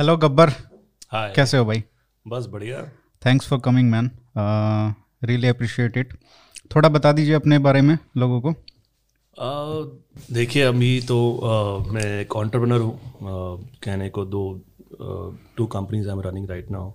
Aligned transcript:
Hello 0.00 0.16
Gabbar 0.16 0.48
हाय 1.12 1.32
कैसे 1.36 1.56
हो 1.56 1.64
भाई? 1.64 1.82
बस 2.28 2.46
बढ़िया। 2.46 2.82
Thanks 3.26 3.48
for 3.48 3.58
coming 3.64 3.90
man 3.90 4.10
really 5.24 5.48
appreciate 5.48 5.96
it 5.96 6.12
थोड़ा 6.74 6.88
बता 6.88 7.12
दीजिए 7.12 7.34
अपने 7.34 7.58
बारे 7.58 7.82
में 7.82 7.98
लोगों 8.16 8.40
को। 8.40 8.50
आ, 8.50 9.84
देखिए 10.34 10.62
अभी 10.62 11.00
तो 11.00 11.18
आ, 11.38 11.92
मैं 11.92 12.20
एक 12.20 12.36
ऑन्टरप्रनर 12.36 12.80
हूँ। 12.80 12.94
आ, 12.94 13.56
कहने 13.84 14.08
को 14.10 14.24
दो 14.24 14.60
two 15.56 15.66
companies 15.66 16.08
I 16.08 16.14
am 16.14 16.20
running 16.20 16.48
right 16.50 16.70
now 16.70 16.90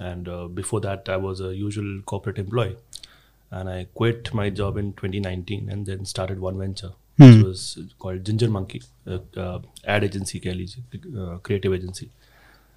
and 0.00 0.28
before 0.28 0.80
that 0.80 1.10
I 1.10 1.16
was 1.16 1.42
a 1.42 1.50
usual 1.50 2.02
corporate 2.06 2.38
employee 2.38 2.76
and 3.52 3.68
I 3.72 3.86
quit 3.98 4.28
my 4.38 4.44
job 4.60 4.78
in 4.80 4.88
2019 5.00 5.68
and 5.74 5.88
then 5.88 6.06
started 6.12 6.40
one 6.46 6.56
venture 6.62 6.88
which 7.18 7.34
Hmm. 7.34 7.42
was 7.42 7.60
called 8.04 8.24
Ginger 8.28 8.48
Monkey, 8.54 8.80
a, 9.06 9.18
uh, 9.42 9.58
ad 9.94 10.06
agency 10.06 10.38
कह 10.38 10.52
लीजिए 10.52 11.00
creative 11.44 11.74
agency 11.74 12.10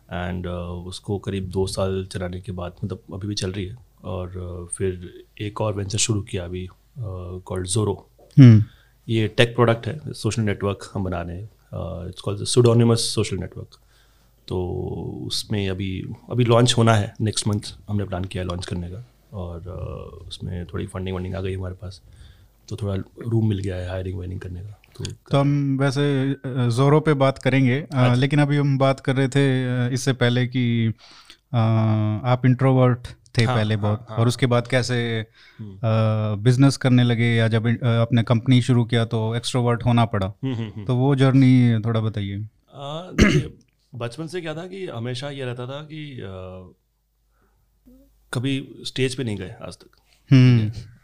and 0.09 0.47
उसको 0.47 1.17
करीब 1.19 1.49
दो 1.49 1.65
साल 1.67 2.05
चलाने 2.11 2.41
के 2.41 2.51
बाद 2.51 2.75
मतलब 2.83 3.13
अभी 3.13 3.27
भी 3.27 3.35
चल 3.35 3.51
रही 3.51 3.65
है। 3.65 3.77
और 4.03 4.27
uh, 4.29 4.77
फिर 4.77 5.25
एक 5.41 5.61
और 5.61 5.73
वेंचर 5.75 5.97
शुरू 5.97 6.21
किया 6.21 6.45
अभी 6.45 6.67
कॉल्ड 6.99 7.67
जोरो 7.67 7.93
हम्म। 8.37 8.63
ये 9.07 9.27
टेक 9.27 9.55
प्रोडक्ट 9.55 9.87
है 9.87 10.13
सोशल 10.13 10.41
नेटवर्क 10.41 10.89
हम 10.93 11.03
बना 11.03 11.21
रहे 11.21 11.37
हैं। 11.37 11.49
It's 12.09 12.21
called 12.21 12.43
pseudonymous 12.45 13.01
social 13.15 13.37
network 13.37 13.79
तो 14.47 14.61
उसमें 15.27 15.69
अभी 15.69 15.91
अभी 16.31 16.43
लॉन्च 16.45 16.73
होना 16.77 16.93
है। 16.95 17.13
नेक्स्ट 17.21 17.47
मंथ 17.47 17.73
हमने 17.89 18.05
प्लान 18.05 18.25
किया 18.25 18.43
है 18.43 18.49
लॉन्च 18.49 18.65
करने 18.65 18.89
का। 18.91 19.05
और 19.33 19.59
uh, 19.61 20.27
उसमें 20.27 20.65
थोड़ी 20.65 20.85
फंडिंग 20.87 21.15
वंडिंग 21.15 21.35
आ 21.35 21.41
गई 21.41 21.53
हमारे 21.53 21.75
पास। 21.75 22.01
तो 22.69 22.75
थोड़ा 22.75 22.95
रूम 23.27 23.49
मिल 23.49 23.59
गया 23.59 23.75
है 23.75 23.89
हायरिंग 23.89 24.17
वायरिंग 24.17 24.39
करने 24.39 24.61
का। 24.61 24.78
तो 24.99 25.11
तो 25.31 25.37
हम 25.37 25.77
वैसे 25.81 26.03
जोरों 26.71 27.01
पे 27.01 27.13
बात 27.13 27.37
करेंगे। 27.37 27.79
अ, 27.93 28.13
लेकिन 28.15 28.39
अभी 28.41 28.57
हम 28.57 28.77
बात 28.77 28.99
कर 28.99 29.15
रहे 29.15 29.27
थे 29.27 29.93
इससे 29.93 30.13
पहले 30.13 30.45
कि 30.47 30.93
आप 31.53 32.41
इंट्रोवर्ट 32.45 33.07
थे 33.37 33.43
हाँ, 33.43 33.55
पहले 33.55 33.75
हाँ, 33.75 33.81
बहुत 33.81 33.99
हाँ। 33.99 34.07
हाँ, 34.09 34.17
और 34.17 34.27
उसके 34.27 34.45
बाद 34.45 34.67
कैसे 34.67 34.95
हम्म। 35.59 36.43
बिज़नेस 36.43 36.77
करने 36.77 37.03
लगे 37.03 37.25
या 37.35 37.47
जब 37.47 37.67
आपने 37.83 38.23
कंपनी 38.23 38.61
शुरू 38.61 38.85
किया 38.85 39.05
तो 39.05 39.35
एक्सट्रोवर्ट 39.35 39.85
होना 39.85 40.05
पड़ा। 40.05 40.27
हम्म, 40.43 40.53
हम्म। 40.55 40.85
तो 40.85 40.95
वो 40.95 41.15
जर्नी 41.15 41.79
थोड़ा 41.85 41.99
बताइए। 41.99 42.37
बचपन 43.95 44.27
से 44.27 44.41
क्या 44.41 44.53
था 44.53 44.65
कि 44.67 44.85
हमेशा 44.87 45.29
ये 45.29 45.45
रहता 45.45 45.65
था 45.65 45.81
कि 45.83 46.21
आ, 46.21 46.27
कभी 48.33 48.53
स्टेज 48.85 49.15
पे 49.15 49.23
नहीं 49.23 49.37
गए 49.37 49.55
आज 49.61 49.77
तक। 49.77 49.97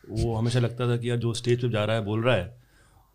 वो 0.10 0.36
हमेशा 0.36 0.60
लगता 0.60 0.88
था 0.88 0.98
कि 0.98 1.10
यार 1.10 1.18
जो 1.18 1.34
स्टेज 1.34 1.62
पे 1.62 1.70
जा 1.70 1.84
रहा 1.86 1.96
है 1.96 2.04
बोल 2.06 2.24
रहा 2.24 2.36
है 2.36 2.65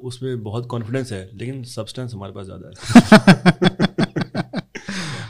उसमें 0.02 0.42
बहुत 0.42 0.66
कॉन्फिडेंस 0.66 1.12
है 1.12 1.28
लेकिन 1.34 1.62
सब्सटेंस 1.66 2.14
हमारे 2.14 2.32
पास 2.32 2.46
ज़्यादा 2.46 2.68
है 2.68 3.88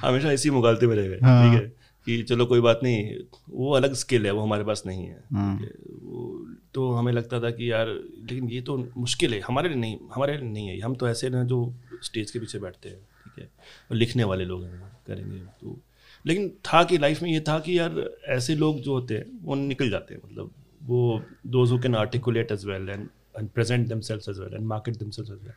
हमेशा 0.02 0.32
इसी 0.32 0.50
मुगालते 0.50 0.86
में 0.86 0.94
रह 0.96 1.08
गए 1.08 1.18
हाँ। 1.22 1.42
ठीक 1.44 1.60
है 1.60 1.66
कि 2.06 2.22
चलो 2.22 2.46
कोई 2.46 2.60
बात 2.60 2.80
नहीं 2.82 3.14
वो 3.50 3.72
अलग 3.72 3.94
स्किल 3.94 4.26
है 4.26 4.32
वो 4.32 4.42
हमारे 4.42 4.64
पास 4.64 4.82
नहीं 4.86 5.04
है 5.04 5.22
हाँ। 5.34 5.56
है? 5.56 5.68
वो 6.02 6.46
तो 6.74 6.90
हमें 6.92 7.12
लगता 7.12 7.40
था 7.40 7.50
कि 7.50 7.70
यार 7.72 7.86
लेकिन 7.86 8.48
ये 8.50 8.60
तो 8.60 8.76
मुश्किल 8.96 9.34
है 9.34 9.40
हमारे 9.40 9.68
लिए 9.68 9.78
नहीं 9.78 9.98
हमारे 10.14 10.36
लिए 10.36 10.50
नहीं 10.50 10.68
है 10.68 10.78
हम 10.80 10.94
तो 10.94 11.08
ऐसे 11.08 11.30
ना 11.30 11.42
जो 11.44 11.60
स्टेज 12.04 12.30
के 12.30 12.38
पीछे 12.38 12.58
बैठते 12.58 12.88
हैं 12.88 12.98
ठीक 12.98 13.38
है 13.38 13.50
और 13.90 13.96
लिखने 13.96 14.24
वाले 14.24 14.44
लोग 14.44 14.64
हैं 14.64 14.80
करेंगे 15.06 15.38
तो 15.60 15.78
लेकिन 16.24 16.48
था 16.66 16.82
कि 16.84 16.98
लाइफ 16.98 17.22
में 17.22 17.30
ये 17.30 17.40
था 17.40 17.58
कि 17.58 17.78
यार 17.78 18.04
ऐसे 18.28 18.54
लोग 18.54 18.80
जो 18.80 18.92
होते 18.92 19.14
हैं 19.14 19.24
वो 19.42 19.54
निकल 19.54 19.90
जाते 19.90 20.14
हैं 20.14 20.20
मतलब 20.24 20.50
वो 20.82 21.22
those 21.46 21.70
who 21.70 21.78
can 21.78 21.94
articulate 21.94 22.52
as 22.52 22.64
well 22.66 22.88
and 22.88 23.08
and 23.38 23.48
present 23.48 23.88
themselves 23.88 24.28
as 24.30 24.38
well 24.38 24.54
and 24.54 24.66
market 24.66 24.96
themselves 24.96 25.32
as 25.32 25.42
well 25.42 25.52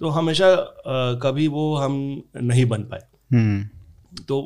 तो 0.00 0.08
हमेशा 0.08 0.54
कभी 1.22 1.48
वो 1.48 1.74
हम 1.76 1.94
नहीं 2.36 2.64
बन 2.66 2.82
पाए। 2.84 3.06
हम्म। 3.32 4.22
तो 4.28 4.36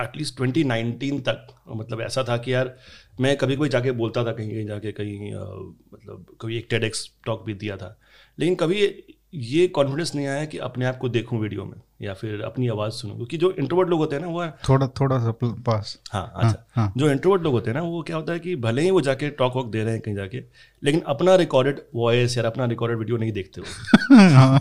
एटलीस्ट 0.00 0.40
2019 0.40 1.20
तक 1.28 1.46
मतलब 1.68 2.00
ऐसा 2.00 2.24
था 2.28 2.36
कि 2.36 2.52
यार 2.52 2.74
मैं 3.20 3.36
कभी 3.36 3.56
कोई 3.56 3.68
जाके 3.68 3.90
बोलता 3.92 4.24
था 4.24 4.32
कहीं 4.32 4.50
कहीं 4.50 4.66
जाके 4.66 4.92
कहीं 4.92 5.32
मतलब 5.34 6.24
कभी 6.40 6.56
एक 6.58 6.66
टेडेक्स 6.70 7.10
टॉक 7.26 7.44
भी 7.46 7.54
दिया 7.54 7.76
था। 7.76 7.96
लेकिन 8.38 8.54
कभी 8.54 8.86
ये 9.34 9.66
कॉन्फिडेंस 9.68 10.14
नहीं 10.14 10.26
आया 10.26 10.44
कि 10.44 10.58
अपने 10.58 10.84
आप 10.84 10.96
को 10.98 11.08
देखूँ 11.08 11.40
वीडियो 11.40 11.64
में 11.64 11.80
या 12.02 12.14
फिर 12.14 12.40
अपनी 12.42 12.68
आवाज़ 12.68 12.92
सुनूं 12.92 13.14
क्योंकि 13.16 13.36
जो 13.36 13.50
इंट्रोवर्ट 13.50 13.88
लोग 13.88 13.98
होते 14.00 14.16
हैं 14.16 14.22
ना 14.22 14.28
वो 14.28 14.46
थोड़ा 14.68 14.86
थोड़ा 14.86 15.18
सा 15.18 15.32
पास। 15.42 15.98
हाँ 16.12 16.32
अच्छा। 16.36 16.66
हाँ। 16.76 16.92
जो 16.96 17.10
इंट्रोवर्ट 17.10 17.42
लोग 17.42 17.52
होते 17.52 17.70
हैं 17.70 17.76
ना 17.78 17.82
वो 17.82 18.02
क्या 18.02 18.16
होता 18.16 18.32
है 18.32 18.38
कि 18.38 18.56
भले 18.56 18.82
ही 18.82 18.90
वो 18.90 19.00
जाके 19.00 19.30
टॉक 19.30 19.56
वॉक 19.56 19.70
दे 19.70 19.84
रहे 19.84 19.92
हैं 19.92 20.02
कहीं 20.02 20.14
जाके 20.14 20.42
लेकिन 20.84 21.00
अपना 21.00 21.34
रिकॉर्डेड 21.34 21.80
वॉइस 21.94 22.36
या 22.38 22.44
अपना 22.44 22.64
रिकॉर्डेड 22.64 22.98
वीडियो 22.98 23.16
नहीं 23.16 23.32
देखते 23.32 23.60
वो। 23.60 23.66
हाँ। 24.16 24.60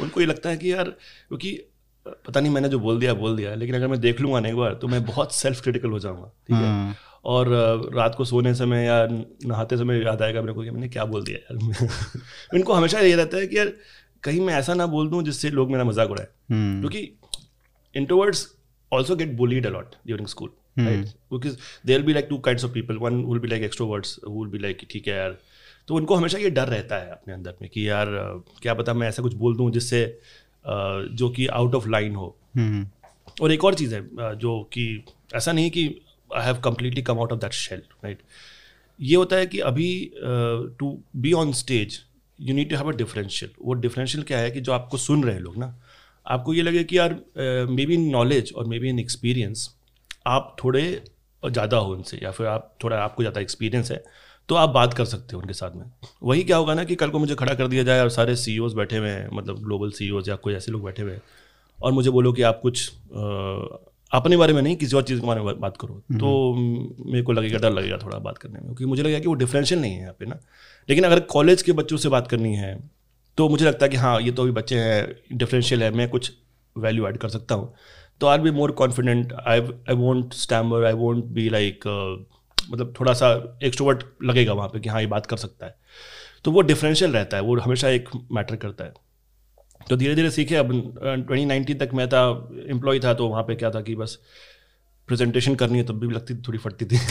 उनको 0.00 0.20
ये 0.20 0.26
लगता 0.26 0.50
है 0.50 0.56
कि 0.56 0.72
यार 0.72 0.84
क्योंकि 0.84 1.68
पता 2.06 2.40
नहीं 2.40 2.52
मैंने 2.52 2.68
जो 2.68 2.78
बोल 2.80 2.98
दिया 3.00 3.14
बोल 3.14 3.36
दिया 3.36 3.54
लेकिन 3.54 3.74
अगर 3.74 3.88
मैं 3.88 4.00
देख 4.00 4.20
लूँगा 4.20 4.40
ना 4.40 4.48
एक 4.48 4.56
बार 4.56 4.74
तो 4.74 4.88
मैं 4.88 5.04
बहुत 5.04 5.34
सेल्फ 5.34 5.62
क्रिटिकल 5.62 5.90
हो 5.90 5.98
जाऊँगा 5.98 6.26
ठीक 6.26 6.56
है? 6.56 6.62
हाँ। 6.62 6.94
और 7.24 7.48
रात 7.94 8.14
को 8.14 8.24
सोने 8.24 8.54
समय 8.54 8.84
या 8.84 9.06
नहाते 9.46 9.76
समय 9.76 10.04
याद 10.04 10.22
आएगा 10.22 10.40
मेरे 10.40 10.52
को 10.52 10.62
कि 10.62 10.70
मैंने 10.70 10.88
क्या 10.88 11.04
बोल 11.04 11.24
दिया 11.24 11.38
यार। 11.38 11.74
इनको 12.54 12.72
हमेशा 12.72 13.00
ये 13.00 13.16
रहता 13.16 13.36
है 13.36 13.46
कि 13.46 13.58
यार 13.58 13.72
कहीं 14.22 14.40
मैं 14.40 14.54
ऐसा 14.54 14.74
ना 14.74 14.86
बोल 14.86 15.08
दूँ 15.08 15.22
जिससे 15.22 15.50
लोग 15.50 15.70
मेरा 15.70 15.84
मज़ाक 15.84 16.10
उड़ाए। 16.10 16.26
हम्म। 16.50 16.80
क्योंकि 16.80 17.18
a 19.66 19.70
lot 19.70 19.96
during 20.06 20.26
school 20.26 20.48
right? 20.76 21.14
Because 21.30 21.56
there'll 21.84 22.06
be 22.06 22.14
like 22.14 22.28
two 22.28 22.38
kinds 22.38 22.64
of 22.64 22.72
people. 22.72 22.98
One 22.98 23.26
will 23.26 23.38
be 23.38 23.48
like 23.48 23.62
extroverts 23.62 24.18
who 24.24 24.32
will 24.32 24.50
be 24.50 24.58
like 24.58 24.90
ठीक 24.90 25.08
है 25.08 25.14
यार। 25.14 25.38
तो 25.88 25.94
उनको 25.94 26.14
हमेशा 26.14 26.38
ये 26.38 26.50
डर 26.50 26.68
रहता 26.68 26.96
है 26.96 27.10
अपने 27.10 27.34
अंदर 27.34 27.54
में 27.62 27.70
कि 27.70 27.88
यार 27.88 28.06
क्या 28.62 28.74
पता 28.74 28.94
मैं 28.94 29.08
ऐसा 29.08 29.22
कुछ 29.22 29.34
बोल 29.34 29.56
दूँ 29.56 29.70
जिससे 29.70 30.20
जो 31.12 31.30
कि 31.30 31.46
आउट 31.46 31.74
ऑफ़ 31.74 31.88
लाइन 31.88 32.14
हो। 32.14 32.36
हम्म। 32.56 32.86
और 33.42 33.52
एक 33.52 33.64
और 33.64 33.74
चीज़ 33.74 33.94
है 33.94 34.08
जो 34.36 34.62
कि 34.62 35.04
ऐसा 35.34 35.52
नहीं 35.52 35.70
कि 35.70 36.00
I 36.34 36.44
have 36.44 36.60
completely 36.64 37.02
come 37.02 37.18
out 37.18 37.32
of 37.32 37.40
that 37.40 37.52
shell 37.52 37.82
right 38.04 38.22
ये 39.00 39.16
होता 39.16 39.36
है 39.36 39.46
कि 39.46 39.58
अभी 39.60 39.90
to 40.78 40.98
be 41.16 41.32
on 41.32 41.52
stage 41.52 42.00
you 42.38 42.54
need 42.54 42.70
to 42.70 42.76
have 42.76 42.92
a 42.92 42.96
differential 42.96 43.50
वो 43.62 43.74
डिफरेंशियल 43.76 44.24
क्या 44.24 44.38
है 44.38 44.50
कि 44.50 44.60
जो 44.60 44.72
आपको 44.72 44.98
सुन 44.98 45.24
रहे 45.24 45.34
हैं 45.34 45.42
लोग 45.42 45.56
ना, 45.56 45.74
आपको 46.26 46.54
ये 46.54 46.62
लगे 46.62 46.84
कि 46.84 46.98
यार 46.98 47.14
मे 47.70 47.86
बी 47.86 47.94
इन 47.94 48.08
नॉलेज 48.10 48.52
और 48.56 48.66
मे 48.66 48.78
बी 48.78 48.88
इन 48.88 48.98
एक्सपीरियंस 48.98 49.68
आप 50.26 50.56
थोड़े 50.64 50.82
ज़्यादा 51.42 51.76
हो 51.76 51.92
उनसे, 51.94 52.18
या 52.22 52.30
फिर 52.30 52.46
आप 52.46 52.74
थोड़ा, 52.84 52.98
आपको 52.98 53.22
ज़्यादा 53.22 53.40
एक्सपीरियंस 53.40 53.90
है 53.90 54.02
तो 54.48 54.54
आप 54.54 54.68
बात 54.68 54.94
कर 54.94 55.04
सकते 55.04 55.36
हो 55.36 55.40
उनके 55.40 55.54
साथ 55.54 55.76
में। 55.76 55.84
वही 56.22 56.44
क्या 56.44 56.56
होगा 56.56 56.74
ना 56.74 56.84
कि 56.84 56.94
कल 56.94 57.10
को 57.10 57.18
मुझे 57.18 57.34
खड़ा 57.34 57.54
कर 57.54 57.68
दिया 57.68 57.82
जाए 57.82 58.00
और 58.00 58.08
सारे 58.10 58.36
सी 58.36 58.58
बैठे 58.74 58.96
हुए 58.96 59.08
हैं 59.08 59.28
मतलब 59.32 59.62
ग्लोबल 59.64 59.90
सी 59.90 60.10
या 60.28 60.36
कोई 60.36 60.54
ऐसे 60.54 60.72
लोग 60.72 60.84
बैठे 60.84 61.02
हुए 61.02 61.12
हैं, 61.12 61.22
और 61.78 61.92
मुझे 61.92 62.10
बोलो 62.10 62.32
कि 62.32 62.42
आप 62.42 62.60
कुछ 62.62 62.90
अपने 64.12 64.36
बारे 64.36 64.52
में 64.52 64.60
नहीं 64.62 64.76
किसी 64.76 64.96
और 64.96 65.02
चीज़ 65.02 65.20
के 65.20 65.26
बारे 65.26 65.40
में 65.40 65.60
बात 65.60 65.76
करो। 65.76 65.94
तो 66.12 66.54
मेरे 67.06 67.22
को 67.22 67.32
लगेगा 67.32 67.58
डर 67.58 67.72
लगेगा 67.72 67.98
थोड़ा 67.98 68.18
बात 68.20 68.38
करने 68.38 68.54
में 68.54 68.64
क्योंकि 68.64 68.84
मुझे 68.84 69.02
लगेगा 69.02 69.18
कि 69.18 69.26
वो 69.26 69.34
डिफरेंशियल 69.34 69.80
नहीं 69.80 69.92
है 69.92 70.00
यहाँ 70.00 70.14
पे 70.18 70.26
ना। 70.26 70.38
लेकिन 70.88 71.04
अगर 71.04 71.20
कॉलेज 71.30 71.62
के 71.62 71.72
बच्चों 71.72 71.96
से 71.96 72.08
बात 72.08 72.28
करनी 72.28 72.54
है 72.54 72.76
तो 73.38 73.48
मुझे 73.48 73.64
लगता 73.64 73.84
है 73.84 73.90
कि 73.90 73.96
हाँ 73.96 74.20
ये 74.20 74.30
तो 74.30 74.42
अभी 74.42 74.52
बच्चे 74.52 74.78
हैं 74.78 75.36
डिफरेंशियल 75.38 75.82
है 75.82 75.90
मैं 75.90 76.08
कुछ 76.08 76.32
वैल्यू 76.76 77.06
ऐड 77.08 77.16
कर 77.18 77.28
सकता 77.28 77.54
हूँ। 77.54 77.72
तो 78.20 78.26
I 78.26 78.38
be 78.38 78.50
more 78.50 78.70
confident 78.72 79.32
I 79.32 79.60
I 79.60 79.94
won't 79.96 80.34
stammer 80.34 80.84
I 80.86 80.92
won't 80.94 81.24
be 81.34 81.48
like 81.48 81.86
मतलब 82.58 82.92
थोड़ा 83.00 83.12
सा 83.12 83.30
एक्सट्रोवर्ट 83.64 84.04
लगेगा 84.24 84.52
वहाँ 84.52 84.68
पे 84.68 84.80
कि 84.80 84.88
हाँ 84.88 85.00
ये 85.00 85.06
बात 85.06 85.26
कर 85.26 85.36
सकता 85.36 85.66
है। 85.66 85.74
तो 86.44 86.50
वो 86.50 86.60
डिफरेंशियल 86.62 87.12
रहता 87.12 87.36
है 87.36 87.42
वो 87.42 87.56
हमेशा 87.60 87.88
एक 87.88 88.08
मैटर 88.32 88.56
करता 88.56 88.84
है। 88.84 88.92
तो 89.88 89.96
धीरे 89.96 90.14
धीरे 90.14 90.30
सीखे। 90.30 90.56
अब 90.56 90.70
ट्वेंटी 90.96 91.44
नाइनटीन 91.44 91.78
तक 91.78 91.90
मैं 91.94 92.08
था 92.08 92.22
एम्प्लॉय 92.70 93.00
था 93.00 93.14
तो 93.14 93.28
वहाँ 93.28 93.42
पे 93.42 93.54
क्या 93.54 93.70
था 93.70 93.80
कि 93.80 93.94
बस 93.94 94.18
प्रेजेंटेशन 95.08 95.54
करनी 95.54 95.78
है 95.78 95.84
तब 95.84 95.98
भी 96.00 96.08
लगती 96.08 96.34
थी 96.34 96.42
थोड़ी 96.48 96.58
फटती 96.58 96.84
थी। 96.84 96.98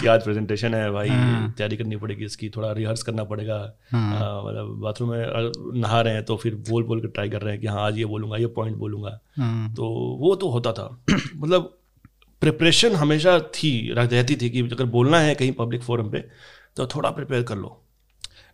कि 0.00 0.06
आज 0.06 0.22
प्रेजेंटेशन 0.24 0.74
है 0.74 0.90
भाई 0.90 1.08
तैयारी 1.08 1.76
करनी 1.76 1.96
पड़ेगी 1.96 2.24
इसकी 2.24 2.48
थोड़ा 2.56 2.70
रिहर्स 2.72 3.02
करना 3.02 3.24
पड़ेगा। 3.24 3.56
मतलब 3.94 4.76
बाथरूम 4.82 5.10
में 5.10 5.52
नहा 5.80 6.00
रहे 6.00 6.14
हैं 6.14 6.24
तो 6.24 6.36
फिर 6.36 6.54
बोल 6.68 6.82
बोल 6.84 7.00
के 7.00 7.08
ट्राई 7.08 7.30
कर 7.30 7.42
रहे 7.42 7.52
हैं 7.52 7.60
कि 7.60 7.66
हाँ 7.66 7.86
आज 7.86 7.98
ये 7.98 8.04
बोलूँगा 8.04 8.36
ये 8.36 8.46
पॉइंट 8.56 8.76
बोलूँगा। 8.76 9.18
हाँ। 9.38 9.74
तो 9.74 9.88
वो 10.20 10.34
तो 10.34 10.48
होता 10.50 10.72
था। 10.72 10.88
मतलब 11.36 11.74
प्रिपरेशन 12.42 12.94
हमेशा 12.94 13.38
थी 13.54 13.70
रहती 13.92 14.36
थी 14.36 14.50
कि 14.50 14.60
अगर 14.62 14.84
बोलना 14.86 15.20
है 15.20 15.34
कहीं 15.34 15.52
पब्लिक 15.52 15.82
फोरम 15.82 16.10
पे 16.10 16.18
तो 16.76 16.86
थोड़ा 16.86 17.10
प्रिपेयर 17.10 17.42
कर 17.42 17.56
लो। 17.56 17.80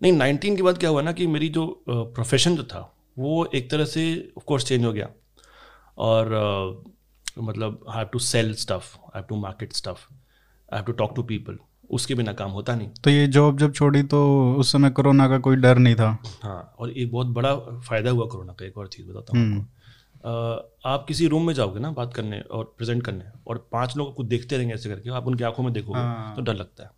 नहीं 0.04 0.12
नाइनटीन 0.12 0.56
के 0.56 0.62
बाद 0.62 0.78
क्या 0.78 0.90
हुआ 0.90 1.02
ना 1.02 1.12
कि 1.12 1.26
मेरी 1.26 1.48
जो 1.48 1.66
प्रोफेशन 1.88 2.56
जो 2.56 2.62
था 2.62 2.80
वो 3.18 3.44
एक 3.54 3.70
तरह 3.70 3.84
से 3.84 4.02
ऑफ़ 4.38 4.44
कोर्स 4.44 4.64
चेंज 4.64 4.84
हो 4.84 4.92
गया। 4.92 5.08
और 5.98 6.32
अ, 6.32 7.40
मतलब 7.42 7.84
I 7.88 7.98
have 7.98 8.08
to 8.12 8.18
sell 8.18 8.54
stuff 8.54 8.96
I 8.96 9.10
have 9.14 9.24
to 9.28 9.36
market 9.36 9.72
stuff 9.72 10.00
I 10.08 10.76
have 10.76 10.84
to 10.84 10.92
talk 10.92 11.12
to 11.16 11.22
people 11.22 11.58
उसके 11.90 12.14
बिना 12.14 12.32
काम 12.32 12.50
होता 12.50 12.74
नहीं। 12.74 12.88
तो 13.04 13.10
ये 13.10 13.26
जॉब 13.26 13.58
जब 13.58 13.72
छोड़ी 13.72 14.02
तो 14.02 14.20
उस 14.54 14.72
समय 14.72 14.90
कोरोना 14.90 15.28
का 15.28 15.38
कोई 15.38 15.56
डर 15.56 15.78
नहीं 15.78 15.94
था? 15.94 16.08
हाँ 16.42 16.74
और 16.78 16.90
एक 16.90 17.12
बहुत 17.12 17.26
बड़ा 17.26 17.54
फ़ायदा 17.56 18.10
हुआ 18.10 18.26
कोरोना 18.26 18.52
का 18.52 18.66
एक 18.66 18.78
और 18.78 18.88
चीज़ 18.88 19.06
बताता 19.06 19.38
हूँ 19.38 19.62
अ, 20.24 20.28
आप 20.86 21.04
किसी 21.08 21.26
रूम 21.26 21.46
में 21.46 21.54
जाओगे 21.54 21.80
ना 21.80 21.90
बात 21.92 22.14
करने 22.14 22.40
और 22.40 22.74
प्रेजेंट 22.78 23.02
करने 23.02 23.24
और 23.46 23.68
पाँच 23.72 23.96
लोग 23.96 24.14
को 24.14 24.22
देखते 24.24 24.56
रहेंगे 24.56 24.74
ऐसे 24.74 24.88
करके 24.88 25.10
आप 25.10 25.26
उनकी 25.26 25.44
आँखों 25.44 25.62
में 25.62 25.72
देखोगे 25.72 25.98
हाँ। 26.00 26.36
तो 26.36 26.42
डर 26.42 26.54
लगता 26.54 26.82
है। 26.82 26.90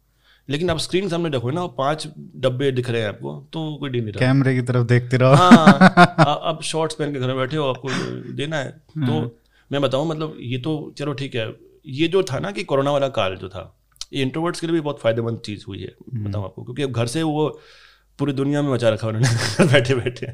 लेकिन 0.49 0.71
आप 0.71 0.79
स्क्रीन 0.79 1.09
सामने 1.09 1.29
रखो 1.37 1.51
ना 1.51 1.67
पाँच 1.79 2.07
डब्बे 2.37 2.71
दिख 2.73 2.91
रहे 2.91 3.01
हैं 3.01 3.09
आपको 3.09 3.33
तो 3.53 3.77
कोई 3.77 3.91
डील 3.91 4.05
नहीं 4.05 4.13
रहा। 4.13 4.27
कैमरे 4.27 4.55
की 4.55 4.63
तरफ़ 4.63 4.87
देखते 4.87 5.17
रहो। 5.17 5.35
हाँ 5.35 5.79
आ- 6.19 6.35
अब 6.51 6.61
शॉर्ट्स 6.63 6.95
पहन 6.95 7.13
के 7.13 7.21
घर 7.21 7.27
में 7.27 7.37
बैठे 7.37 7.57
हो 7.57 7.69
आपको 7.69 7.89
देना 8.33 8.57
है। 8.57 8.71
तो 8.99 9.39
मैं 9.71 9.81
बताऊँ 9.83 10.09
मतलब 10.09 10.37
ये 10.41 10.59
तो 10.59 10.75
चलो 10.99 11.13
ठीक 11.13 11.35
है 11.35 11.49
ये 11.87 12.09
जो 12.09 12.23
था 12.23 12.39
ना 12.39 12.51
कि 12.51 12.65
कोरोना 12.65 12.91
वाला 12.93 13.09
काल 13.09 13.37
जो 13.37 13.49
था 13.49 13.73
ये 14.13 14.23
इंट्रोवर्ट्स 14.23 14.61
के 14.61 14.67
लिए 14.67 14.75
भी 14.75 14.81
बहुत 14.81 15.01
फ़ायदेमंद 15.01 15.39
चीज़ 15.39 15.65
हुई 15.69 15.81
है 15.81 15.95
बताऊँ 16.15 16.45
आपको 16.45 16.63
क्योंकि 16.65 16.83
अब 16.83 16.91
घर 16.91 17.07
से 17.07 17.23
वो 17.23 17.49
पूरी 18.19 18.33
दुनिया 18.33 18.63
में 18.63 18.73
मचा 18.73 18.89
रखा 18.89 19.09
उन्होंने 19.09 19.65
बैठे 19.73 19.95
बैठे। 19.95 20.27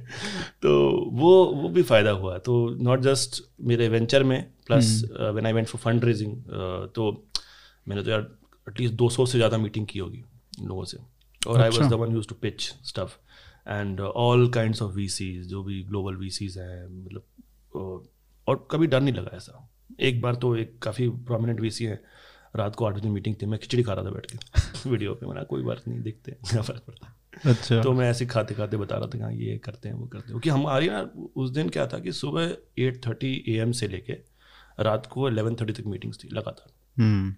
तो 0.62 0.72
वो 1.12 1.32
वो 1.54 1.68
भी 1.68 1.82
फ़ायदा 1.82 2.10
हुआ। 2.10 2.36
तो 2.38 2.54
नॉट 2.82 3.00
जस्ट 3.00 3.42
मेरे 3.60 3.88
वेंचर 3.88 4.24
में 4.24 4.42
plus 4.66 4.92
when 5.20 5.46
I 5.46 5.52
went 5.52 5.66
for 5.68 5.80
fundraising 6.04 6.36
तो 6.94 7.10
मैंने 7.88 8.02
तो 8.02 8.10
यार 8.10 8.26
एटलीस्ट 8.68 8.94
200 8.94 9.26
से 9.26 9.38
ज़्यादा 9.38 9.58
मीटिंग 9.58 9.86
की 9.86 9.98
होगी 9.98 10.24
इन 10.60 10.66
लोगों 10.66 10.84
से। 10.84 10.98
और 11.48 11.60
I 11.60 11.68
was 11.68 11.90
the 11.90 11.92
one 11.92 12.12
use 12.12 12.28
to 12.28 12.34
pitch 12.34 12.62
stuff 12.84 13.10
and 13.68 14.00
all 14.00 14.48
kinds 14.48 14.82
of 14.82 14.92
VCs 14.92 15.46
जो 15.46 15.62
भी 15.62 15.82
ग्लोबल 15.82 16.16
वीसीज 16.16 16.58
हैं 16.58 17.04
मतलब 17.04 17.22
uh, 17.76 18.08
और 18.46 18.68
कभी 18.70 18.86
डर 18.86 19.00
नहीं 19.00 19.14
लगा 19.14 19.36
ऐसा। 19.36 19.68
एक 20.00 20.20
बार 20.20 20.34
तो 20.34 20.56
एक 20.56 20.78
काफ़ी 20.78 21.08
प्रोमिनेंट 21.08 21.60
वीसी 21.60 21.84
है 21.84 22.04
रात 22.56 22.74
को 22.76 22.84
आठ 22.84 22.94
बजे 22.94 23.08
मीटिंग 23.08 23.36
थी 23.42 23.46
मैं 23.46 23.58
खिचड़ी 23.58 23.82
खा 23.82 23.92
रहा 23.92 24.04
था 24.04 24.10
बैठ 24.10 24.26
के 24.32 24.38
वीडियो 24.90 25.14
पे 25.14 25.26
मैंने 25.26 25.44
कोई 25.44 25.62
बात 25.62 25.82
नहीं 25.88 26.00
देखते 26.00 26.32
क्या 26.32 26.62
फ़र्क 26.62 26.82
पड़ता 26.86 27.18
अच्छा। 27.50 27.82
तो 27.82 27.92
मैं 27.92 28.10
ऐसे 28.10 28.26
खाते 28.26 28.54
खाते 28.54 28.76
बता 28.76 28.96
रहा 28.96 29.06
था 29.06 29.10
कि 29.10 29.18
हाँ 29.18 29.32
ये 29.32 29.58
करते 29.58 29.88
हैं 29.88 29.96
वो 29.96 30.06
करते 30.06 30.18
हैं। 30.18 30.26
क्योंकि 30.26 30.50
हमारी 30.50 30.86
ना 30.86 31.10
उस 31.36 31.50
दिन 31.50 31.68
क्या 31.68 31.86
था 31.86 31.98
कि 31.98 32.12
सुबह 32.12 32.56
एट 32.78 33.06
थर्टी 33.06 33.44
ए 33.48 33.56
एम 33.58 33.72
से 33.72 33.88
लेके 33.88 34.12
रात 34.80 35.06
को 35.06 35.28
एलेवन 35.28 35.54
थर्टी 35.54 35.72
तक 35.72 35.86
मीटिंग्स 35.86 36.24
थी 36.24 36.28
लगातार। 36.32 36.72
हम्म। 37.02 37.34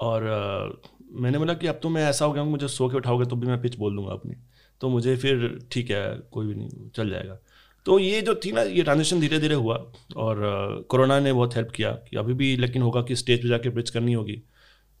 और 0.00 0.22
अ, 0.22 0.88
मैंने 1.12 1.38
बोला 1.38 1.54
कि 1.54 1.66
अब 1.66 1.78
तो 1.82 1.88
मैं 1.88 2.04
ऐसा 2.04 2.24
हो 2.24 2.32
गया 2.32 2.42
हूँ 2.42 2.50
मुझे 2.50 2.68
सो 2.68 2.88
के 2.88 2.96
उठाओगे 2.96 3.24
तो 3.24 3.36
भी 3.36 3.46
मैं 3.46 3.60
पिच 3.62 3.76
बोल 3.76 3.96
दूँगा 3.96 4.12
अपनी। 4.12 4.34
तो 4.80 4.88
मुझे 4.88 5.16
फिर 5.16 5.66
ठीक 5.72 5.90
है 5.90 6.18
कोई 6.32 6.46
भी 6.46 6.54
नहीं 6.54 6.88
चल 6.90 7.10
जाएगा। 7.10 7.38
तो 7.86 7.98
ये 7.98 8.20
जो 8.22 8.34
थी 8.34 8.52
ना 8.52 8.62
ये 8.62 8.82
ट्रांजेक्शन 8.82 9.20
धीरे 9.20 9.38
धीरे 9.38 9.54
हुआ 9.54 9.74
और 10.16 10.40
कोरोना 10.88 11.20
ने 11.20 11.32
बहुत 11.32 11.56
हेल्प 11.56 11.70
किया 11.70 11.90
कि 11.92 12.16
अभी 12.16 12.34
भी 12.34 12.56
लेकिन 12.56 12.82
होगा 12.82 13.02
कि 13.02 13.16
स्टेज 13.16 13.42
पे 13.42 13.48
जाके 13.48 13.70
पिच 13.70 13.90
करनी 13.90 14.12
होगी। 14.12 14.42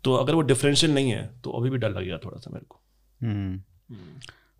तो 0.04 0.14
अगर 0.14 0.34
वो 0.34 0.40
डिफरेंशियल 0.40 0.94
नहीं 0.94 1.10
है 1.10 1.40
तो 1.44 1.50
अभी 1.50 1.70
भी 1.70 1.78
डर 1.78 1.90
लगेगा 1.90 2.18
थोड़ा 2.18 2.38
सा 2.38 2.50
मेरे 2.52 2.66
को। 2.68 2.80
हम्म। 3.20 3.60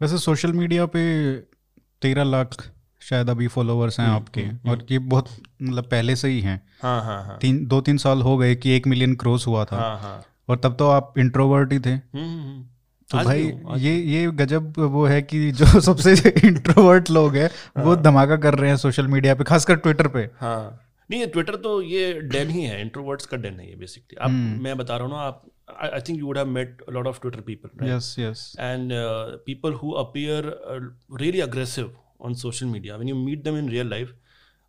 वैसे 0.01 0.19
सोशल 0.19 0.53
मीडिया 0.53 0.87
पे 0.87 1.37
तेरह 2.03 2.25
लाख 2.25 2.76
शायद 3.09 3.31
अभी 3.31 3.49
फॉलोअर्स 3.49 4.01
हैं 4.01 4.07
आपके 4.07 4.71
और 4.71 4.87
ये 4.91 4.99
बहुत 4.99 5.29
मतलब 5.63 5.85
पहले 5.85 6.17
से 6.17 6.29
ही 6.29 6.41
हैं। 6.41 6.61
हाँ 6.83 7.03
हाँ 7.05 7.25
हाँ। 7.25 7.39
तीन 7.39 7.67
दो 7.67 7.81
तीन 7.81 7.97
साल 7.97 8.23
हो 8.23 8.37
गए 8.37 8.55
कि 8.55 8.71
एक 8.71 8.87
मिलियन 8.87 9.15
क्रॉस 9.15 9.47
हुआ 9.47 9.65
था। 9.65 9.77
हाँ 9.77 9.99
हाँ। 9.99 10.23
और 10.49 10.57
तब 10.57 10.77
तो 10.77 10.89
आप 10.89 11.15
इंट्रोवर्ट 11.19 11.73
ही 11.73 11.79
थे। 11.79 11.91
हम्म, 11.91 12.19
हम्म, 12.19 12.43
हम्म। 12.43 12.65
तो 13.09 13.19
भाई 13.19 13.51
हूँ, 13.51 13.79
ये 13.79 13.97
ये 13.97 14.27
गजब 14.27 14.79
वो 14.79 15.05
है 15.07 15.23
कि 15.23 15.51
जो 15.53 15.67
सबसे 15.81 16.13
इंट्रोवर्ट 16.45 17.11
लोग 17.11 17.37
हैं 17.37 17.51
वो 17.85 17.97
धमाका 17.97 18.37
कर 18.37 18.55
रहे 18.55 18.71
हैं 18.71 18.77
सोशल 18.77 19.07
मीडिया 19.07 19.35
पे 19.35 19.45
खासकर 19.45 19.77
ट्विटर 19.77 20.09
पे। 20.09 20.29
हाँ। 20.41 20.83
नहीं 21.11 21.27
ट्विटर 21.27 21.57
तो 21.57 21.81
ये 21.83 22.13
डेन 22.21 22.49
ही 22.51 22.63
है 22.63 22.81
इंट्रोवर्ट्स 22.81 23.27
का 23.27 23.37
डेन 23.37 23.61
है 23.61 23.69
ये 23.69 23.77
बेसिकली 23.77 24.17
आप 24.21 24.31
मैं 24.63 24.77
बता 24.79 24.97
रहा 24.97 25.07
हूँ 25.07 25.15
ना 25.15 25.21
आप 25.21 25.43
I 25.83 26.01
think 26.01 26.19
you 26.19 26.27
would 26.27 26.39
have 26.39 26.47
met 26.47 26.83
lot 26.93 27.07
of 27.07 27.21
Twitter 27.21 27.41
people 27.41 27.87
yes 27.89 28.15
yes 28.19 28.41
and 28.61 28.93
uh, 28.93 29.39
people 29.51 29.77
who 29.83 29.93
appear 30.03 30.41
uh, 30.73 30.81
really 31.23 31.45
aggressive 31.47 31.89
on 32.21 32.35
social 32.35 32.73
media 32.75 32.97
when 32.99 33.09
you 33.09 33.17
meet 33.17 33.45
them 33.45 33.59
in 33.63 33.69
real 33.77 33.93
life 33.93 34.15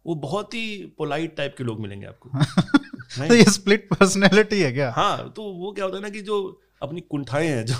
वो 0.05 0.15
बहुत 0.15 0.53
ही 0.53 0.93
polite 0.97 1.35
type 1.37 1.55
के 1.57 1.63
लोग 1.63 1.79
मिलेंगे 1.81 2.05
आपको। 2.05 2.29
तो 3.27 3.35
ये 3.35 3.43
split 3.43 3.87
personality 3.89 4.61
है 4.61 4.71
क्या? 4.71 4.91
हाँ 4.91 5.29
तो 5.35 5.43
वो 5.43 5.71
क्या 5.71 5.85
होता 5.85 5.97
है 5.97 6.03
ना 6.03 6.09
कि 6.09 6.21
जो 6.21 6.61
अपनी 6.81 7.01
कुंठाएँ 7.01 7.47
हैं 7.47 7.65
जो 7.65 7.75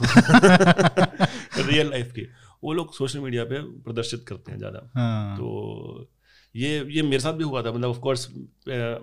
रियल 1.63 1.89
लाइफ 1.89 2.11
की 2.11 2.27
वो 2.63 2.73
लोग 2.73 2.93
सोशल 2.93 3.19
मीडिया 3.19 3.43
पे 3.43 3.61
प्रदर्शित 3.83 4.25
करते 4.27 4.51
हैं 4.51 4.57
ज़्यादा। 4.57 4.89
हाँ। 4.95 5.37
तो 5.37 6.09
ये 6.55 6.87
ये 6.89 7.01
मेरे 7.01 7.19
साथ 7.19 7.33
भी 7.33 7.43
हुआ 7.43 7.61
था 7.61 7.71
मतलब 7.71 7.89
ऑफ़ 7.89 7.99
कोर्स 7.99 8.27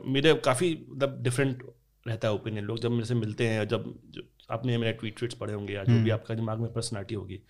मेरे 0.07 0.35
काफ़ी 0.35 0.87
मतलब 0.91 1.23
डिफरेंट 1.23 1.63
रहता 2.09 2.29
है 2.29 2.35
ओपिनियन 2.35 2.65
लोग 2.65 2.79
जब 2.79 2.91
मेरे 2.91 3.05
से 3.05 3.15
मिलते 3.15 3.47
हैं 3.49 3.69
जब 3.69 3.95
जब 4.11 4.29
आपने 4.51 4.79
मेरे 4.79 4.93
ट्वीट 4.93 5.19
ट्वीट्स 5.19 5.35
पढ़े 5.35 5.53
होंगे 5.53 5.75
या 5.75 5.85
जो 5.85 6.03
भी 6.05 6.11
आपका 6.11 6.35
दिमाग 6.35 6.59
में 6.59 6.73
पर्सनालिटी 6.73 7.15
होगी 7.15 7.41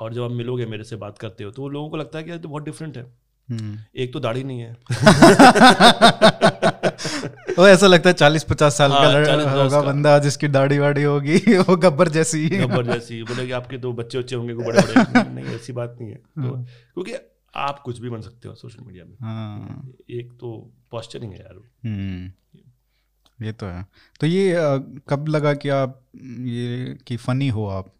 और 0.00 0.14
जब 0.14 0.22
आप 0.22 0.30
मिलोगे 0.30 0.66
मेरे 0.66 0.84
से 0.84 0.96
बात 0.96 1.18
करते 1.18 1.44
हो 1.44 1.50
तो 1.50 1.68
लोगों 1.68 1.90
को 1.90 1.96
लगता 1.96 2.18
है 2.18 2.24
कि 2.24 2.38
तो 2.38 2.48
बहुत 2.48 2.64
डिफरेंट 2.64 2.96
है। 2.96 3.06
हम्म। 3.50 3.78
एक 3.96 4.12
तो 4.12 4.20
दाढ़ी 4.20 4.44
नहीं 4.44 4.60
है। 4.60 4.76
वो 7.58 7.68
ऐसा 7.68 7.86
लगता 7.86 8.10
है 8.10 8.14
चालीस 8.14 8.44
पचास 8.44 8.78
साल 8.78 8.90
का 8.90 8.96
हाँ, 8.96 9.12
लड़- 9.12 9.28
40-50 9.28 9.56
होगा 9.56 9.82
बंदा 9.82 10.18
जिसकी 10.18 10.48
दाढ़ी 10.48 10.78
वाड़ी 10.78 11.02
होगी 11.02 11.38
वो 11.58 11.76
गब्बर 11.76 12.08
जैसी। 12.08 12.48
गब्बर 12.48 12.86
जैसी। 12.86 13.22
बोले 13.22 13.46
कि 13.46 13.52
आपके 13.52 13.78
दो 13.78 13.92
बच्चे 13.92 14.18
बच्चे 14.18 14.36
होंगे 14.36 14.54
बड़े 14.54 14.66
बड़े 14.66 15.22
नहीं 15.30 15.44
ऐसी 15.44 15.72
बात 15.72 15.96
नहीं 16.00 16.10
है। 16.10 16.16
तो 16.16 16.62
क्योंकि 16.62 17.14
आप 17.56 17.80
कुछ 17.80 17.98
भी 17.98 18.10
बन 18.10 18.20
सकते 18.20 18.48
हो 18.48 18.54
सोशल 18.54 18.84
मीडिया 18.84 19.04
में। 19.04 19.14
हाँ। 19.20 19.88
एक 20.10 20.32
तो 20.32 20.72
पॉस्चरिंग 20.90 21.32
है 21.32 21.38
यार। 21.38 21.60
हम्म। 21.84 22.32
ये 23.46 23.52
तो 23.52 23.66
है। 23.66 23.86
तो 24.20 24.26
ये 24.26 24.54
कब 25.08 25.28
लगा 25.28 25.54
कि 25.54 25.68
आप 25.68 26.02
ये 26.40 26.98
कि 27.06 27.16
फनी 27.16 27.48
हो 27.48 27.66
आप? 27.66 27.92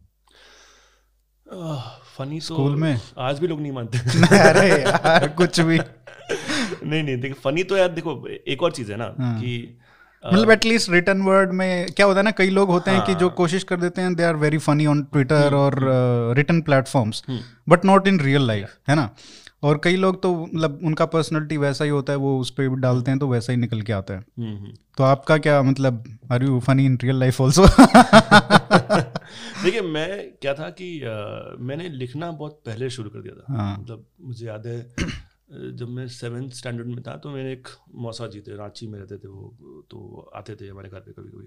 फनी 1.50 2.38
तो 2.38 2.44
स्कूल 2.44 2.76
में? 2.76 3.00
आज 3.18 3.38
भी 3.38 3.46
लोग 3.46 3.60
नहीं 3.60 3.72
मानते। 3.72 3.98
अरे 4.38 4.68
यार 4.82 5.28
कुछ 5.28 5.60
भी। 5.60 5.78
नहीं 5.78 7.02
नहीं 7.02 7.16
देखो 7.20 7.40
फनी 7.40 7.62
तो 7.62 7.76
यार 7.76 7.88
देखो 7.88 8.26
एक 8.48 8.62
और 8.62 8.72
चीज़ 8.72 8.92
है 8.92 8.98
ना 8.98 9.06
कि 9.20 9.78
मतलब 10.24 10.50
एटलीस्ट 10.50 10.90
रिटर्न 10.90 11.20
वर्ड 11.22 11.52
में 11.52 11.86
क्या 11.96 12.06
होता 12.06 12.18
है 12.20 12.24
ना 12.24 12.30
कई 12.30 12.50
लोग 12.50 12.68
होते 12.70 12.90
हैं 12.90 13.04
कि 13.04 13.14
जो 13.14 13.28
कोशिश 13.30 13.64
कर 13.64 13.80
देते 13.80 14.02
हैं 14.02 14.14
they 14.14 14.22
are 14.22 14.36
very 14.36 14.58
funny 14.58 14.86
on 14.86 15.02
Twitter 15.02 15.54
और 15.54 15.78
return 16.36 16.60
platforms 16.60 17.22
but 17.68 17.84
not 17.84 18.08
in 18.08 18.20
real 18.20 18.46
life 18.46 18.74
है 18.88 18.96
ना? 18.96 19.08
और 19.62 19.80
कई 19.84 19.96
लोग 19.96 20.22
तो 20.22 20.34
मतलब 20.54 20.80
उनका 20.84 21.04
पर्सनैलिटी 21.06 21.56
वैसा 21.56 21.84
ही 21.84 21.90
होता 21.90 22.12
है 22.12 22.18
वो 22.18 22.38
उस 22.40 22.50
पर 22.50 22.74
डालते 22.80 23.10
हैं 23.10 23.20
तो 23.20 23.28
वैसा 23.28 23.52
ही 23.52 23.58
निकल 23.58 23.80
के 23.82 23.92
आता 23.92 24.14
है। 24.14 24.20
हम्म, 24.20 24.56
हम्म। 24.56 24.72
तो 24.98 25.04
आपका 25.04 25.38
क्या 25.38 25.62
मतलब 25.62 26.04
are 26.32 26.42
you 26.42 26.60
funny 26.60 26.86
in 26.86 26.98
real 27.02 27.20
life 27.20 27.40
also 27.40 27.66
देखिए 29.64 29.80
मैं 29.80 30.08
क्या 30.36 30.52
था 30.54 30.68
कि 30.70 30.88
अ, 31.00 31.56
मैंने 31.58 31.88
लिखना 31.88 32.30
बहुत 32.32 32.60
पहले 32.66 32.88
शुरू 32.90 33.10
कर 33.10 33.20
दिया 33.22 33.34
था। 33.34 33.54
हाँ। 33.56 33.78
मतलब 33.78 34.06
मुझे 34.20 34.46
याद 34.46 34.66
है 34.66 35.74
जब 35.76 35.88
मैं 35.88 36.06
सेवेंथ 36.08 36.50
स्टैंडर्ड 36.50 36.86
में 36.86 37.02
था 37.02 37.16
तो 37.16 37.30
मैंने 37.30 37.52
एक 37.52 37.68
मौसा 37.94 38.26
जी 38.26 38.40
थे 38.40 38.56
रांची 38.56 38.86
में 38.86 38.98
रहते 38.98 39.18
थे 39.18 39.28
वो 39.28 39.82
तो 39.90 40.30
आते 40.36 40.56
थे 40.56 40.68
हमारे 40.68 40.88
घर 40.88 41.00
पे 41.00 41.12
कभी 41.12 41.30
कभी 41.30 41.46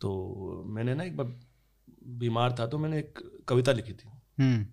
तो 0.00 0.64
मैंने 0.66 0.94
ना 0.94 1.04
एक 1.04 1.16
बार 1.16 1.26
बीमार 2.18 2.54
था 2.58 2.66
तो 2.66 2.78
मैंने 2.78 2.98
एक 2.98 3.18
कविता 3.48 3.72
लिखी 3.72 3.92
थी। 3.92 4.08
हम्म। 4.38 4.64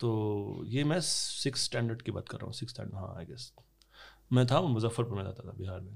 तो 0.00 0.62
ये 0.66 0.84
मैं 0.84 1.00
सिक्स 1.00 1.64
स्टैंडर्ड 1.64 2.02
की 2.02 2.12
बात 2.12 2.28
कर 2.28 2.38
रहा 2.38 2.46
हूँ 2.46 2.54
सिक्स 2.54 2.72
स्टैंडर्ड 2.72 2.96
हाँ 2.96 3.14
आई 3.18 3.24
गेस 3.24 3.52
मैं 4.32 4.46
था 4.46 4.60
मुजफ्फरपुर 4.60 5.16
में 5.16 5.22
रहता 5.24 5.48
था 5.48 5.52
बिहार 5.58 5.80
में। 5.80 5.92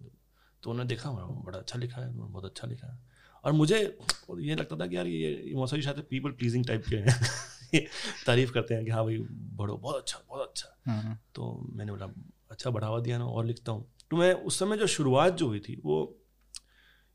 तो 0.63 0.71
उन्होंने 0.71 0.89
देखा 0.89 1.11
बड़ा 1.11 1.59
अच्छा 1.59 1.79
लिखा 1.79 2.01
है 2.01 2.13
बहुत 2.13 2.45
अच्छा 2.45 2.67
लिखा 2.69 2.93
है। 2.93 2.99
और 3.45 3.53
मुझे 3.53 3.99
ये 4.39 4.55
लगता 4.55 4.77
था 4.77 4.87
कि 4.87 4.97
यार 4.97 5.07
ये 5.07 5.53
मौसा 5.55 5.77
जी 5.77 5.83
शायद 5.83 6.01
पीपल 6.11 6.31
प्लीजिंग 6.31 6.65
टाइप 6.67 6.85
के 6.89 6.97
हैं। 6.97 7.21
तारीफ़ 8.27 8.53
करते 8.53 8.75
हैं 8.75 8.85
कि 8.85 8.91
हाँ 8.91 9.05
भाई 9.05 9.19
बढ़ो 9.33 9.77
बहुत 9.77 9.97
अच्छा 9.97 10.19
बहुत 10.29 10.49
अच्छा। 10.49 10.93
हाँ 10.93 11.23
तो 11.35 11.69
मैंने 11.73 11.93
बोला 11.93 12.07
अच्छा 12.51 12.71
बढ़ावा 12.71 13.01
दिया 13.01 13.19
ना 13.19 13.25
और 13.25 13.45
लिखता 13.45 13.73
हूँ। 13.73 13.93
तो 14.11 14.17
मैं 14.17 14.33
उस 14.35 14.59
समय 14.59 14.77
जो 14.77 14.87
शुरुआत 14.87 15.35
जो 15.35 15.47
हुई 15.47 15.61
थी 15.61 15.81
वो 15.85 16.19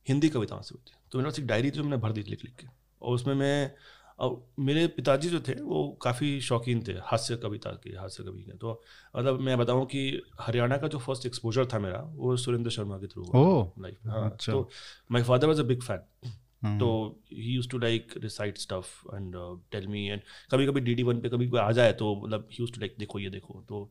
हिंदी 0.08 0.30
कविताओं 0.30 0.62
से 0.62 0.76
हुई 0.76 0.92
थी। 0.92 0.98
तो 1.12 1.18
मेरे 1.18 1.30
पास 1.30 1.40
एक 1.40 1.48
डायरी 1.48 1.72
थी 1.72 1.76
जो 1.76 1.84
मैंने 1.84 1.98
भर 1.98 2.12
दी 2.12 2.24
थी 2.24 2.30
लिख 2.30 2.46
लिख 2.46 2.56
के। 2.56 2.68
और 3.02 3.16
उसमें 3.16 3.36
मैं 3.36 3.72
और 4.20 4.42
मेरे 4.60 4.86
पिताजी 4.88 5.30
जो 5.30 5.40
थे 5.40 5.54
वो 5.62 5.88
काफ़ी 6.02 6.40
शौकीन 6.42 6.82
थे 6.88 6.94
हास्य 7.06 7.36
कविता 7.38 7.72
के 7.84 7.90
हास्य 7.98 8.24
कवि 8.24 8.44
के। 8.44 8.58
तो 8.58 8.82
मतलब 9.16 9.40
मैं 9.42 9.58
बताऊँ 9.58 9.86
कि 9.86 10.02
हरियाणा 10.40 10.78
का 10.78 10.88
जो 10.88 11.00
फ़र्स्ट 11.00 11.26
एक्सपोजर 11.26 11.66
था 11.74 11.80
मेरा 11.80 12.00
वो 12.16 12.36
सुरेंद्र 12.38 12.72
शर्मा 12.72 12.98
के 12.98 13.08
थ्रू 13.08 13.26
ओह, 13.36 13.72
लाइफ 13.82 14.08
हाँ 14.08 14.30
अच्छा। 14.30 14.52
तो 14.52 14.70
my 15.12 15.24
father 15.24 15.48
was 15.48 15.60
a 15.60 15.64
big 15.64 15.82
fan. 15.84 16.78
तो 16.80 16.90
he 17.32 17.54
use 17.54 17.70
to 17.70 17.78
like 17.78 18.14
recite 18.24 18.58
stuff 18.58 19.16
and 19.16 19.36
tell 19.72 19.88
me 19.88 20.06
and 20.08 20.22
कभी 20.52 20.68
कभी 20.68 20.82
डी 20.82 20.94
डी 20.96 21.04
वन 21.04 21.20
पे 21.22 21.30
कभी 21.30 21.48
कोई 21.50 21.60
आ 21.60 21.72
जाए 21.72 21.94
तो 21.94 22.16
मतलब 22.24 22.48
ही 22.52 22.58
यूज़ 22.60 22.72
टू 22.74 22.80
लाइक 22.82 22.96
देखो 23.00 23.20
ये 23.20 23.30
देखो। 23.30 23.64
तो 23.70 23.90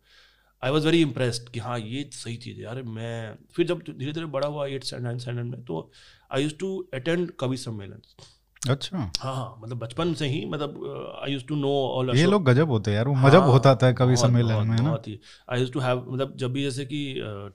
आई 0.63 0.71
वॉज़ 0.71 0.87
वेरी 0.87 1.01
इम्प्रेस्ड 1.03 1.49
कि 1.49 1.61
हाँ 1.61 1.79
ये 1.79 2.03
सही 2.13 2.37
चीज़ 2.37 2.57
है 2.57 2.63
यार 2.63 2.83
मैं 2.83 3.37
फिर 3.55 3.67
जब 3.67 3.83
धीरे 3.89 4.13
धीरे 4.13 4.27
बड़ा 4.27 4.49
हुआ 4.49 4.67
एट 4.67 4.85
स्टैंड 4.85 5.03
नाइन 5.03 5.19
स्टैंडर्ड 5.19 5.47
में 5.47 5.65
तो 5.65 5.91
आई 6.31 6.43
यूज़ 6.43 6.55
टू 6.61 6.77
अटेंड 6.95 7.31
कवि 7.41 7.57
सम्मेलन। 7.57 8.03
अच्छा। 8.69 8.99
हाँ 8.99 9.35
हाँ 9.35 9.59
मतलब 9.63 9.79
बचपन 9.79 10.13
से 10.15 10.27
ही 10.29 10.45
मतलब 10.45 11.21
I 11.23 11.33
use 11.33 11.45
to 11.45 11.57
know 11.57 11.73
all 11.89 12.11
ये 12.17 12.27
लोग 12.27 12.45
गजब 12.45 12.71
होते 12.71 12.91
हैं 12.91 12.97
यार 12.97 13.09
वो 13.09 13.15
मज़ा 13.15 13.39
हाँ, 13.39 13.47
बहुत 13.49 13.67
आता 13.67 13.87
है 13.87 13.95
कवि 13.95 14.07
बहुत, 14.07 14.19
सम्मेलन 14.19 14.69
में 14.69 14.77
ना? 14.77 14.99
आई 15.53 15.61
यूज़ 15.61 15.73
टू 15.73 15.81
हैव 15.81 16.05
मतलब 16.09 16.37
जब 16.37 16.53
भी 16.53 16.63
जैसे 16.63 16.85
कि 16.85 17.05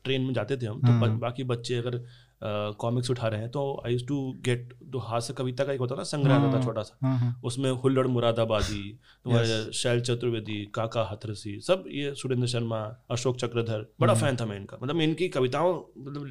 ट्रेन 0.03 0.21
में 0.21 0.33
जाते 0.33 0.57
थे 0.57 0.65
हम 0.65 0.81
तो 0.81 1.17
बाकी 1.17 1.43
बच्चे 1.43 1.75
अगर 1.75 2.03
कॉमिक्स 2.79 3.09
उठा 3.11 3.27
रहे 3.27 3.39
हैं 3.39 3.49
तो 3.51 3.61
आई 3.85 3.91
यूज़ 3.91 4.05
टू 4.05 4.15
गेट 4.45 4.73
जो 4.83 4.99
हास्य 4.99 5.33
कविता 5.33 5.63
का 5.63 5.73
एक 5.73 5.79
होता 5.79 5.95
ना 5.95 6.03
संग्रह 6.03 6.35
आता 6.35 6.53
था 6.53 6.63
छोटा 6.63 6.83
सा 6.83 6.97
हाँ 7.01 7.17
हाँ। 7.17 7.41
उसमें 7.43 7.69
हुल्लड़ 7.71 8.05
मुरादाबादी 8.07 8.81
तुम्हारे 9.23 9.71
शैल 9.73 10.01
चतुर्वेदी 10.01 10.63
काका 10.75 11.03
हथरसी 11.11 11.59
सब 11.59 11.83
ये 11.91 12.13
सुरेंद्र 12.15 12.47
शर्मा 12.47 12.79
अशोक 13.11 13.37
चक्रधर 13.37 13.85
बड़ा 13.99 14.13
फ़ैन 14.13 14.35
था 14.35 14.45
मैं 14.45 14.57
इनका। 14.57 14.77
मतलब 14.83 15.01
इनकी 15.01 15.27
कविताओं 15.29 15.73
मतलब 15.97 16.25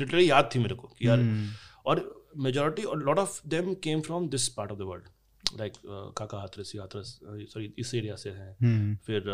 लिटरली 0.00 0.30
याद 0.30 0.50
थी 0.54 0.58
मेरे 0.58 0.74
को 0.74 0.88
कि 0.88 1.08
यार 1.08 1.18
हम्म, 1.18 1.48
और 1.86 2.17
मेजोरिटी 2.38 2.82
और 2.82 3.02
lot 3.04 3.18
of 3.18 3.40
them 3.48 3.72
came 3.84 4.00
from 4.00 4.28
this 4.28 4.48
part 4.48 4.72
of 4.72 4.78
the 4.78 4.82
world 4.82 5.04
like 5.58 5.72
Kaka 6.18 6.38
Hathras 6.38 6.72
Hathras 6.76 7.18
sorry 7.52 7.72
इस 7.78 7.94
एरिया 7.94 8.14
से 8.16 8.30
हैं। 8.30 8.50
हम्म 8.62 8.94
फिर 9.06 9.30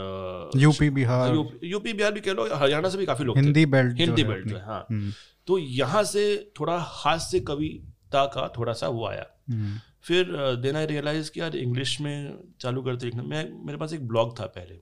यूपी 0.57 0.91
बिहार 0.91 1.35
यूपी 1.65 1.93
बिहार 1.93 2.13
भी 2.13 2.21
कह 2.21 2.33
लो 2.33 2.49
हरियाणा 2.55 2.89
से 2.89 2.99
भी 2.99 3.07
काफ़ी 3.07 3.25
लोग 3.25 3.39
हिंदी 3.39 3.67
बेल्ट 3.67 3.99
हिंदी 3.99 4.25
बेल्ट 4.25 4.47
जो 4.49 4.57
है 4.57 4.65
हाँ। 4.65 4.87
हम्म, 4.91 5.13
तो 5.47 5.59
यहाँ 5.59 6.03
से 6.05 6.53
थोड़ा 6.61 6.79
हास्य 6.79 7.41
कविता 7.41 8.25
का 8.27 8.47
थोड़ा 8.59 8.73
सा 8.73 8.89
वो 8.89 9.07
आया। 9.07 9.27
हम्म, 9.51 9.79
फिर 10.03 10.33
देन 10.63 10.77
आई 10.77 10.87
रियलाइज़ 10.87 11.31
कि 11.31 11.41
यार 11.41 11.57
इंग्लिश 11.57 12.01
में 12.01 12.39
चालू 12.61 12.83
करते 12.83 13.07
लिखना 13.07 13.23
मैं 13.25 13.45
मेरे 13.67 13.79
पास 13.79 13.93
एक 13.93 14.07
ब्लॉग 14.09 14.39
था 14.41 14.47
पहले। 14.57 14.81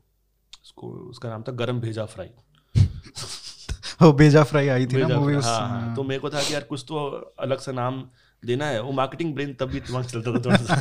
उसको 0.62 0.90
उसका 1.10 1.28
नाम 1.28 1.42
था 1.42 1.52
गरम 1.54 1.80
भेजा 1.80 2.04
फ्राई। 2.06 2.28
वो 4.02 4.12
बेजा 4.12 4.42
फ्राई 4.44 4.68
आई 4.68 4.86
थी 4.86 4.96
ना 4.96 5.18
मूवी 5.18 5.34
हाँ, 5.34 5.42
हाँ, 5.42 5.94
तो 5.96 6.02
मेरे 6.02 6.20
को 6.20 6.30
था 6.30 6.42
कि 6.42 6.54
यार 6.54 6.62
कुछ 6.62 6.84
तो 6.88 6.96
अलग 7.38 7.58
सा 7.58 7.72
नाम 7.72 8.04
देना 8.44 8.66
है। 8.66 8.82
वो 8.82 8.92
मार्केटिंग 8.92 9.34
ब्रेन 9.34 9.54
तब 9.54 9.66
भी 9.66 9.80
दिमाग 9.80 10.04
चलता 10.04 10.32
था 10.32 10.40
थोड़ा 10.44 10.56
सा। 10.56 10.74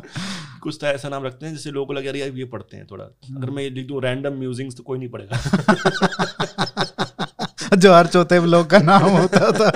कुछ 0.62 0.78
तो 0.80 0.86
ऐसा 0.86 1.08
नाम 1.08 1.24
रखते 1.24 1.46
हैं 1.46 1.52
जिससे 1.52 1.70
लोगों 1.70 1.86
को 1.86 1.92
लगे 1.92 2.06
यार 2.06 2.16
यार 2.16 2.28
ये 2.28 2.44
पढ़ते 2.44 2.76
हैं 2.76 2.86
थोड़ा। 2.90 3.04
अगर 3.04 3.50
मैं 3.50 3.62
ये 3.62 3.70
लिख 3.70 3.86
दूँ 3.86 4.02
रैंडम 4.02 4.32
म्यूजिंग्स 4.32 4.76
तो 4.76 4.82
कोई 4.82 4.98
नहीं 4.98 5.08
पढ़ेगा। 5.08 5.36
जो 7.76 7.92
हर 7.94 8.06
चौथे 8.06 8.40
ब्लॉग 8.40 8.66
का 8.70 8.78
नाम 8.78 9.02
होता 9.02 9.50
था। 9.50 9.70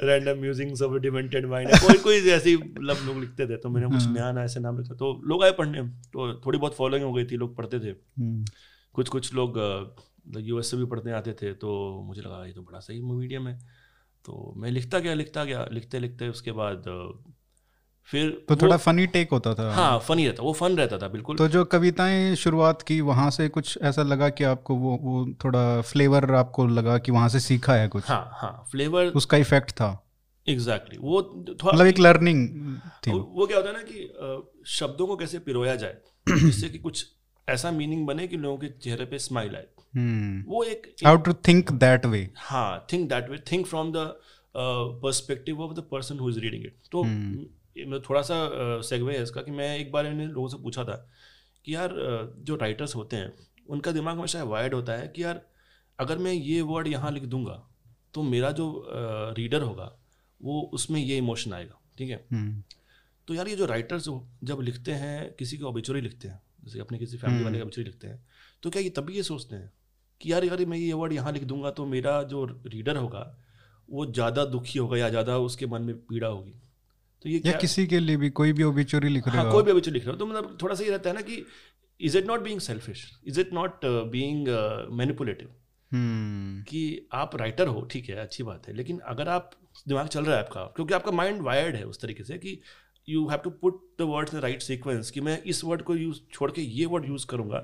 Random 0.00 0.40
musings 0.40 0.82
of 0.82 0.92
demented 0.92 1.46
mind 1.46 1.70
कोई 1.70 1.98
कोई 1.98 2.16
ऐसे 2.30 2.56
मतलब 2.56 2.96
लोग 3.06 3.20
लिखते 3.20 3.46
थे 3.46 3.56
तो 3.56 3.68
मैंने 3.68 3.86
कुछ 3.86 4.06
नया 4.06 4.32
नया 4.32 4.44
ऐसे 4.44 4.60
नाम 4.60 4.78
लिखा 4.78 4.94
तो 4.94 5.22
लोग 5.24 5.44
आए 5.44 5.50
पढ़ने। 5.50 5.82
तो 5.82 6.34
थोड़ी 6.46 6.58
बहुत 6.58 6.74
फॉलोइंग 6.76 7.04
हो 7.04 7.12
गई 7.12 7.24
थी 7.24 7.36
लोग 7.36 7.56
पढ़ते 7.56 7.78
थे। 7.80 7.90
हम्म, 8.20 8.44
कुछ 8.94 9.08
कुछ 9.08 9.34
लोग 9.34 9.52
यूएस 10.26 10.70
से 10.70 10.76
भी 10.76 10.84
पढ़ने 10.86 11.12
आते 11.12 11.32
थे 11.32 11.52
तो 11.54 11.70
मुझे 12.06 12.20
लगा 12.20 12.44
ये 12.46 12.52
तो 12.52 12.62
बड़ा 12.62 12.78
सही 12.80 13.00
मीडियम 13.02 13.48
है। 13.48 13.58
तो 14.24 14.52
मैं 14.56 14.70
लिखता 14.70 14.98
गया 14.98 15.14
लिखता 15.14 15.44
गया 15.44 15.66
लिखते 15.72 15.98
लिखते 15.98 16.28
उसके 16.28 16.52
बाद 16.52 16.84
फिर 18.08 18.30
तो 18.48 18.56
थोड़ा 18.56 18.76
फनी 18.76 19.06
टेक 19.06 19.30
होता 19.30 19.54
था। 19.54 19.70
हाँ 19.74 19.98
फनी 19.98 20.26
रहता 20.26 20.42
वो 20.42 20.52
फन 20.52 20.76
रहता 20.76 20.98
था 20.98 21.08
बिल्कुल। 21.08 21.36
तो 21.36 21.48
जो 21.48 21.64
कविताएँ 21.64 22.34
शुरुआत 22.36 22.82
की 22.82 23.00
वहाँ 23.00 23.30
से 23.30 23.48
कुछ 23.48 23.78
ऐसा 23.82 24.02
लगा 24.02 24.28
कि 24.30 24.44
आपको 24.44 24.74
वो 24.76 24.96
वो 25.02 25.24
थोड़ा 25.44 25.80
फ्लेवर 25.82 26.34
आपको 26.34 26.66
लगा 26.68 26.96
कि 26.98 27.12
वहाँ 27.12 27.28
से 27.28 27.40
सीखा 27.40 27.74
है 27.74 27.88
कुछ? 27.88 28.04
हाँ 28.04 28.30
हाँ 28.32 28.64
फ्लेवर 28.70 29.06
उसका 29.12 29.36
इफ़ेक्ट 29.36 29.70
था। 29.70 29.90
Exactly 30.46 30.96
exactly. 30.96 31.12
वो 31.12 31.22
थोड़ा 31.54 31.72
मतलब 31.72 31.86
एक 31.86 31.98
लर्निंग 31.98 32.48
थी। 33.06 33.10
वो, 33.10 33.18
वो 33.18 33.46
क्या 33.46 33.56
होता 33.56 33.68
है 33.68 33.74
ना 33.74 33.82
कि 33.82 34.64
शब्दों 34.70 35.06
को 35.06 35.16
कैसे 35.16 35.38
पिरोया 35.38 35.76
जाए 35.76 35.96
जिससे 36.26 36.68
कि 36.68 36.78
कुछ 36.78 37.06
ऐसा 37.48 37.70
मीनिंग 37.70 38.06
बने 38.06 38.26
कि 38.28 38.36
लोगों 38.36 38.58
के 38.58 38.68
चेहरे 38.68 39.04
पे 39.04 39.18
स्माइल 39.18 39.56
आए। 39.56 39.66
वो 39.96 40.64
एक 40.64 40.94
how 41.04 41.16
to 41.16 41.32
think 41.32 41.72
that 41.72 42.06
way 42.06 42.30
हाँ 42.36 42.86
think 42.92 43.08
that 43.08 43.30
way 43.30 43.38
think 43.52 43.66
from 43.66 43.92
the 43.92 44.20
perspective 44.56 45.60
of 45.60 45.74
the 45.74 45.80
person 45.80 46.18
who 46.18 46.30
is 46.30 46.38
reading 46.38 46.64
it 46.64 46.76
तो 46.92 47.04
मैं 47.04 48.00
थोड़ा 48.00 48.22
सा 48.22 48.34
सेगवे 48.80 49.16
है 49.16 49.22
इसका 49.22 49.42
कि 49.42 49.50
मैं 49.50 49.78
एक 49.78 49.92
बार 49.92 50.06
इन्हें 50.06 50.26
लोगों 50.26 50.48
से 50.48 50.56
पूछा 50.62 50.84
था 50.84 51.10
कि 51.64 51.74
यार 51.74 51.90
जो 52.38 52.56
राइटर्स 52.56 52.96
होते 52.96 53.16
हैं 53.16 53.32
उनका 53.68 53.92
दिमाग 53.92 54.18
हमेशा 54.18 54.42
वायर्ड 54.44 54.74
होता 54.74 54.92
है 54.92 55.08
कि 55.08 55.22
यार 55.22 55.46
अगर 55.98 56.18
मैं 56.18 56.32
ये 56.32 56.60
वर्ड 56.60 56.88
यहाँ 56.88 57.10
लिख 57.10 57.22
दूँगा 57.22 57.70
तो 58.14 58.22
मेरा 58.22 58.50
जो 58.50 58.86
रीडर 59.38 59.62
होगा 59.62 59.98
वो 60.42 60.70
उसमें 60.74 61.00
ये 61.00 61.16
इमोशन 61.16 61.52
आएगा 61.52 61.80
ठीक 61.98 62.10
है? 62.10 62.26
तो 63.28 63.34
यार 63.34 63.48
ये 63.48 63.56
जो 63.56 63.66
राइटर्स 63.66 64.04
जब 64.44 64.60
लिखते 64.60 64.92
हैं 64.92 65.34
किसी 65.34 65.58
की 65.58 65.64
ऑबिचुरी 65.64 66.00
लिखते 66.00 66.28
हैं 66.28 66.42
जैसे 66.64 66.80
अपने 66.80 66.98
किसी 66.98 67.16
फैमिली 67.16 67.44
वाले 67.44 67.58
का 67.58 67.64
ऑबिचुरी 67.64 67.84
लिखते 67.84 68.06
हैं 68.06 68.26
तो 68.62 68.70
क्या 68.70 68.82
ये 68.82 68.90
तभी 68.90 69.14
ये 69.14 69.22
सोचते 69.22 69.56
हैं? 69.56 69.72
कि 70.20 70.32
यार 70.32 70.48
अगर 70.48 70.64
मैं 70.66 70.78
ये 70.78 70.92
वर्ड 70.92 71.12
यहाँ 71.12 71.32
लिख 71.32 71.44
दूँगा 71.44 71.70
तो 71.70 71.86
मेरा 71.86 72.22
जो 72.22 72.44
रीडर 72.66 72.96
होगा 72.96 73.24
वो 73.88 74.06
ज़्यादा 74.06 74.44
दुखी 74.46 74.78
होगा 74.78 74.96
या 74.96 75.08
ज़्यादा 75.08 75.38
उसके 75.40 75.66
मन 75.66 75.82
में 75.82 75.94
पीड़ा 75.96 76.28
होगी। 76.28 76.52
तो 77.24 77.28
ये 77.28 77.36
या 77.36 77.42
क्या 77.42 77.58
किसी 77.60 77.86
के 77.86 77.98
लिए 78.00 78.16
भी 78.16 78.30
कोई 78.32 78.52
भी 78.52 78.62
ओबिचुरी 78.62 79.08
लिख 79.08 79.28
रहे 79.28 79.36
हाँ 79.36 79.52
कोई 79.52 79.62
भी 79.62 79.70
ऑबिचुरी 79.70 79.94
लिख 79.94 80.06
रहा 80.06 80.12
हो। 80.12 80.18
तो 80.18 80.26
मतलब 80.26 80.56
थोड़ा 80.62 80.74
सा 80.74 80.84
ये 80.84 80.90
रहता 80.90 81.10
है 81.10 81.14
ना 81.16 81.22
कि 81.22 81.44
is 82.00 82.16
it 82.18 82.26
not 82.26 82.40
being 82.40 82.60
selfish 82.60 83.10
is 83.26 83.40
it 83.40 83.52
not 83.52 83.84
being 84.12 84.48
manipulative 84.98 85.48
कि 86.68 87.08
आप 87.12 87.36
राइटर 87.36 87.66
हो 87.66 87.80
ठीक 87.90 88.08
है 88.08 88.16
अच्छी 88.16 88.42
बात 88.42 88.66
है 88.68 88.74
लेकिन 88.74 88.98
अगर 89.06 89.28
आप 89.28 89.50
दिमाग 89.88 90.06
चल 90.06 90.24
रहा 90.24 90.36
है 90.36 90.42
आपका 90.42 90.64
क्योंकि 90.76 90.94
आपका 90.94 91.10
माइंड 91.10 91.42
वायर्ड 91.42 91.76
है 91.76 91.84
उस 91.84 92.00
तरीके 92.02 92.24
से 92.24 92.38
कि 92.38 92.60
you 93.08 93.26
have 93.28 93.40
to 93.44 93.50
put 93.50 93.80
the 93.98 94.02
words 94.08 94.34
in 94.34 94.40
right 94.40 94.62
sequence 94.62 95.10
कि 95.10 95.20
मैं 95.20 95.42
इस 95.44 95.64
वर्ड 95.64 95.82
को 95.82 95.96
यूज़ 95.96 96.20
छोड़ 96.32 96.50
के 96.50 96.62
ये 96.62 96.86
वर्ड 96.86 97.08
यूज़ 97.08 97.26
करूँगा 97.26 97.58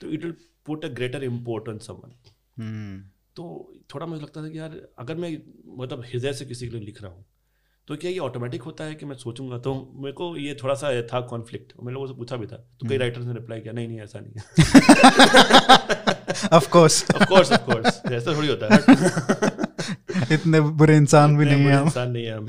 तो 0.00 0.10
it 0.10 0.24
will 0.24 0.34
put 0.66 0.84
a 0.84 0.88
greater 0.88 1.24
import 1.24 1.68
on 1.68 1.78
someone 1.78 2.14
hmm. 2.58 3.02
तो 3.36 3.72
थोड़ा 3.94 4.06
मुझे 4.06 4.22
लगता 4.22 4.42
था 4.42 4.48
कि 4.48 4.58
यार 4.58 4.80
अगर 4.98 5.14
मैं 5.16 5.36
मतलब 5.78 6.04
हृदय 6.04 6.32
से 6.32 6.44
किसी 6.44 6.68
के 6.68 6.76
लिए 6.76 6.84
लिख 6.86 7.02
रहा 7.02 7.12
हूँ 7.12 7.24
तो 7.88 7.96
क्या 7.96 8.10
ये 8.10 8.18
ऑटोमेटिक 8.18 8.62
होता 8.62 8.84
है 8.84 8.94
कि 8.94 9.06
मैं 9.06 9.16
सोचूँगा? 9.16 9.58
तो 9.58 9.92
मेरे 9.94 10.12
को 10.12 10.36
ये 10.36 10.54
थोड़ा 10.62 10.74
सा 10.74 10.90
था 11.02 11.20
कॉन्फ्लिक्ट 11.20 11.72
मैंने 11.78 11.92
लोगों 11.92 12.06
से 12.06 12.14
पूछा 12.14 12.36
भी 12.36 12.46
था 12.46 12.56
तो 12.80 12.88
कई 12.88 12.96
राइटर्स 12.96 13.26
ने 13.26 13.32
रिप्लाई 13.32 13.60
किया 13.60 13.72
नहीं 13.72 13.88
नहीं 13.88 14.00
ऐसा 14.00 14.20
नहीं 14.20 14.32
है. 14.36 14.42
Of 16.52 16.68
course 16.70 17.04
of 17.14 17.24
course 17.24 17.52
of 17.52 17.64
course 17.66 18.02
ऐसा 18.12 18.36
थोड़ी 18.36 18.48
होता 18.48 18.74
है। 18.74 18.80
इतने 20.32 20.60
बुरे 20.60 20.96
इंसान 20.96 21.36
भी 21.36 21.44
नहीं 21.44 21.64
है 21.64 21.82
इंसान 21.82 22.10
नहीं 22.10 22.24
है। 22.24 22.36
हम 22.36 22.46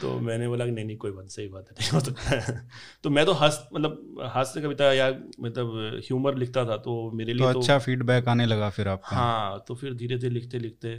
तो 0.00 0.18
मैंने 0.20 0.48
बोला 0.48 0.64
कि 0.64 0.70
नहीं 0.70 0.84
नहीं 0.84 0.96
कोई 0.96 1.10
बात 1.10 1.28
सही 1.28 1.48
बात 1.48 1.64
है 1.68 1.74
नहीं 1.80 1.90
हो 1.90 2.00
सकता 2.00 2.30
है। 2.30 2.68
तो 3.02 3.10
मैं 3.10 3.26
तो 3.26 3.32
हंस 3.32 3.68
मतलब 3.74 4.30
हास्य 4.34 4.60
कविता 4.60 4.92
या 4.92 5.08
मतलब 5.40 6.00
ह्यूमर 6.04 6.34
लिखता 6.34 6.64
था 6.64 6.76
तो 6.76 7.10
मेरे 7.14 7.32
तो 7.32 7.38
लिए 7.38 7.52
तो 7.52 7.60
अच्छा 7.60 7.78
फीडबैक 7.78 8.28
आने 8.28 8.46
लगा 8.46 8.70
फिर 8.70 8.88
आपका। 8.88 9.16
हाँ 9.16 9.64
तो 9.68 9.74
फिर 9.74 9.94
धीरे 9.94 10.18
धीरे 10.18 10.34
लिखते 10.34 10.58
लिखते 10.58 10.96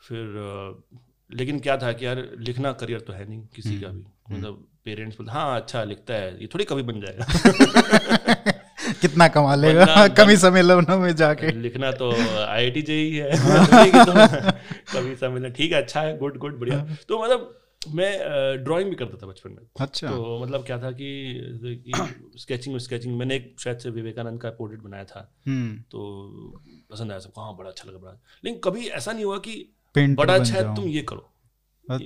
फिर 0.00 0.34
लेकिन 1.30 1.60
क्या 1.60 1.76
था 1.76 1.92
कि 1.92 2.06
यार 2.06 2.36
लिखना 2.38 2.72
करियर 2.72 3.00
तो 3.00 3.12
है 3.12 3.28
नहीं 3.28 3.40
किसी 3.56 3.80
का 3.80 3.88
भी। 3.88 4.04
मतलब 4.34 4.66
पेरेंट्स 4.84 5.16
बोलते 5.16 5.32
हाँ 5.32 5.60
अच्छा 5.60 5.84
लिखता 5.84 6.14
है 6.14 6.40
ये 6.40 6.46
थोड़ी 6.46 6.64
कभी 6.64 6.82
बन 6.82 7.00
जाएगा। 7.00 7.24
कितना 9.00 9.28
कमा 9.28 9.54
लेगा? 9.54 10.08
कमी 10.08 10.36
सम्मेलनों 10.36 10.98
में 10.98 11.16
जाके। 11.16 11.52
लिखना 11.52 11.92
तो 11.92 12.12
आई 12.12 12.46
आई 12.46 12.70
टी 12.70 12.82
जेई 12.82 13.14
है 13.14 13.30
थोड़ी 13.44 13.90
कि 13.90 14.04
तो 14.04 14.12
कभी 14.98 15.16
सम्मेलन 15.16 15.50
ठीक 15.50 15.72
है 15.72 15.82
अच्छा 15.82 16.00
है 16.00 16.18
गुड 16.18 16.38
गुड 16.38 16.60
बढ़िया। 16.60 16.96
तो 17.08 17.24
मतलब 17.24 17.56
मैं 17.94 18.18
ड्राइंग 18.64 18.90
भी 18.90 18.96
करता 18.96 19.16
था 19.16 19.26
बचपन 19.26 19.50
में। 19.50 19.66
अच्छा। 19.80 20.08
तो 20.08 20.44
मतलब 20.44 20.64
क्या 20.64 20.78
था 20.78 20.90
कि, 20.90 21.34
कि 21.64 21.92
स्केचिंग 22.38 22.78
स्केचिंग 22.78 23.18
मैंने 23.18 23.36
एक 23.36 23.56
शायद 23.60 23.78
से 23.78 23.90
विवेकानंद 23.90 24.40
का 24.40 24.50
पोर्ट्रेट 24.50 24.80
बनाया 24.82 25.04
था। 25.04 25.34
हम्म। 25.46 25.76
तो 25.78 26.00
पसंद 26.92 27.10
आया 27.10 27.20
सबको 27.20 27.40
हाँ 27.40 27.56
बड़ा 27.56 27.70
अच्छा 27.70 27.88
लगा 27.88 27.98
बड़ा। 27.98 28.20
लेकिन 28.44 28.60
कभी 28.64 28.86
ऐसा 28.86 29.12
नहीं 29.12 29.24
हुआ 29.24 29.38
कि 29.38 29.76
बड़ा 29.98 30.34
अच्छा 30.34 30.54
है 30.54 30.76
तुम 30.76 30.84
ये 30.84 31.02
करो। 31.02 31.32
हाँ। 31.88 31.98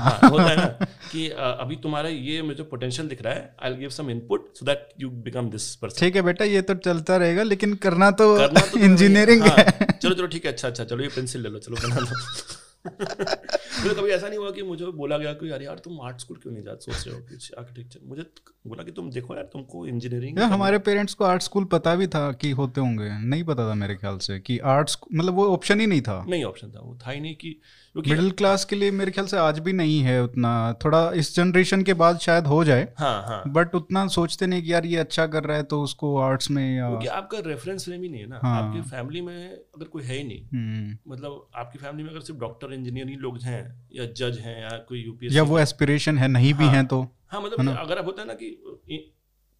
हाँ 0.00 0.30
होता 0.30 0.42
है 0.42 0.56
ना 0.56 0.66
कि 1.12 1.28
अभी 1.30 1.76
तुम्हारा 1.76 2.08
ये 2.08 2.42
मुझे 2.42 2.62
पोटेंशियल 2.62 3.08
दिख 3.08 3.22
रहा 3.22 3.34
है 3.34 3.54
I 3.62 3.74
give 3.74 3.90
some 3.90 4.10
input 4.10 4.50
so 4.56 4.66
that 4.66 4.88
you 5.00 5.10
become 5.10 5.50
this 5.50 5.74
person 5.76 6.00
ठीक 6.00 6.16
है 6.16 6.22
बेटा 6.22 6.44
ये 6.44 6.62
तो 6.62 6.74
चलता 6.74 7.16
रहेगा 7.16 7.42
लेकिन 7.42 7.74
करना 7.74 8.10
तो 8.10 8.36
करना 8.38 8.60
तो 8.60 8.78
इंजीनियरिंग 8.78 9.42
हाँ, 9.42 9.54
है। 9.58 9.86
चलो 10.02 10.14
चलो 10.14 10.26
ठीक 10.26 10.44
है 10.46 10.52
अच्छा 10.52 10.68
अच्छा 10.68 10.84
चलो 10.84 11.02
ये 11.02 11.08
पेंसिल 11.08 11.42
ले 11.42 11.48
लो 11.48 11.58
चलो 11.58 11.76
बना 11.76 11.98
लो। 11.98 12.60
मुझे 12.86 13.94
कभी 13.94 14.10
ऐसा 14.10 14.28
नहीं 14.28 14.38
हुआ 14.38 14.50
कि 14.50 14.62
मुझे 14.62 14.86
बोला 14.86 15.18
गया 15.18 15.32
कि 15.32 15.50
यार 15.50 15.62
यार 15.62 15.78
तुम 15.78 16.00
आर्ट 16.00 16.20
स्कूल 16.20 16.36
क्यों 16.36 16.52
नहीं 16.52 16.62
जा 16.64 16.74
सोच 16.74 17.06
रहे 17.06 17.16
हो 17.16 17.22
कुछ 17.22 17.52
आर्किटेक्चर 17.58 18.00
मुझे 18.04 18.22
बोला 18.66 18.82
कि 18.82 18.90
तुम 18.90 19.10
देखो 19.10 19.34
यार 19.34 19.44
तुमको 19.44 19.86
इंजीनियरिंग 19.86 20.38
हमारे 20.38 20.78
पेरेंट्स 20.78 21.14
को 21.14 21.24
आर्ट 21.24 21.42
स्कूल 21.42 21.64
पता 21.64 21.94
भी 21.94 22.06
था 22.06 22.32
कि 22.32 22.50
होते 22.50 22.80
होंगे 22.80 23.10
नहीं 23.26 23.44
पता 23.44 23.68
था 23.70 23.74
मेरे 23.74 23.94
ख्याल 23.94 24.18
से 24.18 24.38
कि 24.40 24.58
आर्ट 24.58 24.96
मतलब 25.14 25.34
वो 25.34 25.46
ऑप्शन 25.52 25.80
ही 25.80 25.86
नहीं 25.86 26.00
था। 26.00 26.24
नहीं 26.28 26.44
ऑप्शन 26.44 26.70
था 26.70 26.80
वो 26.80 26.98
था 27.06 27.10
ही 27.10 27.20
नहीं 27.20 27.34
कि 27.34 27.60
मिडिल 27.96 28.30
क्लास 28.30 28.64
के 28.64 28.76
लिए 28.76 28.90
मेरे 28.90 29.10
ख्याल 29.10 29.26
से 29.26 29.36
आज 29.36 29.58
भी 29.58 29.72
नहीं 29.72 30.00
है 30.00 30.22
उतना। 30.24 30.50
थोड़ा 30.84 31.00
इस 31.12 31.34
जनरेशन 31.36 31.82
के 31.82 31.94
बाद 31.94 32.18
शायद 32.18 32.46
हो 32.46 32.62
जाए। 32.64 32.86
हाँ 32.98 33.22
हाँ। 33.22 33.42
बट 33.46 33.74
उतना 33.74 34.06
सोचते 34.08 34.46
नहीं 34.46 34.62
कि 34.62 34.72
यार 34.72 34.86
ये 34.86 34.96
अच्छा 34.96 35.26
कर 35.26 35.44
रहा 35.44 35.56
है 35.56 35.62
तो 35.62 35.82
उसको 35.82 36.16
आर्ट्स 36.18 36.50
में 36.50 36.76
या 36.76 36.88
क्योंकि 36.88 37.06
आपका 37.06 37.38
रेफरेंस 37.46 37.84
फ्रेम 37.84 38.02
ही 38.02 38.08
नहीं 38.08 38.20
है 38.20 38.28
ना। 38.28 38.40
हाँ। 38.42 38.62
आपकी 38.62 38.80
फैमिली 38.90 39.20
में 39.20 39.50
अगर 39.50 39.84
कोई 39.86 40.02
है 40.02 40.16
ही 40.16 40.24
नहीं 40.24 40.42
हम्म, 40.44 41.12
मतलब 41.12 41.48
आपकी 41.54 41.78
फैमिली 41.78 42.02
में 42.04 42.10
अगर 42.10 42.20
सिर्फ़ 42.20 42.40
डॉक्टर 42.40 42.72
इंजीनियर 42.72 43.08
ही 43.08 43.16
लोग 43.16 43.38
हैं 43.38 43.62
या 43.94 44.06
जज 44.06 44.38
हैं 44.38 44.60
या 44.62 44.76
कोई 44.88 45.02
यूपीएससी 45.04 45.36
या 45.36 45.42
वो 45.42 45.58
एस्पिरेशन 45.58 46.18
है 46.18 46.28
नहीं 46.28 46.54
भी 46.54 46.64
हाँ। 46.64 46.74
हैं 46.74 46.86
तो 46.86 47.02
हाँ 47.28 47.42
मतलब 47.42 47.76
अगर 47.78 47.98
आप 47.98 48.06
होता 48.06 48.22
है 48.22 48.28
ना 48.28 48.34
कि 48.34 49.12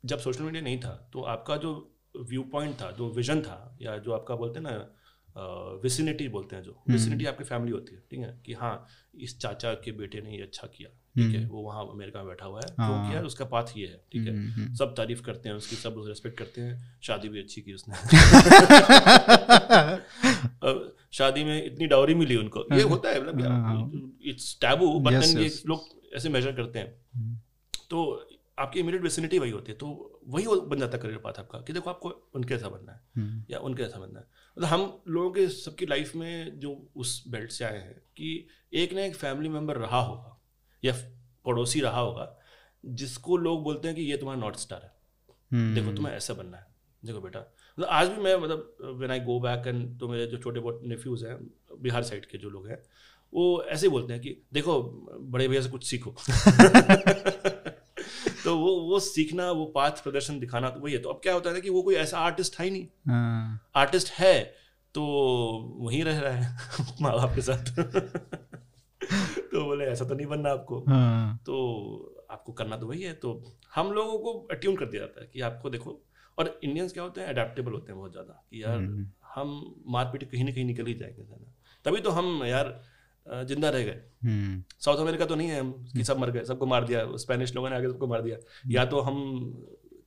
जब 0.05 0.19
सोशल 0.19 0.45
मीडिया 0.45 0.63
नहीं 0.63 0.79
था 0.81 1.11
तो 1.13 1.23
आपका 1.23 1.57
जो 1.57 1.71
व्यू 2.29 2.43
पॉइंट 2.43 2.75
था 2.75 2.91
जो 2.91 3.09
विजन 3.11 3.41
था 3.41 3.77
या 3.83 3.97
जो 3.99 4.13
आपका 4.13 4.35
बोलते 4.35 4.59
हैं 4.59 4.67
ना 4.67 4.73
विसिनिटी 5.83 6.29
बोलते 6.29 6.57
हैं 6.57 6.63
जो। 6.63 6.71
हम्म। 6.71 6.93
विसिनिटी 6.93 7.25
आपकी 7.25 7.45
फैमिली 7.45 7.73
होती 7.73 7.95
है 7.95 8.03
ठीक 8.11 8.21
है? 8.21 8.41
कि 8.47 8.53
हाँ 8.53 8.87
इस 9.21 9.39
चाचा 9.39 9.75
के 9.75 9.93
बेटे 9.93 10.21
ने 10.21 10.37
ये 10.37 10.43
अच्छा 10.43 10.67
किया 10.67 10.89
ठीक 10.89 11.37
है? 11.37 11.47
वो 11.47 11.63
वहाँ 11.63 11.91
अमेरिका 11.91 12.19
में 12.19 12.29
बैठा 12.29 12.47
हुआ 12.47 12.59
है 12.59 12.67
जो 12.67 12.83
हम्म। 12.83 12.95
हाँ। 12.95 13.11
किया 13.11 13.23
उसका 13.23 13.45
पाथ 13.45 13.65
ये 13.77 13.87
है 13.87 14.01
ठीक 14.13 14.29
है? 14.29 14.37
हम्म, 14.37 14.49
हम्म। 14.49 14.75
सब 14.75 14.95
तारीफ़ 14.95 15.23
करते 15.23 15.49
हैं 15.49 15.57
उसकी 15.57 15.77
सब 15.77 16.05
रेस्पेक्ट 16.07 16.39
करते 16.39 16.61
हैं। 16.61 16.99
शादी 17.03 17.29
भी 17.29 17.39
अच्छी 17.39 17.61
की 17.61 17.73
उसने। 17.73 17.95
शादी 21.13 21.45
में 21.45 21.67
इतनी 21.67 21.87
डाउरी 21.87 22.15
मिली 22.15 22.37
उनको। 22.37 22.67
ये 22.73 22.83
होता 22.83 23.09
है 23.09 23.25
हाँ, 23.25 23.33
मतलब 23.33 24.19
इट्स 24.25 24.59
टैबू 24.61 25.01
बट 25.01 25.13
लोग 25.67 25.85
ऐसे 26.15 26.29
मेजर 26.29 26.53
करते 26.53 26.79
हैं। 26.79 26.95
हम्म। 27.15 27.39
तो 27.91 28.29
आपकी 28.63 28.81
इमीडिएट 28.81 29.03
विसिनिटी 29.03 29.39
वही 29.39 29.51
होती 29.51 29.73
है। 29.73 29.79
तो 29.79 30.21
वही 30.29 30.47
बन 30.47 30.79
जाता 30.79 30.97
है 30.97 31.03
करियर 31.03 31.19
पाथ 31.19 31.39
आपका 31.39 31.59
कि 31.59 31.73
देखो 31.73 31.91
आपको 31.91 32.09
उनके 32.35 32.55
ऐसा 32.55 32.69
बनना 32.69 32.93
है 32.93 33.01
हम्म, 33.17 33.45
या 33.51 33.59
उनके 33.59 33.83
ऐसा 33.83 33.99
बनना 33.99 34.21
है। 34.21 34.27
मतलब 34.59 34.69
हम 34.69 35.03
लोगों 35.09 35.31
के 35.31 35.49
सबकी 35.49 35.87
लाइफ 35.87 36.15
में 36.17 36.59
जो 36.61 36.91
उस 36.97 37.25
बेल्ट 37.29 37.51
से 37.51 37.65
आए 37.65 37.79
हैं 37.79 37.95
कि 38.17 38.47
एक 38.75 38.93
ना 38.93 39.01
एक 39.01 39.17
फैमिली 39.17 39.49
मेंबर 39.49 39.77
रहा 39.77 40.01
होगा 40.01 40.41
या 40.85 40.95
पड़ोसी 41.45 41.81
रहा 41.81 42.01
होगा 42.01 42.39
जिसको 42.85 43.37
लोग 43.37 43.63
बोलते 43.65 43.89
हैं 43.89 43.97
कि 43.97 44.03
ये 44.03 44.17
तुम्हारा 44.17 44.41
नॉर्थ 44.41 44.59
स्टार 44.59 44.83
है। 44.83 44.93
हम्म, 45.53 45.75
देखो 45.75 45.97
तुम्हें 45.97 46.15
ऐसा 46.15 46.35
बनना 46.35 46.57
है। 46.57 46.67
देखो 47.05 47.21
बेटा 47.21 47.41
मतलब 47.41 47.89
आज 47.91 48.09
भी 48.09 48.23
मैं 48.23 48.37
मतलब 48.37 48.77
when 48.83 49.11
I 49.11 49.21
go 49.21 49.41
back 49.41 49.67
and 49.67 50.01
तो 50.01 50.09
मेरे 50.09 50.27
जो 50.27 50.39
छोटे 50.39 50.61
बहुत 50.61 50.81
नेफ्यूज 50.85 51.25
हैं 51.25 51.39
बिहार 51.81 52.03
साइड 52.03 52.27
के 52.27 52.39
जो 52.39 52.51
लोग 52.51 52.69
हैं 52.69 52.83
वो 53.33 53.63
ऐसे 53.63 53.89
बोलते 53.89 54.13
हैं 54.13 54.23
कि 54.23 54.37
देखो 54.53 54.83
बड़े 55.21 55.49
भैया 55.49 55.61
से 55.61 55.69
कुछ 55.69 55.85
सीखो। 55.85 56.15
तो 58.53 58.59
वो 58.59 58.81
वो 58.81 59.01
सीखना 59.01 59.51
वो 59.51 59.65
पाथ 59.65 59.91
प्रदर्शन 59.91 60.39
दिखाना 60.39 60.71
तो 60.71 60.81
वही 60.81 60.93
है। 60.93 60.99
तो 60.99 61.09
अब 61.09 61.21
क्या 61.23 61.35
होता 61.35 61.51
है 61.51 61.61
कि 61.61 61.71
वो 61.71 61.83
कोई 61.83 61.95
ऐसा 61.95 62.19
आर्टिस्ट 62.19 62.59
है 62.61 62.65
ही 62.65 62.71
नहीं। 62.71 62.87
हाँ, 63.09 63.71
आर्टिस्ट 63.77 64.11
है 64.11 64.55
तो 64.95 65.03
वहीं 65.79 66.05
रह 66.05 66.21
रहा 66.21 66.33
है 66.33 66.57
माँ 67.03 67.13
बाप 67.13 67.35
के 67.35 67.41
साथ। 67.41 67.65
तो 69.53 69.65
बोले 69.65 69.85
ऐसा 69.85 70.05
तो 70.05 70.15
नहीं 70.15 70.27
बनना 70.27 70.51
आपको। 70.51 70.85
हाँ, 70.89 71.39
तो 71.47 72.27
आपको 72.31 72.53
करना 72.53 72.77
तो 72.77 72.87
वही 72.87 73.03
है। 73.03 73.13
तो 73.13 73.57
हम 73.75 73.93
लोगों 73.93 74.19
को 74.19 74.49
अट्यून 74.51 74.77
कर 74.77 74.87
दिया 74.87 75.01
जाता 75.01 75.21
है 75.21 75.31
कि 75.33 75.41
आपको 75.41 75.71
देखो 75.71 76.03
और 76.39 76.61
इंडियंस 76.65 76.93
क्या 76.93 77.03
होते 77.03 77.21
हैं 77.21 77.29
अडेप्टेबल 77.29 77.73
होते 77.73 77.93
हैं 77.93 77.99
बहुत 77.99 78.13
ज़्यादा 78.13 78.45
कि 78.51 78.63
यार 78.63 78.77
हम्म। 78.77 79.09
हम 79.35 79.75
मारपीट 79.87 80.31
कहीं 80.31 80.45
ना 80.45 80.53
कहीं 80.53 80.65
निकल 80.65 80.87
ही 80.87 80.95
जाएँगे 80.95 81.23
तभी 81.85 82.01
तो 82.01 82.11
हम 82.11 82.45
यार 82.45 82.81
ज़िंदा 83.27 83.69
रह 83.69 83.85
गए। 83.85 84.01
हम्म, 84.25 84.63
साउथ 84.81 84.99
अमेरिका 84.99 85.27
तो 85.27 85.35
नहीं 85.35 85.49
है 85.49 85.61
हम 85.61 85.87
कि 85.97 86.05
सब 86.05 86.19
मर 86.19 86.31
गए 86.31 86.45
सबको 86.45 86.67
मार 86.67 86.85
दिया 86.85 87.17
स्पेनिश 87.17 87.55
लोगों 87.55 87.71
ने 87.71 87.77
आगे 87.77 87.89
सबको 87.89 88.07
मार 88.07 88.23
दिया। 88.23 88.37
या 88.69 88.85
तो 88.85 89.01
हम 89.01 89.55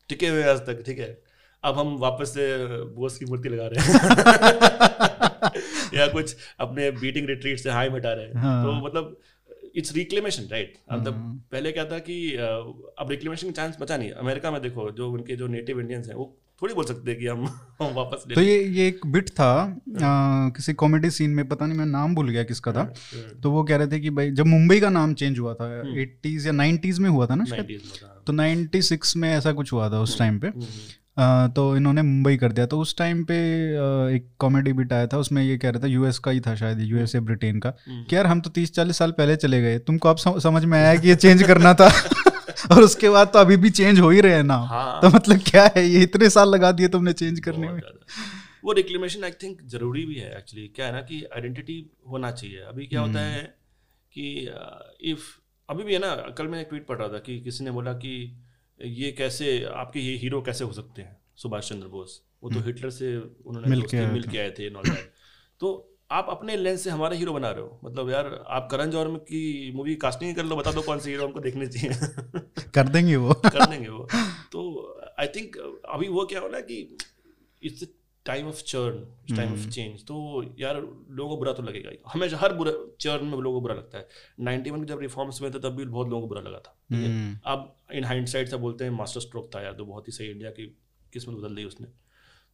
टिके 0.09 0.27
हुए 0.27 0.43
आज 0.43 0.59
तक 0.59 0.83
ठीक 0.85 0.99
है। 0.99 1.21
अब 1.63 1.77
हम 1.77 1.97
वापस 1.97 2.29
से 2.29 2.65
बोस 2.85 3.17
की 3.17 3.25
मूर्ति 3.25 3.49
लगा 3.49 3.67
रहे 3.67 3.83
हैं। 3.83 3.93
या 5.93 6.07
कुछ 6.07 6.35
अपने 6.59 6.91
बीटिंग 6.91 7.27
रिट्रीट 7.27 7.59
से 7.59 7.69
हाई 7.69 7.89
मिटा 7.89 8.13
रहे 8.13 8.25
हैं। 8.25 8.35
हाँ। 8.35 8.65
तो 8.65 8.85
मतलब 8.85 9.17
इट्स 9.75 9.93
रिक्लेमेशन 9.95 10.47
राइट 10.51 10.73
मतलब 10.93 11.13
पहले 11.51 11.71
क्या 11.71 11.85
था 11.85 11.99
कि 11.99 12.17
अब 12.35 13.07
रिक्लेमेशन 13.09 13.47
का 13.47 13.53
चांस 13.53 13.77
बचा 13.81 13.97
नहीं। 13.97 14.11
अमेरिका 14.23 14.51
में 14.51 14.61
देखो 14.61 14.89
जो 14.91 15.11
उनके 15.11 15.35
जो 15.35 15.47
नेटिव 15.47 15.79
इंडियंस 15.79 16.07
हैं 16.07 16.15
वो 16.15 16.35
थोड़ी 16.61 16.73
बोल 16.73 16.85
सकते 16.85 17.11
हैं 17.11 17.19
कि 17.19 17.27
हम 17.27 17.43
वापस 17.95 18.23
ले 18.27 18.35
तो 18.35 18.41
ये 18.41 18.63
ये 18.63 18.87
एक 18.87 19.05
बिट 19.05 19.29
था 19.29 19.49
आ, 19.51 20.49
किसी 20.49 20.73
कॉमेडी 20.73 21.09
सीन 21.09 21.29
में 21.29 21.47
पता 21.47 21.65
नहीं 21.65 21.77
मैं 21.77 21.85
नाम 21.85 22.15
भूल 22.15 22.29
गया 22.29 22.43
किसका 22.43 22.71
था। 22.73 22.81
हम्म। 22.81 23.39
तो 23.41 23.51
वो 23.51 23.63
कह 23.63 23.75
रहे 23.75 23.87
थे 23.87 23.99
कि 23.99 24.09
भाई 24.09 24.31
जब 24.31 24.45
मुंबई 24.45 24.79
का 24.79 24.89
नाम 24.89 25.13
चेंज 25.13 25.39
हुआ 25.39 25.53
था 25.53 25.67
एट्टीज 26.01 26.45
या 26.47 26.51
नाइन्टीज 26.51 26.99
में 26.99 27.09
हुआ 27.09 27.27
था 27.27 27.35
ना 27.35 27.45
शायद? 27.45 27.67
90s 27.67 27.83
में 27.83 27.97
था। 28.03 28.23
तो 28.27 28.33
96 28.33 29.15
में 29.15 29.29
ऐसा 29.29 29.51
कुछ 29.53 29.73
हुआ 29.73 29.89
था 29.89 29.99
उस 30.01 30.17
टाइम 30.19 30.39
पे। 30.39 30.51
तो 31.17 31.75
इन्होंने 31.77 32.01
मुंबई 32.01 32.37
कर 32.37 32.51
दिया। 32.51 32.65
तो 32.65 32.79
उस 32.79 32.97
टाइम 32.97 33.23
पे 33.23 33.35
एक 34.15 34.27
कॉमेडी 34.39 34.73
बिट 34.73 34.93
आया 34.93 35.07
था 35.07 35.17
उसमें 35.17 35.41
ये 35.43 35.57
कह 35.57 35.69
रहा 35.69 35.83
था 35.83 35.87
यूएस 35.87 36.19
का 36.19 36.31
ही 36.31 36.39
था 36.39 36.55
शायद 36.55 36.79
यूएस 36.81 37.15
या 37.15 37.21
ब्रिटेन 37.21 37.59
का। 37.59 37.73
हम्म। 37.87 38.03
कि 38.03 38.15
यार 38.15 38.27
हम 38.27 38.41
तो 38.41 38.49
तीस 38.49 38.73
चालीस 38.73 38.97
साल 38.97 39.11
पहले 39.11 39.35
चले 39.35 39.61
गए। 39.61 39.77
तुमको 39.79 40.09
अब 40.09 40.39
समझ 40.39 40.63
में 40.65 40.77
आया 40.77 40.95
कि 40.95 41.07
ये 41.07 41.15
चेंज 41.15 41.43
करना 41.43 41.73
था। 41.73 41.89
और 42.71 42.81
उसके 42.83 43.09
बाद 43.09 43.27
तो 43.27 43.39
अभी 43.39 43.57
भी 43.57 43.69
चेंज 43.69 43.99
हो 43.99 44.09
ही 44.09 44.21
रहे 44.21 44.33
हैं 44.33 44.43
ना। 44.43 44.55
हाँ। 44.55 45.01
तो 45.01 45.09
मतलब 45.09 45.39
क्या 45.47 45.69
है 45.77 45.87
ये 45.87 46.01
इतने 46.03 46.29
साल 46.29 46.49
लगा 46.49 46.71
दिए 46.71 46.87
तुमने 46.87 47.13
चेंज 47.13 47.39
करने 47.39 47.71
में। 47.71 47.81
वो 48.65 48.71
रिक्लेमेशन 48.71 49.23
आई 49.23 49.31
थिंक 49.31 49.61
ज़रूरी 49.65 50.05
भी 50.05 50.15
है 50.15 50.37
एक्चुअली 50.37 50.67
क्या 50.67 50.85
है 50.85 50.91
ना 50.91 51.01
कि 51.01 51.23
आइडेंटिटी 51.35 51.85
होना 52.09 52.31
चाहिए। 52.31 52.57
अभी 52.57 52.85
क्या 52.85 53.01
होता 53.01 53.19
हम्म। 53.19 53.19
है 53.19 53.43
कि 54.13 54.49
इफ़ 55.11 55.21
अभी 55.69 55.83
भी 55.83 55.93
है 55.93 55.99
ना 55.99 56.15
कल 56.37 56.47
मैं 56.47 56.61
एक 56.61 56.67
ट्वीट 56.69 56.85
पढ़ 56.87 56.97
रहा 56.97 57.07
था 57.07 57.19
कि 57.19 57.39
किसी 57.39 57.63
ने 57.63 57.71
बोला 57.71 57.93
कि 57.93 58.15
ये 58.81 59.11
कैसे 59.11 59.63
आपके 59.63 59.99
ये 59.99 60.17
हीरो 60.17 60.41
कैसे 60.41 60.63
हो 60.63 60.73
सकते 60.73 61.01
हैं? 61.01 61.17
सुभाष 61.35 61.69
चंद्र 61.69 61.87
बोस। 61.87 62.23
वो 62.43 62.49
तो 62.49 62.59
हिटलर 62.59 62.89
से 62.89 63.17
उन्होंने 63.17 63.59
हम्म। 63.59 63.69
मिल 63.69 63.81
के 63.81 64.07
मिल 64.07 64.23
के 64.23 64.37
आए 64.37 64.51
थे। 64.51 64.69
तो 65.59 65.91
आप 66.11 66.27
अपने 66.29 66.57
लेंस 66.57 66.83
से 66.83 66.89
हमारा 66.89 67.15
हीरो 67.15 67.33
बना 67.33 67.51
रहे 67.51 67.61
हो। 67.61 67.79
मतलब 67.83 68.09
यार 68.09 68.45
आप 68.47 68.67
करण 68.71 68.91
जौहर 68.91 69.07
की 69.07 69.71
मूवी 69.75 69.95
कास्टिंग 69.95 70.35
कर 70.35 70.45
लो 70.45 70.55
बता 70.55 70.71
दो 70.71 70.81
कौन 70.81 70.99
से 70.99 71.09
हीरो 71.09 71.25
हमको 71.25 71.39
देखने 71.39 71.67
चाहिए। 71.67 71.91
कर 72.73 72.87
देंगे 72.87 73.15
वो। 73.15 73.33
कर 73.45 73.65
देंगे 73.65 73.89
वो। 73.89 74.07
तो 74.51 74.91
आई 75.19 75.27
थिंक 75.27 75.57
अभी 75.89 76.07
वो 76.07 76.25
क्या 76.25 76.39
हो 76.39 76.47
है 76.47 76.61
कि 76.61 76.97
it's 77.63 77.83
time 78.25 78.47
of 78.47 78.63
churn 78.63 79.35
time 79.35 79.53
of 79.53 79.69
change 79.69 80.01
तो 80.01 80.45
यार 80.59 80.75
लोगों 81.09 81.29
को 81.29 81.37
बुरा 81.37 81.53
तो 81.53 81.63
लगेगा 81.63 81.89
ही। 81.89 81.97
हमेशा 82.13 82.37
हर 82.37 82.53
बुरा 82.53 82.71
चर्न 82.99 83.25
में 83.25 83.37
लोगों 83.37 83.57
को 83.57 83.61
बुरा 83.61 83.75
लगता 83.75 83.97
है। 83.97 84.07
91 84.41 84.77
में 84.77 84.85
जब 84.85 84.99
रिफॉर्म्स 84.99 85.41
हुए 85.41 85.49
थे 85.49 85.59
तब 85.59 85.69
भी 85.69 85.85
बहुत 85.85 86.07
लोगों 86.07 86.21
को 86.21 86.27
बुरा 86.27 86.41
लगा 86.41 86.57
था। 86.57 86.79
ठीक 86.89 86.99
है? 86.99 87.05
हम्म, 87.05 87.39
अब 87.45 87.75
इन 87.93 88.03
हाइंडसाइट 88.03 88.47
से 88.47 88.57
बोलते 88.57 88.83
हैं 88.83 88.91
मास्टर 88.91 89.19
स्ट्रोक 89.19 89.49
था 89.55 89.61
यार 89.61 89.73
तो 89.73 89.85
बहुत 89.85 90.07
ही 90.07 90.13
सही 90.13 90.27
इंडिया 90.27 90.49
की 90.49 90.77
किस्मत 91.13 91.37
बदल 91.37 91.55
दी 91.55 91.63
उसने। 91.63 91.87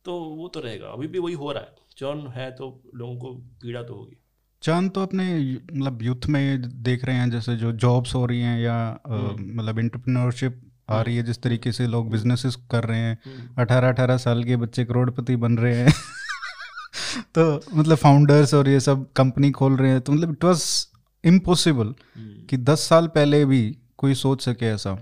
तो 0.05 0.19
वो 0.19 0.47
तो 0.47 0.59
रहेगा। 0.59 0.87
अभी 0.87 1.07
भी 1.07 1.19
वही 1.19 1.33
हो 1.33 1.51
रहा 1.51 1.63
है। 1.63 1.75
चर्न 1.97 2.27
है 2.27 2.51
तो 2.51 2.91
लोगों 2.95 3.17
को 3.17 3.33
पीड़ा 3.33 3.83
तो 3.83 3.95
होगी। 3.95 4.17
चाँद 4.61 4.91
तो 4.91 5.01
अपने 5.01 5.53
मतलब 5.73 6.01
यूथ 6.01 6.27
में 6.29 6.61
देख 6.83 7.05
रहे 7.05 7.15
हैं 7.15 7.31
जैसे 7.31 7.55
जो 7.55 7.71
जॉब्स 7.71 8.15
हो 8.15 8.25
रही 8.25 8.41
हैं 8.41 8.61
या 8.61 8.99
हम्म। 9.07 9.55
मतलब 9.55 9.79
इंटरप्रेन्योरशिप 9.79 10.70
आ 10.91 11.01
रही 11.01 11.17
है 11.17 11.23
जिस 11.23 11.41
तरीके 11.41 11.71
से 11.71 11.87
लोग 11.87 12.11
बिजनेसेस 12.11 12.55
कर 12.71 12.83
रहे 12.83 12.99
हैं। 12.99 13.17
हम्म। 13.25 13.61
अठारह 13.61 13.89
अठारह 13.89 14.17
साल 14.17 14.43
के 14.43 14.55
बच्चे 14.55 14.85
करोड़पति 14.85 15.35
बन 15.35 15.57
रहे 15.57 15.75
हैं। 15.75 15.93
तो 17.37 17.61
मतलब 17.75 17.97
फाउंडर्स 17.97 18.53
और 18.53 18.69
ये 18.69 18.79
सब 18.79 19.11
कंपनी 19.15 19.51
खोल 19.51 19.75
रहे 19.75 19.91
हैं 19.91 20.01
तो 20.01 20.11
मतलब 20.11 20.31
इट 20.31 20.43
वाज 20.43 20.87
इम्पॉसिबल। 21.25 21.93
कि 22.17 22.57
दस 22.57 22.79
साल 22.79 23.07
पहले 23.07 23.45
भी 23.45 23.77
कोई 23.97 24.13
सोच 24.13 24.41
सके 24.41 24.65
ऐसा। 24.65 24.95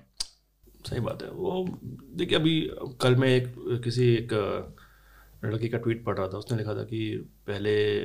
सही 0.85 0.99
बात 0.99 1.19
है। 1.21 1.29
वो 1.29 1.79
देखिए 2.15 2.37
अभी 2.37 2.71
कल 3.01 3.15
मैं 3.15 3.29
एक 3.29 3.55
किसी 3.83 4.13
एक 4.13 4.29
लड़की 5.45 5.69
का 5.69 5.77
ट्वीट 5.77 6.05
पढ़ 6.05 6.17
रहा 6.17 6.27
था। 6.27 6.37
उसने 6.37 6.57
लिखा 6.57 6.73
था 6.73 6.83
कि 6.83 7.29
पहले 7.47 7.99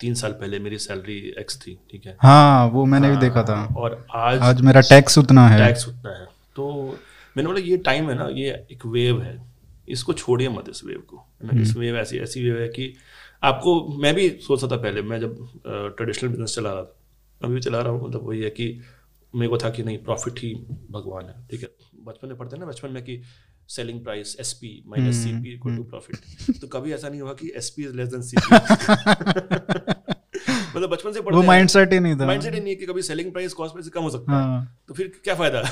तीन 0.00 0.14
साल 0.14 0.32
पहले 0.32 0.58
मेरी 0.58 0.78
सैलरी 0.78 1.34
एक्स 1.38 1.56
थी 1.56 1.78
ठीक 1.90 2.06
है? 2.06 2.16
हाँ 2.22 2.66
वो 2.66 2.84
मैंने 2.84 3.10
भी 3.10 3.16
देखा 3.16 3.42
था। 3.42 3.74
और 3.74 4.06
आज 4.14 4.38
आज 4.38 4.60
मेरा 4.60 4.80
टैक्स 4.80 5.18
उतना 5.18 5.48
है। 5.48 5.66
टैक्स 5.66 5.88
उतना 5.88 6.10
है। 6.10 6.24
तो 6.56 6.98
मैंने 7.38 7.48
बोला 7.48 7.60
ये 7.60 7.76
टाइम 7.76 8.08
है 8.10 8.14
ना 8.16 8.28
ये 8.32 8.50
एक 8.72 8.86
वेव 8.86 9.20
है। 9.22 9.36
इसको 9.88 10.12
छोड़िए 10.12 10.48
मत 10.48 10.68
इस 10.68 10.84
वेव 10.84 11.00
को। 11.00 11.16
ना 11.44 11.60
इस 11.62 11.76
वेव 11.76 11.96
ऐसी 11.96 12.18
ऐसी 12.18 12.42
वेव 12.42 12.60
है 12.60 12.68
कि 12.68 12.92
आपको 13.42 13.74
मैं 14.02 14.14
भी 14.14 14.28
सोचता 14.46 14.66
था 14.66 14.76
पहले 14.76 15.02
मैं 15.02 15.18
जब 15.20 15.36
ट्रेडिशनल 15.66 16.30
बिज़नेस 16.30 16.54
चला 16.54 16.72
रहा 16.72 16.82
था 16.82 16.98
अभी 17.40 17.54
भी 17.54 17.60
चला 17.60 17.80
रहा 17.80 17.92
हूँ 17.92 18.08
मतलब 18.08 18.26
वही 18.28 18.40
है 18.40 18.50
कि 18.50 18.66
मेरे 19.34 19.48
को 19.48 19.58
था 19.58 19.70
कि 19.70 19.82
नहीं 19.82 19.98
प्रॉफिट 19.98 20.38
ही 20.38 20.54
भगवान 20.90 21.24
है 21.24 21.46
ठीक 21.50 21.62
है। 21.62 21.68
बचपन 22.04 22.28
में 22.28 22.36
पढ़ते 22.36 22.56
हैं 22.56 22.60
ना 22.64 22.70
बचपन 22.70 22.92
में 22.92 23.02
कि 23.04 23.20
selling 23.68 24.02
price 24.04 24.36
S 24.40 24.52
P 24.52 24.70
minus 24.86 25.16
C 25.16 25.32
P 25.42 25.54
equal 25.54 25.76
to 25.76 25.82
profit 25.84 26.60
तो 26.60 26.68
कभी 26.68 26.92
ऐसा 26.92 27.08
नहीं 27.08 27.20
हुआ 27.20 27.32
कि 27.32 27.52
S 27.56 27.70
P 27.70 27.82
is 27.82 27.94
less 27.94 28.08
than 28.08 28.22
C 28.22 28.36
P 28.40 28.56
मतलब 30.88 30.96
बचपन 30.96 31.12
से 31.12 31.20
वो 31.20 31.30
पढ़ते 31.30 31.46
माइंडसेट 31.46 31.92
ही 31.92 32.00
नहीं 32.00 32.16
था। 32.16 32.26
माइंडसेट 32.26 32.54
ही 32.54 32.60
नहीं 32.60 32.76
कि 32.76 32.86
कभी 32.86 33.02
सेलिंग 33.02 33.32
प्राइस 33.32 33.52
कॉस्ट 33.52 33.74
प्राइस 33.74 33.86
से 33.86 33.90
कम 33.90 34.02
हो 34.02 34.10
सकता 34.10 34.32
है। 34.32 34.42
हाँ। 34.42 34.84
तो 34.88 34.94
फिर 34.94 35.12
क्या 35.24 35.34
फ़ायदा? 35.34 35.62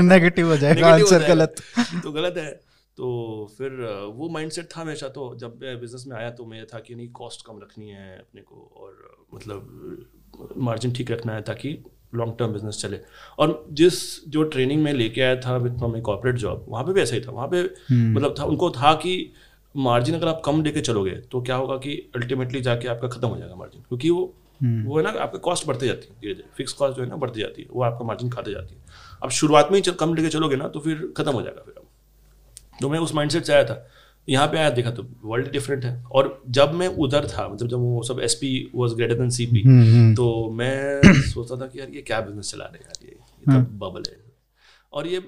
नेगेटिव 0.02 0.48
हो 0.48 0.56
जाएगा 0.56 0.94
आंसर 0.94 1.28
गलत। 1.28 1.54
तो 2.02 2.12
गलत 2.12 2.34
है। 2.36 2.50
तो 2.96 3.08
फिर 3.58 3.70
वो 4.14 4.28
माइंडसेट 4.28 4.64
था 4.66 4.80
हमेशा 4.80 5.08
तो 5.08 5.34
जब 5.36 5.58
मैं 5.62 5.80
बिज़नेस 5.80 6.04
में 6.08 6.16
आया 6.16 6.30
तो 6.30 6.46
मेरा 6.46 6.64
था 6.74 6.78
कि 6.78 6.94
नहीं 6.94 7.08
कॉस्ट 7.08 7.46
कम 7.46 7.58
रखनी 7.62 7.88
है 7.88 8.18
अपने 8.18 8.40
को 8.40 8.72
और 8.76 9.26
मतलब 9.34 10.06
मार्जिन 10.56 10.92
ठीक 10.92 11.10
रखना 11.10 11.34
है 11.34 11.42
ताकि 11.42 11.84
लॉन्ग 12.14 12.34
टर्म 12.38 12.52
बिज़नेस 12.52 12.76
चले। 12.76 13.00
और 13.38 13.66
जिस 13.72 14.28
जो 14.28 14.42
ट्रेनिंग 14.42 14.82
में 14.82 14.92
लेके 14.92 15.20
आया 15.20 15.36
था 15.36 15.58
फ्रॉम 15.58 15.96
ए 15.96 16.00
कॉर्पोरेट 16.00 16.36
जॉब 16.36 16.66
वहाँ 16.68 16.84
पे 16.84 16.92
भी 16.92 17.00
ऐसा 17.00 17.14
ही 17.14 17.20
था। 17.20 17.30
वहाँ 17.30 17.48
पे 17.54 17.62
मतलब 17.92 18.34
था 18.38 18.44
उनको 18.44 18.70
था 18.70 18.94
कि 18.94 19.32
मार्जिन 19.76 20.14
अगर 20.14 20.28
आप 20.28 20.42
कम 20.44 20.62
लेके 20.64 20.80
चलोगे 20.80 21.10
तो 21.10 21.42
क्या 21.42 21.56
होगा 21.56 21.76
कि 21.76 22.10
अल्टीमेटली 22.16 22.60
जाके 22.60 22.88
आपका 22.88 23.08
खत्म 23.08 23.28
हो 23.28 23.38
जाएगा 23.38 23.54
मार्जिन 23.54 23.82
क्योंकि 23.82 24.10
वो 24.10 24.34
वो 24.62 24.96
है 24.96 25.02
ना 25.04 25.10
आपकी 25.22 25.38
कॉस्ट 25.38 25.66
बढ़ती 25.66 25.86
जाती 25.86 26.08
है 26.08 26.20
धीरे 26.20 26.34
धीरे 26.34 26.48
फिक्स 26.56 26.72
कॉस्ट 26.72 26.96
जो 26.96 27.02
है 27.02 27.08
ना 27.08 27.16
बढ़ती 27.16 27.40
जाती 27.40 27.62
है। 27.62 27.68
वो 27.70 27.82
आपका 27.82 28.04
मार्जिन 28.04 28.30
खाते 28.30 28.52
जाती 28.52 28.74
है। 28.74 28.80
अब 29.22 29.30
शुरुआत 29.30 29.68
में 29.72 29.78
ही 29.78 29.92
कम 29.92 30.14
लेके 30.14 30.28
चलोगे 30.28 30.56
ना 30.56 30.68
तो 30.68 30.80
फिर 30.80 31.12
खत्म 31.16 31.32
हो 31.32 31.42
जाएगा 31.42 31.62
फिर 31.62 31.74
अब। 31.78 31.86
तो 32.80 32.88
मैं 32.88 32.98
उस 32.98 33.14
माइंडसेट 33.14 33.44
से 33.44 33.52
आया 33.52 33.64
था। 33.64 33.86
यहाँ 34.28 34.46
पे 34.46 34.58
आया 34.58 34.70
देखा 34.70 34.90
तो 34.90 35.06
वर्ल्ड 35.24 35.50
डिफरेंट 35.50 35.84
है। 35.84 36.02
और 36.04 36.42
जब 36.48 36.72
मैं 36.74 36.88
उधर 36.88 37.26
था 37.28 37.48
मतलब 37.48 37.68
जब 37.68 37.78
वो 37.78 38.02
सब 38.02 38.20
S 38.20 38.34
P 38.34 38.70
was 38.74 38.94
greater 38.94 39.14
than 39.14 39.30
C 39.30 39.46
P 39.46 39.62
hmm, 39.62 40.14
तो 40.14 40.50
मैं 40.50 41.00
सोचता 41.22 41.56
था 41.56 41.66
कि 41.66 41.80
यार 41.80 41.88
ये 41.88 42.02
क्या 42.02 42.20
बिज़नेस 42.20 42.50
चला 42.52 42.64
रहे 42.64 42.78
हैं 42.78 42.84
यार 42.84 43.06
ये 43.06 43.10
ये 43.10 43.62
तो 43.64 43.76
बबल 43.78 44.02
है। 44.10 44.16
और 44.92 45.06
ये 45.06 45.18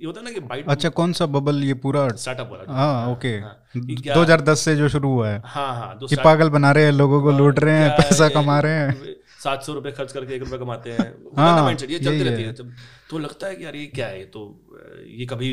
ये 0.00 0.06
होता 0.06 0.20
है 0.20 0.24
ना 0.24 0.32
कि 0.32 0.40
बाइट 0.40 0.68
अच्छा 0.68 0.88
कौन 0.88 1.12
सा 1.12 1.26
बबल 1.26 1.62
ये 1.64 1.74
पूरा 1.74 2.08
स्टार्टअप 2.08 2.48
वाला? 2.52 2.72
हाँ 2.72 3.12
ओके 3.12 3.28
हाँ, 3.28 3.64
कि 3.76 3.94
क्या- 3.94 4.16
2010 4.16 4.60
से 4.60 4.76
जो 4.76 4.88
शुरू 4.88 5.08
हुआ 5.08 5.28
है। 5.28 5.42
हाँ 5.44 5.74
हाँ 5.76 5.98
दो 5.98 6.06
कि 6.06 6.16
पागल 6.16 6.48
बना 6.48 6.72
रहे 6.72 6.84
हैं 6.84 6.92
लोगों 6.92 7.22
को 7.22 7.30
लूट 7.30 7.58
रहे 7.58 7.78
हैं 7.78 7.90
पैसा 7.90 8.28
कमा 8.28 8.60
रहे 8.60 8.72
हैं। 8.72 9.14
सात 9.44 9.62
सौ 9.62 9.72
रुपए 9.72 9.90
खर्च 9.92 10.12
करके 10.12 10.34
एक 10.34 10.42
रुपए 10.42 10.58
कमाते 10.58 10.90
हैं। 10.90 11.14
हाँ, 11.36 11.70
ये 11.70 11.76
चलती 11.76 12.22
रहती 12.22 12.42
है। 12.42 12.48
है। 12.48 12.54
जब 12.54 12.72
तो 13.10 13.18
लगता 13.18 13.46
है 13.46 13.56
कि 13.56 13.64
यार 13.64 13.76
ये 13.76 13.86
क्या 13.86 14.06
है? 14.06 14.24
तो 14.24 14.66
ये 15.06 15.26
कभी 15.26 15.50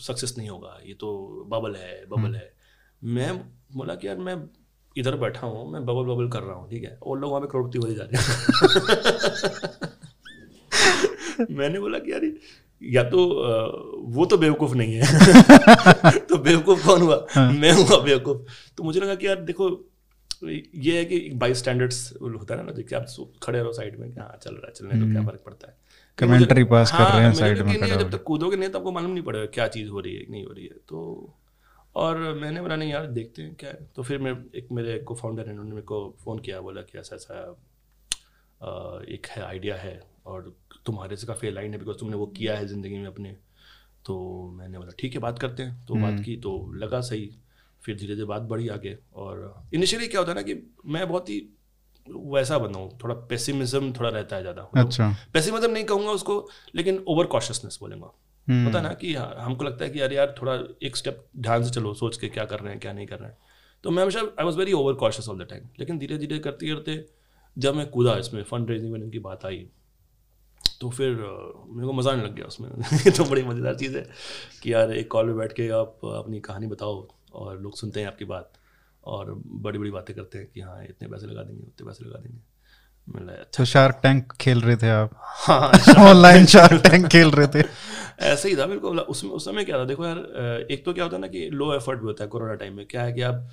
सक्सेस 0.00 0.34
नहीं 0.38 0.48
होगा। 0.48 0.78
ये 0.86 0.94
तो 0.94 1.12
बबल 1.48 1.74
है 1.74 2.04
हम्म। 2.04 2.22
बबल 2.22 2.34
है। 2.34 2.52
मैं 3.04 3.38
बोला 3.76 3.94
कि 3.94 4.08
यार 4.08 4.16
मैं 4.16 4.36
इधर 4.96 5.16
बैठा 5.16 5.46
हूँ 5.46 5.72
मैं 5.72 5.86
बबल 5.86 6.14
बबल 6.14 6.28
कर 6.28 6.42
रहा 6.42 6.56
हूँ 6.56 6.70
ठीक 6.70 6.82
है? 6.84 6.98
और 7.02 7.18
लोग 7.18 7.30
वहाँ 7.30 7.40
पे 7.42 7.46
करोड़पति 7.46 7.78
हो 7.78 7.94
जा 7.94 8.02
रहे 8.02 8.22
हैं। 8.22 8.34
मैंने 11.58 11.78
बोला 11.80 11.98
कि 11.98 12.12
यार 12.12 12.20
ये- 12.82 13.04
तो 13.04 13.24
वो 14.06 14.26
तो 14.26 14.36
बेवकूफ़ 14.38 14.74
नहीं 14.74 14.94
है। 14.94 15.02
तो 16.18 16.38
बेवकूफ़ 16.38 16.86
कौन 16.86 17.02
हुआ? 17.02 17.26
हाँ। 17.30 17.52
मैं 17.52 17.72
हुआ 17.72 17.98
बेवकूफ़। 18.02 18.38
तो 18.76 18.82
मुझे 18.84 19.00
लगा 19.00 19.14
कि 19.14 19.26
यार 19.26 19.36
देखो 19.42 19.68
ये 20.74 20.96
है 20.98 21.04
कि 21.04 21.30
बाई 21.34 21.54
स्टैंडर्ड्स 21.54 22.14
होता 22.22 22.54
है 22.54 22.66
ना 22.66 22.72
देखिए 22.72 22.98
आप 22.98 23.06
खड़े 23.42 23.58
रहो 23.58 23.72
साइड 23.72 23.98
में 24.00 24.08
हाँ 24.10 24.38
चल 24.42 24.54
रहा 24.54 24.66
है 24.66 24.72
चलने 24.72 24.90
तो 24.90 24.98
क्या 24.98 25.18
हम्म। 25.18 25.26
फ़र्क 25.26 25.42
पड़ता 25.46 25.68
है। 25.68 25.76
कमेंट्री 26.18 26.64
पास 26.64 26.92
कर 26.92 26.98
रहे 26.98 27.16
हैं 27.16 27.24
हाँ, 27.24 27.32
साइड 27.32 27.58
में 27.58 27.72
लिए 27.74 27.96
जब 27.96 28.10
तक 28.10 28.22
कूदोगे 28.22 28.56
नहीं 28.56 28.68
तो 28.68 28.78
आपको 28.78 28.92
मालूम 28.92 29.10
नहीं 29.10 29.24
पड़ेगा 29.24 29.46
क्या 29.46 29.68
चीज़ 29.68 29.88
हो 29.88 30.00
रही 30.00 30.14
है 30.16 30.26
नहीं 30.30 30.44
हो 30.44 30.52
रही 30.52 30.64
है। 30.64 30.74
तो 30.88 31.34
और 31.96 32.18
मैंने 32.34 32.60
बोला 32.60 32.76
नहीं 32.76 32.92
यार 32.92 33.06
देखते 33.06 33.42
हैं 33.42 33.54
क्या 33.54 33.70
है। 33.70 33.88
तो 33.96 34.02
फिर 34.02 34.18
मैं 34.18 34.32
एक 34.54 34.68
मेरे 34.72 34.98
को 34.98 35.14
फाउंडर 35.14 35.44
है 35.46 35.50
उन्होंने 35.50 35.70
मेरे 35.70 35.82
को 35.82 36.16
फ़ोन 36.24 36.38
किया 36.38 36.60
बोला 36.60 36.82
कि 36.82 36.98
ऐसा 36.98 37.16
ऐसा 37.16 37.56
एक 39.08 39.26
है 39.26 39.42
आइडिया 39.42 39.76
है 39.76 40.00
और 40.26 40.56
तुम्हारे 40.86 41.16
से 41.16 41.26
काफ़ी 41.26 41.50
लाइन 41.50 41.72
है 41.72 41.78
बिकॉज़ 41.78 41.96
तुमने 41.96 42.16
वो 42.16 42.26
किया 42.26 42.56
है 42.56 42.66
ज़िंदगी 42.66 42.98
में 42.98 43.06
अपने। 43.06 43.36
तो 44.06 44.16
मैंने 44.54 44.78
बोला 44.78 44.92
ठीक 44.98 45.14
है 45.14 45.20
बात 45.20 45.38
करते 45.38 45.62
हैं। 45.62 45.84
तो 45.86 45.94
बात 45.94 46.20
की 46.24 46.36
तो 46.36 46.72
लगा 46.74 47.00
सही। 47.00 47.30
फिर 47.82 47.96
धीरे 47.96 48.14
धीरे 48.14 48.26
बात 48.26 48.42
बढ़ी 48.42 48.68
आगे 48.68 48.96
और 49.14 49.68
इनिशियली 49.74 50.06
क्या 50.08 50.20
होता 50.20 50.32
है 50.32 50.36
ना 50.36 50.42
कि 50.42 50.54
मैं 50.86 51.08
बहुत 51.08 51.28
ही 51.28 51.38
वैसा 52.06 52.58
बंदा 52.58 52.78
हूँ 52.78 52.98
थोड़ा 53.04 53.14
पेसिमिज्म 53.28 53.92
थोड़ा 53.92 54.08
रहता 54.08 54.36
है 54.36 54.42
ज़्यादा 54.42 54.62
अच्छा। 54.76 55.08
पेसिमिज्म 55.34 55.70
नहीं 55.70 55.84
कहूँगा 55.84 56.10
उसको 56.10 56.36
लेकिन 56.74 57.04
ओवर 57.08 57.26
कॉशियसनेस 57.26 57.78
बोलूँगा। 57.80 58.10
हम्म। 58.48 58.76
है 58.76 58.82
ना 58.82 58.92
कि 58.94 59.14
हाँ, 59.14 59.34
हमको 59.38 59.64
लगता 59.64 59.84
है 59.84 59.90
कि 59.90 60.00
यार 60.00 60.12
यार 60.12 60.34
थोड़ा 60.42 60.54
एक 60.82 60.96
स्टेप 60.96 61.24
ध्यान 61.36 61.64
से 61.64 61.70
चलो 61.70 61.94
सोच 61.94 62.16
के 62.16 62.28
क्या 62.28 62.44
कर 62.44 62.60
रहे 62.60 62.70
हैं 62.70 62.80
क्या 62.80 62.92
नहीं 62.92 63.06
कर 63.06 63.18
रहे 63.18 63.28
हैं। 63.28 63.38
तो 63.84 63.90
मैं 63.90 64.02
हमेशा 64.02 64.20
I 64.20 64.44
was 64.44 64.58
very 64.58 64.72
over 64.72 64.94
cautious 64.94 65.28
all 65.28 65.38
the 65.38 65.46
time 65.50 65.68
लेकिन 65.80 65.98
धीरे 65.98 66.18
धीरे 66.18 66.38
करते 66.38 66.68
करते 66.68 67.04
जब 67.56 67.74
मैं 67.74 67.86
कूदा 67.90 68.16
इसमें 68.18 68.42
फंड 68.42 68.70
रेजिंग 68.70 68.92
में 68.92 69.10
की 69.10 69.18
बात 69.18 69.44
आई 69.44 69.66
तो 70.80 70.90
फिर 70.90 71.10
मेरे 71.10 71.86
को 71.86 71.92
मज़ा 71.92 72.12
आने 72.12 72.22
लग 72.22 72.34
गया 72.34 72.46
उसमें। 72.46 72.70
तो 73.16 73.24
बड़ी 73.24 73.42
मज़ेदार 73.42 73.74
चीज़ 73.74 73.96
है 73.96 74.06
कि 74.62 74.72
यार 74.72 74.92
एक 74.92 75.10
कॉल 75.10 75.26
में 75.26 75.36
बैठ 75.36 75.52
के 75.52 75.68
आप 75.68 76.00
अपनी 76.04 76.40
कहानी 76.40 76.66
बताओ 76.66 77.06
और 77.34 77.60
लोग 77.60 77.76
सुनते 77.76 78.00
हैं 78.00 78.06
आपकी 78.06 78.24
बात 78.24 78.52
और 79.04 79.42
बड़ी 79.46 79.78
बड़ी 79.78 79.90
बातें 79.90 80.16
करते 80.16 80.38
हैं 80.38 80.46
कि 80.54 80.60
हाँ 80.60 80.84
इतने 80.84 81.08
पैसे 81.08 81.26
लगा 81.26 81.42
देंगे 81.42 81.62
उतने 81.62 81.86
पैसे 81.86 82.04
लगा 82.04 82.18
देंगे। 82.18 82.38
अच्छा। 83.08 83.58
तो 83.58 83.64
शार्क 83.64 84.00
टैंक 84.02 84.32
खेल 84.32 84.60
रहे 84.60 84.76
थे 84.76 84.88
आप? 84.88 85.10
हाँ 85.22 85.70
ऑनलाइन 86.10 86.46
शार्क 86.46 86.82
टैंक 86.86 87.06
खेल 87.06 87.30
रहे 87.30 87.46
थे। 87.46 87.66
ऐसे 88.20 88.48
ही 88.48 88.56
था 88.56 88.66
मेरे 88.66 88.80
को 88.80 88.90
उसमें 88.90 89.30
उस 89.30 89.44
समय 89.44 89.64
क्या 89.64 89.78
था? 89.78 89.84
देखो 89.84 90.06
यार 90.06 90.18
एक 90.70 90.84
तो 90.84 90.92
क्या 90.92 91.04
होता 91.04 91.16
है 91.16 91.20
ना 91.20 91.28
कि 91.28 91.48
लो 91.50 91.74
एफर्ट 91.74 92.00
भी 92.00 92.06
होता 92.06 92.24
है 92.24 92.28
कोरोना 92.30 92.54
टाइम 92.54 92.76
में। 92.76 92.86
क्या 92.86 93.02
है 93.02 93.12
कि 93.12 93.22
आप 93.22 93.48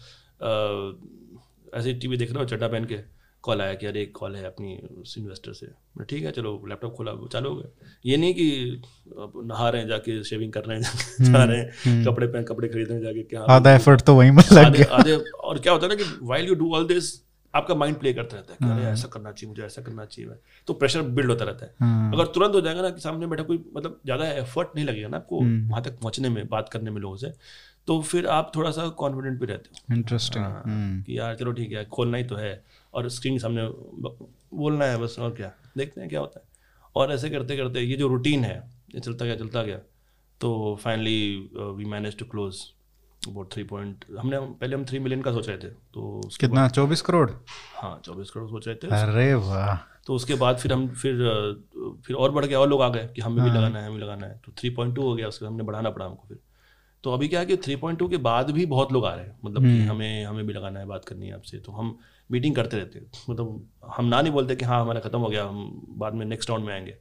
ऐसे 1.74 1.94
टीवी 1.94 2.18
देख 2.18 2.32
रहे 2.32 2.40
हो 2.40 2.50
चड्डा 2.50 2.68
पहन 2.68 2.86
के? 2.86 3.21
कॉल 3.44 3.62
आया 3.62 3.74
कि 3.74 3.86
यार 3.86 3.98
एक 3.98 4.12
कॉल 4.18 4.36
है 4.36 4.44
अपनी 4.46 4.76
उस 5.02 5.16
इन्वेस्टर 5.18 5.54
से। 5.54 5.68
मैं 5.98 6.06
ठीक 6.10 6.24
है 6.24 6.32
चलो 6.32 6.52
लैपटॉप 6.70 6.94
खोला 6.96 7.14
चालू 7.34 7.50
हो 7.50 7.56
गया। 7.56 7.90
ये 8.06 8.18
नहीं 8.18 8.34
कि 8.34 8.82
नहा 9.46 9.70
रहे 9.70 9.82
हैं 9.82 9.88
जाके 9.88 10.24
शेविंग 10.24 10.52
कर 10.54 10.66
रहे 10.66 10.78
हैं 10.78 11.32
जा 11.32 11.44
रहे 11.44 11.58
हैं 11.58 12.04
कपड़े 12.06 12.28
पहन 12.28 12.44
कपड़े 12.44 12.68
खरीदने 12.68 13.00
जाके 13.02 13.24
क्या 13.24 13.42
आधा 13.50 13.74
एफर्ट 13.76 14.02
तो 14.02 14.16
वहीं 14.16 14.32
में 14.32 14.44
लग 14.54 14.72
गया। 14.74 14.96
आधे 14.96 15.16
और 15.18 15.60
क्या 15.60 15.74
होता 15.74 15.88
है 15.88 15.96
ना 15.96 16.04
कि 16.04 16.18
while 16.24 16.48
you 16.48 16.56
do 16.56 16.74
all 16.76 16.88
this 16.88 17.12
आपका 17.54 17.76
माइंड 17.76 17.98
प्ले 18.00 18.14
करता 18.14 18.36
रहता 18.36 18.54
है 18.54 18.58
कि 18.60 18.74
अरे 18.74 18.92
ऐसा 18.92 19.08
करना 19.14 19.32
चाहिए 19.32 19.50
मुझे 19.50 19.64
ऐसा 19.64 19.82
करना 19.82 20.06
चाहिए। 20.06 20.32
तो 20.68 20.74
प्रेशर 20.74 21.02
बिल्ड 21.02 21.30
होता 21.30 21.46
रहता 21.46 21.66
है। 21.66 21.74
हाँ, 21.80 22.14
अगर 22.14 22.26
तुरंत 22.26 22.56
हो 22.56 22.62
जाएगा 22.62 22.82
ना 22.82 22.90
कि 22.90 23.02
सामने 23.02 23.28
बैठा 23.28 23.44
कोई 23.44 23.58
मतलब 23.76 24.00
ज़्यादा 24.06 24.28
एफर्ट 24.34 24.76
नहीं 24.76 24.86
लगेगा 24.86 25.08
ना 25.08 25.18
आपको 25.18 25.40
वहाँ 25.42 25.82
तक 25.84 26.00
पहुँचने 26.00 26.30
में 26.30 26.48
बात 26.48 26.70
करने 26.70 26.92
में 26.92 27.02
लोगों 27.02 27.18
से 27.18 27.34
तो 27.88 28.02
फिर 28.02 28.28
आप 28.28 28.52
थोड़ा 28.56 28.72
सा 28.72 28.88
कॉन्फिडेंट 28.98 29.40
भी 29.40 29.46
रहते 29.46 29.70
हो। 29.74 29.96
इंटरेस्टिंग 29.96 30.44
हाँ, 30.46 30.64
हम्म। 30.66 31.02
कि 31.02 31.18
यार 31.20 31.36
चलो 31.36 31.52
ठीक 31.52 31.72
है 31.72 31.86
खोलना 31.86 32.18
ही 32.18 32.24
तो 32.24 32.36
है। 32.36 32.54
और 32.94 33.10
स्क्रीन 33.10 33.34
के 33.34 33.40
सामने 33.40 33.68
बोलना 34.54 34.86
है 34.86 34.98
बस 34.98 35.16
और 35.20 35.32
क्या? 35.32 35.52
देखते 35.78 36.02
हैं 36.02 36.10
क्या 36.10 36.20
होता 36.20 36.40
है। 36.40 36.46
और 36.96 37.12
ऐसे 37.12 37.30
करते 37.30 37.58
करते 37.58 37.82
ये 37.82 37.98
जो 37.98 38.08
रूटीन 38.08 38.44
है 38.44 38.58
ये 38.96 39.00
चलता 39.00 39.26
गया 39.26 39.36
चलता 39.36 39.64
गया 39.64 39.78
तो 40.42 40.80
finally 40.84 41.50
we 41.78 41.86
manage 41.86 42.18
to 42.18 42.26
close 42.26 42.62
about 43.22 43.52
three 43.54 43.64
point 43.64 44.06
हमने 44.20 44.40
पहले 44.40 44.76
हम 44.76 44.86
थ्री 44.86 45.00
मिलियन 45.00 45.22
का 45.22 45.32
सोच 45.32 45.48
रहे 45.48 45.58
थे 45.58 45.68
तो 45.68 46.22
कितना? 46.40 46.68
चौबीस 46.70 47.02
करोड़? 47.02 47.30
हाँ 47.76 48.02
चौबीस 48.06 48.30
करोड़ 48.30 48.50
सोच 48.50 48.68
रहे 48.68 48.76
थे। 48.76 48.88
अरे 48.98 49.34
वाह। 49.36 49.76
तो 50.06 50.14
उसके 50.14 50.36
बाद 50.36 50.58
फिर 50.58 50.74
हम 50.74 50.88
फिर 50.90 51.18
फिर 52.06 52.16
और 52.16 52.32
बढ़ 52.32 52.46
गया 52.46 52.60
और 52.60 52.70
लोग 52.70 52.82
आ 52.82 52.88
गए 52.90 53.08
कि 53.16 53.22
हमें 53.22 53.44
भी 53.44 53.50
लगाना 53.50 53.80
है 53.80 53.88
हमें 53.88 54.00
लगाना 54.00 54.28
है। 54.28 54.40
तो 54.46 54.52
थ्री 54.52 54.70
पॉइंट 54.70 54.96
टू 54.96 55.02
हो 55.02 55.16
गया 55.16 55.28
उसके 55.28 55.46
हमने 55.46 55.64
बढ़ाना 55.64 55.90
पड़ा 55.90 56.06
हमको 56.06 56.28
फिर। 56.28 56.40
तो 57.04 57.14
अभी 57.14 57.28
क्या 57.28 57.40
है 57.40 57.46
कि 57.46 57.58
थ्री 57.58 57.76
पॉइंट 57.76 58.00
टू 58.00 58.08
के 58.10 58.18
बाद 58.20 58.50
भी 58.52 58.66
बहुत 58.66 58.92
लोग 58.94 59.06
आ 59.06 59.14
रहे 59.14 59.26
हैं 59.26 59.38
मतलब 59.46 59.64
कि 59.64 59.80
हमें 59.82 60.26
हमें 60.26 60.46
भी 60.48 60.54
लगाना 60.54 60.80
है 60.80 60.86
बात 60.86 61.06
करनी 61.06 61.28
है 61.28 61.34
आपसे। 61.34 61.58
तो 61.58 61.72
हम 61.72 61.98
मीटिंग 62.32 62.56
करते 62.56 62.78
रहते 62.78 63.00
हैं। 63.00 63.06
मतलब 63.30 63.68
हम 63.96 64.06
ना 64.06 64.22
नहीं 64.22 64.34
बोलते 64.34 64.56
कि 64.56 64.66
हाँ 64.66 64.82
हमारा 64.82 65.00
खत्म 65.00 65.20
हो 65.20 65.30
गया 65.30 65.44
हम 65.44 65.88
बाद 65.90 66.14
में 66.14 66.26
नेक्स्ट 66.26 66.50
राउंड 66.50 66.66
में 66.66 66.74
आएँगे। 66.74 66.96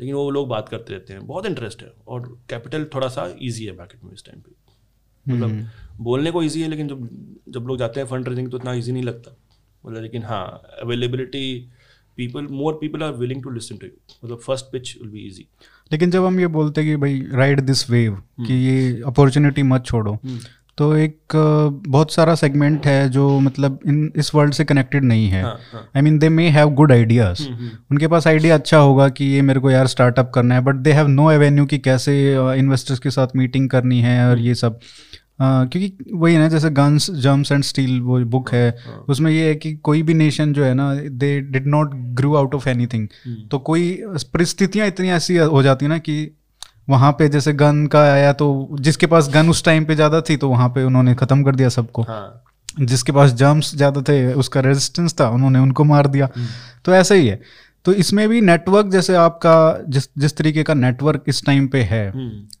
लेकिन 0.00 0.14
वो 0.14 0.30
लोग 0.30 0.48
बात 0.48 0.68
करते 0.68 0.92
रहते 0.92 1.12
हैं। 1.12 1.26
बहुत 1.26 1.46
इंटरेस्ट 1.46 1.82
है 1.82 1.92
और 2.08 2.28
कैपिटल 2.50 2.84
थोड़ा 2.94 3.08
सा 3.08 3.36
ईजी 3.42 3.64
है 3.64 3.72
बैकेट 3.72 4.04
में 4.04 4.12
इस 4.12 4.24
टाइम 4.24 4.40
पे। 4.40 4.54
मतलब 5.32 5.68
बोलने 6.00 6.30
को 6.30 6.42
ईजी 6.42 6.62
है 6.62 6.68
लेकिन 6.68 6.88
जब 6.88 7.08
जब 7.48 7.66
लोग 7.66 7.78
जाते 7.78 8.00
हैं 8.00 8.06
फंड 8.06 8.28
रेजिंग 8.28 8.50
तो 8.50 8.56
इतना 8.56 8.72
ईजी 8.72 8.92
नहीं 8.92 9.02
लगता। 9.02 9.36
मतलब 9.86 10.02
लेकिन 10.02 10.22
हाँ 10.22 10.62
availability 10.82 11.70
people 12.16 12.46
more 12.46 12.74
people 12.74 13.02
are 13.02 13.12
willing 13.12 13.42
to 13.42 13.50
listen 13.50 13.76
to 13.76 13.86
you 13.86 13.92
मतलब 14.24 14.38
first 14.38 14.66
pitch 14.72 14.96
will 15.02 15.10
be 15.10 15.26
easy 15.26 15.46
लेकिन 15.92 16.10
जब 16.10 16.24
हम 16.24 16.40
ये 16.40 16.46
बोलते 16.46 16.80
हैं 16.80 16.90
कि 16.90 16.96
भाई 16.96 17.20
राइड 17.32 17.60
दिस 17.60 17.90
वेव 17.90 18.14
कि 18.40 18.54
ये 18.54 19.02
अपॉर्चुनिटी 19.06 19.62
मत 19.62 19.84
छोड़ो 19.86 20.18
तो 20.78 20.94
एक 20.96 21.32
बहुत 21.88 22.12
सारा 22.12 22.34
सेगमेंट 22.34 22.86
है 22.86 23.08
जो 23.08 23.28
मतलब 23.40 23.78
इन 23.86 24.12
इस 24.16 24.34
वर्ल्ड 24.34 24.54
से 24.54 24.64
कनेक्टेड 24.64 25.04
नहीं 25.04 25.28
है। 25.28 25.42
हाँ 25.42 25.56
हाँ। 25.72 25.88
I 25.96 26.02
mean 26.02 26.18
they 26.18 26.28
may 26.28 26.48
have 26.48 26.70
good 26.70 26.92
ideas 26.92 27.42
उनके 27.90 28.06
पास 28.08 28.26
आइडिया 28.26 28.54
अच्छा 28.54 28.78
होगा 28.78 29.08
कि 29.08 29.24
ये 29.24 29.42
मेरे 29.42 29.60
को 29.60 29.70
यार 29.70 29.86
स्टार्टअप 29.86 30.30
करना 30.34 30.54
है 30.54 30.60
but 30.60 30.74
they 30.74 30.92
have 30.92 31.06
no 31.08 31.30
avenue 31.30 31.66
कि 31.66 31.78
कैसे 31.78 32.16
इन्वेस्टर्स 32.58 32.98
के 32.98 33.10
साथ 33.10 33.36
मीटिंग 33.36 33.70
करनी 33.70 34.00
है 34.00 34.28
और 34.28 34.38
ये 34.38 34.54
सब। 34.54 34.78
अ, 35.40 35.64
क्योंकि 35.64 36.12
वही 36.14 36.34
है 36.34 36.40
ना 36.40 36.48
जैसे 36.48 36.70
गन्स 36.70 37.10
जम्स 37.20 37.52
एंड 37.52 37.62
स्टील 37.64 38.00
वो 38.00 38.18
बुक 38.26 38.50
है 38.52 38.76
उसमें 39.08 39.30
ये 39.32 39.48
है 39.48 39.54
कि 39.54 39.74
कोई 39.74 40.02
भी 40.02 40.14
नेशन 40.14 40.52
जो 40.52 40.64
है 40.64 40.74
ना 40.74 40.94
they 40.94 41.40
did 41.40 41.66
not 41.66 41.94
grow 42.20 42.34
out 42.34 42.54
of 42.54 42.68
anything 42.68 43.08
तो 43.50 43.58
कोई 43.58 43.92
परिस्थितियाँ 44.32 44.86
इतनी 44.86 45.08
ऐसी 45.10 45.36
हो 45.36 45.62
जाती 45.62 45.84
है 45.84 45.88
ना 45.88 45.98
कि 45.98 46.16
वहाँ 46.88 47.12
पे 47.12 47.28
जैसे 47.28 47.52
गन 47.52 47.86
का 47.86 48.00
आया 48.02 48.32
तो 48.32 48.76
जिसके 48.80 49.06
पास 49.06 49.28
गन 49.28 49.48
उस 49.50 49.64
टाइम 49.64 49.84
पे 49.84 49.94
ज़्यादा 49.94 50.20
थी 50.20 50.36
तो 50.36 50.48
वहाँ 50.48 50.68
पे 50.68 50.84
उन्होंने 50.84 51.14
खत्म 51.14 51.44
कर 51.44 51.54
दिया 51.54 51.68
सबको। 51.68 52.02
हाँ। 52.02 52.42
जिसके 52.80 53.12
पास 53.12 53.30
जर्म्स 53.32 53.74
ज़्यादा 53.76 54.02
थे 54.02 54.32
उसका 54.34 54.60
रेजिस्टेंस 54.60 55.14
था 55.20 55.28
उन्होंने 55.28 55.58
उनको 55.58 55.84
मार 55.84 56.06
दिया। 56.06 56.28
तो 56.84 56.94
ऐसा 56.94 57.14
ही 57.14 57.26
है। 57.28 57.40
तो 57.86 57.92
इसमें 57.92 58.28
भी 58.28 58.40
नेटवर्क 58.40 58.86
जैसे 58.86 59.14
आपका 59.14 59.54
जिस 59.88 60.08
जिस 60.18 60.36
तरीके 60.36 60.62
का 60.62 60.74
नेटवर्क 60.74 61.24
इस 61.28 61.44
टाइम 61.46 61.66
पे 61.68 61.82
है 61.82 62.12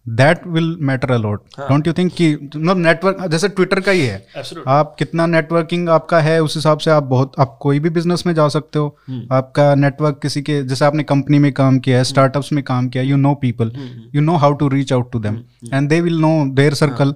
that 0.08 0.46
will 0.46 0.76
matter 0.80 1.10
a lot 1.10 1.40
don't 1.60 1.86
you 1.86 1.92
think 1.92 2.12
कि 2.12 2.32
मतलब 2.34 2.78
नेटवर्क 2.78 3.26
जैसे 3.26 3.48
ट्विटर 3.48 3.80
का 3.80 3.92
ही 3.92 4.00
है। 4.00 4.16
एब्सोल्युटली 4.36 4.72
आप 4.72 4.94
कितना 4.98 5.26
नेटवर्किंग 5.26 5.88
आपका 5.88 6.20
है 6.20 6.42
उस 6.42 6.56
हिसाब 6.56 6.78
से 6.78 6.90
आप 6.90 7.02
बहुत 7.02 7.32
आप 7.38 7.58
कोई 7.62 7.80
भी 7.80 7.90
बिज़नेस 7.90 8.26
में 8.26 8.34
जा 8.34 8.48
सकते 8.48 8.78
हो। 8.78 8.96
hmm. 9.10 9.32
आपका 9.32 9.74
नेटवर्क 9.74 10.18
किसी 10.22 10.42
के 10.42 10.62
जैसे 10.62 10.84
आपने 10.84 11.02
कंपनी 11.02 11.38
में 11.38 11.52
काम 11.52 11.78
किया 11.78 11.98
है 11.98 12.04
स्टार्टअप्स 12.04 12.52
में 12.52 12.62
काम 12.64 12.88
किया 12.88 13.02
you 13.02 13.16
know 13.16 13.34
people 13.34 13.72
you 14.14 14.22
know 14.22 14.36
how 14.36 14.52
to 14.52 14.68
reach 14.68 14.92
out 14.92 15.10
to 15.12 15.18
them 15.18 15.42
and 15.74 15.88
they 15.88 16.00
will 16.00 16.18
know 16.20 16.30
their 16.54 16.74
circle 16.74 17.14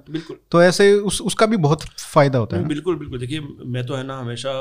तो 0.51 0.63
ऐसे 0.63 0.93
उस 0.93 1.21
उसका 1.21 1.45
भी 1.45 1.57
बहुत 1.57 1.83
फ़ायदा 1.99 2.39
होता 2.39 2.57
है 2.57 2.67
बिल्कुल 2.67 2.95
बिल्कुल। 2.95 3.19
देखिए 3.19 3.39
मैं 3.65 3.85
तो 3.85 3.95
है 3.95 4.05
ना 4.07 4.19
हमेशा 4.19 4.51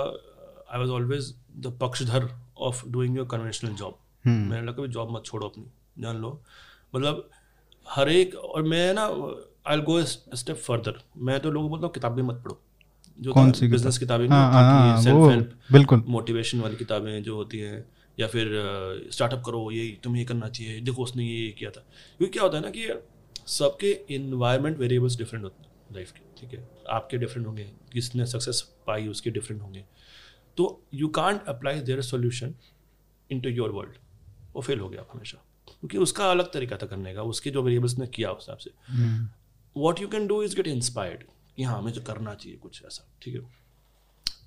आई 0.74 0.80
वॉज़ 0.80 0.90
ऑलवेज 0.90 1.34
द 1.58 1.78
पक्षधर 1.80 2.28
of 2.60 2.86
doing 2.88 3.16
your 3.16 3.26
conventional 3.26 3.74
job 3.74 3.98
मैंने 4.24 4.60
लगा 4.62 4.72
कभी 4.72 4.88
जॉब 4.88 5.10
मत 5.12 5.22
छोड़ो 5.24 5.46
अपनी 5.48 5.64
जान 5.98 6.16
लो। 6.16 6.40
मतलब 6.94 7.28
हर 7.86 8.08
एक 8.08 8.34
और 8.34 8.62
मैं 8.62 8.92
ना 8.94 9.04
आई 9.66 9.80
गो 9.82 10.02
स्टेप 10.02 10.56
फर्दर 10.56 11.00
मैं 11.18 11.38
तो 11.40 11.50
लोगों 11.50 11.68
को 11.68 11.70
बोलता 11.70 11.86
हूँ 11.86 11.94
किताबें 11.94 12.22
मत 12.22 12.42
पढ़ो। 12.44 12.60
जो 13.18 13.32
कौन 13.32 13.52
सी 13.52 13.66
बिज़नेस 13.68 13.98
किताबें 13.98 14.26
हाँ 14.28 14.50
हाँ 14.52 15.02
सेल्फ 15.02 15.30
हेल्प 15.30 15.58
बिल्कुल। 15.72 16.02
मोटिवेशन 16.08 16.60
वाली 16.60 16.76
किताबें 16.76 17.22
जो 17.22 17.34
होती 17.36 17.58
हैं 17.58 17.84
या 18.18 18.26
फिर 18.26 18.48
स्टार्टअप 19.12 19.42
करो 19.46 19.70
ये 19.70 19.86
तुम्हें 20.04 20.20
ये 20.20 20.26
करना 20.26 20.48
चाहिए 20.48 20.80
देखो 20.80 21.02
उसने 21.02 21.24
ये 21.24 21.38
ये 21.38 21.50
किया 21.58 21.70
था। 21.70 21.80
क्योंकि 22.18 22.32
क्या 22.32 22.42
होता 22.42 22.56
है 22.56 22.62
ना 22.62 22.70
कि 22.70 22.88
सबके 23.48 23.90
इन्वायरमेंट 24.14 24.78
वेरिएबल्स 24.78 25.16
डिफरेंट 25.18 25.44
होते 25.44 25.62
हैं 25.62 25.94
लाइफ 25.94 26.10
के 26.12 26.22
ठीक 26.40 26.52
है? 26.52 26.68
आपके 26.90 27.18
डिफरेंट 27.18 27.46
होंगे 27.46 27.64
किसने 27.92 28.26
सक्सेस 28.26 28.60
पाई 28.86 29.08
उसके 29.08 29.30
डिफरेंट 29.30 29.62
होंगे। 29.62 29.84
तो 30.56 30.82
you 30.94 31.08
can't 31.08 31.44
apply 31.44 31.80
their 31.80 32.02
solution 32.02 32.54
into 33.40 33.48
your 33.48 33.70
world 33.70 33.94
वो 34.56 34.62
फेल 34.62 34.80
हो 34.80 34.88
गया 34.88 35.00
आप 35.00 35.08
हमेशा। 35.12 35.44
क्योंकि 35.68 35.98
उसका 35.98 36.30
अलग 36.30 36.52
तरीका 36.52 36.76
था 36.76 36.86
करने 36.86 37.14
का 37.14 37.22
उसके 37.22 37.50
जो 37.50 37.62
वेरिएबल्स 37.62 37.98
ने 37.98 38.06
किया 38.06 38.30
उस 38.32 38.46
हिसाब 38.50 38.58
से। 38.58 38.70
What 39.76 40.00
you 40.00 40.08
can 40.08 40.26
do 40.26 40.42
is 40.42 40.56
get 40.56 40.66
inspired 40.66 41.22
कि 41.56 41.62
हाँ 41.62 41.74
हमें 41.74 41.84
मुझे 41.84 42.00
करना 42.00 42.34
चाहिए 42.34 42.58
कुछ 42.58 42.82
ऐसा 42.84 43.08
ठीक 43.22 43.34
है? 43.34 43.40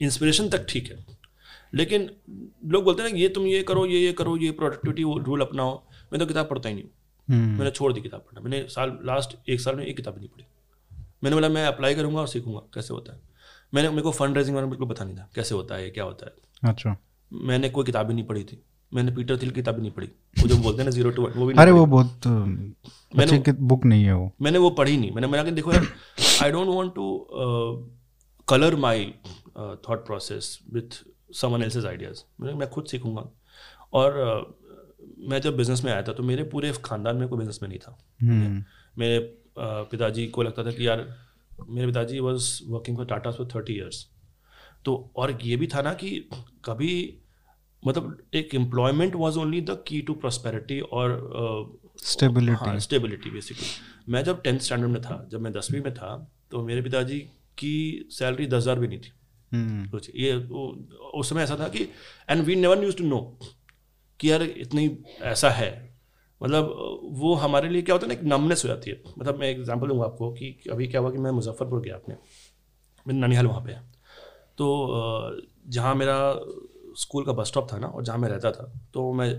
इंस्पिरेशन 0.02 0.50
तक 0.50 0.66
ठीक 0.70 0.92
है। 0.92 1.06
लेकिन 1.74 2.12
लोग 2.66 2.84
बोलते 2.84 3.04
हैं 3.04 3.12
ना 3.12 3.18
ये 3.18 3.30
तुम 3.30 3.46
ये 3.46 3.64
करो 3.64 3.86
ये 3.86 4.00
ये 4.00 4.14
करो 4.14 4.38
ये 4.38 4.52
प्रोडक्टिविटी 4.52 5.04
रूल 5.04 5.42
अपनाओ। 5.42 5.84
मैं 6.14 6.20
तो 6.20 6.26
किताब 6.26 6.50
पढ़ता 6.50 6.70
ही 6.70 6.76
नहीं 6.76 6.84
हूँ। 6.84 6.92
हम्म, 7.30 7.58
मैंने 7.58 7.72
छोड़ 7.72 7.94
दी 7.94 8.02
किताब 8.02 8.22
पढ़ना। 8.22 8.42
मैंने 8.42 8.68
साल 8.70 9.00
लास्ट 9.04 9.50
एक 9.50 9.62
साल 9.62 9.76
में 9.76 9.86
एक 9.86 9.96
किताब 9.98 10.18
नहीं 10.18 10.28
पढ़ी। 10.28 10.46
मैंने 11.24 11.36
बोला 11.36 11.50
मैं 11.50 11.66
अप्लाई 11.66 11.96
करूँगा 11.96 12.20
और 12.20 12.28
सीखूँगा। 12.28 12.60
कैसे 12.74 12.94
होता 12.94 13.14
है? 13.14 13.22
मैंने 13.74 13.90
मेरे 13.90 14.02
को 14.02 14.12
फंड 14.12 14.38
रेजिंग 14.38 14.56
वाला 14.56 14.68
बिल्कुल 14.68 14.88
पता 14.90 15.06
नहीं 15.06 15.16
था 15.18 15.30
कैसे 15.36 15.56
होता 15.56 15.76
है 15.76 15.90
क्या 15.90 16.04
होता 16.04 16.26
है। 16.26 16.72
अच्छा। 16.72 16.96
मैंने 17.32 17.70
कोई 17.70 17.86
किताब 17.86 18.10
ही 18.10 18.16
नहीं 18.16 18.26
पढ़ी 18.26 18.44
थी। 18.44 18.62
मैंने 18.92 19.12
पीटर 19.12 19.38
थिल 19.38 19.50
की 19.50 19.56
किताब 19.56 19.80
नहीं 19.80 19.92
पढ़ी। 19.92 20.08
वो 20.40 20.48
जो 20.48 20.56
बोलते 20.56 20.78
हैं 20.78 20.86
ना 20.86 20.92
ज़ीरो 20.92 21.12
टू 21.12 21.28
वो 21.28 21.46
भी 21.46 21.54
अरे 21.60 21.72
वो 21.72 21.86
बहुत 21.86 22.28
अच्छी 23.20 23.52
बुक 23.52 23.86
नहीं 23.86 24.04
है 24.04 24.16
वो। 24.16 24.32
मैंने 24.42 24.58
वो 24.58 24.70
पढ़ी 24.70 24.98
नहीं। 24.98 25.12
मैंने 25.12 25.28
मैंने 25.28 25.44
कहा 25.44 25.56
देखो 25.56 25.74
यार 25.74 25.88
I 26.44 26.52
don't 26.52 26.68
want 26.68 26.94
to 26.96 27.08
colour 28.48 28.76
my 28.76 29.06
thought 29.88 30.06
process 30.06 30.60
with 30.74 31.04
someone 31.34 31.64
else's 31.64 31.86
ideas 31.86 32.24
मैं 32.42 32.70
खुद 32.70 32.86
सीखूँगा। 32.86 33.30
और 33.94 34.12
uh, 34.24 34.44
मैं 35.30 35.42
जब 35.42 35.58
बिज़नेस 35.58 35.84
में 35.84 35.92
आया 35.92 36.02
था 36.02 36.14
तो 36.14 36.24
मेरे 36.24 36.44
पूरे 36.44 36.72
खानदान 36.86 37.16
में 37.16 37.28
कोई 37.28 37.38
बिज़नेस 37.38 37.60
में 37.62 37.70
नहीं 37.70 37.80
था। 37.80 37.98
हम्म। 38.22 38.64
मेरे 38.98 39.20
uh, 39.20 39.90
पिताजी 39.92 40.26
को 40.28 40.44
लगता 40.44 40.64
था 40.64 40.72
कि 40.72 40.88
यार 40.88 41.06
मेरे 41.70 41.88
पिताजी 41.88 42.20
was 42.20 42.48
working 42.68 42.98
for 42.98 43.06
Tata 43.06 43.32
for 43.32 43.48
thirty 43.56 43.74
years 43.74 44.08
तो 44.86 45.12
और 45.16 45.38
ये 45.44 45.56
भी 45.56 45.68
था 45.68 45.82
ना 45.82 45.94
कि 45.94 46.10
कभी 46.66 46.94
मतलब 47.84 48.18
एक 48.34 48.56
employment 48.56 49.16
was 49.16 49.38
only 49.40 49.62
the 49.62 49.84
key 49.88 50.02
to 50.02 50.14
prosperity 50.14 50.80
और. 50.80 51.10
हाँ 52.68 52.80
स्टेबिलिटी 52.80 53.30
बेसिकली 53.30 53.68
मैं 54.14 54.24
जब 54.24 54.42
टेंथ 54.42 54.60
स्टैंडर्ड 54.60 54.92
में 54.92 55.02
था 55.02 55.28
जब 55.32 55.42
मैं 55.42 55.52
दसवीं 55.54 55.82
में 55.82 55.94
था 55.94 56.16
तो 56.52 56.64
मेरे 56.64 56.82
पिताजी 56.82 57.20
की 57.58 58.08
सैलरी 58.12 58.48
दस 58.48 58.56
हज़ार 58.56 58.80
भी 58.80 58.88
नहीं 58.88 59.00
थी। 59.00 59.12
हम्म। 59.52 59.88
सोचिए 59.88 60.26
ये 60.26 60.36
उस 60.36 61.30
समय 61.30 61.44
ऐसा 61.44 61.58
था 61.60 61.68
कि 61.68 61.84
and 62.30 62.44
we 62.44 62.56
never 62.56 62.80
news 62.80 62.98
to 62.98 63.04
know 63.04 63.20
कि 64.20 64.32
यार 64.32 64.44
इतनी 64.44 64.90
ऐसा 65.22 65.50
है। 65.50 65.93
मतलब 66.44 67.00
वो 67.14 67.34
हमारे 67.36 67.70
लिए 67.70 67.82
क्या 67.82 67.96
होता 67.96 68.08
है 68.08 68.14
ना, 68.14 68.20
एक 68.20 68.26
नमनेस 68.26 68.64
हो 68.66 68.68
जाती 68.70 68.92
है। 68.92 69.02
मतलब 69.18 69.40
मैं 69.40 69.48
एग्जांपल 69.50 69.88
दूँगा 69.88 70.06
आपको 70.06 70.32
कि 70.34 70.56
अभी 70.72 70.88
क्या 70.88 71.02
हुआ 71.02 71.12
कि 71.12 71.18
मैं 71.18 71.32
मुजफ्फरपुर 71.32 71.82
गया 71.82 71.96
अपने। 71.96 72.16
मेरा 73.06 73.20
ननिहाल 73.20 73.48
वहाँ 73.48 73.62
पे 73.62 73.72
है। 73.72 73.82
तो 74.58 75.38
जहाँ 75.68 75.94
मेरा 75.96 76.18
स्कूल 76.98 77.26
का 77.26 77.34
बस 77.34 77.48
स्टॉप 77.48 77.68
था 77.74 77.78
ना, 77.78 77.88
और 77.88 78.04
जहाँ 78.04 78.18
मैं 78.18 78.30
रहता 78.30 78.52
था 78.52 78.72
तो 78.94 79.12
मैं 79.14 79.30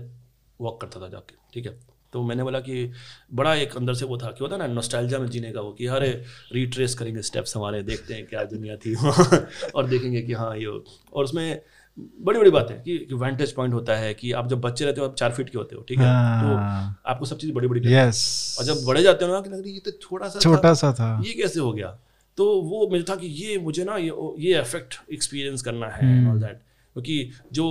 वॉक 0.61 0.81
करता 0.81 0.99
था 1.01 1.07
जाके, 1.09 1.35
ठीक 1.53 1.65
है? 1.65 1.79
तो 2.13 2.21
मैंने 2.23 2.43
बोला 2.43 2.59
कि 2.59 2.91
बड़ा 3.33 3.53
एक 3.55 3.75
अंदर 3.77 3.93
से 3.93 4.05
वो 4.05 4.17
था 4.17 4.27
कि 4.27 4.43
होता 4.43 4.57
ना 4.57 4.67
नोस्टाइलजा 4.67 5.19
में 5.19 5.27
जीने 5.29 5.51
का 5.51 5.61
वो 5.61 5.71
कि, 5.71 5.85
अरे 5.87 6.09
रिट्रेस 6.53 6.95
करेंगे 6.95 7.21
स्टेप्स 7.21 7.55
हमारे, 7.57 7.81
देखते 7.83 8.13
हैं 8.13 8.25
क्या 8.27 8.43
दुनिया 8.43 8.75
थी 8.77 8.95
और 9.75 9.87
देखेंगे 9.87 10.21
कि 10.21 10.33
हाँ 10.33 10.55
ये 10.57 10.65
और 10.65 11.23
उसमें 11.23 11.61
बड़ी 11.97 12.39
बड़ी 12.39 12.49
बात 12.51 12.71
है 12.71 12.77
कि, 12.77 12.97
कि 12.99 13.15
वेंटेज 13.15 13.51
पॉइंट 13.53 13.73
होता 13.73 13.95
है 13.95 14.13
कि 14.13 14.31
आप 14.31 14.47
जब 14.47 14.61
बच्चे 14.61 14.85
रहते 14.85 15.01
हो 15.01 15.07
आप 15.07 15.15
चार 15.15 15.31
फीट 15.31 15.49
के 15.49 15.57
होते 15.57 15.75
हो 15.75 15.81
ठीक 15.81 15.99
है 15.99 16.05
तो 16.41 16.55
हाँ। 16.55 17.01
आपको 17.05 17.25
सब 17.25 17.37
चीज़ 17.37 17.51
बड़ी 17.53 17.67
बड़ी 17.67 17.93
यस 17.93 18.57
और 18.59 18.65
जब 18.65 18.85
बड़े 18.87 19.03
जाते 19.03 19.25
हो 19.25 19.31
ना 19.31 19.41
कि 19.41 19.49
लग 19.49 19.61
रही 19.61 19.73
ये 19.73 19.79
तो 19.79 19.91
छोटा 19.91 20.27
सा। 20.27 20.39
छोटा 20.39 20.73
सा 20.73 20.91
था 20.93 21.21
ये 21.25 21.33
कैसे 21.33 21.59
हो 21.59 21.71
गया 21.73 21.97
तो 22.37 22.45
वो 22.61 22.87
मुझे 22.87 23.03
था 23.09 23.15
कि 23.15 23.27
ये 23.27 23.57
मुझे 23.59 23.83
ना 23.83 23.97
ये 23.97 24.11
ये 24.39 24.59
इफ़ेक्ट 24.61 24.99
एक्सपीरियंस 25.13 25.61
करना 25.61 25.87
है 25.87 26.05
हम्म। 26.05 26.31
ऑल 26.31 26.39
दैट 26.39 26.61
क्योंकि 26.95 27.29
जो 27.53 27.63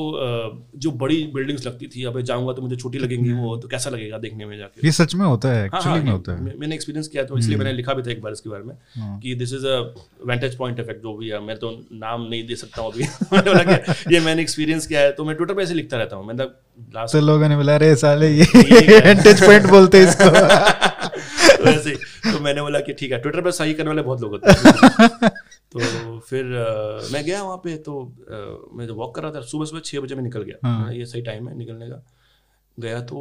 जो 0.76 0.90
बड़ी 0.92 1.16
बिल्डिंग्स 1.34 1.66
लगती 1.66 1.86
थी 1.86 2.02
अबे 2.04 2.22
जाऊँगा 2.22 2.52
तो 2.52 2.62
मुझे 2.62 2.76
छोटी 2.76 2.98
लगेंगी 2.98 3.32
वो 3.32 3.56
तो 3.56 3.68
कैसा 3.68 3.90
लगेगा 3.90 4.18
देखने 4.18 4.46
में 4.46 4.56
जाके? 4.58 4.86
ये 4.86 4.92
सच 4.92 5.14
में 5.14 5.24
होता 5.26 5.48
है 5.48 5.58
हाँ, 5.58 5.64
एक्चुअली 5.66 5.98
हाँ, 5.98 6.04
में 6.04 6.12
होता 6.12 6.32
है। 6.32 6.56
मैंने 6.58 6.74
एक्सपीरियंस 6.74 7.08
किया 7.08 7.22
तो 7.24 7.38
इसलिए 7.38 7.56
मैंने 7.58 7.72
लिखा 7.72 7.94
भी 7.94 8.02
था 8.02 8.10
एक 8.10 8.20
बार 8.22 8.32
इसके 8.32 8.50
बारे 8.50 8.64
में 8.64 8.74
हाँ। 8.96 9.18
कि 9.20 9.34
this 9.34 9.52
is 9.54 9.66
a 9.66 9.78
vantage 10.26 10.56
point 10.56 10.80
effect 10.80 11.02
जो 11.02 11.16
भी 11.16 11.28
है 11.28 11.40
मैं 11.44 11.56
तो 11.58 11.70
नाम 11.94 12.26
नहीं 12.30 12.46
दे 12.46 12.56
सकता 12.56 12.82
हूँ 12.82 12.92
अभी। 12.92 14.12
ये 14.14 14.20
मैंने 14.20 14.42
एक्सपीरियंस 14.42 14.86
किया 14.86 15.00
है 15.00 15.12
तो 15.12 15.24
मैं 15.24 15.36
ट्विटर 15.36 15.54
पे 15.54 15.62
ऐसे 15.62 15.74
लिखता 15.74 15.96
रहता 15.96 16.16
हूँ। 16.16 16.26
मतलब 16.28 16.60
लास्ट 16.94 17.12
तो 17.12 17.20
लोगों 17.20 17.48
ने 17.48 17.56
बोला 17.56 17.74
अरे 17.74 17.94
साले 17.96 18.30
ये 18.30 18.44
है? 18.44 19.00
वेंटेज 19.00 19.44
पॉइंट 19.46 19.66
बोलते 19.66 19.98
हैं 19.98 20.08
इसको। 20.08 20.30
वैसे 21.64 21.90
तो 22.32 22.40
मैंने 22.40 22.62
बोला 22.62 22.80
कि 22.80 22.92
ठीक 22.92 23.12
है 23.12 23.18
ट्विटर 23.18 23.40
पर 23.40 23.50
सही 23.50 23.74
करने 23.74 23.88
वाले 23.88 24.02
बहुत 24.02 24.20
लोग 24.20 24.30
होते 24.30 24.50
हैं। 24.50 25.30
तो 25.74 26.18
फिर 26.28 26.44
अ, 26.44 27.08
मैं 27.12 27.24
गया 27.24 27.42
वहाँ 27.42 27.56
पे 27.64 27.76
तो 27.86 28.00
अ, 28.04 28.76
मैं 28.76 28.86
जब 28.86 28.96
वॉक 28.96 29.14
कर 29.14 29.22
रहा 29.22 29.32
था 29.32 29.40
सुबह 29.52 29.64
सुबह 29.66 29.80
छः 29.84 30.00
बजे 30.00 30.14
मैं 30.14 30.22
निकल 30.22 30.42
गया। 30.42 30.68
हाँ। 30.68 30.92
ये 30.94 31.06
सही 31.06 31.22
टाइम 31.22 31.48
है 31.48 31.56
निकलने 31.58 31.88
का। 31.90 32.02
गया 32.78 33.00
तो 33.00 33.16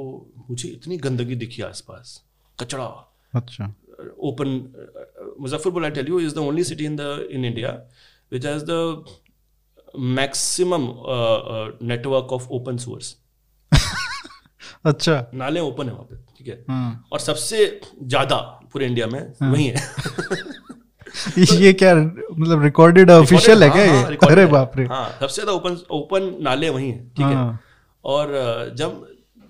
मुझे 0.49 0.69
इतनी 0.69 0.97
गंदगी 0.97 1.35
दिखी 1.35 1.61
आसपास 1.61 2.21
कचड़ा। 2.59 2.85
अच्छा। 3.33 3.73
Open 4.29 4.47
Muzaffarpur 5.41 5.83
I 5.85 5.91
tell 5.91 6.07
you 6.07 6.19
is 6.19 6.35
the 6.35 6.37
only 6.37 6.63
city 6.63 6.85
in 6.85 6.95
the 6.95 7.27
in 7.31 7.45
India 7.45 7.71
which 8.31 8.45
has 8.45 8.63
the 8.69 9.03
maximum 10.15 10.87
network 11.87 12.33
of 12.33 12.47
open 12.51 12.77
source 12.77 13.15
अच्छा। 14.85 15.15
नाले 15.33 15.59
ओपन 15.59 15.87
है 15.87 15.93
वहाँ 15.93 16.05
पे 16.05 16.15
ठीक 16.37 16.47
है? 16.47 16.63
हाँ। 16.69 17.07
और 17.13 17.19
सबसे 17.19 17.65
ज़्यादा 18.03 18.35
पूरे 18.73 18.85
इंडिया 18.85 19.07
में 19.07 19.21
वही 19.43 19.67
है। 19.67 19.75
ये 21.61 21.71
क्या 21.73 21.93
मतलब 21.95 22.63
रिकॉर्डेड 22.63 23.11
ऑफिशियल 23.11 23.63
है 23.63 23.69
क्या 23.69 23.85
हाँ, 23.85 24.01
हाँ, 24.01 24.11
ये 24.11 24.17
अरे 24.29 24.45
बाप 24.45 24.77
रे। 24.77 24.85
हाँ 24.85 25.09
सबसे 25.19 25.41
ज़्यादा 25.41 25.51
ओपन 25.51 25.77
ओपन 25.91 26.35
नाले 26.43 26.69
वही 26.69 26.89
हैं 26.89 27.07
ठीक 27.09 27.25
है। 27.25 27.33
हाँ। 27.35 27.59
और 28.03 28.73
जब 28.77 29.05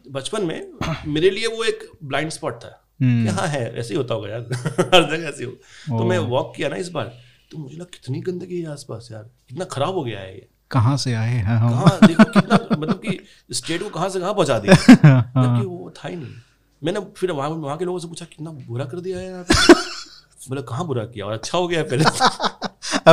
बचपन 0.06 0.46
में 0.46 0.72
मेरे 1.08 1.30
लिए 1.30 1.48
वो 1.48 1.64
एक 1.64 1.88
ब्लाइंड 2.04 2.32
स्पॉट 2.32 2.56
था 2.64 2.80
हम्म। 3.02 3.24
कि 3.24 3.30
हाँ 3.30 3.48
है 3.48 3.64
ऐसे 3.76 3.94
ही 3.94 3.98
होता 3.98 4.14
होगा 4.14 4.30
यार 4.30 4.42
हर 4.94 5.10
जगह 5.12 5.28
ऐसे 5.30 5.44
हो 5.44 5.52
तो 5.98 6.04
मैं 6.04 6.18
वॉक 6.30 6.54
किया 6.56 6.70
ना 6.70 6.76
इस 6.76 6.90
बार 6.90 7.14
तो 7.52 7.58
मुझे 7.58 7.76
लगा 7.76 7.86
कितनी 7.94 8.20
गंदगी 8.22 8.62
है 8.62 8.72
आसपास 8.72 9.10
यार 9.12 9.24
कितना 9.50 9.66
खराब 9.72 9.96
हो 9.96 10.04
गया 10.04 10.20
है 10.20 10.34
ये। 10.36 10.48
कहाँ 10.72 10.96
से 10.98 11.14
आए 11.14 11.30
हैं 11.30 11.56
हम? 11.58 11.70
कहाँ 11.72 12.08
देखो 12.08 12.24
कितना 12.32 12.56
मतलब 12.72 13.00
कि 13.00 13.20
स्टेट 13.54 13.84
को 13.84 13.90
कहाँ 13.90 14.10
से 14.10 14.20
कहाँ 14.20 14.34
पहुँचा 14.34 14.58
दिया। 14.60 14.74
हाँ। 15.04 15.22
जबकि 15.38 15.66
वो 15.66 15.92
था 15.98 16.08
ही 16.10 16.16
नहीं। 16.16 16.34
मैंने 16.82 17.00
फिर 17.18 17.32
वहाँ 17.32 17.50
वहाँ 17.50 17.78
के 17.78 17.86
लोगों 17.86 18.00
से 18.00 18.08
पूछा 18.08 18.26
कितना 18.26 18.52
बुरा 18.68 18.86
कर 18.86 19.00
दिया 19.00 19.18
है 19.18 19.26
यार। 19.26 19.40
आपने?" 19.40 20.03
बोला 20.50 20.62
कहाँ 20.62 20.86
बुरा 20.88 21.04
किया? 21.06 21.26
और 21.26 21.34
अच्छा 21.34 21.58
हो 21.58 21.68
गया 21.68 21.84
पहले 21.84 22.04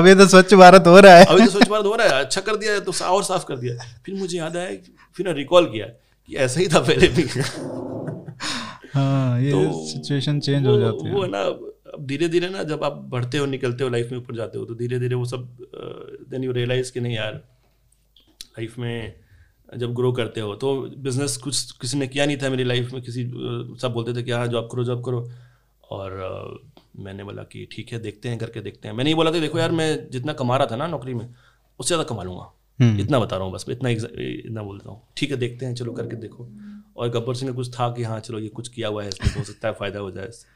ये 0.09 0.14
तो 0.19 0.27
स्वच्छ 0.29 0.55
भारत 0.55 0.87
हो 0.87 0.99
रहा 1.01 1.14
है। 1.16 1.25
अभी 1.25 1.45
तो 1.45 1.51
स्वच्छ 1.51 1.69
भारत 1.69 1.85
हो 1.87 1.95
रहा 1.97 2.07
है 2.07 2.25
अच्छा 2.25 2.40
कर 2.40 2.57
दिया 2.57 2.79
तो 2.81 2.93
और 3.07 3.23
साफ़ 3.25 3.45
कर 3.47 3.57
दिया। 3.57 3.75
फिर 4.07 4.14
मुझे 4.14 4.38
याद 4.38 4.57
आया 4.57 4.77
फिर 5.16 5.33
रिकॉल 5.35 5.66
किया 5.66 5.87
कि 5.87 6.37
ऐसा 6.37 6.61
ही 6.61 6.69
था 6.69 6.81
पहले 6.81 7.09
भी। 7.09 7.23
हाँ 8.95 9.40
ये 9.40 9.51
तो 9.53 9.87
सिचुएशन 9.87 10.40
चेंज 10.40 10.66
हो 10.66 10.79
जाती 10.81 11.07
है। 11.09 11.14
वो 11.14 11.23
है 11.23 11.29
ना 11.31 11.40
अब 11.40 12.07
धीरे 12.07 12.29
धीरे 12.29 12.49
ना 12.49 12.62
जब 12.62 12.85
आप 12.85 12.93
बढ़ते 13.11 13.38
हो 13.38 13.47
निकलते 13.47 13.85
हो 13.85 13.90
लाइफ 13.90 14.09
में 14.12 14.19
ऊपर 14.19 14.37
जाते 14.37 14.59
हो 14.59 14.64
तो 14.64 14.75
धीरे 14.75 14.99
धीरे 14.99 15.14
वो 15.14 15.25
सब 15.25 15.49
देन 16.31 16.45
यू 16.45 16.53
रियलाइज़ 16.53 16.93
कि 16.93 17.01
नहीं 17.01 17.16
यार 17.16 17.35
लाइफ 18.59 18.79
में 18.79 19.14
जब 19.77 19.95
ग्रो 19.95 20.12
करते 20.12 20.40
हो 20.40 20.55
तो 20.55 20.75
बिज़नेस 20.99 21.37
कुछ 21.37 21.71
किसी 21.73 21.99
ने 21.99 22.07
किया 22.07 22.27
नहीं 22.27 22.37
था 22.37 22.51
मेरी 22.51 22.64
लाइफ 22.64 22.93
में 22.93 23.03
किसी 23.03 23.25
सब 23.83 23.93
बोलते 23.95 24.14
थे 24.14 24.23
कि 24.23 24.31
हाँ 24.31 24.47
जॉब 24.47 24.69
करो 24.73 24.85
जॉब 24.85 25.05
करो। 25.05 25.31
और 25.90 26.11
मैंने 26.94 27.24
बोला 27.24 27.42
कि 27.44 27.66
ठीक 27.72 27.92
है 27.92 27.98
देखते 27.98 28.29
हैं 28.29 28.38
करके 28.38 28.61
देखते 28.61 28.88
हैं। 28.88 28.94
मैंने 28.94 29.11
ये 29.11 29.16
बोला 29.16 29.31
था 29.33 29.40
देखो 29.40 29.59
यार 29.59 29.72
मैं 29.72 30.11
जितना 30.11 30.33
कमा 30.33 30.57
रहा 30.57 30.66
था 30.66 30.76
ना 30.76 30.87
नौकरी 30.87 31.14
में 31.14 31.24
उससे 31.24 31.87
ज़्यादा 31.87 32.05
कमा 32.09 32.22
लूँगा। 32.22 32.50
हम्म। 32.79 33.00
इतना 33.00 33.18
बता 33.18 33.37
रहा 33.37 33.44
हूँ 33.44 33.53
बस 33.55 33.64
मैं 33.68 33.74
इतना 33.76 33.88
इतना 33.90 34.62
बोलता 34.62 34.90
हूँ। 34.90 35.03
ठीक 35.16 35.31
है 35.31 35.37
देखते 35.37 35.66
हैं 35.66 35.74
चलो 35.74 35.92
करके 35.92 36.16
देखो। 36.18 36.48
और 36.96 37.09
गब्बर 37.11 37.35
सिंह 37.35 37.50
का 37.50 37.57
कुछ 37.57 37.74
था 37.74 37.88
कि 37.94 38.03
हाँ 38.03 38.18
चलो 38.20 38.38
ये 38.38 38.48
कुछ 38.50 38.68
किया 38.68 38.88
हुआ 38.88 39.03
है 39.03 39.09
इसमें 39.09 39.35
हो 39.35 39.44
सकता 39.44 39.68
है 39.68 39.74
फ़ायदा 39.74 39.98
हो 40.00 40.11
जाए 40.11 40.29
इससे। 40.29 40.48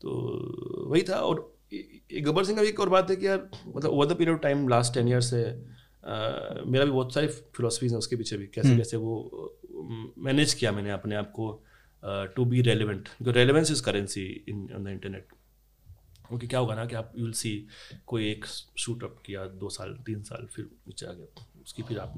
तो 0.00 0.88
वही 0.90 1.02
था 1.02 1.16
और 1.16 1.40
गब्बर 2.22 2.44
सिंह 2.44 2.58
का 2.58 2.64
एक 2.64 2.80
और 2.80 2.88
बात 2.88 3.10
है 3.10 3.16
कि 3.16 3.26
यार 3.26 3.48
मतलब 3.66 3.90
over 3.90 4.06
the 4.06 4.16
period 4.16 4.34
of 4.34 4.42
time 4.42 4.68
last 4.68 4.94
ten 4.94 5.08
year 5.08 5.20
से 5.22 5.42
मेरा 6.04 6.84
भी 6.84 6.90
बहुत 6.90 7.14
सारी 7.14 7.26
फिलोसफीज 7.26 7.92
हैं 7.92 7.98
उसके 7.98 8.16
पीछे 8.16 8.36
भी 8.36 8.46
कैसे 8.54 8.76
कैसे 8.76 8.96
वो 8.96 9.58
मैनेज 10.18 10.54
किया 10.54 10.72
मैंने 10.72 10.90
अपने 10.90 11.14
आप 11.16 11.30
को 11.30 11.50
to 12.36 12.44
be 12.44 12.62
relevant 12.62 13.08
relevance 13.28 13.70
is 13.70 13.82
currency 13.82 14.24
in 14.48 14.68
on 14.76 14.84
the 14.84 14.88
internet 14.88 15.26
क्योंकि 16.32 16.46
क्या 16.46 16.60
होगा 16.60 16.74
ना 16.74 16.86
कि 16.86 16.94
आप 16.94 17.12
यू 17.16 17.24
विल 17.24 17.32
सी 17.32 17.66
कोई 18.06 18.30
एक 18.30 18.44
शूट 18.78 19.04
अप 19.04 19.16
किया 19.26 19.44
दो 19.44 19.68
साल 19.68 19.94
तीन 20.06 20.22
साल 20.22 20.46
फिर 20.54 20.64
नीचे 20.64 21.06
आ 21.06 21.12
गया 21.12 21.46
उसकी 21.62 21.82
फिर 21.82 21.98
आप 21.98 22.14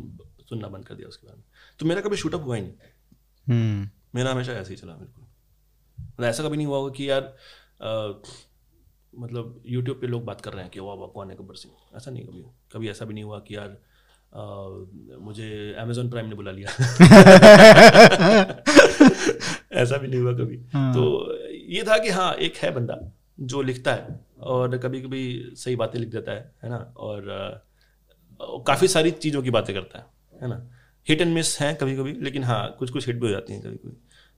सुनना 0.48 0.68
बंद 0.68 0.84
कर 0.84 0.94
दिया 0.94 1.08
उसके 1.08 1.26
बाद। 1.26 1.36
में 1.36 1.44
तो 1.80 1.86
मेरा 1.86 2.00
कभी 2.00 2.16
शूट 2.16 2.34
अप 2.34 2.40
हुआ 2.40 2.56
ही 2.56 2.62
नहीं। 2.62 2.72
हम्म। 3.46 3.90
मेरा 4.14 4.30
हमेशा 4.30 4.52
ऐसे 4.52 4.70
ही 4.70 4.76
चला 4.76 4.92
बिल्कुल। 4.92 5.24
मतलब 6.04 6.26
ऐसा 6.26 6.42
कभी 6.44 6.56
नहीं 6.56 6.66
हुआ 6.66 6.76
होगा 6.78 6.92
कि 6.92 7.10
यार 7.10 7.22
अ, 7.80 8.22
मतलब 9.18 9.62
यूट्यूब 9.66 10.00
पे 10.00 10.06
लोग 10.06 10.24
बात 10.24 10.40
कर 10.40 10.52
रहे 10.52 10.62
हैं 10.62 10.70
कि 10.70 10.80
वाह 10.80 10.94
वाह 10.96 11.08
कौन 11.08 11.30
है 11.30 11.36
गब्बर 11.36 11.54
सिंह 11.54 11.96
ऐसा 11.96 12.10
नहीं 12.10 12.24
कभी 12.24 12.42
कभी 12.72 12.88
ऐसा 12.88 13.04
भी 13.04 13.14
नहीं 13.14 13.24
हुआ 13.24 13.38
कि 13.38 13.56
यार 13.56 13.68
अ, 14.34 14.42
मुझे 15.20 15.74
अमेजोन 15.78 16.10
प्राइम 16.10 16.26
ने 16.28 16.34
बुला 16.34 16.50
लिया। 16.50 16.70
ऐसा 19.72 19.96
भी 19.96 20.08
नहीं 20.08 20.20
हुआ 20.20 20.32
कभी। 20.32 20.56
तो 20.76 21.04
ये 21.56 21.82
था 21.82 21.98
कि 21.98 22.08
हाँ 22.10 22.34
एक 22.34 22.56
है 22.56 22.70
बंदा। 22.74 22.94
जो 23.40 23.62
लिखता 23.62 23.94
है 23.94 24.20
और 24.40 24.76
कभी 24.78 25.00
कभी 25.02 25.52
सही 25.56 25.76
बातें 25.76 25.98
लिख 26.00 26.08
देता 26.08 26.32
है 26.32 26.54
है 26.62 26.70
ना? 26.70 26.76
और 26.96 27.24
काफ़ी 28.66 28.88
सारी 28.88 29.10
चीज़ों 29.10 29.42
की 29.42 29.50
बातें 29.50 29.74
करता 29.74 29.98
है 29.98 30.06
है 30.42 30.48
ना? 30.48 30.70
हिट 31.08 31.20
एंड 31.20 31.34
मिस 31.34 31.60
हैं 31.60 31.74
कभी 31.76 31.96
कभी 31.96 32.12
लेकिन 32.12 32.44
हाँ 32.44 32.76
कुछ 32.78 32.90
कुछ 32.90 33.06
हिट 33.06 33.16
भी 33.16 33.26
हो 33.26 33.32
जाती 33.32 33.52
हैं 33.52 33.62
कभी 33.62 33.76
कभी 33.76 33.96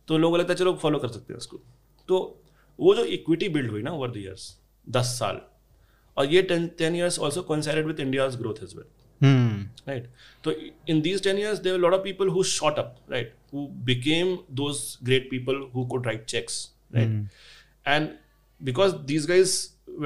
तो 0.08 0.18
लोगों 0.18 0.36
को 0.36 0.40
लगता 0.40 0.52
है 0.52 0.58
चलो 0.58 0.74
फॉलो 0.74 0.98
कर 0.98 1.08
सकते 1.08 1.32
हैं 1.32 1.38
उसको। 1.38 1.60
तो 2.08 2.42
वो 2.80 2.94
जो 2.94 3.04
इक्विटी 3.04 3.48
बिल्ड 3.48 3.70
हुई 3.70 3.82
ना 3.82 3.90
ओवर 3.90 4.10
द 4.10 4.16
ईयर्स 4.16 4.60
दस 4.88 5.06
साल 5.18 5.40
और 6.16 6.26
ये 6.26 6.42
ten 6.42 6.68
ten 6.68 6.96
years 6.96 7.18
also 7.18 7.42
coincided 7.42 7.86
with 7.86 8.00
India's 8.00 8.36
growth 8.36 8.62
as 8.62 8.76
well 8.76 8.84
in 10.88 10.98
these 11.02 11.20
10 11.20 11.38
years 11.40 11.60
there 11.64 11.72
were 11.74 11.80
a 11.80 11.82
lot 11.84 11.94
of 11.96 12.02
people 12.04 12.30
who 12.32 12.42
shot 12.48 12.78
up 12.80 12.96
right? 13.12 13.28
Who 13.52 13.62
became 13.90 14.32
those 14.60 14.80
great 15.08 15.30
people 15.30 15.60
who 15.74 15.84
could 15.92 16.08
write 16.08 16.26
checks 16.32 16.58
right? 16.96 17.14
and 17.86 18.10
because 18.60 18.94
these 19.06 19.26
guys 19.26 19.54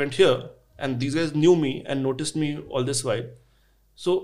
went 0.00 0.14
here 0.14 0.36
and 0.78 1.00
these 1.00 1.14
guys 1.14 1.34
knew 1.34 1.54
me 1.56 1.72
and 1.86 2.02
noticed 2.02 2.36
me 2.36 2.50
all 2.70 2.84
this 2.84 3.04
while. 3.04 3.24
So 3.98 4.18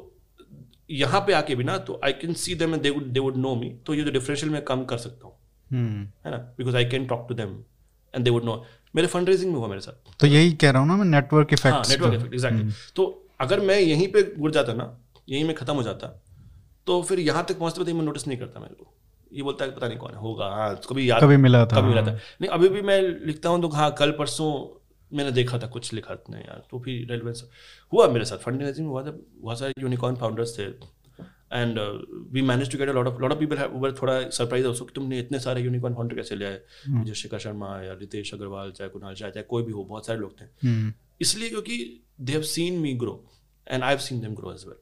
यहाँ 0.90 1.20
पे 1.26 1.32
आके 1.32 1.54
भी 1.54 1.64
ना 1.64 1.76
तो 1.86 2.00
I 2.04 2.12
can 2.12 2.34
see 2.40 2.54
them 2.54 2.76
they 2.78 2.90
would 2.90 3.04
they 3.12 3.20
would 3.20 3.36
know 3.36 3.54
me 3.56 3.68
तो 3.86 3.94
ये 3.94 4.02
जो 4.04 4.10
differential 4.12 4.52
मैं 4.52 4.62
कम 4.64 4.84
कर 4.84 4.98
सकता 4.98 5.26
हूँ। 5.26 5.34
हम्म 5.70 6.02
है 6.24 6.30
ना? 6.30 6.36
Because 6.58 6.76
I 6.76 6.84
can 6.90 7.06
talk 7.06 7.26
to 7.28 7.34
them 7.34 7.56
and 8.14 8.24
they 8.24 8.30
would 8.30 8.44
know 8.44 8.64
मेरे 8.94 9.08
फंड 9.08 9.28
रेजिंग 9.28 9.52
में 9.52 9.58
हुआ 9.58 9.68
मेरे 9.68 9.80
साथ। 9.80 10.18
तो 10.20 10.26
यही 10.26 10.52
कह 10.52 10.70
रहा 10.70 10.80
हूँ 10.80 10.88
ना 10.88 10.96
मैं 10.96 11.04
network 11.06 11.52
effects 11.52 11.90
network 11.90 12.14
effect 12.14 12.34
exactly 12.34 12.72
तो 12.96 13.06
अगर 13.40 13.60
मैं 13.60 13.78
यहीं 13.80 14.08
पे 14.12 14.22
गुड़ 14.38 14.52
जाता 14.52 14.74
ना 14.74 14.86
यहीं 15.28 15.44
में 15.44 15.54
ख़त्म 15.54 15.74
हो 15.74 15.82
जाता 15.82 16.08
तो 16.86 17.02
फिर 17.02 17.20
यहाँ 17.20 17.44
तक 17.44 17.58
पहुँचते 17.58 17.78
पहुँचते 17.78 17.92
मैं 17.92 18.04
नोटिस 18.04 18.26
नहीं 18.26 18.38
करता 18.38 18.60
मेरे 18.60 18.74
को। 18.74 18.92
ये 19.32 19.42
बोलता 19.42 19.64
है 19.64 19.70
पता 19.70 19.88
नहीं 19.88 19.98
कौन 19.98 20.12
है 20.12 20.18
होगा 20.18 20.46
हाँ 20.48 20.74
कभी 20.88 21.08
याद 21.10 21.22
कभी 21.22 21.36
मिला 21.36 21.64
था 21.66 21.80
कभी 21.80 21.88
मिला 21.88 22.02
था। 22.02 22.12
नहीं 22.12 22.48
अभी 22.50 22.68
भी 22.68 22.82
मैं 22.82 23.00
लिखता 23.26 23.48
हूँ 23.48 23.60
तो 23.62 23.68
हाँ 23.68 23.90
कल 23.98 24.10
परसों 24.18 24.50
मैंने 25.12 25.30
देखा 25.32 25.58
था 25.58 25.66
कुछ 25.66 25.92
लिखा 25.92 26.14
था 26.16 26.38
यार 26.38 26.62
तो 26.70 26.78
फिर 26.78 27.06
रेलिवेंस 27.10 27.42
हुआ 27.92 28.06
मेरे 28.08 28.24
साथ 28.24 28.38
फंड 28.38 28.62
में 28.62 28.86
हुआ 28.86 29.02
था 29.02 29.10
बहुत 29.40 29.58
सारे 29.58 29.72
यूनिकॉर्न 29.82 30.16
फाउंडर्स 30.16 30.58
थे। 30.58 30.64
And 31.52 31.78
we 32.32 32.42
manage 32.42 32.70
to 32.72 32.78
get 32.78 32.88
lot 32.88 33.06
of 33.06 33.20
lot 33.20 33.32
of 33.32 33.38
people 33.38 33.56
were 33.74 33.92
थोड़ा 34.02 34.18
सरप्राइज़ 34.30 34.66
ऑल्सो 34.66 34.84
कि 34.84 34.92
तुमने 34.94 35.18
इतने 35.20 35.38
सारे 35.40 35.60
यूनिकॉर्न 35.62 35.94
फाउंडर 35.94 36.14
कैसे 36.16 36.36
ले 36.36 36.44
आए? 36.44 36.60
जो 36.88 37.14
शिखर 37.14 37.38
शर्मा 37.38 37.68
या 37.82 37.92
रितेश 38.00 38.32
अग्रवाल 38.34 38.72
चाहे 38.72 38.90
कुणाल 38.90 39.14
शाह 39.14 39.30
चाहे 39.30 39.44
कोई 39.50 39.62
भी 39.62 39.72
हो 39.72 39.84
बहुत 39.84 40.06
सारे 40.06 40.18
लोग 40.18 40.40
थे। 40.40 40.44
हम्म, 40.66 40.92
इसलिए 41.20 41.48
क्योंकि 41.48 41.78
they 42.20 42.32
have 42.32 42.42
seen 42.54 42.78
me 42.80 42.92
grow 42.94 43.14
and 43.66 43.82
I 43.82 43.88
have 43.90 43.98
seen 43.98 44.20
them 44.20 44.34
grow 44.34 44.52
as 44.52 44.64
well 44.66 44.76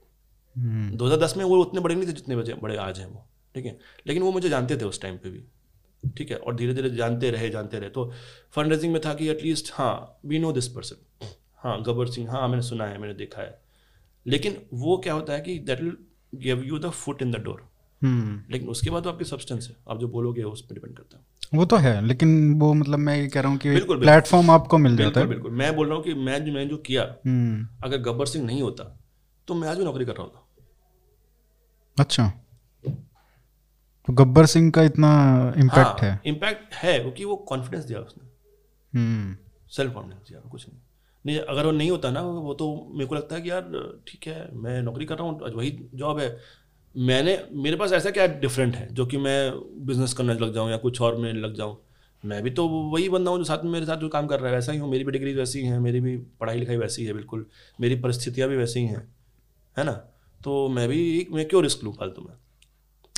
hmm, 0.56 0.96
2010 0.96 1.36
में 1.36 1.44
वो 1.44 1.60
उतने 1.62 1.80
बड़े 1.80 1.94
नहीं 1.94 2.08
थे 2.08 2.12
जितने 2.12 2.54
बड़े 2.54 2.76
आज 2.76 2.98
हैं 3.00 3.06
वो। 3.06 3.26
ठीक 3.54 3.64
है? 3.66 3.78
लेकिन 4.06 4.22
वो 4.22 4.32
मुझे 4.32 4.48
जानते 4.48 4.76
थे 4.76 4.84
उस 4.84 5.00
टाइम 5.02 5.16
पे 5.16 5.30
भी। 5.30 5.44
ठीक 6.02 6.30
है? 6.30 6.36
और 6.36 6.56
धीरे 6.56 6.74
धीरे 6.74 6.90
जानते 6.90 7.30
रहे 7.30 7.48
जानते 7.50 7.78
रहे। 7.78 7.90
तो 7.90 8.10
फंड 8.54 8.72
रेजिंग 8.72 8.92
में 8.92 9.00
था 9.04 9.14
कि 9.14 9.28
एटलीस्ट 9.28 9.70
हाँ 9.74 10.20
वी 10.26 10.38
नो 10.38 10.52
दिस 10.52 10.68
पर्सन 10.68 11.26
हाँ 11.58 11.82
गब्बर 11.82 12.06
सिंह 12.06 12.30
हाँ 12.30 12.48
मैंने 12.48 12.62
सुना 12.62 12.86
है 12.86 12.98
मैंने 12.98 13.14
देखा 13.14 13.42
है। 13.42 13.58
लेकिन 14.26 14.56
वो 14.74 14.96
क्या 14.98 15.14
होता 15.14 15.32
है 15.32 15.40
कि 15.40 15.58
that 15.58 15.80
will 15.80 15.96
give 16.34 16.62
you 16.64 16.78
the 16.78 16.90
foot 16.92 17.22
in 17.22 17.32
the 17.32 17.36
door 17.44 17.62
hmm. 18.02 18.52
लेकिन 18.52 18.68
उसके 18.68 18.90
बाद 18.90 19.02
तो 19.04 19.10
आपकी 19.10 19.24
सब्सटेंस 19.24 19.68
है। 19.68 19.76
आप 19.90 19.98
जो 19.98 20.08
बोलोगे 20.08 20.42
उस 20.42 20.62
पर 20.62 20.74
डिपेंड 20.74 20.96
करता 20.96 21.18
है। 21.18 21.24
वो 21.54 21.64
तो 21.64 21.76
है 21.76 22.00
लेकिन 22.06 22.54
वो 22.60 22.72
मतलब 22.74 22.98
मैं 22.98 23.16
ये 23.16 23.26
कह 23.28 23.40
रहा 23.40 23.50
हूँ 23.50 23.58
कि 23.58 23.70
बिल्कुल। 23.70 24.00
प्लेटफॉर्म 24.00 24.50
आपको 24.50 24.78
मिल 24.78 24.96
जाता 24.96 25.20
है। 25.20 25.26
बिल्कुल 25.26 25.52
मैं 25.52 25.74
बोल 25.76 25.86
रहा 25.86 25.96
हूँ 25.96 26.04
कि 26.04 26.14
मैं 26.14 26.44
जो 26.44 26.52
मैंने 26.52 26.70
जो 26.70 26.76
किया 26.76 27.02
हम्म, 27.26 27.66
अगर 27.84 27.98
गब्बर 28.02 28.26
सिंह 28.26 28.44
नहीं 28.46 28.62
होता 28.62 28.84
तो 29.48 29.54
मैं 29.54 29.68
आज 29.68 29.78
भी 29.78 29.84
नौकरी 29.84 30.04
कर 30.04 30.12
रहा 30.12 30.22
होता। 30.22 30.40
अच्छा। 31.96 32.32
तो 34.08 34.12
गब्बर 34.12 34.46
सिंह 34.46 34.70
का 34.70 34.82
इतना 34.82 35.10
इम्पैक्ट 35.56 36.02
हाँ, 36.02 36.10
है। 36.10 36.20
इम्पैक्ट 36.26 36.74
है 36.74 36.98
क्योंकि 37.00 37.24
वो 37.24 37.36
कॉन्फिडेंस 37.36 37.84
दिया 37.84 37.98
उसने। 37.98 38.28
हम्म, 38.92 39.36
सेल्फ 39.70 39.94
कॉन्फिडेंस 39.94 40.28
दिया 40.28 40.40
कुछ 40.50 40.68
नहीं। 40.68 40.80
नहीं 41.24 41.38
अगर 41.38 41.66
वो 41.66 41.72
नहीं 41.72 41.90
होता 41.90 42.10
ना 42.10 42.20
वो 42.20 42.54
तो 42.54 42.66
मेरे 42.92 43.06
को 43.06 43.14
लगता 43.14 43.34
है 43.36 43.42
कि 43.42 43.50
यार 43.50 43.62
ठीक 44.08 44.26
है 44.26 44.48
मैं 44.54 44.82
नौकरी 44.82 45.04
कर 45.04 45.18
रहा 45.18 45.28
हूँ 45.28 45.46
आज 45.46 45.52
वही 45.52 45.70
जॉब 45.94 46.18
है। 46.18 46.36
मैंने 46.94 47.38
मेरे 47.52 47.76
पास 47.76 47.92
ऐसा 47.92 48.10
क्या 48.10 48.26
डिफरेंट 48.40 48.74
है 48.76 48.86
जो 48.94 49.06
कि 49.06 49.16
मैं 49.16 49.52
बिज़नेस 49.86 50.12
करने 50.12 50.34
लग 50.34 50.52
जाऊँ 50.54 50.70
या 50.70 50.76
कुछ 50.76 51.00
और 51.00 51.16
में 51.16 51.32
लग 51.32 51.54
जाऊँ? 51.54 51.76
मैं 52.24 52.42
भी 52.42 52.50
तो 52.50 52.68
वही 52.68 53.08
बंदा 53.08 53.30
हूँ 53.30 53.38
जो 53.38 53.44
साथ 53.44 53.64
में 53.64 53.70
मेरे 53.70 53.86
साथ 53.86 53.96
जो 53.96 54.08
काम 54.08 54.26
कर 54.26 54.40
रहा 54.40 54.48
है 54.48 54.54
वैसा 54.54 54.72
ही 54.72 54.78
हूँ। 54.78 54.90
मेरी 54.90 55.04
भी 55.04 55.12
डिग्री 55.12 55.34
वैसी 55.34 55.62
है 55.62 55.78
मेरी 55.80 56.00
भी 56.00 56.16
पढ़ाई 56.40 56.58
लिखाई 56.58 56.76
वैसी 56.76 57.04
है 57.04 57.12
बिल्कुल। 57.12 57.46
मेरी 57.80 57.94
परिस्थितियाँ 57.94 58.48
भी 58.48 58.56
वैसी 58.56 58.80
ही 58.80 58.86
हैं 58.86 59.08
है 59.76 59.84
ना? 59.84 59.92
तो 60.40 60.68
मैं 60.68 60.88
भी 60.88 61.26
मैं 61.32 61.48
क्यों 61.48 61.62
रिस्क 61.62 61.84
लूँ 61.84 61.92
फालतू 61.92 62.22
में? 62.22 62.34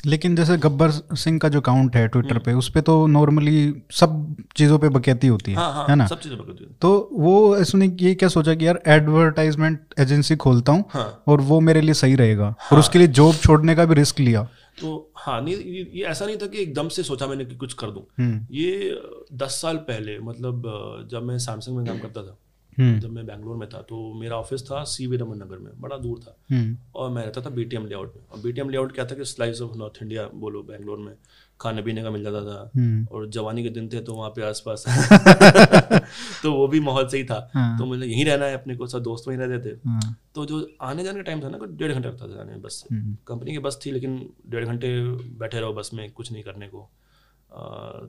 लेकिन 0.05 0.35
जैसे 0.35 0.57
गब्बर 0.57 0.91
सिंह 1.15 1.39
का 1.39 1.49
जो 1.49 1.59
अकाउंट 1.61 1.95
है 1.95 2.07
ट्विटर 2.07 2.37
पे 2.39 2.53
उस 2.53 2.69
पर 2.69 2.81
तो 2.81 3.05
नॉर्मली 3.07 3.83
सब 3.91 4.35
चीज़ों 4.55 4.77
पे 4.79 4.89
बकैती 4.89 5.27
होती 5.27 5.51
है 5.51 5.57
हाँ 5.57 5.73
हाँ 5.73 5.85
है 5.89 5.95
ना? 5.95 6.07
सब 6.07 6.19
चीज़ें 6.19 6.37
तो 6.81 7.09
वो 7.13 7.55
उसने 7.55 7.87
ये 8.01 8.13
क्या 8.15 8.29
सोचा 8.29 8.53
कि 8.55 8.67
यार 8.67 8.81
एडवर्टाइजमेंट 8.87 9.79
एजेंसी 9.99 10.35
खोलता 10.35 10.71
हूँ 10.71 10.85
हाँ। 10.89 11.23
और 11.27 11.41
वो 11.41 11.59
मेरे 11.59 11.81
लिए 11.81 11.93
सही 11.93 12.15
रहेगा 12.15 12.45
हाँ, 12.45 12.69
और 12.71 12.79
उसके 12.79 12.99
लिए 12.99 13.07
जॉब 13.07 13.35
छोड़ने 13.35 13.75
का 13.75 13.85
भी 13.85 13.95
रिस्क 13.95 14.19
लिया। 14.19 14.43
तो 14.81 15.11
हाँ 15.17 15.41
नहीं 15.41 15.55
ये, 15.55 15.91
ये 15.93 16.03
ऐसा 16.05 16.25
नहीं 16.25 16.37
था 16.37 16.47
कि 16.47 16.57
एकदम 16.57 16.87
से 16.87 17.03
सोचा 17.03 17.27
मैंने 17.27 17.45
कि 17.45 17.55
कुछ 17.55 17.73
कर 17.73 17.91
दूँ। 17.91 18.03
हम्म, 18.19 18.45
ये 18.51 19.01
दस 19.33 19.61
साल 19.61 19.77
पहले 19.77 20.19
मतलब 20.19 21.07
जब 21.11 21.23
मैं 21.23 21.37
सैमसंग 21.37 21.77
में 21.77 21.85
काम 21.85 21.99
करता 21.99 22.21
था 22.21 22.25
हम्म, 22.27 22.35
जब 22.79 23.11
मैं 23.11 23.25
बैंगलोर 23.25 23.55
में 23.57 23.67
था 23.69 23.81
तो 23.81 24.13
मेरा 24.13 24.35
ऑफ़िस 24.37 24.63
था 24.63 24.83
सी 24.83 25.07
वी 25.07 25.17
रमन 25.17 25.37
नगर 25.37 25.57
में 25.57 25.71
बड़ा 25.81 25.97
दूर 25.97 26.19
था। 26.19 26.37
हम्म, 26.51 26.77
और 26.95 27.09
मैं 27.11 27.23
रहता 27.23 27.41
था 27.41 27.49
बीटीएम 27.49 27.85
लेआउट 27.85 28.13
में। 28.15 28.23
और 28.31 28.39
बीटीएम 28.39 28.69
लेआउट 28.69 28.91
क्या 28.91 29.05
था 29.05 29.15
कि 29.15 29.25
स्लाइस 29.25 29.61
ऑफ़ 29.61 29.77
नॉर्थ 29.77 30.01
इंडिया 30.03 30.27
बोलो 30.35 30.61
बैंगलोर 30.63 30.97
में 30.97 31.13
खाने 31.61 31.81
पीने 31.81 32.03
का 32.03 32.09
मिल 32.11 32.23
जाता 32.23 32.41
था। 32.45 32.71
हम्म, 32.75 33.05
और 33.11 33.29
जवानी 33.29 33.63
के 33.63 33.69
दिन 33.69 33.89
थे 33.89 34.01
तो 34.01 34.13
वहाँ 34.13 34.29
पे 34.29 34.41
आसपास 34.41 34.83
तो 36.43 36.53
वो 36.53 36.67
भी 36.67 36.79
माहौल 36.79 37.07
सही 37.07 37.23
था। 37.23 37.49
हाँ। 37.53 37.77
तो 37.77 37.85
मुझे 37.85 38.05
यहीं 38.05 38.25
रहना 38.25 38.45
है 38.45 38.53
अपने 38.53 38.75
को 38.75 38.87
सब 38.87 39.03
दोस्त 39.03 39.27
वहीं 39.27 39.37
रहते 39.37 39.69
थे। 39.69 39.79
हाँ, 39.89 40.15
तो 40.35 40.45
जो 40.45 40.69
आने 40.81 41.03
जाने 41.03 41.15
का 41.15 41.21
टाइम 41.21 41.43
था 41.43 41.49
ना 41.49 41.57
डेढ़ 41.63 41.91
घंटे 41.93 42.07
लगता 42.07 42.27
था 42.27 42.35
जाने 42.35 42.51
में 42.51 42.61
बस। 42.61 42.73
से 42.73 42.95
हम्म, 42.95 43.17
कंपनी 43.27 43.51
की 43.51 43.59
बस 43.59 43.79
थी 43.85 43.91
लेकिन 43.91 44.29
डेढ़ 44.49 44.65
घंटे 44.65 45.01
बैठे 45.39 45.59
रहो 45.59 45.73
बस 45.73 45.91
में 45.93 46.11
कुछ 46.11 46.31
नहीं 46.31 46.43
करने 46.43 46.67
को। 46.67 46.89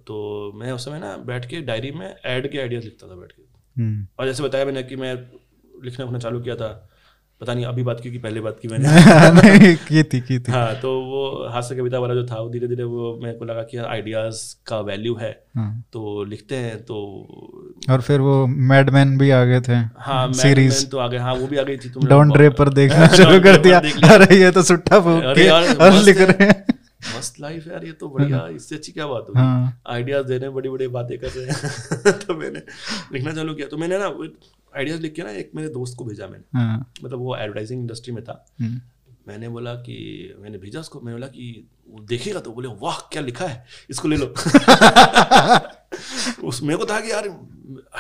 तो 0.07 0.53
मैं 0.55 0.73
उस 0.73 0.85
समय 0.85 0.99
ना 0.99 1.17
बैठ 1.17 1.47
के 1.47 1.61
डायरी 1.61 1.91
में 1.91 2.15
ऐड 2.27 2.53
के 2.53 2.59
आइडियाज़ 2.59 2.85
लिखता 2.85 3.07
था 3.07 3.15
बैठ 3.15 3.33
के। 3.33 3.43
हम्म। 3.43 3.48
और 4.19 4.27
जैसे 4.27 4.43
बताया 4.43 4.65
मैंने 4.65 4.83
कि 4.83 4.97
मैं 4.97 5.15
लिखना 5.85 6.07
उखना 6.07 6.19
चालू 6.19 6.41
किया 6.41 6.55
था 6.55 6.89
पता 7.41 7.55
नहीं 7.55 7.65
अभी 7.65 7.83
बात 7.83 8.01
की 8.01 8.11
कि 8.11 8.19
पहले 8.19 8.41
बात 8.41 8.59
की 8.63 8.69
मैंने। 8.69 9.75
की 9.89 10.03
थी 10.03 10.21
की 10.21 10.39
थी। 10.39 10.53
हाँ 10.53 10.75
तो 10.75 11.01
वो 11.01 11.49
हास्य 11.49 11.77
कविता 11.77 11.99
वाला 11.99 12.15
जो 12.15 12.27
था 12.27 12.41
वो 12.41 12.51
धीरे 12.51 12.69
धीरे 12.69 12.85
वो 12.85 13.21
मेरे 13.23 13.39
को 13.39 13.45
लगा 13.45 13.63
कि 13.63 13.77
यार 13.77 13.87
आइडियाज़ 13.87 14.55
का 14.67 14.81
वैल्यू 14.81 15.15
है। 15.15 15.45
हाँ, 15.57 15.85
तो 15.93 16.25
लिखते 16.25 16.57
हैं 16.57 16.83
तो 16.83 16.95
और 17.91 18.01
फिर 18.01 18.21
वो 18.21 18.47
मैडमैन 18.47 19.19
भी 19.19 19.31
आ 19.31 19.45
गए 19.45 19.61
थे। 19.61 19.75
हाँ 19.99 20.33
सीरीज़ 20.33 20.87
तो 20.87 20.99
आ 20.99 21.09
गए। 21.09 21.17
हाँ 21.17 21.35
वो 21.35 21.47
भी 21.47 21.57
आ 21.57 21.63
गई 21.63 21.77
थी 21.77 21.91
तुमने 21.91 22.11
डॉन 22.11 22.31
ड्रे 22.31 22.49
पर 22.49 22.69
देखना 22.69 23.07
शुरू 23.17 23.41
कर 23.41 23.57
दिया। 23.57 23.79
अरे 24.15 24.37
ये 24.37 24.51
तो 24.51 24.63
सुट्टा 24.63 25.01
फूक 25.01 25.25
और 25.81 25.93
लिख 25.93 26.21
रहे 26.21 26.47
हैं। 26.47 26.78
मस्त 27.17 27.41
लाइफ 27.41 27.67
है 27.67 27.73
यार 27.73 27.85
ये 27.85 27.93
तो 27.93 28.09
बढ़िया। 28.09 28.49
इससे 28.49 28.75
अच्छी 28.75 28.93
क्या 28.93 29.07
बात 29.07 29.25
होगी? 29.29 29.41
हाँ। 29.41 29.83
आइडियाज़ 29.87 30.27
दे 30.27 30.35
रहे 30.35 30.45
हैं 30.45 30.55
बड़ी 30.55 30.69
बड़ी 30.69 30.89
बातें 30.89 31.19
कर 31.19 31.29
रहे 31.29 31.47
हैं। 31.47 32.19
तो 32.27 32.35
मैंने 32.35 32.63
लिखना 33.13 33.35
चालू 33.35 33.55
किया। 33.55 33.69
तो 33.69 33.77
मैंने 33.77 33.99
ना 33.99 34.07
आइडियाज़ 34.77 35.01
लिख 35.01 35.15
के 35.15 35.23
ना 35.23 35.31
एक 35.31 35.51
मेरे 35.55 35.69
दोस्त 35.69 35.95
को 35.99 36.05
भेजा 36.05 36.27
मैंने। 36.27 36.59
हाँ। 36.59 36.93
मतलब 37.05 37.19
वो 37.19 37.37
एडवर्टाइजिंग 37.37 37.81
इंडस्ट्री 37.81 38.13
में 38.13 38.25
था। 38.25 38.47
हम्म, 38.61 38.81
मैंने 39.29 39.49
बोला 39.49 39.75
कि 39.75 40.35
मैंने 40.39 40.59
भेजा 40.59 40.81
उसको। 40.81 41.01
मैंने 41.01 41.17
बोला 41.17 41.27
कि 41.27 41.69
देखेगा 42.09 42.41
तो 42.41 42.51
बोले 42.53 42.69
वाह 42.69 42.99
क्या 43.13 43.23
लिखा 43.23 43.45
है? 43.45 43.65
इसको 43.91 44.09
ले 44.09 44.17
लो। 44.17 44.35
उस 46.45 46.63
मेरे 46.63 46.77
को 46.79 46.85
था 46.85 47.01
कि 47.01 47.11
यार 47.11 47.29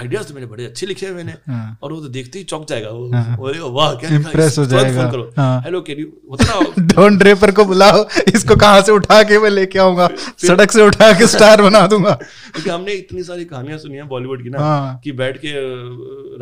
आइडियाज़ 0.01 0.29
तो 0.29 0.35
मैंने 0.35 0.46
बड़े 0.46 0.64
अच्छे 0.64 0.87
लिखे 0.87 1.07
हैं 1.07 1.12
मैंने 1.12 1.33
हाँ। 1.48 1.79
और 1.83 1.92
वो 1.92 2.01
तो 2.01 2.09
देखते 2.09 2.38
ही 2.38 2.44
चौंक 2.44 2.66
जाएगा। 2.68 2.88
वो 2.88 3.11
हाँ। 3.12 3.37
बोलेगा 3.37 3.64
वाह 3.64 3.94
क्या 3.94 4.11
लिखा 4.11 4.42
है, 4.42 4.48
हो 4.48 4.64
जाएगा। 4.64 5.03
फ़ोन 5.03 5.11
करो। 5.11 5.33
हाँ। 5.37 5.62
हेलो 5.62 5.81
कैन 5.81 5.98
यू 5.98 6.07
होता 6.31 6.44
ना 6.44 6.61
डॉन 6.94 7.18
ड्रेपर 7.18 7.53
को 7.53 7.64
बुलाओ। 7.64 8.07
इसको 8.35 8.57
कहाँ 8.57 8.83
से 8.83 8.92
उठा 8.92 9.22
के 9.22 9.38
मैं 9.38 9.51
लेके 9.51 9.79
आऊँगा? 9.79 10.09
सड़क 10.46 10.70
से 10.70 10.83
उठा 10.83 11.12
के 11.18 11.27
स्टार 11.27 11.62
बना 11.62 11.87
दूँगा। 11.87 12.12
क्योंकि 12.12 12.70
हमने 12.70 12.92
इतनी 12.92 13.22
सारी 13.22 13.44
कहानियाँ 13.44 13.79
सुनी 13.79 13.96
हैं 13.96 14.09
बॉलीवुड 14.09 14.42
की 14.42 14.51
ना 14.51 14.59
हाँ। 14.59 15.01
कि 15.05 15.12
बैठ 15.12 15.38
के 15.38 15.53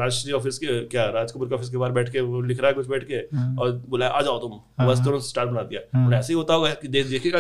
राष्ट्रीय 0.03 0.35
ऑफ़िस 0.35 0.59
के 0.59 0.87
क्या 0.87 1.05
राज 1.05 1.33
कपूर 1.33 1.49
के 1.49 1.55
ऑफ़िस 1.55 1.69
के 1.69 1.77
बाहर 1.77 1.93
बैठ 1.93 2.13
के 2.13 2.21
वो 2.21 2.41
लिख 2.41 2.61
रहा 2.61 2.69
है 2.69 2.75
कुछ 2.75 2.87
बैठ 2.87 3.05
के 3.05 3.37
हाँ। 3.37 3.57
और 3.61 3.83
बोला 3.89 4.07
आ 4.07 4.21
जाओ 4.21 4.39
तुम। 4.39 4.87
बस 4.87 5.05
तुरंत 5.05 5.23
स्टार 5.23 5.47
बना 5.47 5.63
दिया। 5.63 5.99
हाँ। 5.99 6.13
ऐसे 6.13 6.33
ही 6.33 6.39
होता 6.39 6.55
होगा 6.55 6.71
कि 6.71 6.89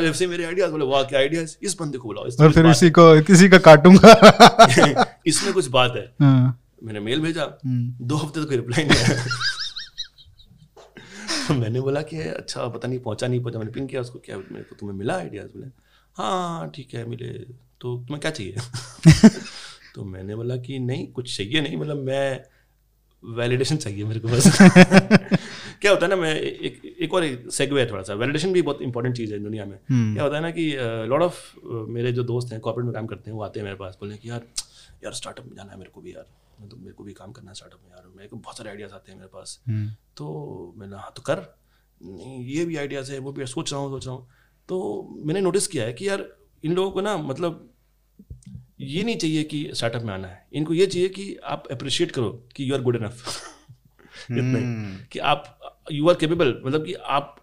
दे, 0.00 0.02
देखेगा 0.02 0.12
जैसे 0.12 0.26
मेरे 0.26 0.44
आइडियाज़ 0.44 0.70
बोले 0.70 0.84
वाह 0.84 1.02
क्या 1.02 1.18
आइडियाज़ 1.18 1.56
इस 1.62 1.76
बंदे 1.80 1.98
को 1.98 2.08
बुलाओ 2.08 2.26
इस 2.26 2.40
और 2.40 2.52
फिर 2.52 2.66
इसी 2.66 2.90
को 2.90 3.22
किसी 3.22 3.48
का 3.48 3.58
काटूँगा। 3.58 4.12
इसमें 5.26 5.54
कुछ 5.54 5.66
बात 5.66 5.92
है। 5.96 6.14
हाँ, 6.22 6.62
मैंने 6.82 7.00
मेल 7.00 7.20
भेजा। 7.20 7.42
हम्म, 7.42 8.06
दो 8.06 8.16
हफ़्ते 8.16 8.44
तक 8.44 8.52
रिप्लाई 8.52 8.84
नहीं 8.84 8.98
आया। 8.98 9.24
मैंने 11.60 11.80
बोला 11.80 12.02
कि 12.02 12.16
अच्छा 12.16 12.68
पता 12.68 12.88
नहीं 12.88 12.98
पहुँचा 12.98 13.26
नहीं 13.26 13.40
पहुँचा 13.40 13.58
मैंने 13.58 13.72
पिंग 13.72 13.88
किया 13.88 14.00
उसको 14.00 14.18
क्या 14.18 14.36
मेरे 14.36 14.62
को 14.62 14.76
तुम्हें 14.76 14.96
मिला 14.98 15.14
आइडियाज़ 15.14 15.48
बोले 15.48 15.66
हाँ 16.16 16.72
ठीक 16.74 16.94
है 16.94 17.08
मिले। 17.08 17.26
तो 17.80 17.96
तुम्हें 17.96 18.20
क्या 18.20 18.30
चाहिए? 18.30 18.56
तो 19.94 20.04
मैंने 20.04 20.34
बोला 20.34 20.56
कि 20.56 20.78
नहीं 20.78 21.06
कुछ 21.06 21.36
चाहिए 21.36 21.60
नहीं 21.60 21.76
मतलब 21.76 21.96
मैं 21.96 22.40
वैलिडेशन 23.24 23.76
चाहिए 23.76 24.04
मेरे 24.04 24.20
को 24.20 24.28
बस. 24.28 24.46
क्या 25.82 25.90
होता 25.92 26.06
है 26.06 26.10
ना 26.10 26.16
मैं 26.16 26.34
एक 26.34 26.80
एक 27.00 27.14
और 27.14 27.24
सेगवे 27.50 27.80
है 27.80 27.90
थोड़ा 27.90 28.02
सा। 28.02 28.14
वैलिडेशन 28.14 28.52
भी 28.52 28.62
बहुत 28.62 28.82
इंपॉर्टेंट 28.82 29.16
चीज़ 29.16 29.32
है 29.34 29.38
दुनिया 29.38 29.64
में। 29.64 29.78
हम्म, 29.90 30.14
क्या 30.14 30.24
होता 30.24 30.36
है 30.36 30.42
ना 30.42 30.50
कि 30.50 30.70
लॉट 31.10 31.22
ऑफ़ 31.22 31.42
मेरे 31.90 32.12
जो 32.12 32.22
दोस्त 32.24 32.52
हैं 32.52 32.60
कॉर्पोरेट 32.60 32.86
में 32.86 32.94
काम 32.94 33.06
करते 33.06 33.30
हैं 33.30 33.36
वो 33.36 33.42
आते 33.44 33.60
हैं 33.60 33.64
मेरे 33.64 33.76
पास 33.76 33.96
बोलते 34.00 34.14
हैं 34.14 34.22
कि 34.22 34.30
यार 34.30 34.46
यार 35.04 35.12
स्टार्टअप 35.12 35.46
में 35.46 35.54
जाना 35.56 35.72
है 35.72 35.78
मेरे 35.78 35.90
को 35.90 36.00
भी 36.00 36.14
यार। 36.14 36.26
मतलब 36.60 36.78
मेरे 36.80 36.92
को 36.92 37.04
भी 37.04 37.12
काम 37.12 37.32
करना 37.32 37.50
है 37.50 37.54
स्टार्टअप 37.54 37.80
में 37.84 37.90
यार। 37.90 38.08
मेरे 38.16 38.28
को 38.28 38.36
बहुत 38.36 38.56
सारे 38.56 38.70
आइडियाज़ 38.70 38.92
आते 38.92 39.12
हैं 39.12 39.18
मेरे 39.18 39.28
पास। 39.28 39.60
हम्म, 39.68 39.88
तो 40.16 40.74
मैंने 40.76 40.96
हाँ 40.96 41.12
तो 41.16 41.22
कर। 41.22 41.46
नहीं 42.00 42.44
ये 42.44 42.64
भी 42.64 42.76
आइडियाज़ 42.76 43.12
है 43.12 43.18
वो 43.18 43.32
भी 43.32 43.46
सोच 43.46 43.72
रहा 43.72 43.80
हूँ 43.80 43.90
सोच 43.90 44.06
रहा 44.06 44.14
हूँ। 44.14 44.28
तो 44.68 44.76
मैंने 45.26 45.40
नोटिस 45.40 45.66
किया 45.66 45.84
है 45.84 45.92
कि 45.92 46.08
यार 46.08 46.26
इन 46.64 46.74
लोगों 46.74 46.90
को 46.90 47.00
ना 47.00 47.16
मतलब 47.18 47.68
ये 48.80 49.02
नहीं 49.02 49.16
चाहिए 49.16 49.42
कि 49.44 49.68
स्टार्टअप 49.74 50.02
में 50.02 50.12
आना 50.14 50.28
है। 50.28 50.46
इनको 50.52 50.74
ये 50.74 50.86
चाहिए 50.86 51.08
कि 51.08 51.36
आप 51.44 51.66
अप्रिशिएट 51.70 52.10
करो 52.10 52.30
कि 52.56 52.70
यू 52.70 52.74
आर 52.74 52.82
गुड 52.82 52.96
इनफ 52.96 53.26
इतना। 54.30 54.58
ही 54.58 54.64
हम्म, 54.64 54.96
कि 55.12 55.18
आप 55.18 55.55
यू 55.92 56.08
आर 56.08 56.14
केपेबल 56.14 56.62
मतलब 56.66 56.84
कि 56.84 56.92
आप 56.92 57.36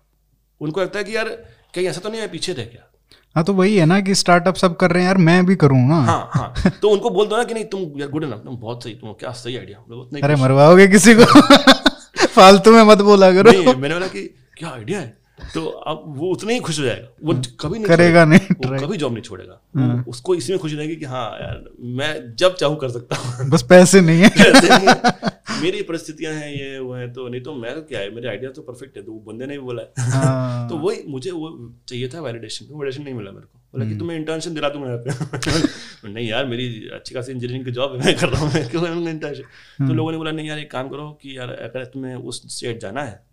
उनको 0.61 0.81
लगता 0.81 0.99
है 0.99 1.05
कि 1.05 1.15
यार 1.15 1.29
कहीं 1.75 1.87
ऐसा 1.87 2.01
तो 2.01 2.09
नहीं 2.09 2.21
है 2.21 2.27
पीछे 2.27 2.53
रह 2.53 2.63
गया। 2.63 2.89
हाँ 3.35 3.43
तो 3.43 3.53
वही 3.53 3.77
है 3.77 3.85
ना 3.85 4.01
कि 4.01 4.15
स्टार्टअप 4.15 4.55
सब 4.55 4.75
कर 4.75 4.91
रहे 4.91 5.01
हैं 5.03 5.07
यार 5.07 5.17
मैं 5.17 5.45
भी 5.45 5.55
करूँ 5.55 5.87
ना। 5.87 5.95
हाँ 5.95 6.29
हाँ। 6.33 6.71
तो 6.81 6.89
उनको 6.89 7.09
बोल 7.09 7.27
दो 7.27 7.37
ना 7.37 7.43
कि 7.43 7.53
नहीं 7.53 7.65
तुम 7.65 7.99
यार 7.99 8.09
गुड 8.09 8.25
तुम 8.43 8.57
बहुत 8.57 8.83
सही 8.83 8.93
तुम 8.93 9.13
क्या 9.13 9.31
सही 9.31 9.57
आइडिया 9.57 9.77
अरे 10.23 10.35
मरवाओगे 10.35 10.87
किसी 10.87 11.15
को? 11.15 11.41
फालतू 12.27 12.71
में 12.71 12.83
मत 12.83 12.97
बोला 12.97 13.31
करो। 13.31 13.51
नहीं 13.51 13.75
मैंने 13.75 13.95
बोला 13.95 14.07
कि 14.07 14.21
क्या 14.57 14.69
आइडिया 14.69 14.99
है? 14.99 15.22
तो 15.53 15.65
अब 15.65 16.03
वो 16.07 16.31
उतना 16.31 16.51
ही 16.51 16.59
खुश 16.59 16.79
हो 16.79 16.83
जाएगा। 16.85 17.07
वो 17.23 17.33
कभी 17.59 17.77
नहीं 17.79 17.87
करेगा 17.87 18.25
नहीं 18.25 18.39
वो 18.39 18.87
कभी 18.87 18.97
जॉब 18.97 19.13
नहीं 19.13 19.23
छोड़ेगा। 19.23 19.61
वो- 19.75 20.07
उसको 20.07 20.35
इसी 20.35 20.53
में 20.53 20.59
खुशी 20.59 20.75
रहेगी 20.75 20.95
कि 20.95 21.05
हाँ 21.05 21.31
यार 21.41 21.63
मैं 21.79 22.35
जब 22.35 22.55
चाहूँ 22.55 22.77
कर 22.77 22.89
सकता 22.89 23.15
हूँ। 23.15 23.49
बस 23.49 23.63
पैसे 23.63 24.01
नहीं 24.01 24.23
है। 24.23 24.29
मेरी 25.61 25.81
परिस्थितियाँ 25.81 26.33
हैं 26.33 26.51
ये 26.53 26.79
वो 26.79 26.93
है 26.93 27.13
तो 27.13 27.27
नहीं 27.27 27.41
तो 27.41 27.53
मैं 27.55 27.75
तो 27.75 27.81
क्या 27.81 27.99
है 27.99 28.15
मेरे 28.15 28.29
आइडिया 28.29 28.51
तो 28.51 28.61
परफेक्ट 28.61 28.97
है 28.97 29.03
तो 29.03 29.11
वो 29.11 29.19
बंदे 29.19 29.45
ने 29.45 29.53
भी 29.53 29.59
बोला 29.59 29.81
है। 29.81 30.11
हाँ, 30.11 30.69
तो 30.69 30.77
वही 30.77 31.03
मुझे 31.07 31.31
वो 31.31 31.73
चाहिए 31.87 32.07
था 32.07 32.21
वैलिडेशन 32.21 32.65
वैलिडेशन 32.65 33.03
नहीं 33.03 33.13
मिला 33.13 33.31
मेरे 33.31 33.45
को। 33.45 33.59
बोला 33.59 33.85
हम्म। 33.85 33.93
कि 33.93 33.99
तुम्हें 33.99 34.17
इंटर्नशिप 34.17 34.53
दिला 34.53 34.69
दूँगा 34.69 34.87
यहाँ 34.87 35.03
पे। 35.03 36.09
नहीं 36.13 36.27
यार 36.29 36.45
मेरी 36.45 36.89
अच्छी 36.93 37.15
खासी 37.15 37.31
इंजीनियरिंग 37.31 37.65
की 37.65 37.71
जॉब 37.71 37.91
है 37.91 38.05
मैं 38.05 38.17
कर 38.17 38.29
रहा 38.29 38.41
हूँ 38.41 38.53
मैं 38.53 38.69
क्यों 38.69 39.09
इंटर्नशिप 39.09 39.45
हम्म। 39.77 39.89
तो 39.89 39.95
लोगों 39.95 40.11
ने 40.11 40.17
बोला 40.17 40.31
नहीं 40.31 40.47
यार 40.47 40.59
एक 40.59 40.71
काम 40.71 40.89
करो 40.89 41.19
कि 41.21 41.37
यार 41.37 41.47
अगर 41.49 41.85
तुम्हें 41.85 42.15
उस 42.15 42.59
स्टेट 42.59 42.81
जाना 42.81 43.03
है 43.03 43.23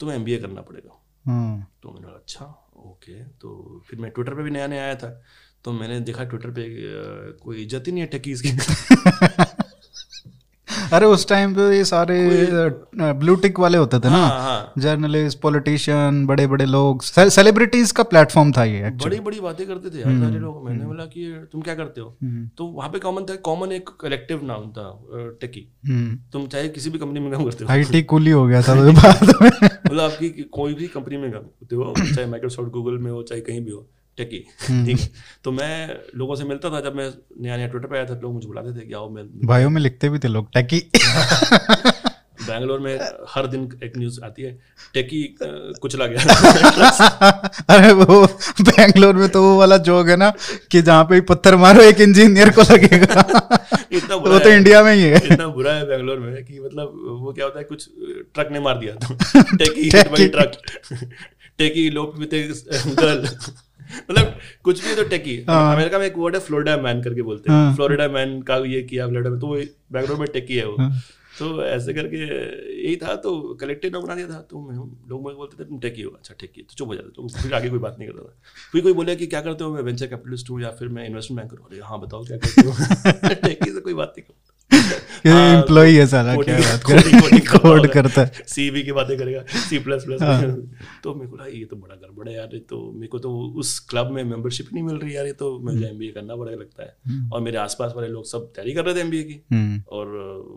तुम्हें 0.00 0.16
एमबीए 0.16 0.36
करना 0.38 0.60
पड़ेगा। 0.60 0.97
तो 1.26 1.92
मैंने 1.92 2.06
कहा 2.06 2.16
अच्छा 2.16 2.44
ओके। 2.76 3.24
तो 3.24 3.82
फिर 3.86 3.98
मैं 3.98 4.10
ट्विटर 4.10 4.34
पे 4.34 4.42
भी 4.42 4.50
नया 4.50 4.66
नया 4.66 4.82
आया 4.82 4.94
था 4.94 5.22
तो 5.64 5.72
मैंने 5.72 6.00
देखा 6.00 6.24
ट्विटर 6.24 6.50
पे 6.50 6.64
कोई 7.32 7.62
इज़्ज़त 7.62 7.84
ही 7.86 7.92
नहीं 7.92 8.02
है 8.02 8.08
टेकीज 8.08 8.42
की। 8.46 8.48
अरे 10.92 11.06
उस 11.06 11.28
टाइम 11.28 11.54
पे 11.54 11.76
ये 11.76 11.84
सारे 11.84 12.16
ब्लू 13.14 13.34
टिक 13.36 13.58
वाले 13.60 13.78
होते 13.78 13.98
थे 13.98 14.10
ना। 14.10 14.72
जर्नलिस्ट 14.78 15.40
पॉलिटिशियन 15.40 16.24
बड़े 16.26 16.46
बड़े 16.46 16.64
लोग 16.66 17.02
सेलिब्रिटीज 17.02 17.92
का 17.92 18.02
प्लेटफॉर्म 18.04 18.52
था 18.52 18.64
ये 18.64 18.90
बड़ी 19.04 19.20
बड़ी 19.20 19.40
बातें 19.40 19.66
करते 19.66 19.90
थे 19.90 20.00
यार 20.00 20.18
सारे 20.20 20.38
लोग। 20.38 20.64
मैंने 20.64 20.84
बोला 20.84 21.04
कि 21.06 21.26
तुम 21.52 21.62
क्या 21.62 21.74
करते 21.74 22.00
हो? 22.00 22.16
तो 22.58 22.66
वहाँ 22.66 22.88
पे 22.90 22.98
कॉमन 22.98 23.24
था 23.24 23.36
कॉमन 23.44 23.72
एक 23.72 23.90
कलेक्टिव 24.00 24.44
नाम 24.44 24.70
था 24.72 24.86
टेकी 25.40 25.60
तुम 26.32 26.46
चाहे 26.46 26.68
किसी 26.68 26.90
भी 26.90 26.98
कंपनी 26.98 27.20
में 27.20 27.30
काम 27.32 27.44
करते 27.44 27.64
हो। 27.64 27.70
आईटी 27.70 28.02
कूली 28.12 28.30
हो 28.30 28.46
गया 28.46 28.62
था 28.62 28.74
बाद 29.00 29.34
में। 29.42 29.50
मतलब 29.62 30.00
आपकी 30.00 30.28
कोई 30.52 30.74
भी 30.74 30.86
कंपनी 30.88 31.16
में 31.16 31.30
काम 31.32 31.42
करते 31.42 31.76
हो 31.76 31.94
चाहे 31.98 32.26
माइक्रोसॉफ्ट 32.26 32.70
गूगल 32.72 32.98
में 32.98 33.10
हो 33.10 33.22
चाहे 33.22 33.40
कहीं 33.40 33.64
भी 33.64 33.70
हो। 33.70 33.86
टेकी 34.18 34.38
ठीक 34.84 35.00
है। 35.00 35.08
तो 35.44 35.52
मैं 35.52 35.96
लोगों 36.16 36.34
से 36.34 36.44
मिलता 36.44 36.70
था 36.70 36.80
जब 36.80 36.94
मैं 36.96 37.10
नया 37.40 37.56
नया 37.56 37.66
ट्विटर 37.66 37.86
पे 37.86 37.96
आया 37.96 38.04
था 38.04 38.14
तो 38.14 38.20
लोग 38.20 38.34
मुझे 38.34 38.46
बुलाते 38.46 38.80
थे 38.80 38.86
कि 38.86 38.92
आओ 38.92 39.08
मैं 39.10 39.24
भाइयों 39.46 39.70
में 39.70 39.80
लिखते 39.82 40.08
भी 40.08 40.18
थे 40.18 40.28
लोग 40.28 40.52
टैकी। 40.52 40.82
बैंगलोर 42.48 42.80
में 42.80 42.98
हर 43.28 43.46
दिन 43.46 43.68
एक 43.84 43.96
न्यूज़ 43.98 44.20
आती 44.24 44.42
है 44.42 44.52
टेकी 44.94 45.36
कुचला 45.42 46.06
गया। 46.06 46.22
अरे 47.68 47.92
वो 47.92 48.26
बैंगलोर 48.60 49.14
में 49.14 49.28
तो 49.28 49.42
वो 49.42 49.58
वाला 49.58 49.76
जोक 49.76 50.08
है 50.08 50.16
ना 50.16 50.32
कि 50.70 50.82
जहाँ 50.82 51.04
पे 51.04 51.20
पत्थर 51.20 51.56
मारो 51.56 51.82
एक 51.82 52.00
इंजीनियर 52.00 52.50
को 52.50 52.62
लगेगा। 52.62 53.20
इतना 53.92 54.16
बुरा 54.16 54.32
वो 54.32 54.38
तो 54.38 54.50
इंडिया 54.50 54.82
में 54.82 54.94
ही 54.94 55.02
है। 55.02 55.16
इतना 55.16 55.46
बुरा 55.48 55.72
है 55.72 55.86
बैंगलोर 55.86 56.18
में 56.18 56.44
कि 56.44 56.60
मतलब 56.60 57.18
वो 57.22 57.32
क्या 57.32 57.44
होता 57.44 57.58
है 57.58 57.64
कुछ 57.64 57.88
ट्रक 58.34 58.48
ने 58.52 58.60
मार 58.60 58.78
दिया। 58.78 58.94
तो 58.94 59.14
टेकी। 59.56 59.90
ट्रक 60.28 60.52
टेकी 61.58 61.90
लोग 61.90 62.18
विद 62.18 62.30
गर्ल 63.00 63.28
मतलब 64.10 64.38
कुछ 64.62 64.84
भी 64.86 64.94
तो 64.94 65.04
टेकी 65.08 65.36
अमेरिका 65.48 65.98
में 65.98 66.06
एक 66.06 66.18
वर्ड 66.18 66.34
है 66.34 66.40
फ्लोरिडा 66.40 66.76
मैन 66.76 67.02
करके 67.02 67.22
बोलते 67.22 67.52
हैं। 67.52 67.74
फ्लोरिडा 67.76 68.08
मैन 68.08 68.40
का 68.42 68.56
ये 68.66 68.82
किया 68.82 69.08
फ्लोरिडा 69.08 69.30
में 69.30 69.38
तो 69.40 69.46
वो 69.46 69.56
बैंगलोर 69.92 70.18
में 70.18 70.28
टेकी 70.32 70.56
है 70.56 70.66
वो। 70.66 70.90
तो 71.38 71.64
ऐसे 71.64 71.92
करके 71.94 72.16
यही 72.16 72.96
था 72.96 73.14
तो 73.16 73.54
कलेक्टिव 73.60 73.92
नाम 73.92 74.02
बना 74.02 74.14
दिया 74.14 74.28
था। 74.28 74.40
तो 74.50 74.60
मैं 74.60 74.76
लोग 75.08 75.22
मुझे 75.22 75.36
बोलते 75.36 75.64
थे 75.64 75.68
तुम 75.68 75.78
टेकी 75.78 76.02
हो 76.02 76.10
अच्छा 76.10 76.34
टेकी 76.40 76.62
तो 76.62 76.74
चुप 76.74 76.88
हो 76.88 76.94
जाते 76.94 77.08
तो 77.08 77.28
फिर 77.28 77.54
आगे 77.54 77.70
कोई 77.70 77.78
बात 77.78 77.96
नहीं 77.98 78.08
करता 78.08 78.22
था। 78.22 78.34
फिर 78.72 78.82
कोई 78.82 78.92
बोले 78.92 79.16
कि 79.16 79.26
क्या 79.26 79.40
करते 79.40 79.64
हो 79.64 79.74
मैं 79.74 79.82
वेंचर 79.82 80.06
कैपिटलिस्ट 80.06 80.50
हूँ 80.50 80.62
या 80.62 80.70
फिर 80.70 80.88
मैं 80.88 81.06
इन्वेस्टमेंट 81.06 81.40
बैंकर 81.40 81.62
हूँ? 81.62 81.68
अरे 81.70 81.80
हाँ 81.84 82.00
बताओ 82.00 82.24
क्या 82.24 82.36
करते 82.36 82.68
हो। 82.68 83.34
टेकी 83.48 83.70
से 83.70 83.80
कोई 83.80 83.94
बात 83.94 84.14
नहीं 84.18 84.24
हाँ, 84.28 84.47
एम्प्लॉय 85.26 85.90
है 85.90 86.06
साला 86.06 86.36
क्या 86.36 86.58
बात 86.58 86.82
कर। 86.84 87.38
कोड 87.50 87.86
करता 87.88 88.22
है। 88.22 88.44
सीवी 88.46 88.82
की 88.82 88.92
बातें 88.92 89.16
करेगा। 89.18 89.42
सी 89.60 89.78
प्लस 89.78 90.04
प्लस 90.04 90.22
हाँ। 90.22 90.40
तो 91.04 91.14
मेरे 91.14 91.30
को 91.30 91.36
लगा 91.36 91.46
ये 91.48 91.64
तो 91.64 91.76
बड़ा 91.76 91.94
गड़बड़ 91.96 92.28
है 92.28 92.34
यार 92.34 92.54
ये 92.54 92.60
तो 92.60 92.80
मेरे 92.92 93.08
को 93.08 93.18
तो 93.18 93.32
उस 93.56 93.78
क्लब 93.80 94.10
में 94.12 94.22
मेंबरशिप 94.24 94.72
नहीं 94.72 94.84
मिल 94.84 94.96
रही 94.96 95.16
यार 95.16 95.26
ये 95.26 95.32
तो 95.34 95.58
मुझे 95.60 95.86
एमबीए 95.86 96.10
करना 96.10 96.36
पड़ेगा 96.36 96.56
लगता 96.56 96.82
है। 96.82 97.30
और 97.30 97.40
मेरे 97.40 97.58
आसपास 97.58 97.92
वाले 97.96 98.08
लोग 98.08 98.26
सब 98.26 98.46
तैयारी 98.46 98.74
कर 98.74 98.84
रहे 98.84 98.94
थे 98.94 99.00
एमबीए 99.00 99.22
की। 99.22 99.40
हम्म, 99.52 99.82
और 99.88 100.06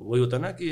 वही 0.04 0.22
होता 0.22 0.38
है 0.38 0.44
ना 0.44 0.52
कि 0.52 0.70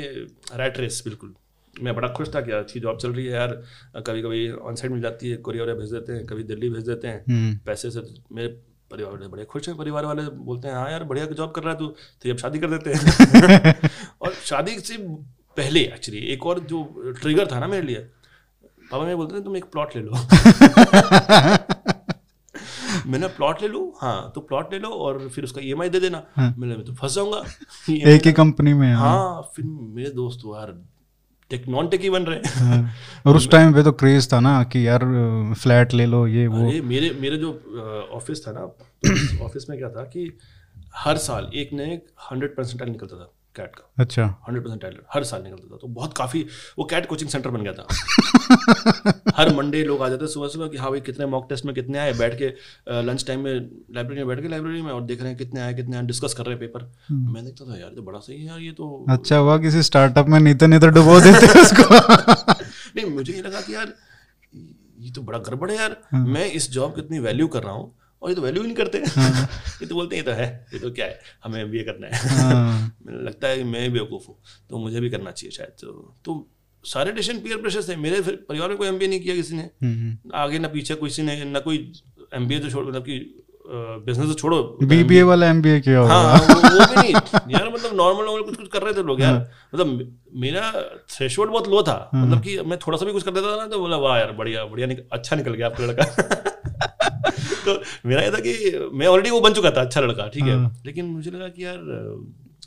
रैट 0.56 0.78
रेस 0.78 1.02
बिल्कुल। 1.04 1.34
मैं 1.74 1.94
बड़ा 1.94 2.08
खुश 2.08 2.28
था 2.34 2.40
कि 2.40 2.50
यार 2.50 2.60
अच्छी 2.60 2.80
जॉब 2.80 2.96
चल 2.98 3.12
रही 3.12 3.26
है 3.26 3.32
यार। 3.32 3.50
कभी 3.98 4.22
कभी 4.22 4.50
ऑन 4.50 4.74
साइड 4.74 4.92
मिल 4.92 5.02
जाती 5.02 5.30
है 5.30 5.36
कोरियर 5.38 5.74
भेज 5.74 5.92
देते 5.92 6.12
हैं 6.12 6.24
कभी 6.26 6.42
दिल्ली 6.44 6.68
भेज 6.70 6.88
देते 6.88 7.08
हैं। 7.08 7.22
हम्म, 7.28 7.56
पैसे 7.66 7.90
से 7.90 8.00
मेरे 8.32 8.48
परिवार 8.90 9.12
वाले 9.12 9.28
बड़े 9.28 9.44
खुश 9.44 9.68
हैं 9.68 9.76
परिवार 9.78 10.04
वाले 10.04 10.22
बोलते 10.22 10.68
हैं 10.68 10.74
हाँ 10.74 10.90
यार 10.90 11.04
बढ़िया 11.04 11.26
जॉब 11.26 11.50
कर 11.50 11.62
रहा 11.62 11.72
है 11.72 11.78
तू 11.78 11.86
तो 11.86 12.30
अब 12.30 12.36
शादी 12.36 12.58
कर 12.58 12.70
देते 12.70 12.90
हैं। 12.90 13.90
और 14.22 14.32
शादी 14.32 14.80
से 14.80 14.96
पहले 15.56 15.80
एक्चुअली 15.80 16.20
एक 16.20 16.46
और 16.46 16.60
जो 16.60 16.82
ट्रिगर 17.22 17.46
था 17.52 17.60
ना 17.60 17.66
मेरे 17.66 17.86
लिए 17.86 17.98
पापा 18.92 19.04
मेरे 19.04 19.16
बोलते 19.16 19.34
थे 19.34 19.40
तुम 19.44 19.56
एक 19.56 19.64
प्लॉट 19.64 19.96
ले 19.96 20.02
लो। 20.02 20.12
मैंने 23.06 23.26
प्लॉट 23.26 23.62
ले 23.62 23.68
लूँ? 23.68 23.92
हाँ 24.00 24.32
तो 24.34 24.40
प्लॉट 24.40 24.72
ले 24.72 24.78
लो 24.78 24.88
और 24.88 25.28
फिर 25.28 25.44
उसका 25.44 25.60
ई 25.60 25.88
दे 25.88 26.00
देना। 26.00 26.26
मैंने 26.38 26.76
मैं 26.76 26.84
तो 26.84 26.94
फंस 26.94 27.14
जाऊँगा। 27.14 27.44
एक 28.10 28.26
ही 28.26 28.32
कंपनी 28.32 28.74
में 28.74 28.94
हाँ। 28.94 29.08
हाँ 29.08 29.52
फिर 29.56 29.64
मेरे 29.64 30.10
दोस्त 30.10 30.40
यार 30.46 30.84
टेक 31.50 31.68
नॉन 31.68 31.88
टेकी 31.88 32.10
बन 32.10 32.22
रहे 32.22 32.38
हैं। 32.56 32.94
और 33.26 33.36
उस 33.36 33.50
टाइम 33.50 33.74
पे 33.74 33.82
तो 33.82 33.92
क्रेज 33.92 34.32
था 34.32 34.40
ना 34.40 34.62
कि 34.64 34.86
यार 34.86 35.04
फ्लैट 35.58 35.94
ले 35.94 36.06
लो 36.06 36.26
ये 36.26 36.46
वो। 36.46 36.70
ये 36.72 36.80
मेरे 36.80 37.10
मेरे 37.20 37.36
जो 37.36 37.50
ऑफ़िस 38.12 38.46
था 38.46 38.52
ना 38.52 38.60
ऑफ़िस 39.44 39.66
में 39.70 39.78
क्या 39.78 39.88
था 39.88 40.04
कि 40.04 40.30
हर 40.96 41.16
साल 41.16 41.50
एक 41.54 41.72
नए 41.72 42.00
हंड्रेड 42.30 42.56
परसेंटाइल 42.56 42.92
निकलता 42.92 43.16
था। 43.16 43.32
कैट 43.56 43.74
का। 43.76 44.02
अच्छा। 44.02 44.24
हंड्रेड 44.48 44.64
परसेंटाइल 44.64 44.96
हर 45.14 45.24
साल 45.24 45.42
निकलता 45.42 45.74
था 45.74 45.76
तो 45.80 45.88
बहुत 45.88 46.12
काफ़ी 46.16 46.44
वो 46.78 46.84
कैट 46.90 47.06
कोचिंग 47.06 47.30
सेंटर 47.30 47.50
बन 47.50 47.62
गया 47.62 47.72
था। 47.72 47.86
हर 49.36 49.52
मंडे 49.54 49.82
लोग 49.84 50.02
आ 50.02 50.08
जाते 50.08 50.26
सुबह 50.26 50.48
सुबह 50.48 50.68
कि 50.68 50.76
हाँ 50.76 50.90
भाई 50.90 51.00
कितने 51.00 51.26
मॉक 51.26 51.46
टेस्ट 51.48 51.64
में 51.64 51.74
कितने 51.74 51.98
आए? 51.98 52.12
बैठ 52.12 52.38
के 52.38 52.52
लंच 53.02 53.26
टाइम 53.26 53.40
में 53.40 53.52
लाइब्रेरी 53.94 54.20
में 54.20 54.28
बैठ 54.28 54.40
के 54.42 54.48
लाइब्रेरी 54.48 54.82
में 54.82 54.90
और 54.92 55.02
देख 55.02 55.20
रहे 55.20 55.28
हैं 55.28 55.38
कितने 55.38 55.60
आए 55.60 55.74
कितने 55.74 55.96
आए 55.96 56.02
डिस्कस 56.06 56.34
कर 56.34 56.44
रहे 56.44 56.54
हैं 56.54 56.60
पेपर 56.60 56.90
मैं 57.12 57.44
देखता 57.44 57.70
था 57.72 57.78
यार 57.80 57.90
तो 57.96 58.02
बड़ा 58.02 58.18
सही 58.18 58.36
है 58.40 58.46
यार 58.46 58.58
ये 58.60 58.72
तो 58.72 59.06
अच्छा 59.10 59.36
हुआ 59.36 59.58
किसी 59.58 59.82
स्टार्टअप 59.82 60.28
में 60.28 60.38
नहीं 60.40 60.54
तो 60.54 60.66
नहीं 60.66 60.80
तो 60.80 60.88
डुबो 60.88 61.20
देते 61.20 61.60
उसको। 61.60 61.98
नहीं 62.96 63.06
मुझे 63.14 63.32
ये 63.32 63.42
लगा 63.42 63.60
कि 63.60 63.74
यार 63.74 63.92
ये 65.00 65.10
तो 65.10 65.22
बड़ा 65.22 65.38
गड़बड़ 65.38 65.70
है 65.70 65.76
यार। 65.76 65.96
मैं 66.14 66.46
इस 66.52 66.70
जॉब 66.70 66.94
की 66.94 67.00
इतनी 67.00 67.18
वैल्यू 67.18 67.46
कर 67.48 67.62
रहा 67.62 67.72
हूँ 67.72 67.92
और 68.22 68.28
ये 68.28 68.34
तो 68.34 68.42
वैल्यू 68.42 68.62
ही 68.62 68.66
नहीं 68.68 68.76
करते। 68.76 68.98
ये 69.82 69.86
तो 69.86 69.94
बोलते 69.94 70.16
हैं 70.16 70.22
ये 70.22 70.30
तो 70.30 70.36
है 70.40 70.66
ये 70.74 70.78
तो 70.78 70.90
क्या 70.90 71.06
है 71.06 71.18
हमें 71.44 71.60
एमबीए 71.62 71.82
करना 71.82 72.06
है। 72.06 72.28
हाँ, 72.38 72.96
लगता 73.26 73.48
है 73.48 73.56
कि 73.56 73.64
मैं 73.64 73.92
बेवकूफ़ 73.92 74.26
हूँ 74.28 74.36
तो 74.70 74.78
मुझे 74.78 75.00
भी 75.00 75.10
करना 75.10 75.30
चाहिए 75.30 75.50
शायद 75.50 75.70
तो। 75.80 75.92
तो 76.24 76.46
सारे 76.84 77.12
डिसीज़न 77.12 77.38
पीयर 77.38 77.56
प्रेशर 77.56 77.82
थे 77.88 77.96
मेरे 77.96 78.20
परिवार 78.20 78.68
में 78.68 78.76
कोई 78.78 78.88
एमबीए 78.88 79.08
नहीं 79.08 79.20
किया 79.20 79.34
किसी 79.34 79.56
ने। 79.56 79.62
हम्म, 79.62 80.16
आगे 80.34 80.58
ना 80.58 80.68
पीछे 80.68 80.94
किसी 80.94 81.22
ने 81.22 81.44
ना 81.44 81.60
कोई 81.60 81.92
एम 82.34 82.48
तो 82.48 82.70
छोड़ 82.70 82.86
मतलब 82.86 83.02
कि 83.02 83.44
बिज़नेस 83.72 84.28
तो 84.28 84.34
छोड़ो। 84.34 84.62
बीबीए 84.82 85.22
वाला 85.22 85.46
एमबीए 85.46 85.80
किया 85.80 85.98
होगा। 85.98 86.14
हाँ 86.14 86.38
वो, 86.38 86.54
वो 86.54 86.86
भी 86.86 86.96
नहीं। 86.96 87.12
यार 87.54 87.68
मतलब 87.72 87.94
नॉर्मल 87.96 88.24
नॉर्मल 88.24 88.42
कुछ 88.42 88.56
कुछ 88.56 88.68
कर 88.68 88.82
रहे 88.82 88.94
थे 88.94 89.02
लोग 89.02 89.20
यार। 89.20 89.34
मतलब 89.74 90.18
मेरा 90.36 90.70
थ्रेशोल्ड 91.10 91.50
बहुत 91.50 91.68
लो 91.68 91.82
था। 91.82 92.10
मतलब 92.14 92.42
कि 92.42 92.60
मैं 92.60 92.78
थोड़ा 92.78 92.98
सा 92.98 93.06
भी 93.06 93.12
कुछ 93.12 93.22
कर 93.22 93.30
देता 93.30 93.52
था 93.52 93.56
ना 93.56 93.66
तो 93.66 93.78
बोला 93.80 93.96
वाह 93.96 94.18
यार 94.18 94.32
बढ़िया 94.32 94.64
बढ़िया 94.64 94.88
अच्छा 95.12 95.36
निकल 95.36 95.54
गया 95.54 95.66
आपका 95.66 95.86
लड़का। 95.86 96.59
तो 97.64 97.80
मेरा 98.08 98.22
ये 98.22 98.30
था 98.30 98.40
कि 98.40 98.52
मैं 98.92 99.06
ऑलरेडी 99.06 99.30
वो 99.30 99.40
बन 99.40 99.52
चुका 99.52 99.70
था 99.70 99.80
अच्छा 99.80 100.00
लड़का 100.00 100.28
ठीक 100.28 100.44
है। 100.44 100.56
लेकिन 100.86 101.06
मुझे 101.06 101.30
लगा 101.30 101.48
कि 101.48 101.64
यार 101.64 101.78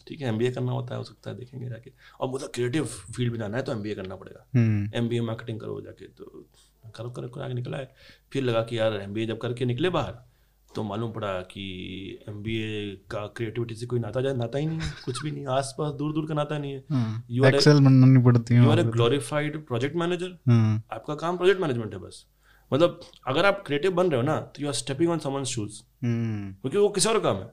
ठीक 0.08 0.22
है 0.22 0.28
एमबीए 0.28 0.52
करना 0.52 0.72
होता 0.72 0.94
है 0.94 0.98
हो 0.98 1.04
सकता 1.04 1.30
है 1.30 1.38
देखेंगे 1.38 1.70
जाके। 1.70 1.92
और 2.20 2.30
मुझे 2.30 2.48
क्रिएटिव 2.54 2.86
फ़ील्ड 2.86 3.32
में 3.32 3.40
जाना 3.40 3.58
है 3.58 3.64
तो 3.64 3.72
एमबीए 3.72 3.96
करना 3.96 4.16
पड़ेगा। 4.16 4.46
हम्म, 4.56 4.90
एम 4.96 5.26
मार्केटिंग 5.26 5.60
करो 5.60 5.80
जाके 5.82 6.06
तो 6.08 6.46
करो 6.96 7.10
करो 7.10 7.28
करो 7.28 7.44
आगे 7.44 7.54
निकला 7.54 7.78
है। 7.78 7.94
फिर 8.34 8.44
लगा 8.44 8.62
कि 8.62 8.80
यार 8.80 9.02
एम 9.02 9.26
जब 9.26 9.38
करके 9.40 9.66
निकले 9.66 9.90
बाहर 9.92 10.22
तो 10.70 10.84
मालूम 10.84 11.12
पड़ा 11.12 11.32
कि 11.50 11.64
एम 12.30 12.44
का 13.12 13.26
क्रिएटिविटी 13.38 13.76
से 13.76 13.86
कोई 13.86 14.00
नाता 14.00 14.22
जाए 14.22 14.34
नाता 14.36 14.58
ही 14.58 14.66
नहीं 14.66 14.80
है 14.80 14.92
कुछ 15.06 15.22
भी 15.24 15.32
नहीं 15.32 15.46
आस 15.56 15.74
पास 15.78 15.92
दूर 15.94 16.14
दूर 16.14 16.28
का 16.28 16.34
नाता 16.34 16.58
नहीं 16.58 16.72
है। 16.74 16.84
हाँ, 16.92 17.26
यू 17.32 17.44
आर 17.44 17.56
एक्सेल 17.56 17.80
बननी 17.80 18.24
पड़ती 18.24 18.56
you 18.56 18.70
are 18.70 18.80
a 18.80 18.84
glorified 18.86 19.58
project 19.68 19.96
manager 19.96 20.38
hmm, 20.48 20.82
आपका 20.92 21.16
काम 21.16 21.38
प्रोजेक्ट 21.38 21.62
मैनेजमेंट 21.62 21.94
है 21.94 22.00
बस। 22.00 22.26
मतलब 22.74 23.00
अगर 23.28 23.46
आप 23.46 23.64
क्रिएटिव 23.66 23.92
बन 23.92 24.10
रहे 24.10 24.18
हो 24.18 24.26
ना 24.26 24.40
तो 24.40 24.62
you 24.62 24.68
are 24.68 24.74
stepping 24.76 25.12
on 25.12 25.20
someone's 25.20 25.44
shoes 25.46 25.82
hmm, 26.04 26.52
क्योंकि 26.54 26.78
वो 26.78 26.90
किसी 26.90 27.10
और 27.10 27.20
काम 27.20 27.38
है। 27.38 27.52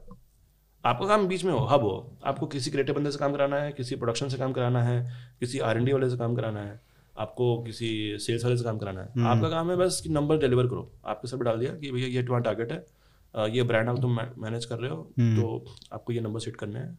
आपका 0.84 1.06
काम 1.06 1.26
बीच 1.28 1.44
में 1.44 1.52
हो 1.52 1.64
हब 1.66 1.82
हो। 1.82 2.18
आपको 2.24 2.46
किसी 2.46 2.70
क्रिएटिव 2.70 2.94
बंदे 2.94 3.10
से 3.10 3.18
काम 3.18 3.32
कराना 3.32 3.56
है 3.56 3.72
किसी 3.72 3.96
प्रोडक्शन 3.96 4.28
से 4.28 4.38
काम 4.38 4.52
कराना 4.52 4.82
है 4.82 5.02
किसी 5.40 5.58
आर 5.60 5.78
एन 5.78 5.84
डी 5.84 5.92
वाले 5.92 6.08
से 6.10 6.16
काम 6.16 6.34
कराना 6.34 6.60
है 6.60 6.80
आपको 7.16 7.56
किसी 7.62 7.88
सेल्स 8.18 8.44
वाले 8.44 8.56
से 8.56 8.64
काम 8.64 8.78
कराना 8.78 9.00
है। 9.00 9.26
आपका 9.26 9.48
काम 9.48 9.70
है 9.70 9.76
बस 9.76 10.00
कि 10.04 10.08
नंबर 10.08 10.38
डिलीवर 10.38 10.66
करो। 10.66 10.90
आपके 11.06 11.28
सर 11.28 11.36
पे 11.36 11.44
डाल 11.44 11.58
दिया 11.58 11.72
कि 11.72 11.90
भैया 11.92 12.08
ये 12.08 12.22
तुम्हारा 12.22 12.44
टारगेट 12.44 12.72
है। 12.72 13.50
ये 13.50 13.62
ब्रांड 13.62 13.88
आप 13.88 14.00
तुम 14.00 14.18
मैनेज 14.38 14.64
कर 14.64 14.78
रहे 14.78 14.90
हो 14.90 15.02
तो 15.18 15.64
आपको 15.92 16.12
ये 16.12 16.20
नंबर 16.20 16.40
सेट 16.40 16.56
करने 16.56 16.78
हैं 16.78 16.98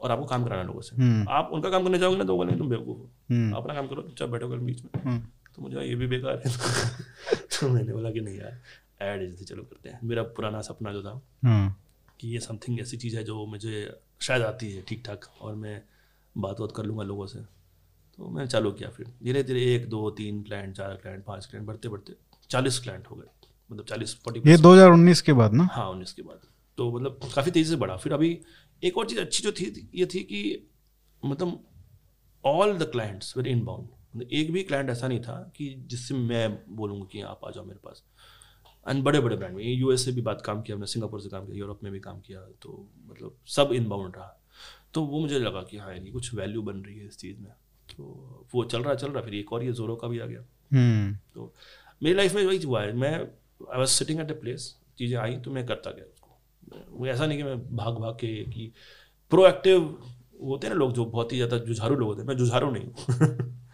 और 0.00 0.10
आपको 0.10 0.26
काम 0.26 0.44
कराना 0.44 0.60
है 0.60 0.66
लोगों 0.66 0.80
से। 0.80 0.96
हम्म। 0.96 1.26
आप 1.30 1.50
उनका 1.52 1.70
काम 1.70 1.84
करने 1.84 1.98
जाओगे 1.98 2.16
ना 2.16 2.24
तो 2.24 2.36
बोलेंगे 2.36 2.58
तुम 2.58 2.68
बेवकूफ़ 2.68 2.98
हो। 2.98 3.10
हम्म, 3.30 3.52
अपना 3.52 3.74
काम 3.74 3.86
करो 3.86 4.02
चुपचाप 4.02 4.28
बैठोगे 4.28 4.56
बीच 4.58 4.82
में। 4.84 5.02
हम्म, 5.04 5.22
तो 5.56 5.62
मुझे 5.62 5.80
ये 5.80 5.94
भी 5.94 6.06
बेकार 6.06 6.42
है। 6.46 6.50
तो 7.60 7.68
मैंने 7.68 7.92
बोला 7.92 8.10
कि 8.10 8.20
नहीं 8.20 8.38
यार 8.38 8.60
एड 9.02 9.22
एजेंसी 9.22 9.44
चलो 9.44 9.62
करते 9.62 9.88
हैं। 9.88 10.00
मेरा 10.02 10.22
पुराना 10.22 10.60
सपना 10.60 10.92
जो 10.92 11.02
था 11.02 11.20
हाँ, 11.44 11.82
कि 12.20 12.28
ये 12.28 12.40
समथिंग 12.40 12.80
ऐसी 12.80 12.96
चीज़ 12.96 13.16
है 13.16 13.24
जो 13.24 13.46
मुझे 13.46 14.00
शायद 14.20 14.42
आती 14.42 14.72
है 14.72 14.82
ठीक 14.82 15.02
ठाक 15.06 15.24
और 15.40 15.54
मैं 15.54 15.82
बात 16.38 16.60
बात 16.60 16.72
कर 16.76 16.84
लूँगा 16.84 17.02
लोगों 17.02 17.26
से। 17.26 17.38
तो 18.16 18.28
मैंने 18.28 18.48
चालू 18.48 18.72
किया 18.72 18.88
फिर। 18.90 19.06
धीरे 19.22 19.42
धीरे 19.42 19.74
एक 19.74 19.88
दो 19.88 20.10
तीन 20.10 20.42
क्लाइंट 20.42 20.76
चार 20.76 20.94
क्लाइंट 20.94 21.24
पाँच 21.24 21.46
क्लाइंट 21.46 21.66
बढ़ते 21.68 21.88
बढ़ते 21.88 22.12
चालीस 22.50 22.78
क्लाइंट 22.78 23.06
हो 23.06 23.16
गए। 23.16 23.26
मतलब 23.70 23.84
चालीस 23.84 24.14
फोर्टी 24.14 24.50
ये 24.50 24.56
2019 24.56 25.20
के 25.20 25.32
बाद 25.32 25.52
ना? 25.52 25.68
हाँ 25.72 25.90
उन्नीस 25.90 26.12
के 26.12 26.22
बाद। 26.22 26.40
तो 26.78 26.92
मतलब 26.92 27.20
काफ़ी 27.34 27.50
तेज़ी 27.50 27.70
से 27.70 27.76
बढ़ा। 27.76 27.96
फिर 27.96 28.12
अभी 28.12 28.40
एक 28.84 28.98
और 28.98 29.06
चीज़ 29.06 29.20
अच्छी 29.20 29.42
जो 29.42 29.52
थी 29.52 29.90
ये 29.94 30.06
थी 30.06 30.20
कि 30.20 30.68
मतलब 31.24 31.64
all 32.44 32.78
the 32.78 32.82
clients 32.82 33.36
were 33.36 33.46
inbound 33.64 33.88
एक 34.22 34.52
भी 34.52 34.62
क्लाइंट 34.62 34.90
ऐसा 34.90 35.08
नहीं 35.08 35.20
था 35.20 35.34
कि 35.56 35.74
जिससे 35.86 36.14
मैं 36.14 36.58
बोलूँगा 36.76 37.06
कि 37.12 37.20
आप 37.22 37.40
आ 37.44 37.50
जाओ 37.50 37.64
मेरे 37.64 37.78
पास। 37.84 38.02
एंड 38.86 39.02
बड़े 39.04 39.20
बड़े 39.20 39.36
ब्रांड 39.36 39.54
में 39.54 39.64
यूएस 39.64 40.04
से 40.04 40.12
भी 40.12 40.20
बात 40.20 40.42
काम 40.42 40.62
किया 40.62 40.74
हमने 40.74 40.86
सिंगापुर 40.86 41.20
से 41.20 41.28
काम 41.28 41.46
किया 41.46 41.58
यूरोप 41.58 41.80
में 41.84 41.92
भी 41.92 42.00
काम 42.00 42.20
किया 42.20 42.40
तो 42.62 42.88
मतलब 43.06 43.36
सब 43.46 43.72
इनबाउंड 43.72 44.16
रहा। 44.16 44.40
तो 44.94 45.02
वो 45.02 45.20
मुझे 45.20 45.38
लगा 45.38 45.62
कि 45.62 45.76
हाँ 45.76 45.92
यानी 45.94 46.10
कुछ 46.10 46.34
वैल्यू 46.34 46.62
बन 46.62 46.76
रही 46.76 46.98
है 46.98 47.06
इस 47.06 47.18
चीज़ 47.18 47.38
में। 47.38 47.50
तो 47.88 48.46
वो 48.54 48.64
चल 48.64 48.82
रहा 48.82 48.94
चल 48.94 49.10
रहा 49.10 49.22
फिर 49.22 49.34
एक 49.34 49.52
और 49.52 49.64
ये 49.64 49.72
जोरो 49.72 49.96
का 49.96 50.08
भी 50.08 50.18
आ 50.18 50.26
गया। 50.26 50.44
हम्म। 50.72 51.14
तो 51.34 51.52
मेरी 52.02 52.16
लाइफ 52.16 52.34
में 52.34 52.44
वही 52.46 52.62
हुआ 52.62 52.82
है 52.82 52.92
मैं 52.92 53.12
I 53.12 53.78
was 53.78 53.90
sitting 53.90 54.20
at 54.20 54.30
a 54.30 54.34
place 54.34 54.74
चीज़ें 54.98 55.18
आई 55.18 55.36
तो 55.36 55.50
मैं 55.50 55.66
करता 55.66 55.90
गया 55.90 56.04
उसको। 56.04 56.96
वो 56.98 57.06
ऐसा 57.06 57.26
नहीं 57.26 57.38
कि 57.38 57.44
मैं 57.44 57.76
भाग 57.76 57.98
भाग 57.98 58.14
के 58.14 58.34
कि 58.44 58.72
प्रोएक्टिव 59.32 59.82
होते 60.42 60.66
हैं 60.66 60.74
ना 60.74 60.78
लोग 60.78 60.92
जो 60.92 61.04
बहुत 61.04 61.32
ही 61.32 61.36
ज़्यादा 61.36 61.58
जुझारू 61.58 61.96
लोग 61.96 62.08
होते 62.08 62.20
हैं 62.22 62.28
मैं 62.28 62.36
जुझारू 62.36 62.70
नहीं 62.70 62.84
हूँ। 62.84 62.94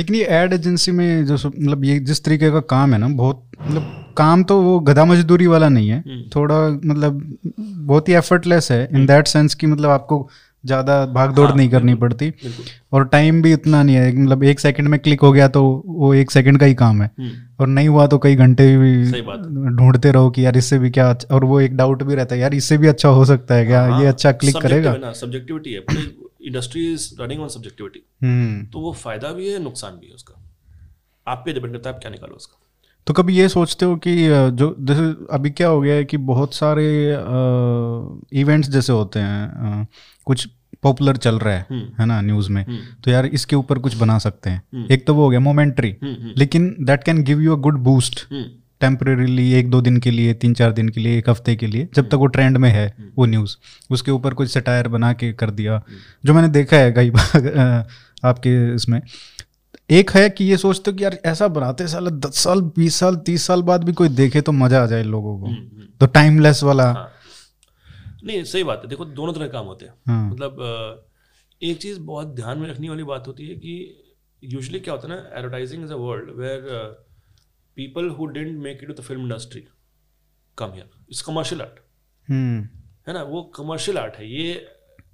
लेकिन 0.00 0.16
ये 0.16 0.24
एड 0.34 0.52
एजेंसी 0.52 0.92
में 0.92 1.24
जो 1.26 1.34
मतलब 1.46 1.84
ये 1.84 1.98
जिस 2.10 2.24
तरीके 2.24 2.50
का 2.50 2.60
काम 2.70 2.92
है 2.92 2.98
ना 2.98 3.08
बहुत 3.16 3.42
मतलब 3.60 3.96
काम 4.16 4.42
तो 4.44 4.60
वो 4.62 4.78
गधा 4.86 5.04
मजदूरी 5.04 5.46
वाला 5.46 5.68
नहीं 5.68 5.88
है। 5.88 5.98
हम्म। 5.98 6.22
थोड़ा 6.36 6.56
मतलब 6.84 7.20
बहुत 7.58 8.08
ही 8.08 8.14
एफर्टलेस 8.14 8.70
है 8.72 8.88
इन 8.92 9.06
दैट 9.06 9.26
सेंस 9.28 9.54
कि 9.54 9.66
मतलब 9.66 9.90
आपको 9.90 10.28
ज़्यादा 10.64 10.94
भाग 11.14 11.32
दौड़ 11.34 11.46
हाँ, 11.48 11.56
नहीं 11.56 11.68
करनी 11.70 11.94
पड़ती। 11.94 12.32
और 12.92 13.04
टाइम 13.08 13.40
भी 13.42 13.52
उतना 13.54 13.82
नहीं 13.82 13.96
है 13.96 14.16
मतलब 14.16 14.42
एक 14.44 14.60
सेकंड 14.60 14.88
में 14.88 14.98
क्लिक 15.00 15.20
हो 15.20 15.30
गया 15.32 15.48
तो 15.48 15.62
वो 15.86 16.12
एक 16.14 16.30
सेकंड 16.30 16.58
का 16.60 16.66
ही 16.66 16.74
काम 16.74 17.02
है। 17.02 17.10
हम्म, 17.18 17.30
और 17.60 17.66
नहीं 17.68 17.88
हुआ 17.88 18.06
तो 18.06 18.18
कई 18.18 18.36
घंटे 18.36 18.66
भी 18.78 18.92
ढूंढते 19.76 20.10
रहो 20.12 20.30
कि 20.30 20.44
यार 20.44 20.56
इससे 20.56 20.78
भी 20.78 20.90
क्या 20.90 21.08
अच्छा- 21.10 21.30
और 21.32 21.44
वो 21.44 21.60
एक 21.60 21.76
डाउट 21.76 22.02
भी 22.02 22.14
रहता 22.14 22.34
है 22.34 22.40
यार 22.40 22.54
इससे 22.54 22.78
भी 22.78 22.86
अच्छा 22.86 23.08
हो 23.08 23.24
सकता 23.24 23.54
है 23.54 23.66
क्या? 23.66 23.82
हाँ, 23.82 24.00
ये 24.00 24.06
अच्छा 24.06 24.32
क्लिक 24.32 24.56
करेगा। 24.56 24.96
ना 24.96 25.12
सब्जेक्टिविटी 25.12 25.72
है। 25.72 25.80
Industry 26.40 26.92
is 26.92 27.10
running 27.20 27.40
on 27.42 27.48
subjectivity 27.48 28.00
तो 28.72 28.80
वो 28.80 28.92
फ़ायदा 28.94 29.32
भी 29.32 29.48
है 29.48 29.62
नुकसान 29.62 29.92
भी 29.92 30.06
है 30.06 30.14
उसका। 30.14 30.34
आप 31.26 31.42
पे 31.46 31.52
डिपेंड 31.52 31.72
करता 31.72 31.88
है 31.90 31.94
आप 31.96 32.00
क्या 32.00 32.10
निकालो 32.10 32.34
उसका। 32.34 32.56
तो 33.06 33.14
कभी 33.14 33.36
ये 33.36 33.48
सोचते 33.48 33.84
हो 33.84 33.96
कि 33.96 34.14
जो 34.52 34.74
जैसे 34.80 35.02
अभी 35.34 35.50
क्या 35.50 35.68
हो 35.68 35.80
गया 35.80 35.94
है 35.94 36.04
कि 36.04 36.16
बहुत 36.30 36.54
सारे 36.54 36.86
इवेंट्स 38.40 38.68
जैसे 38.70 38.92
होते 38.92 39.18
हैं 39.18 39.82
अ, 39.82 39.86
कुछ 40.26 40.46
पॉपुलर 40.82 41.16
चल 41.16 41.38
रहा 41.38 41.54
है 41.54 41.66
हम्म, 41.70 41.88
है 42.00 42.06
ना 42.06 42.20
न्यूज़ 42.20 42.50
में। 42.50 42.62
हम्म, 42.66 42.78
तो 43.04 43.10
यार 43.10 43.26
इसके 43.28 43.56
ऊपर 43.56 43.78
कुछ 43.78 43.94
बना 43.96 44.18
सकते 44.18 44.50
हैं। 44.50 44.62
हम्म। 44.74 44.86
एक 44.92 45.06
तो 45.06 45.14
वो 45.14 45.22
हो 45.24 45.28
गया 45.30 45.40
मोमेंट्री 45.40 45.94
लेकिन 46.38 46.74
that 46.80 47.04
can 47.04 47.22
give 47.22 47.40
you 47.40 47.56
a 47.56 47.60
good 47.60 47.78
boost 47.80 48.20
hmm, 48.82 48.96
temporarily 48.96 49.52
एक 49.52 49.70
दो 49.70 49.80
दिन 49.80 49.96
के 49.96 50.10
लिए 50.10 50.34
तीन 50.34 50.54
चार 50.54 50.72
दिन 50.72 50.88
के 50.88 51.00
लिए 51.00 51.18
एक 51.18 51.28
हफ़्ते 51.28 51.56
के 51.56 51.66
लिए 51.66 51.88
जब 51.94 52.08
तक 52.08 52.14
वो 52.14 52.26
ट्रेंड 52.26 52.56
में 52.56 52.68
है 52.70 52.86
वो 53.16 53.26
न्यूज़ 53.26 53.56
उसके 53.90 54.10
ऊपर 54.10 54.34
कुछ 54.34 54.50
सटायर 54.50 54.88
बना 54.88 55.12
के 55.12 55.32
कर 55.32 55.50
दिया 55.50 55.82
जो 56.24 56.34
मैंने 56.34 56.48
देखा 56.48 56.76
है 56.76 56.92
कई 56.92 57.10
बार 57.10 57.86
आपके 58.24 58.74
इसमें। 58.74 59.00
एक 59.90 60.10
है 60.10 60.28
कि 60.30 60.44
ये 60.44 60.56
सोचते 60.56 60.90
हो 60.90 60.96
कि 60.96 61.04
यार 61.04 61.18
ऐसा 61.24 61.48
बनाते 61.48 61.86
साल 61.88 62.08
दस 62.08 62.38
साल 62.38 62.60
बीस 62.76 62.94
साल 62.94 63.16
तीस 63.16 63.42
साल 63.42 63.62
बाद 63.62 63.84
भी 63.84 63.92
कोई 63.92 64.08
देखे 64.08 64.40
तो 64.40 64.52
मज़ा 64.52 64.82
आ 64.82 64.86
जाए 64.86 65.02
लोगों 65.02 65.38
को। 65.40 65.46
हम्म, 65.46 65.56
हम्म, 65.56 65.86
तो 66.00 66.06
टाइमलेस 66.06 66.62
वाला। 66.62 66.84
हाँ। 66.92 67.10
नहीं 68.24 68.42
सही 68.44 68.64
बात 68.64 68.80
है। 68.84 68.88
देखो 68.88 69.04
दोनों 69.04 69.32
तरह 69.32 69.48
काम 69.48 69.66
होते 69.66 69.84
हैं। 69.84 69.92
हाँ। 70.06 70.30
मतलब 70.30 71.06
एक 71.62 71.78
चीज़ 71.78 72.00
बहुत 72.00 72.34
ध्यान 72.36 72.58
में 72.58 72.68
रखने 72.68 72.88
वाली 72.88 73.04
बात 73.04 73.26
होती 73.26 73.48
है 73.48 73.54
कि 73.54 73.74
यूजुअली 74.42 74.80
क्या 74.80 74.94
होता 74.94 75.08
है 75.08 75.14
ना 75.14 75.38
advertising 75.38 75.84
is 75.84 75.92
a 75.92 75.96
world 75.96 76.30
where 76.30 76.60
people 77.76 78.08
who 78.10 78.26
didn't 78.26 78.58
make 78.58 78.82
it 78.82 78.88
to 78.88 78.94
the 78.94 79.06
film 79.06 79.22
industry 79.22 79.66
come 80.58 80.72
here 80.72 80.90
it's 81.10 81.22
commercial 81.22 81.60
art 81.62 81.78
है 83.08 83.12
ना? 83.14 83.22
वो 83.22 83.42
कमर्शियल 83.56 83.98
आर्ट 83.98 84.16
है. 84.16 84.30
ये 84.30 84.66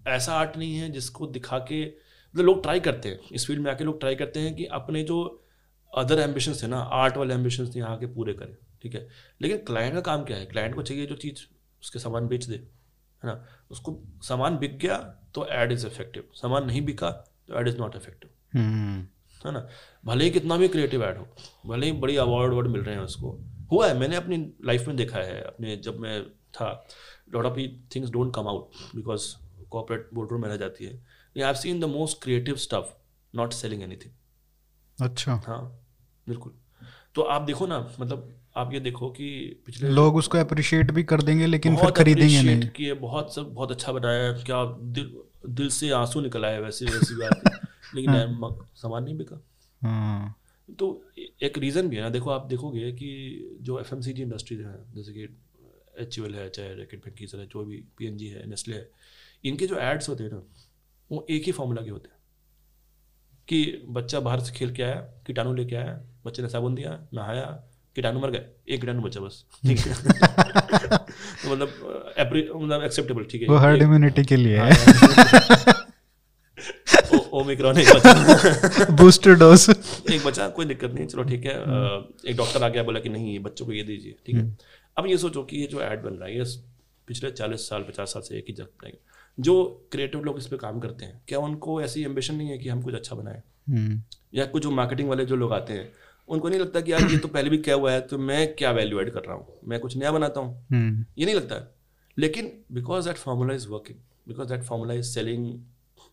ऐसा 0.09 0.33
आर्ट 0.35 0.57
नहीं 0.57 0.75
है 0.77 0.91
जिसको 0.93 1.27
दिखा 1.29 1.59
के 1.69 1.85
मतलब 1.85 2.45
लोग 2.45 2.63
ट्राई 2.63 2.81
करते 2.81 3.09
हैं. 3.09 3.19
इस 3.33 3.47
फ़ील्ड 3.47 3.63
में 3.63 3.71
आके 3.71 3.85
लोग 3.85 4.01
ट्राई 4.01 4.15
करते 4.15 4.41
हैं 4.41 4.55
कि 4.57 4.65
अपने 4.79 5.03
जो 5.03 5.19
अदर 5.93 6.21
एम्बिशंस 6.21 6.63
थे 6.63 6.67
ना 6.67 6.79
आर्ट 6.95 7.17
वाले 7.17 7.35
एम्बिशंस 7.35 7.77
यहाँ 7.77 7.93
आके 7.97 8.07
पूरे 8.15 8.33
करें. 8.35 8.57
ठीक 8.83 8.95
है? 8.95 9.09
लेकिन 9.43 9.59
क्लाइंट 9.67 9.95
का 9.95 10.01
काम 10.01 10.25
क्या 10.25 10.37
है? 10.37 10.47
क्लाइंट 10.47 10.75
को 10.75 10.83
चाहिए 10.83 11.07
जो 11.07 11.17
चीज़ 11.17 11.47
उसके 11.83 11.99
सामान 11.99 12.27
बेच 12.29 12.45
दे. 12.45 12.55
है 12.55 13.25
ना? 13.25 13.45
उसको 13.71 13.99
सामान 14.23 14.57
बिक 14.59 14.79
गया 14.79 14.97
तो 15.35 15.47
एड 15.53 15.73
इज़ 15.73 15.87
इफ़ेक्टिव 15.87 16.29
सामान 16.35 16.67
नहीं 16.67 16.85
बिका 16.85 17.11
तो 17.11 17.59
एड 17.61 17.69
इज़ 17.69 17.79
नॉट 17.79 17.97
इफ़ेक्टिव 17.97 18.31
है 19.47 19.53
ना? 19.53 19.67
भले 20.05 20.25
ही 20.25 20.31
कितना 20.31 20.57
भी 20.57 20.69
क्रिएटिव 20.69 21.05
ऐड 21.05 21.19
हो 21.19 21.27
भले 21.67 21.87
ही 21.87 21.93
बड़ी 21.93 22.17
अवार्ड 22.17 22.53
अवार्ड 22.53 22.69
मिल 22.69 22.83
रहे 22.83 22.95
हैं 22.95 23.03
उसको। 23.03 23.39
हुआ 23.73 23.87
है 23.89 23.99
मैंने 23.99 24.17
अपनी 24.17 24.37
लाइफ 24.65 24.87
में 24.89 24.97
देखा 24.97 25.19
है 25.19 25.41
अपने 25.43 25.77
जब 25.77 25.99
मैं 25.99 26.23
था 26.29 26.87
lot 27.35 27.45
of 27.45 27.59
things 27.95 28.11
don't 28.11 28.35
come 28.35 28.49
out 28.49 28.71
because 28.97 29.35
corporate 29.71 30.09
boardroom 30.15 30.43
में 30.43 30.49
रह 30.49 30.57
जाती 30.57 30.85
है। 30.85 30.93
I 30.93 31.43
have 31.43 31.55
seen 31.55 31.81
the 31.81 31.85
most 31.85 32.23
creative 32.23 32.57
stuff 32.57 32.93
not 33.35 33.53
selling 33.53 33.83
anything 33.83 35.07
अच्छा। 35.07 35.41
हाँ 35.47 35.61
बिल्कुल। 36.29 36.53
तो 37.15 37.23
आप 37.23 37.43
देखो 37.43 37.67
ना 37.67 37.79
मतलब 38.01 38.33
आप 38.57 38.73
ये 38.73 38.81
देखो 38.81 39.11
कि 39.11 39.29
पिछले 39.67 39.89
लोग 39.89 40.17
उसको 40.17 40.39
अप्रिशिएट 40.39 40.91
भी 40.91 41.03
कर 41.05 41.23
देंगे 41.23 41.47
लेकिन 41.47 41.77
फिर 41.77 41.91
खरीदेंगे 41.91 42.43
नहीं। 42.43 42.69
किए 42.69 42.95
बहुत 42.95 43.35
सब 43.35 43.53
बहुत 43.55 43.71
अच्छा 43.71 43.93
बनाया 43.93 44.23
है, 44.23 44.43
क्या 44.45 44.65
दिल 44.65 45.15
दिल 45.49 45.69
से 45.69 45.91
आँसू 45.91 46.21
निकल 46.21 46.45
आए 46.45 46.61
वैसे 46.61 46.85
वैसी 46.85 47.15
बात। 47.15 47.66
लेकिन 47.95 48.11
म- 48.11 48.66
सामान 48.74 49.05
नहीं 49.05 49.16
बिका। 49.16 49.45
हाँ। 49.82 50.37
तो 50.78 51.05
एक 51.43 51.59
रीज़न 51.59 51.89
भी 51.89 51.97
है 51.97 52.03
ना 52.03 52.09
देखो 52.09 52.30
आप 52.30 52.47
देखोगे 52.47 52.93
कि 52.93 53.43
जो 53.61 53.80
एफ़ 53.80 54.09
इंडस्ट्रीज़ 54.09 54.62
हैं 54.62 54.95
जैसे 54.95 55.12
कि 55.12 55.22
एच 55.99 56.18
है 56.18 56.51
चाहे 56.51 56.74
रैकेट 56.74 57.03
फैक्ट्रीज 57.05 57.34
है 57.34 57.47
जो 57.47 57.64
भी 57.64 57.84
पीएनजी 57.99 58.26
है 58.26 58.49
नेस्ले 58.49 58.76
है 58.76 58.91
इनके 59.45 59.66
जो 59.66 59.78
एड्स 59.78 60.09
होते 60.09 60.24
हैं 60.24 60.30
ना 60.30 60.43
वो 61.12 61.26
एक 61.30 61.43
ही 61.43 61.53
फॉर्मूला 61.53 61.82
के 61.82 61.91
होते 61.91 62.09
हैं। 62.09 62.16
कि 63.49 63.82
बच्चा 63.89 64.20
बाहर 64.20 64.41
से 64.41 64.53
खेल 64.53 64.72
के 64.72 64.82
आया 64.82 64.95
कीटाणु 64.95 65.55
लेके 65.55 65.76
आया 65.76 66.01
बच्चे 66.24 66.43
ने 66.43 66.49
साबुन 66.49 66.74
दिया 66.74 67.07
नहाया 67.14 67.64
कीटाणु 67.97 68.20
मर 68.20 68.30
गए 68.30 68.47
एक 68.68 68.80
कीटाणु 68.80 69.03
बचा 69.03 69.20
बस। 69.20 69.45
ठीक 69.66 69.78
है। 69.78 69.95
तो 70.99 71.55
मतलब 71.55 71.68
एप्री 72.18 72.49
मतलब 72.57 72.82
एक्सेप्टेबल 72.82 73.24
ठीक 73.24 73.43
है। 73.43 73.49
वो 73.49 73.57
हर्ड 73.57 73.82
इम्यूनिटी 73.82 74.24
के 74.24 74.37
लिए। 74.37 74.59
हाँ, 74.59 74.70
है। 74.70 75.78
ओ- 75.78 75.86
ओमिक्रॉन 77.41 77.78
एक 77.78 77.89
बचा। 77.89 78.87
बूस्टर 78.97 79.34
डोज 79.34 79.68
एक 80.12 80.24
बचा 80.26 80.49
कोई 80.49 80.66
दिक्कत 80.66 80.93
नहीं 80.93 81.07
चलो 81.07 81.22
ठीक 81.22 81.45
है। 81.45 81.55
एक 82.30 82.37
डॉक्टर 82.37 82.62
आ 82.62 82.68
गया 82.68 82.82
बोला 82.82 83.01
कि 83.01 83.09
नहीं 83.09 83.32
ये 83.32 83.39
बच्चों 83.39 83.66
को 83.66 83.72
ये 83.72 83.82
दीजिए 83.82 84.16
ठीक 84.26 84.37
है? 84.37 84.57
अब 84.97 85.07
ये 85.07 85.18
सोचो 85.18 85.43
कि 85.43 85.57
ये 85.57 85.66
जो 85.66 85.80
ऐड 85.80 86.03
बन 86.03 86.14
रहा 86.14 86.28
है 86.28 86.39
ये 86.39 86.45
पिछले 87.09 87.30
चालीस 87.30 87.68
साल 87.68 87.82
पचास 87.82 88.12
साल 88.12 88.22
से 88.22 88.39
एक 88.39 88.45
ही 88.49 88.55
जगह 88.55 88.93
जो 89.39 89.55
क्रिएटिव 89.93 90.22
लोग 90.22 90.39
इस 90.39 90.47
पे 90.47 90.57
काम 90.57 90.78
करते 90.80 91.05
हैं 91.05 91.20
क्या 91.28 91.39
उनको 91.39 91.80
ऐसी 91.82 92.03
एम्बिशन 92.05 92.34
नहीं 92.34 92.49
है 92.49 92.59
कि 92.59 92.68
हम 92.68 92.82
कुछ 92.82 92.95
अच्छा 92.95 93.16
बनाए? 93.16 93.43
या 94.34 94.45
कुछ 94.47 94.62
जो 94.62 94.70
मार्केटिंग 94.70 95.09
वाले 95.09 95.24
जो 95.24 95.37
लोग 95.37 95.53
आते 95.53 95.72
हैं 95.72 95.93
उनको 96.28 96.49
नहीं 96.49 96.61
लगता 96.61 96.80
कि 96.80 96.93
यार 96.93 97.11
ये 97.11 97.18
तो 97.18 97.28
पहले 97.28 97.51
भी 97.51 97.59
क्या 97.59 97.74
हुआ 97.74 97.93
है 97.93 98.01
तो 98.01 98.18
मैं 98.18 98.55
क्या 98.55 98.70
वैल्यू 98.70 99.01
ऐड 99.01 99.11
कर 99.11 99.20
रहा 99.20 99.34
हूँ? 99.37 99.47
मैं 99.64 99.80
कुछ 99.80 99.97
नया 99.97 100.12
बनाता 100.12 100.41
हूँ। 100.41 101.05
ये 101.18 101.24
नहीं 101.24 101.34
लगता। 101.34 101.61
लेकिन 102.18 102.53
because 102.72 103.09
that 103.09 103.16
formula 103.16 103.55
is 103.55 103.68
working 103.68 103.99
because 104.28 104.49
that 104.49 104.62
formula 104.62 104.95
is 104.95 105.07
selling 105.07 105.47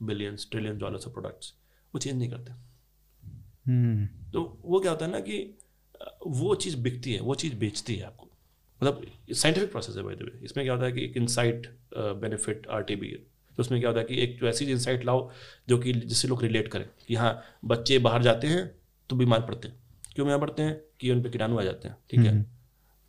billions 0.02 0.48
trillion 0.52 0.78
dollars 0.78 1.08
of 1.08 1.14
products 1.14 1.54
वो 1.94 2.00
चेंज 2.00 2.18
नहीं 2.18 2.30
करते। 2.30 2.54
तो 4.32 4.41
वो 4.66 4.80
क्या 4.80 4.91
होता 4.91 5.06
है 5.06 5.12
ना 5.12 5.20
कि 5.20 5.38
वो 6.28 6.56
चीज़ 6.56 6.78
बिकती 6.78 7.14
है 7.14 7.20
वो 7.22 7.36
चीज़ 7.36 7.56
बेचती 7.56 7.96
है 7.96 8.06
आपको। 8.06 8.28
मतलब 8.82 9.06
साइंटिफिक 9.32 9.72
प्रोसेस 9.72 9.96
है 9.98 10.04
वे 10.04 10.16
इसमें 10.44 10.66
क्या 10.66 10.74
होता 10.74 10.86
है 10.86 10.91
कि 10.91 11.04
एक 11.06 11.18
insight 11.18 11.68
benefit 11.98 12.68
R 12.68 12.84
T 12.84 12.96
B 12.96 13.08
तो 13.58 13.62
उसमें 13.62 13.80
क्या 13.80 13.89
होता 13.89 14.00
है 14.00 14.06
कि 14.06 14.20
एक 14.22 14.38
जो 14.39 14.48
ऐसी 14.48 14.66
इंसाइट 14.66 15.06
लाओ 15.06 15.30
जो 15.70 15.78
कि 15.78 15.94
जिससे 15.94 16.28
लोग 16.28 16.41
रिलेट 16.44 16.68
करें 16.68 16.86
कि 17.08 17.16
हाँ 17.16 17.41
बच्चे 17.66 18.00
बाहर 18.00 18.24
जाते 18.24 18.48
हैं 18.48 18.66
तो 19.10 19.16
बीमार 19.16 19.41
पड़ते 19.41 19.68
हैं। 19.68 19.76
क्यों 20.16 20.28
बीमार 20.28 20.39
पड़ते 20.39 20.62
हैं? 20.62 20.82
कि 21.00 21.12
उन 21.12 21.22
पर 21.24 21.30
कीटाणु 21.30 21.60
आ 21.60 21.64
जाते 21.64 21.88
हैं 21.88 21.98
ठीक 22.12 22.20
है? 22.20 22.41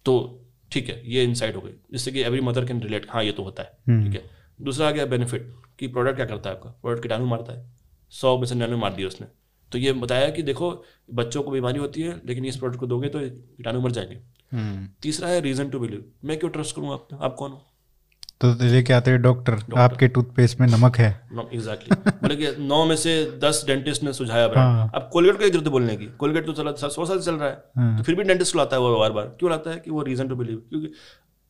तो 0.07 0.41
ठीक 0.73 0.89
है 0.89 1.11
ये 1.11 1.25
इंसाइट 1.25 1.57
हो 1.57 1.61
गई। 1.61 1.73
जिससे 1.93 2.13
कि 2.13 2.23
एवरी 2.23 2.41
मदर 2.41 2.67
कैन 2.67 2.83
रिलेट 2.83 3.07
हाँ 3.11 3.23
ये 3.25 3.33
तो 3.33 3.43
होता 3.43 3.63
है 3.63 4.05
ठीक 4.05 4.15
है? 4.15 4.31
दूसरा 4.63 4.89
आ 4.89 4.91
गया 4.91 5.07
बेनिफिट 5.07 5.53
कि 5.79 5.87
प्रोडक्ट 5.87 6.17
क्या 6.17 6.27
करता 6.27 6.51
है 6.51 6.57
आपका? 6.57 6.71
प्रोडक्ट 6.71 7.03
कीटाणु 7.03 7.27
मारता 7.27 7.53
है। 7.53 7.67
सौ 8.13 8.37
में 8.39 8.47
से 8.47 8.55
निन्यानवे 8.55 8.77
मार 8.77 8.93
दिया 8.93 9.09
उसने। 9.09 9.27
तो 9.73 9.79
ये 9.79 9.93
बताया 9.93 10.29
कि 10.31 10.43
देखो 10.43 10.71
बच्चों 11.15 11.43
को 11.43 11.51
बीमारी 11.51 11.79
होती 11.79 12.03
है 12.03 12.21
लेकिन 12.27 12.45
इस 12.45 12.57
प्रोडक्ट 12.57 12.81
को 12.81 12.87
दोगे 12.87 13.09
तो 13.09 13.21
कीटाणु 13.21 13.81
मर 13.81 13.91
जाएँगे। 13.91 14.19
तीसरा 15.03 15.29
है 15.29 15.41
रीजन 15.41 15.69
टू 15.69 15.79
बिलीव 15.79 16.05
मैं 16.25 16.39
क्यों 16.39 16.51
ट्रस्ट 16.51 16.77
करूँ 16.77 16.93
आप 16.93 17.09
आप 17.23 17.35
कौन 17.35 17.51
हो? 17.51 17.63
तो 18.41 18.53
लेके 18.65 18.93
आते 18.93 19.11
हैं? 19.11 19.21
डॉक्टर 19.23 19.59
आपके 19.79 20.09
टूथपेस्ट 20.09 20.61
में 20.61 20.67
नमक 20.69 20.97
है। 20.97 21.09
एग्जैक्टली 21.55 22.11
बोले 22.13 22.37
कि 22.37 22.47
नौ 22.63 22.85
में 22.85 22.95
से 22.97 23.15
दस 23.43 23.63
डेंटिस्ट 23.67 24.03
ने 24.03 24.13
सुझाया 24.13 24.51
हाँ। 24.57 24.91
अब 24.95 25.09
कोलगेट 25.13 25.39
को 25.39 25.49
ज़रूरत 25.49 25.69
बोलने 25.69 25.97
की। 25.97 26.07
कोलगेट 26.19 26.47
तो 26.47 26.53
चला 26.53 26.73
सौ 26.79 27.05
साल 27.07 27.21
चल 27.21 27.35
रहा 27.35 27.49
है। 27.49 27.63
हाँ। 27.77 27.97
तो 27.97 28.03
फिर 28.03 28.15
भी 28.15 28.23
डेंटिस्ट 28.23 28.53
को 28.53 28.59
लाता 28.59 28.77
है 28.77 28.83
वो 28.83 28.99
बार 28.99 29.13
बार 29.13 29.27
क्यों 29.39 29.51
लाता 29.51 29.71
है? 29.71 29.77
कि 29.77 29.91
वो 29.91 30.03
रीजन 30.03 30.29
टू 30.29 30.37
बिलीव 30.37 30.63
क्योंकि 30.69 30.93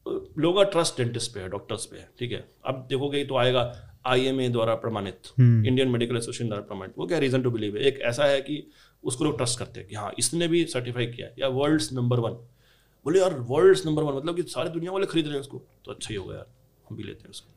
लोगों 0.06 0.64
का 0.64 0.70
ट्रस्ट 0.70 0.96
डेंटिस्ट 0.96 1.34
पे 1.34 1.40
है 1.40 1.48
डॉक्टर्स 1.48 1.84
पे 1.86 1.96
है 1.96 2.08
ठीक 2.18 2.32
है? 2.32 2.44
अब 2.64 2.86
देखोगे 2.88 3.24
तो 3.24 3.36
आएगा 3.36 3.62
आई 4.06 4.24
एम 4.26 4.40
ए 4.40 4.48
द्वारा 4.48 4.74
प्रमाणित 4.74 5.28
इंडियन 5.40 5.88
मेडिकल 5.88 6.16
एसोसिएशन 6.16 6.48
द्वारा 6.48 6.62
प्रमाणित 6.62 6.94
वो 6.98 7.06
क्या 7.06 7.18
रीजन 7.18 7.42
टू 7.42 7.50
बिलीव 7.50 7.76
है? 7.76 7.82
एक 7.82 8.00
ऐसा 8.00 8.24
है 8.24 8.40
कि 8.40 8.66
उसको 9.04 9.24
लोग 9.24 9.36
ट्रस्ट 9.36 9.58
करते 9.58 9.80
हैं 9.80 9.88
कि 9.88 9.94
हाँ 9.94 10.12
इसने 10.18 10.48
भी 10.48 10.64
सर्टिफाई 10.64 11.06
किया 11.06 11.26
है 11.26 11.34
या 11.38 11.48
वर्ल्ड्स 11.48 11.92
नंबर 11.92 12.20
वन 12.20 12.32
बोले 13.06 13.20
यार 13.20 13.34
वर्ल्ड्स 13.50 13.86
नंबर 13.86 14.02
वन 14.02 14.16
मतलब 14.16 14.36
कि 14.36 14.42
सारी 14.42 14.70
दुनिया 14.70 14.92
वाले 14.92 15.06
खरीद 15.06 15.24
रहे 15.24 15.34
हैं 15.34 15.40
उसको? 15.40 15.62
तो 15.84 15.92
अच्छा 15.92 16.08
ही 16.10 16.16
होगा 16.16 16.34
यार 16.34 16.46
हम 16.90 16.96
भी 16.96 17.02
लेते 17.02 17.22
हैं 17.22 17.30
उसको। 17.30 17.53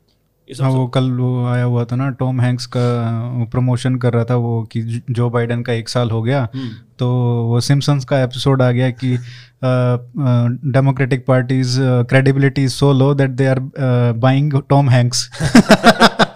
हाँ 0.61 0.69
वो 0.71 0.85
कल 0.87 1.09
वो 1.11 1.45
आया 1.47 1.63
हुआ 1.63 1.83
था 1.85 1.95
ना 1.95 2.09
टॉम 2.19 2.39
हैंक्स 2.41 2.65
का 2.65 2.81
प्रमोशन 3.51 3.95
कर 3.95 4.13
रहा 4.13 4.25
था 4.25 4.35
वो 4.35 4.61
कि 4.71 4.81
जो 5.09 5.29
बाइडन 5.29 5.61
का 5.61 5.73
एक 5.73 5.89
साल 5.89 6.11
हो 6.11 6.21
गया। 6.21 6.47
हम्म, 6.55 6.69
तो 6.99 7.07
वो 7.47 7.59
सिम्सन्स 7.61 8.05
का 8.05 8.21
एपिसोड 8.23 8.61
आ 8.61 8.71
गया 8.71 8.89
कि 9.03 9.17
Democratic 10.71 11.25
Party's 11.25 11.77
credibility 11.81 12.63
is 12.63 12.73
so 12.73 12.91
low 12.93 13.13
that 13.13 13.29
they 13.31 13.45
are 13.45 13.59
buying 14.17 14.61
Tom 14.69 14.89
Hanks. 14.89 15.29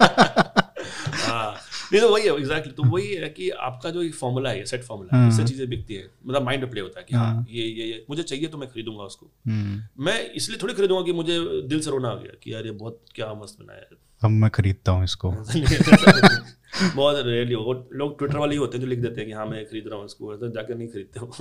नहीं 1.91 2.01
तो 2.01 2.09
वही 2.13 2.23
है 2.23 2.35
एग्जैक्टली 2.35 2.73
तो 2.73 2.83
वही 2.83 3.13
है 3.13 3.29
कि 3.29 3.49
आपका 3.49 3.89
जो 3.89 4.09
फॉर्मूला 4.09 4.49
है 4.49 4.65
सेट 4.65 4.83
फॉर्मूला 4.83 5.17
है। 5.17 5.29
इससे 5.29 5.43
चीज़ें 5.43 5.69
बिकती 5.69 5.93
है। 5.93 6.09
मतलब 6.27 6.43
माइंड 6.43 6.71
प्ले 6.71 6.81
होता 6.81 6.99
है 6.99 7.05
कि 7.09 7.15
हाँ 7.15 7.25
हाँ। 7.25 7.45
ये 7.49 7.63
ये 7.63 7.85
ये 7.85 8.05
मुझे 8.09 8.23
चाहिए 8.23 8.47
तो 8.47 8.57
मैं 8.57 8.69
खरीदूँगा 8.69 9.03
उसको। 9.03 9.31
हम्म, 9.47 10.03
मैं 10.03 10.31
इसलिए 10.31 10.59
थोड़ी 10.63 10.73
खरीदूँगा 10.73 11.05
कि 11.05 11.13
मुझे 11.13 11.39
दिल 11.67 11.79
से 11.79 11.91
रोना 11.91 12.09
आ 12.09 12.15
गया 12.15 12.37
कि 12.43 12.53
यार 12.53 12.65
ये 12.65 12.71
बहुत 12.71 13.01
क्या 13.15 13.33
मस्त 13.33 13.57
बनाया 13.61 13.79
है। 13.79 13.97
अब 14.23 14.29
मैं 14.29 14.49
खरीदता 14.49 14.91
हूँ 14.91 15.03
इसको। 15.03 15.31
बहुत 16.95 17.15
रेयरली 17.25 17.53
हो 17.53 17.89
लोग 17.93 18.17
ट्विटर 18.17 18.37
वाले 18.37 18.51
ही 18.51 18.57
होते 18.57 18.77
हैं 18.77 18.83
जो 18.83 18.89
लिख 18.89 18.99
देते 18.99 19.21
हैं 19.21 19.29
कि 19.29 19.33
हाँ 19.33 19.45
मैं 19.45 19.65
खरीद 19.65 19.83
रहा 19.87 19.97
हूँ 19.97 20.05
इसको 20.05 20.49
जाकर 20.49 20.75
नहीं 20.75 20.87
खरीदते 20.87 21.19
हो 21.19 21.31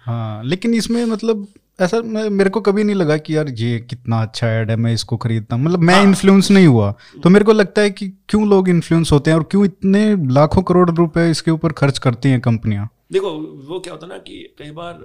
हाँ 0.00 0.44
लेकिन 0.44 0.74
इसमें 0.74 1.04
मतलब 1.04 1.46
ऐसा 1.80 2.00
मेरे 2.30 2.50
को 2.50 2.60
कभी 2.60 2.84
नहीं 2.84 2.96
लगा 2.96 3.16
कि 3.16 3.36
यार 3.36 3.48
ये 3.48 3.78
कितना 3.80 4.20
अच्छा 4.22 4.46
ऐड 4.46 4.70
है 4.70 4.76
मैं 4.76 4.92
इसको 4.94 5.16
खरीदता 5.16 5.56
हूँ। 5.56 5.64
मतलब 5.64 5.80
मैं 5.80 5.94
हाँ। 5.94 6.02
इन्फ्लुएंस 6.04 6.50
नहीं 6.50 6.66
हुआ। 6.66 6.90
तो 7.22 7.28
मेरे 7.28 7.44
को 7.44 7.52
लगता 7.52 7.82
है 7.82 7.90
कि 7.90 8.08
क्यों 8.28 8.48
लोग 8.48 8.68
इन्फ्लुएंस 8.68 9.12
होते 9.12 9.30
हैं 9.30 9.38
और 9.38 9.44
क्यों 9.44 9.64
इतने 9.64 10.02
लाखों 10.32 10.62
करोड़ 10.62 10.90
रुपए 10.90 11.30
इसके 11.30 11.50
ऊपर 11.50 11.72
खर्च 11.72 11.98
करती 11.98 12.28
हैं 12.28 12.40
कंपनियाँ? 12.40 12.88
देखो 13.12 13.30
वो 13.68 13.80
क्या 13.80 13.92
होता 13.92 14.06
है 14.06 14.12
ना 14.12 14.18
कि 14.18 14.54
कई 14.58 14.70
बार 14.70 14.98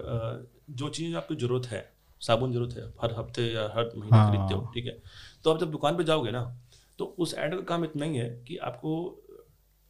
जो 0.71 0.89
चीज़ 0.89 1.15
आपकी 1.15 1.35
ज़रूरत 1.35 1.67
है 1.67 1.83
साबुन 2.21 2.51
ज़रूरत 2.53 2.75
है 2.77 2.83
हर 3.01 3.15
हफ़्ते 3.19 3.41
या 3.53 3.63
हर 3.77 3.91
महीने 3.97 4.17
हाँ। 4.17 4.29
खरीदते 4.29 4.53
हो 4.53 4.71
ठीक 4.73 4.85
है? 4.85 4.97
तो 5.43 5.51
आप 5.51 5.59
जब 5.59 5.71
दुकान 5.71 5.97
पे 5.97 6.03
जाओगे 6.03 6.31
ना 6.31 6.43
तो 6.99 7.15
उस 7.19 7.33
ऐड 7.37 7.55
का 7.55 7.61
काम 7.69 7.83
इतना 7.83 8.05
ही 8.05 8.17
है 8.17 8.29
कि 8.47 8.57
आपको 8.57 8.91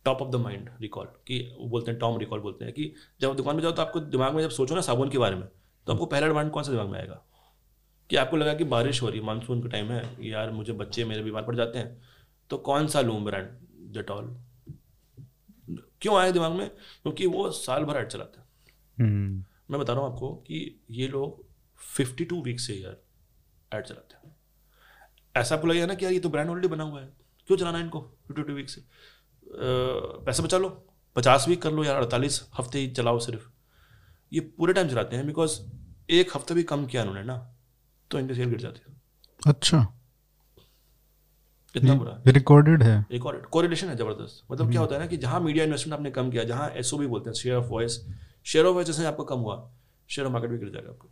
top 0.05 0.21
of 0.21 0.29
the 0.29 0.35
mind 0.35 0.69
recall 0.81 1.05
कि 1.27 1.39
बोलते 1.61 1.91
हैं 1.91 1.99
टॉम 1.99 2.17
रिकॉल 2.19 2.39
बोलते 2.39 2.65
हैं 2.65 2.73
कि 2.73 2.91
जब 3.21 3.35
दुकान 3.35 3.55
पे 3.55 3.61
जाओ 3.61 3.71
तो 3.71 3.81
आपको 3.81 3.99
दिमाग 3.99 4.35
में 4.35 4.41
जब 4.43 4.49
सोचो 4.49 4.75
ना 4.75 4.81
साबुन 4.81 5.09
के 5.09 5.17
बारे 5.17 5.35
में 5.35 5.47
तो 5.87 5.93
आपको 5.93 6.05
पहला 6.05 6.27
डिमांड 6.27 6.51
कौन 6.51 6.63
सा 6.63 6.71
दिमाग 6.71 6.87
में 6.87 6.99
आएगा? 6.99 7.21
कि 8.09 8.15
आपको 8.15 8.37
लगा 8.37 8.53
कि 8.53 8.63
बारिश 8.63 9.01
हो 9.01 9.09
रही 9.09 9.19
है 9.19 9.25
मानसून 9.25 9.61
का 9.61 9.69
टाइम 9.69 9.91
है 9.91 10.29
यार 10.29 10.51
मुझे 10.51 10.73
बच्चे 10.73 11.05
मेरे 11.05 11.23
बीमार 11.23 11.43
पड़ 11.43 11.55
जाते 11.55 11.79
हैं 11.79 12.01
तो 12.49 12.57
कौन 12.57 12.87
सा 12.87 13.01
लूम 13.01 13.25
ब्रांड 13.25 13.47
डेटॉल 13.93 14.37
क्यों 16.01 16.17
आया 16.17 16.31
दिमाग 16.31 16.51
में? 16.51 16.69
क्योंकि 16.69 17.25
वो 17.25 17.51
साल 17.51 17.83
भर 17.83 17.97
ऐड 17.97 18.07
चलाते 18.07 18.39
हैं। 18.39 18.47
हम्म, 18.99 19.45
मैं 19.71 19.81
बता 19.81 19.93
रहा 19.93 20.01
हूँ 20.01 20.13
आपको 20.13 20.35
कि 20.35 20.83
ये 20.91 21.07
लोग 21.07 21.45
52 21.77 22.43
वीक 22.43 22.59
से 22.59 22.73
यार 22.73 22.97
ऐड 23.73 23.85
चलाते 23.85 24.15
हैं। 24.15 24.35
ऐसा 25.37 25.55
आपको 25.55 25.67
लगेगा 25.67 25.85
ना 25.85 25.93
कि 25.93 26.05
यार 26.05 26.13
ये 26.13 26.19
तो 26.19 26.29
ब्रांड 26.29 26.49
ऑलरेडी 26.49 26.67
बना 26.67 26.83
हुआ 26.83 27.01
है। 27.01 27.13
क्यों 27.47 27.57
चलाना 27.57 27.77
है 27.77 27.83
इनको 27.83 27.99
52 27.99 28.53
वीक 28.53 28.69
से? 28.69 28.81
अ, 28.81 28.87
पैसे 30.25 30.43
बचा 30.43 30.57
लो 30.57 30.87
पचास 31.15 31.45
वीक 31.47 31.61
कर 31.61 31.71
लो 31.71 31.83
यार 31.83 31.95
अड़तालीस 31.95 32.49
हफ़्ते 32.59 32.79
ही 32.79 32.91
चलाओ 32.91 33.19
सिर्फ़। 33.19 33.54
ये 34.31 34.39
पूरे 34.57 34.73
टाइम 34.73 34.87
चलाते 34.89 35.15
हैं 35.15 35.25
बिकॉज़ 35.27 35.59
एक 36.09 36.35
हफ़्ते 36.35 36.53
भी 36.53 36.63
कम 36.65 36.85
किया 36.85 37.01
उन्होंने 37.01 37.23
ना 37.23 37.35
तो 38.11 38.19
इनकी 38.19 38.35
सेल 38.35 38.49
गिर 38.49 38.59
जाती 38.59 38.81
है। 38.87 38.95
अच्छा। 39.41 39.85
इतना 41.75 41.93
बुरा 41.95 42.11
रिकॉर्डेड 42.27 42.83
है। 42.83 43.19
और 43.21 43.37
कोरिलेशन 43.51 43.87
है 43.87 43.95
ज़बरदस्त। 43.97 44.43
मतलब 44.51 44.71
क्या 44.71 44.81
होता 44.81 44.95
है 44.95 45.01
ना 45.01 45.07
कि 45.07 45.17
जहाँ 45.17 45.39
मीडिया 45.41 45.65
इन्वेस्टमेंट 45.65 45.93
आपने 45.93 46.11
कम 46.11 46.29
किया 46.31 46.43
जहाँ 46.43 46.69
एसओ 46.77 46.97
भी 46.97 47.07
बोलते 47.07 47.29
हैं 47.29 47.35
share 47.35 47.55
of 47.55 47.65
voice 47.65 47.99
share 48.45 48.65
of 48.65 48.73
voice 48.75 48.87
जैसे 48.87 49.05
आपका 49.05 49.23
कम 49.25 49.39
हुआ 49.39 49.57
शेयर 50.09 50.27
मार्केट 50.27 50.51
भी 50.51 50.57
गिर 50.57 50.69
जाएगा 50.69 50.89
आपको। 50.89 51.09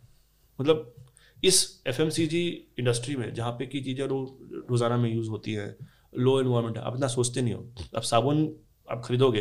मतलब 0.58 0.94
इस 1.42 1.82
एफ़ 1.86 2.00
इंडस्ट्री 2.00 3.16
में 3.16 3.32
जहाँ 3.34 3.52
पे 3.52 3.66
की 3.66 3.80
चीज़ें 3.80 4.06
रोज़ाना 4.06 4.96
में 4.96 5.10
यूज़ 5.10 5.28
होती 5.30 5.52
हैं 5.52 5.74
लो 6.16 6.40
इन्वायरमेंट 6.40 6.76
है 6.78 6.84
आप 6.84 6.94
इतना 6.94 7.08
सोचते 7.08 7.42
नहीं 7.42 7.54
हो। 7.54 7.68
अब 7.96 8.02
साबुन 8.02 8.44
आप 8.88 9.02
खरीदोगे 9.04 9.40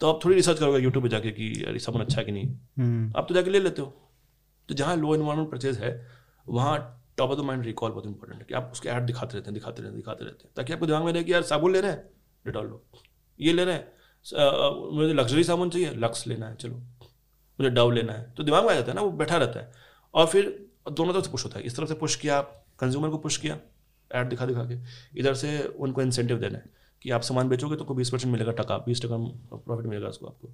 तो 0.00 0.08
आप 0.08 0.24
थोड़ी 0.24 0.36
रिसर्च 0.36 0.58
करोगे 0.58 0.78
यूट्यूब 0.78 1.04
पे 1.04 1.08
जाके 1.08 1.30
कि 1.30 1.52
यार 1.64 1.72
ये 1.72 1.78
साबुन 1.78 2.02
अच्छा 2.02 2.18
है 2.18 2.24
कि 2.24 2.32
नहीं? 2.32 2.46
हम्म, 2.78 3.12
आप 3.16 3.26
तो 3.28 3.34
जाके 3.34 3.50
ले 3.50 3.60
लेते 3.60 3.82
हो। 3.82 3.88
तो 4.68 4.74
जहाँ 4.74 4.96
लो 4.96 5.14
इन्वायरमेंट 5.14 5.50
परचेज 5.50 5.78
है 5.78 5.90
वहाँ 6.46 6.78
top 7.18 7.30
of 7.30 7.38
the 7.40 7.42
mind 7.42 7.64
recall 7.64 7.90
बहुत 7.90 8.06
इंपॉर्टेंट 8.06 8.40
है 8.40 8.46
कि 8.48 8.54
आप 8.54 8.68
उसके 8.72 8.88
ऐड 8.88 9.02
दिखाते 9.02 9.34
रहते 9.34 9.46
हैं 9.46 9.54
दिखाते 9.54 9.82
रहते 9.82 9.88
हैं 9.88 9.96
दिखाते 9.96 10.24
रहते 10.24 10.44
हैं। 10.44 10.52
ताकि 10.56 10.72
आपको 10.72 10.86
दिमाग 10.86 11.04
में 11.04 11.12
रहे 11.12 11.24
कि 11.24 11.32
यार 11.32 11.42
साबुन 11.42 11.72
ले 11.72 11.80
रहे 11.80 11.90
हैं 11.90 12.08
डिटॉल 12.46 12.66
लो। 12.66 12.84
ये 13.40 13.52
ले 13.52 13.64
रहे 13.64 13.74
हैं 13.74 14.96
मुझे 14.96 15.12
लग्जरी 15.14 15.44
साबुन 15.44 15.70
चाहिए 15.70 15.90
लक्स 15.96 16.26
लेना 16.26 16.48
है 16.48 16.56
चलो। 16.56 16.76
मुझे 17.58 17.70
डव 17.70 17.90
लेना 17.90 18.12
है। 18.12 18.30
तो 18.34 18.42
दिमाग 18.42 18.64
में 18.64 18.70
आ 18.70 18.74
जाता 18.74 18.88
है 18.88 18.94
ना 18.94 19.02
वो 19.02 19.10
बैठा 19.12 19.36
रहता 19.36 19.60
है। 19.60 19.72
और 20.14 20.26
फिर 20.26 20.66
दोनों 20.92 21.12
तरफ़ 21.12 21.24
से 21.24 21.30
पुश 21.30 21.44
होता 21.44 21.58
है। 21.58 21.64
इस 21.64 21.76
तरफ़ 21.76 21.88
से 21.88 21.94
पुश 21.94 22.16
किया 22.16 22.40
कंज्यूमर 22.80 23.08
को 23.08 23.18
पुश 23.18 23.36
किया 23.36 23.58
ऐड 24.10 24.28
दिखा 24.28 24.46
दिखा 24.46 24.64
के। 24.64 24.78
इधर 25.20 25.34
से 25.34 25.58
उनको 25.78 26.02
इंसेंटिव 26.02 26.38
देना 26.38 26.58
है। 26.58 26.75
कि 27.06 27.10
आप 27.10 27.22
सामान 27.22 27.48
बेचोगे 27.48 27.76
तो 27.76 27.84
को 27.84 27.94
बीस 27.94 28.10
परसेंट 28.10 28.32
मिलेगा 28.32 28.52
टका 28.52 28.76
बीस 28.78 29.02
टका 29.02 29.16
प्रॉफिट 29.56 29.86
मिलेगा 29.86 30.08
उसको 30.08 30.26
आपको। 30.26 30.48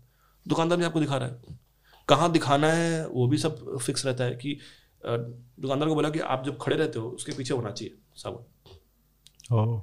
दुकानदार 0.46 0.78
भी 0.78 0.84
आपको 0.84 1.00
दिखा 1.00 1.16
रहा 1.16 1.28
है। 1.28 1.60
कहाँ 2.08 2.30
दिखाना 2.32 2.72
है 2.72 3.06
वो 3.08 3.26
भी 3.28 3.38
सब 3.38 3.78
फिक्स 3.78 4.06
रहता 4.06 4.24
है 4.24 4.34
कि 4.36 4.58
दुकानदार 5.04 5.88
को 5.88 5.94
बोला 5.94 6.10
कि 6.10 6.18
आप 6.18 6.42
जब 6.46 6.58
खड़े 6.60 6.76
रहते 6.76 6.98
हो 6.98 7.08
उसके 7.10 7.32
पीछे 7.32 7.54
होना 7.54 7.70
चाहिए 7.70 7.94
साबुन 8.16 9.80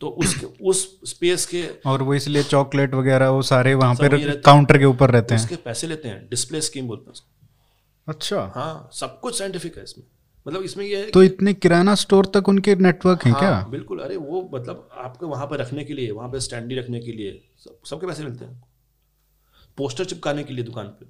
तो 0.00 0.08
उसके 0.20 0.46
उस 0.64 1.00
स्पेस 1.04 1.46
के 1.46 1.66
और 1.86 2.02
वो 2.02 2.14
इसलिए 2.14 2.42
चॉकलेट 2.42 2.94
वगैरह 2.94 3.28
वो 3.28 3.42
सारे 3.42 3.74
वहाँ 3.74 3.94
सब 3.94 4.04
वही 4.04 4.24
पे 4.24 4.30
हैं। 4.30 4.40
काउंटर 4.42 4.78
के 4.78 4.84
ऊपर 4.84 5.10
रहते 5.10 5.34
हैं। 5.34 5.42
उसके 5.42 5.56
पैसे 5.56 5.86
लेते 5.86 6.08
हैं 6.08 6.26
डिस्प्ले 6.30 6.60
स्कीम 6.60 6.88
बोलते 6.88 7.10
हैं 7.10 7.16
अच्छा। 8.06 8.50
हाँ 8.54 8.88
सब 8.92 9.20
कुछ 9.20 9.38
साइंटिफिक 9.38 9.76
है 9.78 9.84
इसमें। 9.84 10.04
मतलब 10.46 10.62
इसमें 10.62 10.84
ये 10.84 11.04
तो 11.14 11.22
इतने 11.22 11.54
किराना 11.54 11.94
स्टोर 11.94 12.26
तक 12.26 12.48
उनके 12.48 12.74
नेटवर्क 12.76 13.24
हैं 13.24 13.32
हाँ, 13.32 13.40
क्या? 13.40 13.62
बिल्कुल। 13.70 14.00
अरे 14.00 14.16
वो 14.16 14.50
मतलब 14.54 14.88
आपको 14.92 15.28
वहाँ 15.28 15.46
पर 15.46 15.58
रखने 15.58 15.84
के 15.84 15.94
लिए 15.94 16.10
वहाँ 16.10 16.28
पे 16.28 16.40
स्टैंडी 16.40 16.74
रखने 16.74 17.00
के 17.00 17.12
लिए 17.12 17.40
सब, 17.58 17.78
सबके 17.84 18.06
पैसे 18.06 18.24
मिलते 18.24 18.44
हैं। 18.44 18.62
पोस्टर 19.78 20.04
चिपकाने 20.04 20.44
के 20.44 20.54
लिए 20.54 20.64
दुकान 20.64 20.86
पे। 20.86 21.06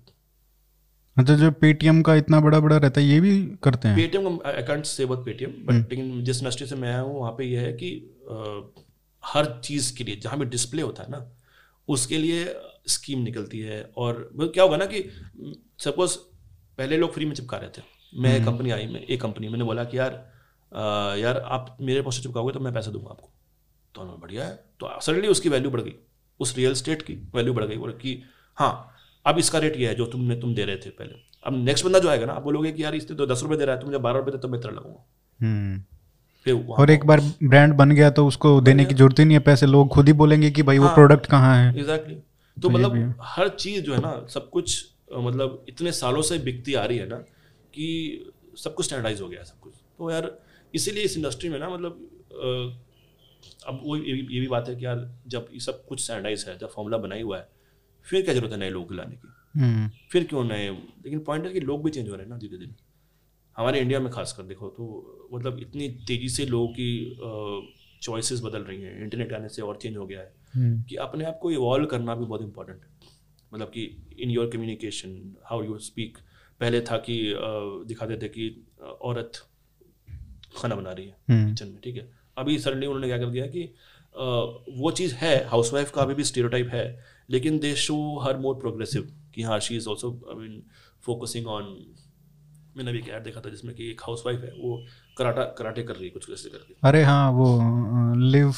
अच्छा 1.16 1.34
जो 1.34 1.50
पेटीएम 1.50 2.02
का 2.02 2.14
इतना 2.14 2.40
बड़ा 2.40 2.60
बड़ा 2.60 2.76
रहता 2.76 3.00
है 3.00 3.06
ये 3.06 3.20
भी 3.20 3.46
करते 3.62 3.88
हैं? 3.88 3.96
पेटीएम 3.96 4.36
का 4.36 4.60
कांट 4.60 4.84
से 4.84 5.06
बहुत 5.06 5.24
पेटीएम 5.24 5.50
बट 5.50 5.90
लेकिन 5.90 6.24
जिस 6.24 6.38
इंडस्ट्री 6.42 6.66
से 6.66 6.76
मैं 6.76 6.88
आया 6.88 7.00
हूँ 7.00 7.18
वहाँ 7.20 7.32
पे 7.32 7.44
ये 7.44 7.58
है 7.58 7.72
कि 7.72 7.90
अ, 8.30 8.62
हर 9.24 9.60
चीज़ 9.64 9.96
के 9.96 10.04
लिए 10.04 10.16
जहाँ 10.16 10.38
भी 10.38 10.44
डिस्प्ले 10.44 10.82
होता 10.82 11.02
है 11.02 11.10
ना 11.10 11.30
उसके 11.88 12.18
लिए 12.18 12.54
स्कीम 12.88 13.18
निकलती 13.18 13.58
है। 13.58 13.82
और 13.96 14.30
क्या 14.40 14.64
होगा 14.64 14.76
ना 14.76 14.86
कि 14.86 15.02
सपोज़ 15.78 16.16
पहले 16.78 16.96
लोग 16.96 17.12
फ्री 17.14 17.24
में 17.24 17.34
चिपका 17.34 17.56
रहे 17.56 17.70
थे। 17.70 17.82
मैं 18.12 18.44
कंपनी 18.44 18.70
आई 18.70 18.86
मैं 18.86 19.00
एक 19.00 19.20
कंपनी 19.22 19.48
मैंने 19.48 19.64
बोला 19.64 19.84
कि 19.84 19.98
यार 19.98 20.10
अ, 20.72 21.14
यार 21.16 21.38
आप 21.38 21.76
मेरे 21.80 22.02
पोस्टर 22.02 22.22
चिपकाओगे 22.22 22.52
तो 22.52 22.60
मैं 22.60 22.72
पैसा 22.74 22.90
दूँगा 22.90 23.10
आपको। 23.10 23.30
तो 23.94 24.00
उन्होंने 24.00 24.20
बढ़िया 24.22 24.44
है। 24.44 24.54
तो 24.80 25.00
सडनली 25.00 25.28
उसकी 25.28 25.48
वैल्यू 25.48 25.70
बढ़ 25.70 25.80
गई 25.80 25.94
उस 26.40 26.56
रियल 26.56 26.74
स्टेट 26.74 27.02
की 27.02 27.14
वैल्यू 27.34 27.54
बढ़ 27.54 27.64
गई। 27.64 27.76
बोले 27.76 27.92
कि 27.92 28.22
हाँ 28.58 28.72
अब 29.26 29.38
इसका 29.38 29.58
रेट 29.58 29.76
ये 29.76 29.88
है 29.88 29.94
जो 29.94 30.06
तुमने 30.06 30.36
तुम 30.36 30.54
दे 30.54 30.64
रहे 30.64 30.76
थे 30.76 30.90
पहले। 30.90 31.14
अब 31.46 31.64
नेक्स्ट 31.64 31.84
बंदा 31.84 31.98
जो 31.98 32.08
आएगा 32.08 32.26
ना 32.26 32.32
आप 32.32 32.42
बोलोगे 32.42 32.72
कि 32.72 32.84
यार 32.84 32.94
इसने 32.94 33.16
तो 33.16 33.26
दस 33.26 33.42
रुपये 33.42 33.58
दे 33.58 33.64
रहा 33.64 33.74
है 33.74 33.80
तुम 33.80 33.90
मुझे 33.90 33.98
बारह 33.98 34.18
रुपये 34.18 34.32
दे 34.32 34.38
तो 34.38 34.48
मैं 34.48 34.60
तेरा 34.60 34.74
लगूँगा 34.74 35.04
हम्म। 35.40 36.72
और 36.72 36.90
एक 36.90 37.04
बार 37.06 37.20
ब्रांड 37.42 37.74
बन 37.74 37.90
गया 37.90 38.10
तो 38.10 38.26
उसको 38.26 38.60
देने 38.60 38.84
की 38.84 38.94
ज़रूरत 38.94 39.18
ही 39.18 39.24
नहीं 39.24 39.36
है 39.36 39.42
पैसे 39.42 39.66
लोग 39.66 39.88
खुद 39.88 40.06
ही 40.06 40.12
बोलेंगे 40.12 40.50
कि 40.50 40.62
भाई 40.62 40.76
हाँ, 40.76 40.88
वो। 40.88 40.94
प्रोडक्ट 40.94 41.26
कहाँ 41.26 41.56
है। 41.56 41.68
Exactly 41.68 42.14
exactly. 42.14 42.62
तो 42.62 42.68
तो 42.68 42.70
मतलब 42.70 43.14
हर 43.22 43.48
चीज़ 43.48 43.82
जो 43.82 43.94
है 43.94 44.00
ना 44.00 44.26
सब 44.28 44.50
कुछ 44.50 44.84
मतलब 45.18 45.64
इतने 45.68 45.92
सालों 45.92 46.22
से 46.22 46.38
बिकती 46.38 46.74
आ 46.74 46.84
रही 46.84 46.98
है 46.98 47.08
ना 47.08 47.22
कि 47.74 47.86
सब 48.58 48.74
कुछ 48.74 48.86
स्टैंडर्डाइज 48.86 49.20
हो 49.20 49.28
गया 49.28 49.40
है 49.40 49.44
सब 49.46 49.58
कुछ। 49.60 49.74
तो 49.98 50.10
यार 50.10 50.30
इसीलिए 50.74 51.04
इस 51.04 51.16
इंडस्ट्री 51.16 51.48
में 51.48 51.58
ना 51.58 51.68
मतलब 51.68 52.08
अब 53.68 53.80
वो 53.84 53.96
ये 53.96 54.12
भी 54.12 54.34
ये 54.34 54.40
भी 54.40 54.46
बात 54.48 54.68
है 54.68 54.74
कि 54.76 54.84
यार 54.84 55.08
जब 55.26 55.48
ये 55.52 55.60
सब 55.60 55.84
कुछ 55.86 56.02
स्टैंडर्डाइज 56.04 56.44
है 56.48 56.56
जब 56.58 56.70
फॉर्मूला 56.70 56.98
बनाई 56.98 57.22
हुआ 57.22 57.38
है 57.38 57.48
फिर 58.06 58.22
क्या 58.22 58.34
ज़रूरत 58.34 58.52
है 58.52 58.58
नए 58.58 58.70
लोग 58.70 58.92
लाने 58.92 59.16
की? 59.16 59.28
हम्म, 59.54 59.88
फिर 60.10 60.24
क्यों 60.24 60.44
नए? 60.44 60.68
लेकिन 60.70 61.20
पॉइंट 61.20 61.46
है 61.46 61.52
कि 61.52 61.60
लोग 61.60 61.84
भी 61.84 61.90
चेंज 61.90 62.08
हो 62.08 62.14
रहे 62.14 62.22
हैं 62.22 62.30
ना 62.30 62.36
धीरे 62.38 62.58
धीरे 62.58 62.74
हमारे 63.56 63.80
इंडिया 63.80 64.00
में 64.00 64.10
खासकर 64.12 64.42
देखो 64.42 64.68
तो 64.68 65.28
मतलब 65.34 65.58
इतनी 65.58 65.88
तेज़ी 66.08 66.28
से 66.28 66.46
लोगों 66.46 66.68
की 66.68 67.98
चॉइसेस 68.02 68.40
बदल 68.40 68.62
रही 68.62 68.82
हैं 68.82 69.02
इंटरनेट 69.02 69.32
आने 69.32 69.48
से 69.48 69.62
और 69.62 69.76
चेंज 69.76 69.96
हो 69.96 70.06
गया 70.06 70.20
है 70.20 70.32
हम्म, 70.54 70.82
कि 70.82 70.96
अपने 70.96 71.24
आप 71.24 71.38
को 71.42 71.50
इवॉल्व 71.50 71.86
करना 71.86 72.14
भी 72.14 72.24
बहुत 72.24 72.42
इंपॉर्टेंट 72.42 72.82
है। 72.82 72.90
मतलब 73.52 73.68
कि 73.68 73.84
in 74.18 74.30
your 74.30 74.50
communication 74.50 75.36
how 75.44 75.62
you 75.64 75.78
speak 75.78 76.18
पहले 76.62 76.80
था 76.90 76.96
कि 77.08 77.14
दिखाते 77.88 78.16
थे 78.22 78.28
कि 78.36 78.48
औरत 79.10 79.40
खाना 80.56 80.74
बना 80.74 80.90
रही 80.92 81.06
है 81.06 81.16
हम्म, 81.30 81.48
किचन 81.48 81.68
में 81.68 81.80
ठीक 81.84 81.96
है? 81.96 82.10
अभी 82.38 82.58
सडनली 82.58 82.86
उन्होंने 82.86 83.06
क्या 83.08 83.18
कर 83.18 83.30
दिया 83.30 83.46
कि 83.46 83.62
वो 84.82 84.90
चीज़ 84.98 85.14
है 85.14 85.34
हाउसवाइफ 85.48 85.90
का 85.94 86.02
अभी 86.02 86.14
भी 86.14 86.24
स्टीरियोटाइप 86.24 86.68
है 86.72 86.84
लेकिन 87.30 87.58
दे 87.58 87.74
शो 87.84 87.96
हर 88.24 88.38
मोर 88.38 88.54
प्रोग्रेसिव 88.60 89.08
कि 89.34 89.42
हाँ 89.42 89.58
she 89.66 89.76
is 89.76 89.88
also 89.88 90.10
I 90.30 90.36
mean 90.38 90.62
focusing 91.06 91.46
on 91.48 91.64
मैंने 92.76 92.90
अभी 92.90 92.98
एक 92.98 93.08
ऐड 93.08 93.22
देखा 93.24 93.40
था 93.40 93.50
जिसमें 93.50 93.74
कि 93.74 93.90
एक 93.90 94.00
हाउस 94.00 94.22
वाइफ 94.26 94.42
है 94.44 94.50
वो 94.58 94.76
कराटा 95.18 95.44
कराटे 95.58 95.82
कर 95.82 95.94
रही 95.94 96.04
है 96.04 96.10
कुछ 96.10 96.30
ऐसे 96.30 96.50
करके। 96.50 96.74
अरे 96.88 97.02
हाँ 97.04 97.30
वो 97.32 97.48
लिव 98.34 98.52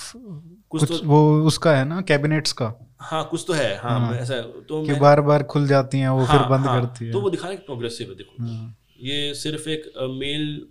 कुछ 0.79 0.91
कुछ 0.91 0.99
तो- 1.01 1.09
वो 1.09 1.43
उसका 1.43 1.77
है 1.77 1.85
ना 1.85 2.01
कैबिनेट्स 2.01 2.53
का। 2.53 2.95
हाँ 2.99 3.29
कुछ 3.29 3.45
तो 3.47 3.53
है 3.53 3.79
हाँ 3.79 4.01
हाँ। 4.01 4.15
ऐसा 4.15 4.41
तो 4.41 4.87
कि 4.87 4.95
बार 4.95 5.21
बार 5.21 5.43
खुल 5.43 5.67
जाती 5.67 5.99
हैं 5.99 6.09
वो 6.09 6.25
हाँ, 6.25 6.39
फिर 6.39 6.49
बंद 6.49 6.67
हाँ, 6.67 6.81
करती 6.81 7.07
है। 7.07 7.13
तो 7.13 7.21
वो 7.21 7.31
दिखाने 7.31 7.57
प्रोग्रेसिव 7.57 8.09
है 8.09 8.15
देखो। 8.15 8.43
हाँ, 8.43 8.77
ये 9.01 9.35
सिर्फ़ 9.35 9.69
एक 9.69 9.93
मेल 10.21 10.67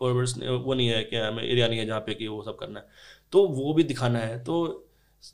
परवर्स 0.00 0.38
वो 0.38 0.74
नहीं 0.74 0.88
है 0.88 1.04
कि 1.04 1.16
हमें 1.16 1.42
एरिया 1.42 1.68
नहीं 1.68 1.78
है 1.78 1.86
जहाँ 1.86 2.00
पे 2.00 2.14
कि 2.14 2.28
वो 2.28 2.42
सब 2.42 2.56
करना 2.58 2.80
है। 2.80 2.86
तो 3.32 3.48
वो 3.48 3.74
भी 3.74 3.84
दिखाना 3.84 4.18
है 4.18 4.44
तो 4.44 4.86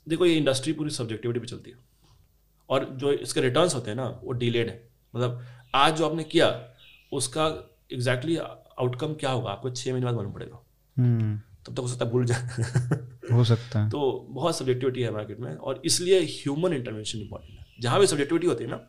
देखो 0.09 0.25
ये 0.25 0.35
इंडस्ट्री 0.35 0.73
पूरी 0.73 0.89
सब्जेक्टिविटी 0.89 1.39
पे 1.39 1.47
चलती 1.47 1.69
है। 1.71 1.77
और 2.69 2.89
जो 2.91 3.11
इसके 3.11 3.41
रिटर्न्स 3.41 3.75
होते 3.75 3.89
हैं 3.89 3.97
ना 3.97 4.19
वो 4.23 4.31
डिलेड 4.31 4.69
है। 4.69 4.89
मतलब 5.15 5.41
आज 5.75 5.97
जो 5.97 6.09
आपने 6.09 6.23
किया 6.23 6.63
उसका 7.13 7.75
एग्जैक्टली 7.93 8.37
आउटकम 8.37 9.13
क्या 9.13 9.31
होगा? 9.31 9.51
आपको 9.51 9.69
छः 9.69 9.91
महीने 9.91 10.05
बाद 10.05 10.15
मालूम 10.15 10.31
पड़ेगा। 10.33 10.63
हम्म, 10.97 11.37
तब 11.67 11.73
तक 11.73 11.79
हो 11.79 11.87
सकता 11.87 12.05
है 12.05 12.11
भूल 12.11 12.25
जाए। 12.25 12.47
हो 13.31 13.43
सकता 13.43 13.79
है। 13.79 13.89
तो 13.89 14.27
बहुत 14.29 14.57
सब्जेक्टिविटी 14.57 15.01
है 15.01 15.11
मार्केट 15.11 15.39
में 15.39 15.55
और 15.55 15.81
इसलिए 15.85 16.19
ह्यूमन 16.21 16.73
इंटरवेंशन 16.73 17.19
इंपॉर्टेंट 17.19 17.59
है। 17.59 17.65
जहाँ 17.81 17.99
भी 17.99 18.07
सब्जेक्टिविटी 18.07 18.47
होती 18.47 18.63
है 18.63 18.69
ना 18.69 18.79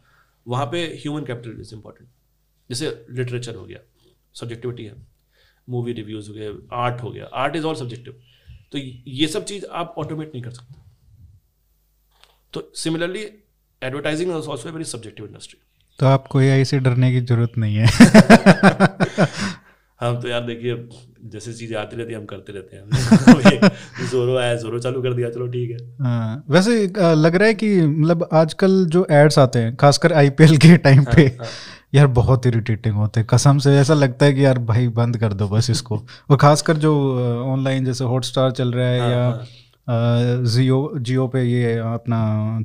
वहाँ 0.47 0.67
पे 0.67 0.85
ह्यूमन 1.03 1.25
कैपिटल 1.25 1.61
इज़ 1.61 1.75
इंपॉर्टेंट 1.75 2.09
जैसे 2.71 3.07
लिटरेचर 3.11 3.55
हो 3.55 3.65
गया 3.65 3.79
सब्जेक्टिविटी 4.35 4.85
है। 4.85 4.95
मूवी 5.69 5.93
रिव्यूज़ 5.93 6.29
हो 6.29 6.35
गए 6.35 6.53
आर्ट 6.73 7.03
हो 7.03 7.11
गया। 7.11 7.25
आर्ट 7.35 7.57
इज़ 7.57 7.65
ऑल 7.65 7.75
सब्जेक्टिव 7.75 8.21
तो 8.73 8.79
ये 8.79 9.27
सब 9.29 9.45
चीज़ 9.45 9.67
आप 9.67 9.95
ऑटोमेट 9.99 10.29
नहीं 10.29 10.43
कर 10.43 10.51
सकते। 10.51 10.75
तो 12.53 12.71
similarly 12.75 13.23
advertising 13.83 14.31
is 14.31 14.49
also 14.49 14.71
very 14.71 14.85
subjective 14.85 15.27
industry 15.27 15.61
तो 15.99 16.07
आपको 16.07 16.41
एआई 16.41 16.65
से 16.65 16.79
डरने 16.79 17.11
की 17.13 17.21
ज़रूरत 17.21 17.53
नहीं 17.59 17.77
है। 17.77 17.87
हम 20.01 20.21
तो 20.21 20.29
यार 20.29 20.41
देखिए 20.43 20.75
जैसे 21.25 21.53
चीज़ें 21.53 21.77
आती 21.77 21.97
रहती 21.97 22.13
है 22.13 22.19
हम 22.19 22.27
करते 22.27 22.53
रहते 22.53 22.77
हैं 22.77 24.07
जोरो 24.11 24.37
आया 24.37 24.55
जोरो 24.57 24.79
चालू 24.79 25.03
कर 25.03 25.15
दिया 25.15 25.31
चलो 25.31 25.47
ठीक 25.47 25.71
है 25.71 25.79
हाँ, 26.01 26.45
वैसे 26.51 26.77
लग 27.15 27.37
रहा 27.37 27.49
है 27.49 27.55
कि 27.55 27.81
मतलब 27.81 28.29
आजकल 28.35 28.85
जो 28.87 29.07
एड्स 29.13 29.39
आते 29.39 29.59
हैं 29.59 29.75
खासकर 29.77 30.13
आईपीएल 30.13 30.57
के 30.57 30.77
टाइम 30.79 31.05
पे 31.07 31.27
हाँ। 31.39 31.49
यार 31.95 32.07
बहुत 32.15 32.47
इरिटेटिंग 32.47 32.95
होते 32.95 33.21
हैं 33.21 33.27
कसम 33.27 33.59
से 33.59 33.77
ऐसा 33.79 33.95
लगता 33.95 34.27
है 34.27 34.33
कि 34.33 34.45
यार 34.45 34.59
भाई 34.65 34.89
बंद 34.95 35.17
कर 35.17 35.33
दो 35.33 35.49
बस 35.49 35.71
इसको 35.71 36.03
और 36.31 36.37
खासकर 36.37 36.77
जो 36.77 36.95
ऑनलाइन 37.45 37.85
जैसे 37.85 38.05
हॉटस्टार 38.05 38.51
चल 38.53 38.73
रहा 38.73 38.89
है 38.89 39.01
हाँ, 39.01 39.11
या 39.11 39.25
हाँ। 39.25 40.45
जियो 40.47 40.81
जियो 40.99 41.29
पे 41.29 41.43
ये 41.45 41.77
अपना 41.79 42.19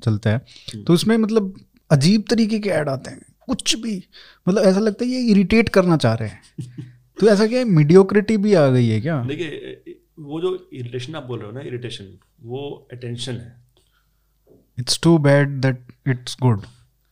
चलता 0.04 0.30
है 0.30 0.38
हम्म। 0.38 0.84
तो 0.84 0.94
उसमें 0.94 1.18
मतलब 1.18 1.54
अजीब 1.92 2.24
तरीके 2.30 2.60
के 2.60 2.70
ऐड 2.72 2.90
आते 2.90 3.12
हैं 3.12 3.22
कुछ 3.48 3.76
भी 3.76 4.02
मतलब 4.48 4.64
ऐसा 4.64 4.80
लगता 4.80 5.06
है 5.06 5.12
ये 5.12 5.32
इरिटेट 5.32 5.70
करना 5.70 5.98
चाह 5.98 6.14
रहे 6.14 6.30
हैं 6.30 6.92
तो 7.18 7.28
ऐसा 7.28 7.48
क्या 7.48 7.60
है 7.60 7.66
मीडियोक्रिटी 7.66 8.38
भी 8.38 8.54
आ 8.54 8.68
गई 8.68 8.88
है 8.88 9.00
क्या? 9.02 9.22
देखिए 9.24 9.96
वो 10.20 10.42
जो 10.42 10.70
इरिटेशन 10.74 11.16
आप 11.16 11.24
बोल 11.24 11.40
रहे 11.40 11.48
हो 11.48 11.54
ना 11.54 11.62
इरिटेशन 11.62 12.14
वो 12.44 12.88
अटेंशन 12.94 13.34
है। 13.34 13.56
It's 14.78 15.00
too 15.04 15.18
bad 15.18 15.60
that 15.62 16.10
it's 16.10 16.38
good 16.42 16.62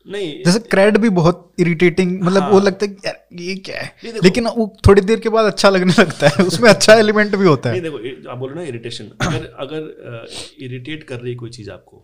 नहीं 0.05 0.43
जैसे 0.43 0.59
क्रेड 0.59 0.97
भी 0.97 1.09
बहुत 1.09 1.51
इरिटेटिंग 1.59 2.21
मतलब 2.21 2.41
हाँ, 2.41 2.49
वो। 2.51 2.59
लगता 2.59 2.85
है 2.85 2.91
यार 3.05 3.41
ये 3.41 3.55
क्या 3.55 3.81
है? 3.81 3.95
लेकिन 4.23 4.47
वो 4.47 4.65
थोड़ी 4.87 5.01
देर 5.01 5.19
के 5.19 5.29
बाद 5.29 5.45
अच्छा 5.45 5.69
लगने 5.69 5.93
लगता 5.99 6.27
है 6.27 6.45
उसमें 6.45 6.69
अच्छा 6.69 6.93
एलिमेंट 6.93 7.35
भी 7.35 7.45
होता 7.45 7.69
है। 7.69 7.79
नहीं 7.79 7.91
देखो 7.91 8.29
आप 8.31 8.37
बोल 8.37 8.49
रहे 8.49 8.57
हो 8.57 8.63
ना 8.63 8.67
इरिटेशन 8.67 9.11
अगर 9.21 9.45
अगर 9.59 10.27
इरिटेट 10.61 11.03
कर 11.03 11.19
रही 11.19 11.35
कोई 11.35 11.49
चीज़ 11.49 11.69
आपको 11.71 12.03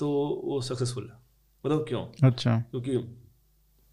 तो 0.00 0.08
वो 0.44 0.60
सक्सेसफुल 0.60 1.04
है। 1.04 1.16
बताओ 1.64 1.84
क्यों? 1.84 2.04
अच्छा। 2.28 2.56
क्योंकि 2.70 2.96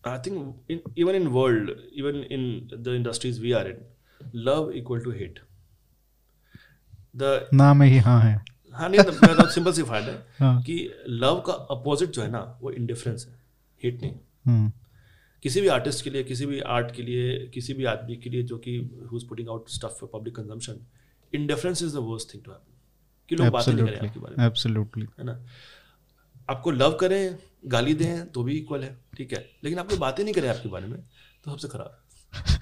I 0.03 0.17
think 0.25 0.91
even 0.97 1.15
in 1.15 1.27
world 1.37 1.69
even 1.95 2.23
in 2.31 2.43
the 2.73 2.93
industries 2.95 3.41
we 3.41 3.51
are 3.51 3.67
in 3.67 3.77
love 4.41 4.71
equal 4.75 4.99
to 4.99 5.11
hate 5.11 5.39
the 7.15 7.47
नाम 7.53 7.77
में 7.77 7.87
ही 7.87 7.97
हाँ 7.99 8.19
है। 8.21 8.35
हाँ 8.75 8.89
नहीं 8.89 9.03
तो 9.03 9.11
मेरा 9.11 9.47
सिंपल 9.51 9.71
सी 9.73 9.83
फाइंड 9.83 10.07
है 10.09 10.15
हाँ। 10.39 10.61
कि 10.63 10.75
लव 11.09 11.39
का 11.47 11.53
अपोजिट 11.71 12.09
जो 12.09 12.21
है 12.21 12.29
ना 12.31 12.39
वो 12.61 12.71
इंडिफरेंस 12.71 13.25
है 13.27 13.39
हेट 13.83 14.01
नहीं 14.01 14.13
हम्म, 14.45 14.71
किसी 15.43 15.61
भी 15.61 15.67
आर्टिस्ट 15.67 16.03
के 16.03 16.09
लिए 16.09 16.23
किसी 16.23 16.45
भी 16.45 16.59
आर्ट 16.75 16.91
के 16.95 17.03
लिए 17.03 17.37
किसी 17.53 17.73
भी 17.73 17.85
आदमी 17.93 18.15
के 18.15 18.29
लिए 18.29 18.43
जो 18.43 18.57
कि 18.57 18.77
who 19.11 19.17
is 19.17 19.27
putting 19.29 19.49
out 19.49 19.69
stuff 19.69 19.99
for 19.99 20.09
public 20.13 20.35
consumption 20.35 20.79
indifference 21.33 21.83
is 21.83 21.93
the 21.95 22.01
worst 22.03 22.33
thing 22.33 22.43
to 22.43 22.51
happen 22.51 22.69
कि 23.29 23.35
लोग 23.35 23.47
बात 23.47 23.67
नहीं 23.69 23.85
करें 23.85 24.07
आपके 24.07 24.19
बारे 24.19 24.35
में। 24.37 24.45
एब्सोल्युटली 24.45 25.07
है 25.19 25.25
ना? 25.25 25.39
आपको 26.49 26.71
लव 26.71 26.97
करें 27.01 27.37
गाली 27.63 27.93
दें 27.93 28.25
तो 28.25 28.43
भी 28.43 28.57
इक्वल 28.57 28.83
है 28.83 28.99
ठीक 29.17 29.33
है? 29.33 29.49
लेकिन 29.63 29.79
आपको 29.79 29.97
बातें 29.97 30.23
नहीं 30.23 30.33
करें 30.33 30.49
आपके 30.49 30.69
बारे 30.69 30.87
में 30.87 30.99
तो 31.45 31.51
सबसे 31.51 31.67
खराब। 31.67 31.97
है 32.33 32.43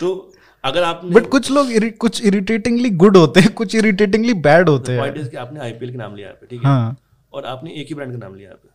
तो 0.00 0.32
अगर 0.64 0.82
आपने 0.82 1.10
बट 1.10 1.26
कुछ 1.26 1.50
लोग 1.50 1.70
इरि- 1.70 1.96
कुछ 1.96 2.24
इरिटेटिंगली 2.24 2.90
गुड 2.90 3.16
होते 3.16 3.40
हैं 3.40 3.52
कुछ 3.52 3.74
इरिटेटिंगली 3.74 4.34
बैड 4.34 4.68
होते 4.68 4.92
हैं। 4.92 5.00
पॉइंट 5.00 5.36
आपने 5.36 5.60
आईपीएल 5.60 5.92
का 5.92 5.98
नाम 5.98 6.16
लिया 6.16 6.28
पे 6.28 6.46
ठीक 6.46 6.60
है? 6.60 6.66
हाँ। 6.66 6.96
और 7.32 7.44
आपने 7.44 7.72
एक 7.72 7.88
ही 7.88 7.94
ब्रांड 7.94 8.12
का 8.12 8.18
नाम 8.18 8.34
लिया 8.34 8.50
पे। 8.50 8.68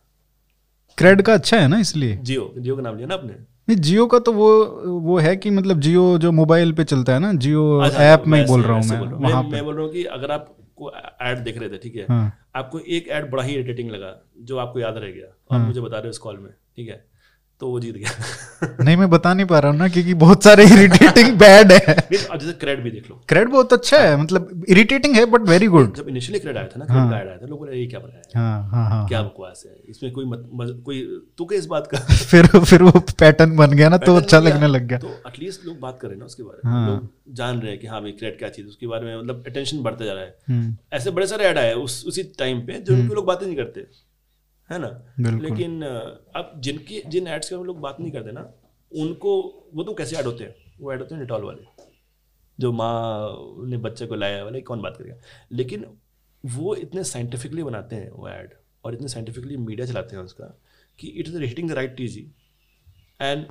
क्रेड 0.98 1.22
का 1.22 1.34
अच्छा 1.34 1.56
है 1.56 1.68
ना 1.68 1.78
इसलिए? 1.78 2.16
जियो 2.16 2.54
जियो 2.58 2.76
का 2.76 2.82
नाम 2.82 2.96
लिया 2.96 3.06
ना 3.06 3.14
आपने? 3.14 3.32
नहीं 3.68 3.76
जियो 3.76 4.06
का 4.06 4.18
तो 4.18 4.32
वो 4.32 4.64
वो 5.00 5.18
है 5.18 5.36
कि 5.36 5.50
मतलब 5.50 5.80
जियो 5.80 6.18
जो 6.18 6.32
मोबाइल 6.32 6.72
पे 6.72 6.84
चलता 6.84 7.12
है 7.12 7.18
ना 7.18 7.32
जियो 7.32 7.78
अच्छा, 7.78 8.04
ऐप 8.04 8.24
में 8.26 8.40
ही 8.40 8.46
बोल 8.46 8.62
रहा 8.62 8.72
हूँ 8.72 8.84
मैं 8.84 8.98
मैं 8.98 9.50
मैं 9.50 9.64
बोल 9.64 9.74
रहा 9.74 9.84
हूँ 9.84 9.92
कि 9.92 10.04
अगर 10.04 10.30
आपको 10.74 10.92
ऐड 11.24 11.38
देख 11.38 11.58
रहे 11.58 11.68
थे 11.68 11.78
ठीक 11.78 11.96
है? 11.96 12.06
हाँ। 12.08 12.46
आपको 12.54 12.78
एक 12.78 13.08
ऐड 13.08 13.30
बड़ा 13.30 13.42
ही 13.42 13.54
इरिटेटिंग 13.54 13.90
लगा 13.90 14.20
जो 14.38 14.56
आपको 14.56 14.80
याद 14.80 14.96
रह 14.96 15.10
गया। 15.10 15.26
और 15.26 15.58
हाँ। 15.58 15.66
मुझे 15.66 15.80
बता 15.80 15.96
रहे 15.96 16.06
हो 16.06 16.10
इस 16.10 16.18
कॉल 16.18 16.38
में 16.38 16.50
ठीक 16.76 16.88
है? 16.88 17.04
तो 17.60 17.68
वो 17.70 17.80
जीत 17.80 17.96
गया। 17.96 18.84
नहीं 18.84 18.96
मैं 18.96 19.08
बता 19.10 19.32
नहीं 19.34 19.46
पा 19.46 19.58
रहा 19.58 19.70
हूँ 19.70 19.78
ना 19.78 19.88
क्योंकि 19.88 20.14
बहुत 20.14 20.44
सारे 20.44 20.64
इरिटेटिंग 20.64 21.28
बैड 21.38 21.72
है। 21.72 21.94
जैसे 22.12 22.52
क्रेड 22.52 22.82
भी 22.82 22.90
देख 22.90 23.10
लो। 23.10 23.20
क्रेड 23.28 23.48
बहुत 23.48 23.72
अच्छा 23.72 23.98
है 23.98 24.16
मतलब 24.16 24.64
इरिटेटिंग 24.68 25.14
है 25.16 25.24
बट 25.26 25.40
वेरी 25.40 25.66
गुड 25.66 25.94
जब 25.96 26.08
इनिशियली 26.08 26.38
क्रेड 26.38 26.56
आया 26.56 26.66
था 26.66 26.78
ना 26.78 26.84
क्रेड 26.84 27.28
आया 27.28 27.36
था 27.36 27.46
लोग 27.46 27.58
बोले 27.58 27.76
ये 27.76 27.86
क्या 27.86 28.00
बनाया 28.00 28.16
है? 28.16 28.42
हाँ 28.42 28.68
हाँ 28.70 28.88
हाँ 28.90 29.06
क्या 29.08 29.22
बकवास 29.22 29.62
है? 29.66 29.76
इसमें 29.88 30.12
कोई 30.12 30.24
मत, 30.24 30.48
मज, 30.54 30.70
कोई 30.84 31.00
तू 31.38 31.44
के 31.44 31.56
इस 31.56 31.66
बात 31.66 31.86
का? 31.86 31.98
फिर 32.30 32.46
फिर 32.46 32.82
वो 32.82 33.00
पैटर्न 33.00 33.56
बन 33.56 33.70
गया 33.70 33.88
ना 33.88 33.96
तो 33.96 34.16
अच्छा 34.16 34.38
लगने 34.38 34.66
लग 34.66 34.86
गया। 34.86 34.98
तो 34.98 35.08
एटलीस्ट 35.26 35.66
लोग 35.66 35.78
बात 35.80 35.98
कर 36.02 36.08
रहे 36.08 36.14
हैं 36.14 36.20
ना 36.20 36.26
उसके 36.26 36.42
बारे 36.42 36.68
में। 36.68 36.72
हाँ। 36.72 36.88
लोग 36.88 37.08
जान 37.34 37.60
रहे 37.60 37.70
हैं 37.70 37.80
कि 37.80 37.86
हाँ 37.86 38.00
भाई 38.02 38.12
क्रेड 38.12 38.38
क्या 38.38 38.48
चीज़ 38.48 38.66
उसके 38.66 38.86
बारे 38.86 39.06
में 39.06 39.16
मतलब 39.22 39.44
अटेंशन 39.46 39.82
बढ़ता 39.82 40.04
जा 40.04 40.12
रहा 40.12 40.22
है। 40.22 40.36
हम्म, 40.48 40.76
ऐसे 40.92 41.10
बड़े 41.10 41.26
सारे 41.26 41.44
ऐड 41.44 41.58
आए 41.58 41.72
उस 41.72 42.04
उसी 42.06 42.22
टाइम 42.38 42.60
पे 42.60 42.80
जो 42.80 42.94
उनके 42.94 43.14
लोग 43.14 43.26
बातें 43.26 43.46
नहीं 43.46 43.56
करते। 43.56 43.86
है 44.70 44.78
ना? 44.78 44.88
लेकिन 45.20 45.82
अब 45.82 46.52
जिनकी 46.56 47.02
जिन 47.06 47.26
एड्स 47.26 47.48
के 47.48 47.54
हम 47.54 47.64
लोग 47.64 47.80
बात 47.80 47.96
नहीं 48.00 48.12
करते 48.12 48.32
ना 48.32 48.42
उनको 48.92 49.32
वो 49.74 49.84
तो 49.84 49.94
कैसे 49.94 50.16
ऐड 50.16 50.24
होते 50.26 50.44
हैं? 50.44 50.54
वो 50.80 50.92
ऐड 50.92 51.00
होते 51.00 51.14
हैं 51.14 51.22
डिटॉल 51.24 51.44
वाले। 51.44 51.66
जो 52.58 52.72
माँ 52.72 53.28
ने 53.68 53.76
बच्चे 53.76 54.06
को 54.06 54.14
लाया 54.14 54.44
वाले 54.44 54.60
कौन 54.60 54.82
बात 54.82 54.96
करेगा? 54.96 55.16
लेकिन 55.52 55.86
वो 56.44 56.74
इतने 56.74 57.04
साइंटिफिकली 57.04 57.62
बनाते 57.62 57.96
हैं 57.96 58.10
वो 58.10 58.28
ऐड 58.28 58.54
और 58.84 58.94
इतने 58.94 59.08
साइंटिफिकली 59.08 59.56
मीडिया 59.56 59.86
चलाते 59.86 60.16
हैं 60.16 60.22
उसका 60.22 60.44
कि 60.98 61.08
it 61.08 61.28
is 61.28 61.42
hitting 61.42 61.70
the 61.70 61.72
right 61.72 61.96
TG 61.96 62.30
and 63.20 63.46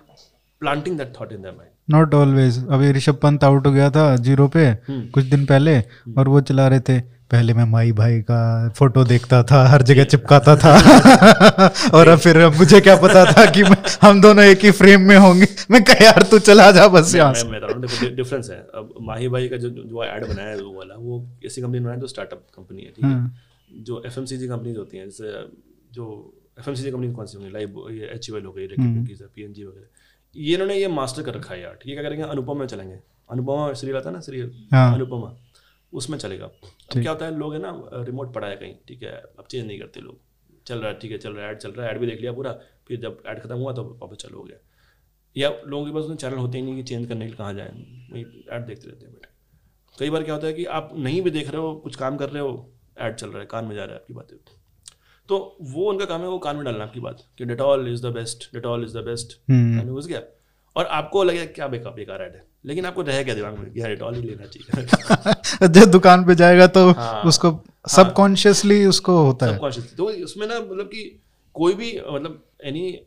planting 0.61 0.97
that 0.97 1.13
thought 1.19 1.31
in 1.31 1.41
the 1.41 1.53
mind 1.57 1.72
not 1.89 2.13
always 2.13 2.67
अभी 2.69 2.91
ऋषभ 2.91 3.15
पंत 3.15 3.43
आउट 3.43 3.67
हो 3.67 3.71
गया 3.71 3.89
था 3.89 4.15
ज़ीरो 4.15 4.47
पे 4.47 4.65
हम्म। 4.65 5.09
कुछ 5.09 5.25
दिन 5.25 5.45
पहले 5.45 5.79
और 6.17 6.27
वो 6.27 6.41
चला 6.41 6.67
रहे 6.67 6.79
थे 6.79 6.99
पहले 7.31 7.53
मैं 7.53 7.63
माई 7.63 7.91
भाई 7.91 8.19
का 8.21 8.69
फ़ोटो 8.69 9.03
देखता 9.03 9.43
था 9.43 9.63
हर 9.67 9.81
जगह 9.81 10.03
चिपकाता 10.03 10.55
था। 10.55 10.73
और 11.93 12.07
अब 12.07 12.19
फिर 12.19 12.37
मुझे 12.47 12.81
क्या 12.81 12.95
पता 12.95 13.23
था 13.25 13.45
कि 13.51 13.61
हम 14.01 14.21
दोनों 14.21 14.43
एक 14.43 14.65
ही 14.65 14.71
फ्रेम 14.71 15.01
में 15.01 15.15
होंगे। 15.17 15.47
मैं 15.71 15.83
कहा 15.83 16.05
यार 16.05 16.27
तू 16.31 16.39
चला 16.39 16.71
जा 16.71 16.87
बस 16.87 17.15
यहाँ 17.15 17.33
से. 17.33 18.09
डिफरेंस 18.09 18.49
है। 18.49 18.57
अब 18.57 18.93
माही 19.01 19.27
भाई 19.27 19.47
का 19.47 19.57
जो 19.57 19.69
जो 19.69 20.03
ऐड 20.03 20.27
बनाया 20.27 20.49
है 20.49 20.61
वो 20.61 20.73
वाला 20.73 20.95
वो 20.95 21.25
ऐसी 21.45 21.61
कंपनी 21.61 21.79
बनाया 21.79 21.97
जो 21.97 22.07
स्टार्टअप 22.07 22.45
कंपनी 22.55 22.81
है 22.81 22.91
ठीक 22.91 23.83
जो 23.83 24.03
एफ़ 24.05 24.19
एम 24.19 24.25
कंपनीज़ 24.25 24.77
होती 24.77 24.97
हैं 24.97 25.05
जैसे 25.05 25.31
जो 25.93 26.07
एफ़ 26.59 26.69
एम 26.69 26.75
कंपनी 26.75 27.11
कौन 27.11 27.25
सी 27.25 27.37
होंगी? 27.37 27.51
लाइव 27.51 27.67
एच 28.13 28.29
हो 28.29 28.51
गई 28.51 28.67
हम्म। 28.79 29.05
पी 29.35 29.43
एन 29.43 29.53
जी 29.53 29.63
वगैरह। 29.63 29.87
ये 30.35 30.53
इन्होंने 30.53 30.75
ये 30.75 30.87
मास्टर 30.87 31.23
कर 31.23 31.33
रखा 31.33 31.53
है 31.53 31.61
यार 31.61 31.79
ये 31.87 31.93
क्या 31.93 32.03
करेंगे? 32.03 32.23
अनुपम 32.23 32.59
में 32.59 32.67
चलेंगे। 32.67 32.99
अनुपमा 33.29 33.73
सीरियल 33.73 33.97
आता 33.97 34.09
है 34.09 34.15
ना 34.15 34.21
सीरियल 34.21 34.67
हाँ। 34.71 34.93
अनुपमा। 34.95 35.35
उसमें 35.93 36.17
चलेगा। 36.17 36.45
अब 36.45 37.01
क्या 37.01 37.11
होता 37.11 37.25
है 37.25 37.37
लोग 37.37 37.53
है 37.53 37.59
ना 37.61 37.71
रिमोट 38.03 38.33
पड़ा 38.33 38.47
है 38.47 38.55
कहीं 38.55 38.75
ठीक 38.87 39.03
है? 39.03 39.11
अब 39.11 39.45
चेंज 39.49 39.65
नहीं 39.67 39.79
करते 39.79 40.01
लोग। 40.01 40.19
चल 40.67 40.79
रहा 40.79 40.91
है 40.91 40.97
ठीक 40.99 41.11
है 41.11 41.17
चल 41.17 41.33
रहा 41.33 41.45
है 41.45 41.51
ऐड 41.51 41.57
चल 41.57 41.71
रहा 41.71 41.85
है 41.85 41.91
ऐड 41.93 41.99
भी 41.99 42.07
देख 42.07 42.19
लिया 42.19 42.31
पूरा 42.33 42.51
फिर 42.87 42.99
जब 43.01 43.23
ऐड 43.27 43.41
खत्म 43.43 43.55
हुआ 43.55 43.73
तो 43.73 43.83
वापस 44.01 44.17
चालू 44.17 44.37
हो 44.37 44.43
गया। 44.43 44.57
या 45.35 45.49
लोगों 45.65 45.85
के 45.85 45.91
पास 45.91 46.03
उतने 46.03 46.15
चैनल 46.15 46.37
होते 46.37 46.57
ही 46.57 46.63
नहीं 46.63 46.75
कि 46.75 46.83
चेंज 46.83 47.07
करने 47.07 47.19
के 47.19 47.27
लिए 47.27 47.37
कहाँ 47.37 47.53
जाए 47.53 47.69
वही 48.11 48.45
ऐड 48.51 48.65
देखते 48.65 48.87
रहते 48.87 49.05
हैं 49.05 49.31
कई 49.95 50.09
बार 50.09 50.23
क्या 50.23 50.33
होता 50.35 50.47
है 50.47 50.53
कि 50.53 50.65
आप 50.65 50.91
नहीं 50.97 51.21
भी 51.21 51.31
देख 51.31 51.49
रहे 51.49 51.61
हो 51.61 51.75
कुछ 51.75 51.95
काम 51.95 52.17
कर 52.17 52.29
रहे 52.29 52.43
हो 52.43 52.69
ऐड 52.99 53.15
चल 53.15 53.29
रहा 53.29 53.39
है 53.39 53.45
कान 53.45 53.65
में 53.65 53.75
जा 53.75 53.83
रहा 53.83 53.93
है 53.93 53.99
आपकी 53.99 54.13
बातें। 54.13 54.37
तो 55.29 55.57
वो 55.61 55.89
उनका 55.89 56.05
काम 56.05 56.21
है 56.21 56.27
वो 56.27 56.39
कान 56.39 56.55
में 56.55 56.65
डालना 56.65 56.83
आपकी 56.83 56.99
बात 56.99 57.23
कि 57.37 57.45
Dettol 57.45 57.93
is 57.93 58.03
the 58.03 58.05
best 58.05 58.53
Dettol 58.53 58.83
is 58.83 58.97
the 58.97 58.97
best. 58.97 59.39
घुस 59.87 60.07
गया। 60.07 60.21
और 60.75 60.85
आपको 60.85 61.23
लगे 61.23 61.45
क्या 61.45 61.67
बेकार 61.67 61.93
बेकार 61.93 62.21
ऐड 62.21 62.31
है? 62.31 62.45
लेकिन 62.65 62.85
आपको 62.85 63.01
रह 63.01 63.23
गया 63.23 63.35
दिमाग 63.35 63.57
में 63.59 63.71
यार 63.77 63.89
डेटॉल 63.89 64.15
ही 64.15 64.21
लेना 64.21 64.45
चाहिए। 64.45 65.67
जब 65.67 65.91
दुकान 65.91 66.25
पे 66.25 66.35
जाएगा 66.35 66.67
तो 66.67 66.91
हाँ। 66.91 67.23
उसको 67.23 67.63
सबकॉन्शियसली 67.87 68.81
हाँ, 68.81 68.89
उसको 68.89 69.17
होता 69.25 69.45
है। 69.45 69.53
सबकॉन्शियस 69.53 69.95
तो 69.97 70.05
उसमें 70.05 70.47
ना 70.47 70.59
मतलब 70.59 70.85
कि 70.85 71.21
कोई 71.53 71.73
भी 71.73 72.01
मतलब 72.11 72.43
एनी 72.63 72.99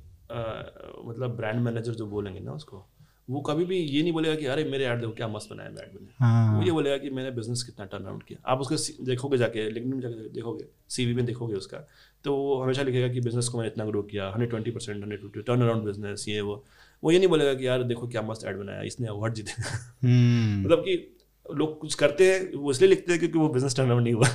मतलब 1.05 1.35
ब्रांड 1.37 1.61
मैनेजर 1.61 1.93
जो 1.93 2.07
बोलेंगे 2.07 2.41
ना 2.41 2.53
उसको 2.53 2.87
वो 3.29 3.41
कभी 3.41 3.65
भी 3.65 3.77
ये 3.77 4.03
नहीं 4.03 4.13
बोलेगा 4.13 4.35
कि 4.35 4.47
अरे 4.47 4.65
मेरे 4.65 4.85
ऐड 4.85 5.01
देखो 5.01 5.13
क्या 5.13 5.29
मस्त 5.29 5.51
बनाया 5.51 5.69
ऐड 5.69 5.95
बने 5.95 6.13
हाँ। 6.19 6.57
वो 6.57 6.63
ये 6.65 6.73
बोलेगा 6.73 6.97
कि 6.99 7.11
मैंने 7.11 7.31
बिज़नेस 7.31 7.63
कितना 7.63 7.87
टर्न 7.87 8.03
अराउंड 8.03 8.23
किया। 8.23 8.39
आप 8.53 8.61
उसके 8.61 9.05
देखोगे 9.05 9.39
जाके 9.39 9.69
लिंक्डइन 9.71 9.95
में 9.95 10.01
जाके 10.01 10.29
देखोगे 10.35 10.65
सीवी 10.89 11.15
में 11.15 11.25
देखोगे 11.27 11.55
उसका 11.55 11.79
तो 12.25 12.35
वो 12.37 12.61
हमेशा 12.63 12.83
लिखेगा 12.83 13.09
कि 13.09 13.21
बिज़नेस 13.21 13.49
को 13.49 13.59
मैंने 13.59 13.71
इतना 13.71 13.85
ग्रो 13.85 14.03
किया 14.03 14.29
hundred 14.29 14.51
twenty 14.51 14.71
percent 14.71 15.03
hundred 15.03 15.21
fifty 15.21 15.43
turn 15.43 15.63
around 15.63 15.85
business 15.85 16.25
ये 16.29 16.41
वो। 16.41 16.65
वो 17.03 17.11
ये 17.11 17.19
नहीं 17.19 17.29
बोलेगा 17.29 17.55
कि 17.55 17.67
यार 17.67 17.83
देखो 17.85 18.09
क्या 18.09 18.23
मस्त 18.23 18.47
ऐड 18.47 18.59
बनाया 18.59 18.83
इसने 18.83 19.09
अवार्ड 19.09 19.35
जीते 19.35 19.63
हम्म। 19.63 20.65
मतलब 20.65 20.79
कि 20.79 20.97
लोग 21.47 21.79
कुछ 21.81 21.95
करते 21.95 22.33
हैं 22.33 22.55
वो 22.55 22.71
इसलिए 22.71 22.91
लिखते 22.91 23.13
हैं 23.13 23.19
क्योंकि 23.21 23.39
वो 23.39 23.49
बिज़नेस 23.49 23.77
टर्न 23.77 23.87
अराउंड 23.87 24.05
नहीं 24.05 24.15
हुआ। 24.15 24.29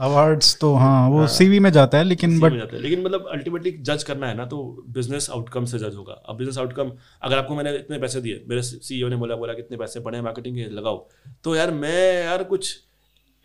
अवार्ड्स 0.00 0.56
तो 0.60 0.74
हाँ 0.74 1.08
वो 1.10 1.26
सीवी 1.28 1.58
में 1.60 1.70
जाता 1.72 1.98
है 1.98 2.04
लेकिन 2.04 2.38
बट 2.40 2.52
जाता 2.52 2.76
है। 2.76 2.82
लेकिन 2.82 3.02
मतलब 3.02 3.26
अल्टीमेटली 3.32 3.70
जज 3.82 4.02
करना 4.02 4.26
है 4.26 4.36
ना 4.36 4.44
तो 4.46 4.58
बिज़नेस 4.90 5.28
आउटकम 5.30 5.64
से 5.64 5.78
जज 5.78 5.96
होगा। 5.96 6.12
अब 6.12 6.36
बिज़नेस 6.36 6.58
आउटकम 6.58 6.92
अगर 7.22 7.38
आपको 7.38 7.56
मैंने 7.56 7.74
इतने 7.76 7.98
पैसे 7.98 8.20
दिए 8.20 8.44
मेरे 8.48 8.62
सीईओ 8.62 9.08
ने 9.08 9.16
बोला 9.16 9.36
बोला 9.36 9.52
कितने 9.54 9.76
पैसे 9.76 10.00
पड़े 10.00 10.20
मार्केटिंग 10.22 10.56
के 10.56 10.68
लगाओ। 10.72 11.06
तो 11.44 11.56
यार 11.56 11.70
मैं 11.72 12.24
यार 12.24 12.42
कुछ 12.44 12.76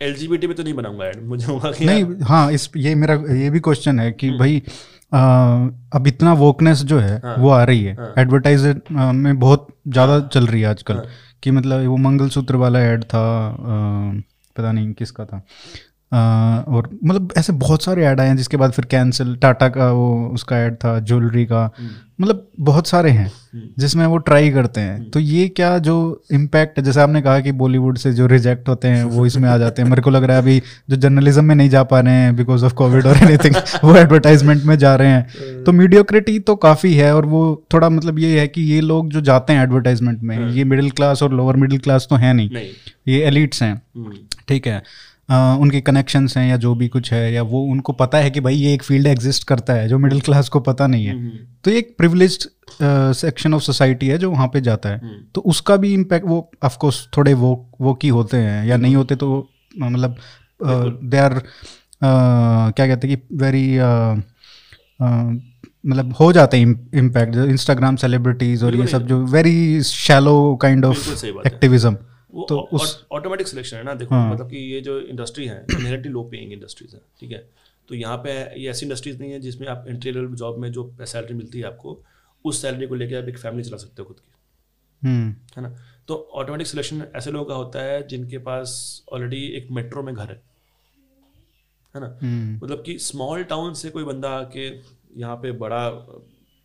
एल 0.00 0.14
पे 0.30 0.52
तो 0.54 0.62
नहीं 0.62 0.74
बनाऊँगा 0.74 1.06
ऐड 1.06 1.22
मुझे 1.24 1.46
होगा 1.46 1.70
कि 1.72 1.84
नहीं 1.84 2.04
हाँ 2.24 2.50
इस 2.52 2.70
ये 2.76 2.94
मेरा 2.94 3.14
ये 3.34 3.50
भी 3.50 3.60
क्वेश्चन 3.60 4.00
है 4.00 4.10
कि 4.12 4.30
भाई 4.38 4.62
आ, 5.14 5.20
अब 5.94 6.06
इतना 6.06 6.32
वोकनेस 6.34 6.82
जो 6.82 6.98
है 6.98 7.20
हाँ। 7.20 7.36
वो 7.36 7.50
आ 7.50 7.62
रही 7.64 7.82
है। 7.84 7.94
हाँ। 7.96 8.12
एडवर्टाइज 8.18 8.64
में 8.90 9.38
बहुत 9.38 9.66
ज़्यादा 9.88 10.18
चल 10.28 10.46
रही 10.46 10.60
है 10.60 10.68
आजकल 10.68 10.94
हाँ। 10.94 11.04
कि 11.42 11.50
मतलब 11.50 11.86
वो 11.86 11.96
मंगलसूत्र 11.98 12.56
वाला 12.56 12.80
ऐड 12.82 13.04
था 13.04 13.20
आ, 13.48 14.20
पता 14.56 14.72
नहीं 14.72 14.92
किसका 14.94 15.24
था। 15.24 15.42
और 16.68 16.88
मतलब 17.04 17.32
ऐसे 17.38 17.52
बहुत 17.52 17.82
सारे 17.82 18.04
ऐड 18.06 18.20
आए 18.20 18.28
हैं 18.28 18.36
जिसके 18.36 18.56
बाद 18.56 18.72
फिर 18.72 18.84
कैंसिल 18.84 19.36
टाटा 19.36 19.68
का 19.68 19.90
वो 19.92 20.28
उसका 20.34 20.58
ऐड 20.58 20.74
था 20.74 20.98
ज्वेलरी 21.00 21.44
का। 21.46 21.70
हम्म, 21.78 21.90
मतलब 22.20 22.46
बहुत 22.60 22.86
सारे 22.86 23.10
हैं 23.10 23.26
हम्म, 23.26 23.62
जिसमें 23.78 24.06
वो 24.06 24.18
ट्राई 24.18 24.50
करते 24.50 24.80
हैं। 24.80 25.10
तो 25.10 25.20
ये 25.20 25.48
क्या 25.48 25.78
जो 25.78 26.22
इम्पैक्ट 26.32 26.80
जैसे 26.80 27.00
आपने 27.00 27.22
कहा 27.22 27.40
कि 27.40 27.52
बॉलीवुड 27.52 27.98
से 27.98 28.12
जो 28.12 28.26
रिजेक्ट 28.26 28.68
होते 28.68 28.88
हैं 28.88 29.04
वो 29.04 29.26
इसमें 29.26 29.48
आ 29.48 29.58
जाते 29.58 29.82
हैं। 29.82 29.88
मेरे 29.88 30.02
को 30.02 30.10
लग 30.10 30.24
रहा 30.24 30.36
है 30.36 30.42
अभी 30.42 30.62
जो 30.90 30.96
जर्नलिज्म 30.96 31.44
में 31.44 31.54
नहीं 31.54 31.68
जा 31.70 31.82
पा 31.82 32.00
रहे 32.00 32.14
हैं 32.14 32.36
बिकॉज़ 32.36 32.64
ऑफ़ 32.64 32.74
कोविड 32.74 33.06
और 33.06 33.16
एनीथिंग 33.16 33.54
वो 33.84 33.96
एडवर्टाइजमेंट 33.96 34.64
में 34.64 34.78
जा 34.78 34.94
रहे 34.96 35.08
हैं। 35.08 35.64
तो 35.64 35.72
मीडियोक्रिटी 35.72 36.38
तो 36.38 36.56
काफ़ी 36.56 36.94
है 36.94 37.14
और 37.16 37.26
वो 37.26 37.42
थोड़ा 37.74 37.88
मतलब 37.88 38.18
ये 38.18 38.40
है 38.40 38.48
कि 38.48 38.62
ये 38.62 38.80
लोग 38.80 39.10
जो 39.10 39.20
जाते 39.20 39.52
हैं 39.52 39.62
एडवर्टाइजमेंट 39.62 40.22
में 40.22 40.50
ये 40.50 40.64
मिडिल 40.64 40.90
क्लास 40.90 41.22
और 41.22 41.32
लोअर 41.32 41.56
मिडिल 41.56 41.78
क्लास 41.78 42.06
तो 42.10 42.16
है 42.16 42.32
नहीं। 42.32 42.50
ये 43.08 43.20
एलिट्स 43.20 43.62
हैं। 43.62 43.82
हम्म, 43.96 44.12
ठीक 44.48 44.66
है। 44.66 44.82
उनके 45.28 45.80
कनेक्शंस 45.80 46.36
हैं 46.36 46.48
या 46.48 46.56
जो 46.56 46.74
भी 46.74 46.88
कुछ 46.88 47.12
है 47.12 47.32
या 47.32 47.42
वो 47.42 47.62
उनको 47.62 47.92
पता 47.92 48.18
है 48.18 48.30
कि 48.30 48.40
भाई 48.40 48.54
ये 48.54 48.74
एक 48.74 48.82
फ़ील्ड 48.82 49.06
एग्जिस्ट 49.06 49.44
करता 49.44 49.72
है 49.72 49.88
जो 49.88 49.98
मिडिल 49.98 50.20
क्लास 50.20 50.48
को 50.48 50.60
पता 50.60 50.86
नहीं 50.86 51.06
है। 51.06 51.12
हम्म, 51.12 51.30
तो 51.64 51.70
ये 51.70 51.78
एक 51.78 51.94
प्रिविलेज 51.98 52.48
सेक्शन 52.82 53.54
ऑफ़ 53.54 53.62
सोसाइटी 53.62 54.08
है 54.08 54.18
जो 54.18 54.30
वहाँ 54.30 54.46
पे 54.48 54.60
जाता 54.60 54.88
है। 54.88 54.98
हम्म, 54.98 55.18
तो 55.34 55.40
उसका 55.40 55.76
भी 55.76 55.92
इम्पैक्ट 55.94 56.26
वो 56.26 56.50
ऑफकोर्स 56.64 57.08
थोड़े 57.16 57.34
वो 57.34 57.70
वो 57.80 57.94
की 57.94 58.08
होते 58.08 58.36
हैं 58.36 58.66
या 58.66 58.76
नहीं 58.76 58.96
होते 58.96 59.16
तो 59.16 59.50
मतलब 59.78 60.16
दे 61.02 61.18
आर 61.18 61.42
क्या 62.02 62.86
कहते 62.86 63.08
हैं 63.08 63.16
कि 63.16 63.36
वेरी 63.36 63.78
मतलब 65.86 66.14
हो 66.20 66.32
जाते 66.32 66.56
हैं 66.56 66.90
इम्पैक्ट 66.94 67.36
इंस्टाग्राम 67.36 67.96
सेलिब्रिटीज 67.96 68.64
और 68.64 68.76
ये 68.76 68.86
सब 68.86 69.06
जो 69.06 69.24
very 69.26 69.82
shallow 69.82 70.56
kind 70.62 70.84
of 70.84 71.08
activism 71.46 71.96
तो 72.44 72.68
ऑटोमेटिक 73.12 73.48
सिलेक्शन 73.48 73.76
है 73.76 73.82
ना 73.82 73.94
देखो 73.94 74.14
हाँ। 74.14 74.34
मतलब 74.34 74.50
कि 74.50 74.56
ये 74.56 74.80
जो 74.80 75.00
इंडस्ट्री 75.00 75.46
है 75.46 75.66
इनहेरेंटली 75.70 76.12
लो 76.12 76.22
पेइंग 76.22 76.52
इंडस्ट्रीज़ 76.52 76.94
है 76.94 77.02
ठीक 77.20 77.30
है? 77.30 77.50
तो 77.88 77.94
यहाँ 77.94 78.16
पे 78.16 78.60
ये 78.60 78.70
ऐसी 78.70 78.86
इंडस्ट्रीज़ 78.86 79.18
नहीं 79.18 79.32
है 79.32 79.40
जिसमें 79.40 79.68
आप 79.68 79.84
एंट्री 79.88 80.12
लेवल 80.12 80.34
जॉब 80.34 80.58
में 80.58 80.72
जो 80.72 80.96
सैलरी 81.00 81.34
मिलती 81.34 81.58
है 81.58 81.64
आपको 81.64 82.02
उस 82.44 82.62
सैलरी 82.62 82.86
को 82.86 82.94
लेकर 82.94 83.22
आप 83.22 83.28
एक 83.28 83.38
फैमिली 83.38 83.62
चला 83.62 83.76
सकते 83.76 84.02
हो 84.02 84.04
खुद 84.04 84.16
की। 84.16 84.32
हम्म। 85.08 85.30
है 85.30 85.62
ना? 85.62 85.76
तो 86.08 86.30
ऑटोमेटिक 86.32 86.66
सिलेक्शन 86.66 87.06
ऐसे 87.16 87.30
लोगों 87.30 87.46
का 87.46 87.54
होता 87.54 87.82
है 87.82 88.08
जिनके 88.08 88.38
पास 88.38 89.02
ऑलरेडी 89.12 89.46
एक 89.46 89.68
मेट्रो 89.70 90.02
में 90.02 90.14
घर 90.14 90.28
है। 90.28 90.42
है 91.96 92.00
ना? 92.00 92.18
हम्म। 92.22 92.66
मतलब 92.66 92.82
कि 92.86 92.98
स्मॉल 92.98 93.44
टाउन 93.44 93.74
से 93.74 93.90
कोई 93.90 94.04
बंदा 94.04 94.30
आके 94.30 94.68
यहाँ 95.16 95.36
पे 95.36 95.52
बड़ा 95.52 95.90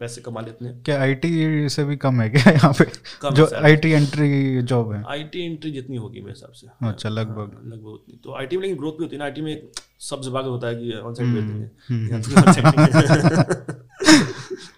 पैसे 0.01 0.21
कमा 0.21 0.41
लेते 0.41 0.65
हैं 0.65 0.81
क्या 0.83 0.99
आईटी 1.01 1.69
से 1.69 1.83
भी 1.83 1.95
कम 1.97 2.21
है 2.21 2.29
क्या 2.29 2.51
यहाँ 2.53 2.71
पे? 2.73 2.85
कम 3.21 3.33
जो 3.33 3.45
है। 3.45 3.61
आईटी 3.63 3.91
एंट्री 3.91 4.61
जॉब 4.61 4.91
है। 4.93 5.03
आईटी 5.07 5.45
एंट्री 5.45 5.71
जितनी 5.71 5.97
होगी 5.97 6.19
मेरे 6.19 6.31
हिसाब 6.31 6.51
से। 6.51 6.67
अच्छा 6.87 7.09
लगभग। 7.09 7.51
हाँ, 7.53 7.61
लगभग 7.65 7.87
उतनी। 7.87 8.19
तो 8.23 8.35
आईटी 8.35 8.57
में 8.57 8.63
लेकिन 8.63 8.77
ग्रोथ 8.77 8.91
भी 8.91 9.03
होती 9.03 9.15
है 9.15 9.19
ना। 9.19 9.25
आईटी 9.25 9.41
में 9.41 9.51
एक 9.51 9.71
सब 9.99 10.21
विभाग 10.25 10.45
होता 10.45 10.67
है 10.67 10.75
कि 10.75 10.93
ऑन 10.99 11.13
साइड 11.13 11.33
भेज 11.33 11.43
हम्म, 11.43 12.07
देंगे 12.07 12.21
तो 12.21 12.81
है। 13.41 13.79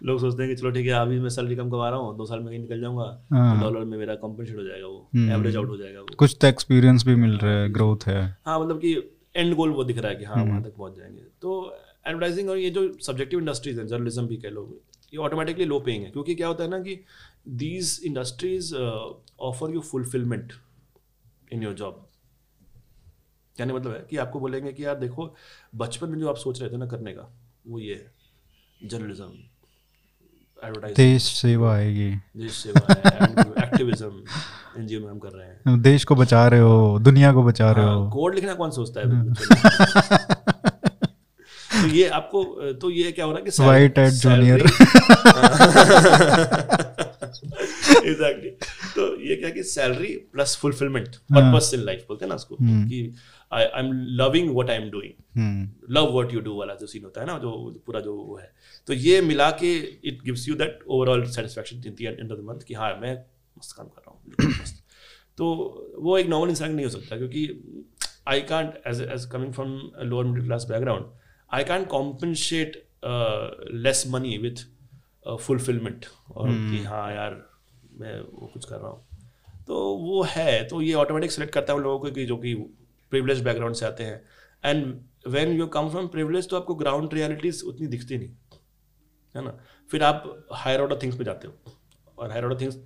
लोग 0.06 0.20
सोचते 0.20 0.44
हैं 0.44 0.56
कि 0.56 0.62
चलो 0.62 0.72
ठीक 0.72 0.86
है 0.86 0.94
अभी 0.94 1.20
मैं 1.20 1.30
सैलरी 1.30 1.56
कम 1.56 1.70
कमा 1.70 1.90
रहा 1.90 2.00
हूँ 2.00 2.18
दो 2.18 2.26
साल 2.26 2.40
में 2.40 2.48
कहीं 2.48 2.60
निकल 2.60 2.82
जाऊँगा 2.82 3.26
हाँ। 3.34 3.60
डॉलर 3.62 3.86
में 3.86 3.98
मेरा 3.98 4.16
कॉम्पेंसेट 4.16 4.58
हो 4.58 4.64
जाएगा 4.64 4.88
वो। 4.88 5.10
हम्म। 5.16 5.32
एवरेज 5.32 5.56
आउट 5.56 5.70
हो 5.70 5.78
जाएगा 5.78 6.00
वो। 6.00 6.16
कुछ 6.18 6.38
तो 6.42 6.48
एक्सपीरियंस 6.48 7.06
भी 7.06 7.16
मिल 7.16 7.38
रहा 7.38 7.52
है 7.52 7.70
ग्रोथ 7.74 8.08
है। 8.08 8.22
हाँ 8.46 8.60
मतलब 8.60 8.78
कि 8.78 8.94
एंड 9.36 9.56
गोल 9.56 9.70
वो 9.70 9.84
दिख 9.84 9.98
रहा 9.98 10.10
है 10.12 10.16
कि 10.16 10.26
हाँ 10.26 10.36
हम्म। 10.36 10.50
वहाँ 10.50 10.64
तक 10.64 10.74
पहुँच 10.78 10.98
जाएँगे। 10.98 11.22
तो 11.42 11.78
एडवर्टाइजिंग 12.08 12.50
और 12.50 12.58
ये 12.58 12.70
जो 12.70 12.92
सब्जेक्टिव 13.02 13.40
इंडस्ट्रीज़ 13.40 13.80
हैं 13.80 13.88
जर्नलिज्म 13.88 14.28
भी 14.28 14.38
कह 14.38 14.50
लो 14.50 14.80
ये 15.14 15.18
ऑटोमेटिकली 15.18 15.66
लो 15.66 15.80
पेइंग 15.80 16.04
है। 16.04 16.12
क्योंकि 16.12 16.36
क्या 16.36 16.48
होता 16.48 16.64
है 16.64 16.70
ना 16.70 16.80
कि 16.80 17.00
these 17.48 18.00
industries 18.06 18.76
offer 19.40 19.74
you 19.74 19.80
fulfilment 19.80 20.54
in 21.54 21.64
your 21.64 21.74
job 21.74 22.10
कहने 23.58 23.74
मतलब 23.74 23.92
है 23.92 24.06
कि 24.10 24.18
आपको 24.18 24.40
बोलेंगे 24.40 24.74
कि 24.74 24.86
यार 24.86 24.96
देखो 24.96 25.36
बचपन 25.76 26.10
में 26.10 26.20
जो 26.20 26.30
आप 26.30 26.36
सोच 26.36 26.62
रहे 26.62 26.70
थे 26.70 26.78
ना 26.78 26.86
करने 26.86 27.14
का 27.14 27.30
वो 27.68 27.80
ये 27.80 27.94
है 27.96 28.88
जर्नलिज्म 28.90 29.32
देश 30.98 31.24
सेवा 31.24 31.76
है 31.78 31.94
ये 31.96 32.10
देश 32.38 32.52
सेवा 32.52 32.94
है 32.94 33.28
एक्टिविज्म 33.64 34.24
एनजीओ 34.78 35.00
में 35.00 35.08
हम 35.08 35.20
कर 35.20 35.30
रहे 35.30 35.48
हैं। 35.48 35.82
देश 35.82 36.04
को 36.04 36.16
बचा 36.16 36.48
रहे 36.48 36.60
हो 36.60 37.00
दुनिया 37.00 37.34
को 37.34 37.44
बचा 37.44 37.72
रहे 37.72 37.86
हाँ, 37.86 37.96
हो। 37.96 38.10
कोड 38.10 38.36
लिखना 38.36 38.54
कौन 38.54 38.72
सोचता 38.72 39.02
है? 39.02 39.08
बचपन 39.08 40.28
में? 40.30 40.33
तो 41.84 41.88
ये 41.90 42.08
आपको 42.18 42.44
तो 42.82 42.90
ये 42.92 43.12
क्या 43.12 43.26
हो 43.26 43.32
रहा 43.32 43.40
है 43.40 43.46
कि 43.46 43.52
White 43.64 43.98
hat 43.98 44.14
junior. 44.22 44.60
एग्जैक्टली 48.04 48.50
तो 48.96 49.06
ये 49.22 49.36
क्या 49.36 49.50
कि 49.50 49.64
salary 49.66 50.16
plus 50.34 50.56
fulfilment 50.62 51.16
purpose 51.32 51.72
in 51.74 51.80
life 51.82 52.06
बोलते 52.08 52.26
हैं 52.26 52.30
ना 52.30 52.36
उसको 52.36 52.56
कि 52.60 53.00
I 53.52 53.64
I 53.64 53.80
am 53.80 53.92
loving 54.22 54.50
what 54.50 54.70
I 54.70 54.78
am 54.78 54.90
doing 54.92 55.14
hmm. 55.38 55.94
Love 55.96 56.12
what 56.14 56.34
you 56.34 56.40
do 56.40 56.56
वाला 56.60 56.74
जो 56.76 56.88
सीन 56.88 57.04
होता 57.04 57.22
है 57.22 57.28
ना 57.28 57.38
जो 57.40 57.52
पूरा 57.86 58.00
जो 58.00 58.16
वो 58.16 58.38
है। 58.38 58.52
तो 58.88 58.94
ये 58.96 59.22
मिला 59.22 59.50
के 59.62 59.74
it 60.04 60.22
gives 60.26 60.48
you 60.50 60.56
that 60.56 60.80
overall 60.88 61.26
satisfaction 61.32 61.84
in 61.88 61.96
the 61.96 62.16
end 62.20 62.32
of 62.32 62.40
the 62.40 62.44
month 62.44 62.64
कि 62.68 62.74
हाँ 62.74 62.96
मैं 63.02 63.16
मस्त 63.58 63.76
काम 63.78 63.88
कर 63.88 64.02
रहा 64.02 64.12
हूँ 64.12 64.82
तो 65.38 65.46
वो 66.00 66.18
एक 66.18 66.28
नॉर्मल 66.28 66.50
इंसान 66.50 66.74
नहीं 66.74 66.86
हो 66.86 66.92
सकता 66.92 67.18
क्योंकि 67.18 67.48
I 68.28 68.42
can't 68.50 68.82
as 68.88 69.02
as 69.04 69.26
coming 69.32 69.54
from 69.54 69.70
lower 70.04 70.26
middle 70.26 70.46
class 70.46 70.66
background 70.70 71.06
I 71.54 71.64
can't 71.64 71.88
compensate 71.88 72.84
less 73.76 74.04
money 74.08 74.38
with 74.38 74.66
fulfilment 75.40 76.06
और 76.32 76.50
कि 76.50 76.84
हाँ 76.84 77.12
यार 77.14 77.42
मैं 78.00 78.20
वो 78.22 78.48
कुछ 78.54 78.66
कर 78.66 78.76
रहा 78.76 78.90
हूँ। 78.90 79.06
तो 79.68 79.76
वो 79.98 80.24
है 80.30 80.64
तो 80.68 80.82
ये 80.82 80.94
ऑटोमेटिक 80.94 81.32
सेलेक्ट 81.32 81.54
करता 81.54 81.74
है 81.74 81.78
उन 81.78 81.84
लोगों 81.84 82.00
को 82.00 82.12
कि 82.12 82.26
जो 82.26 82.38
कि 82.38 82.54
प्रिविलेज 83.12 83.44
बैकग्राउंड 83.44 83.76
से 83.76 83.86
आते 83.86 84.04
हैं। 84.04 84.22
And 84.64 85.04
when 85.28 85.52
you 85.52 85.68
come 85.68 85.90
from 85.90 86.08
privilege 86.08 86.50
तो 86.50 86.58
आपको 86.58 86.76
ग्राउंड 86.76 87.14
रियलिटीज 87.14 87.62
उतनी 87.66 87.88
दिखती 87.88 88.18
नहीं। 88.18 88.30
है 89.36 89.44
ना? 89.46 89.58
फिर 89.92 90.04
आप 90.04 90.48
हायर 90.54 90.82
ऑर्डर 90.82 91.00
थिंग्स 91.04 91.18
पे 91.18 91.24
जाते 91.24 91.48
हो। 91.48 91.54
और 92.18 92.32
higher 92.32 92.44
order 92.44 92.60
things 92.62 92.78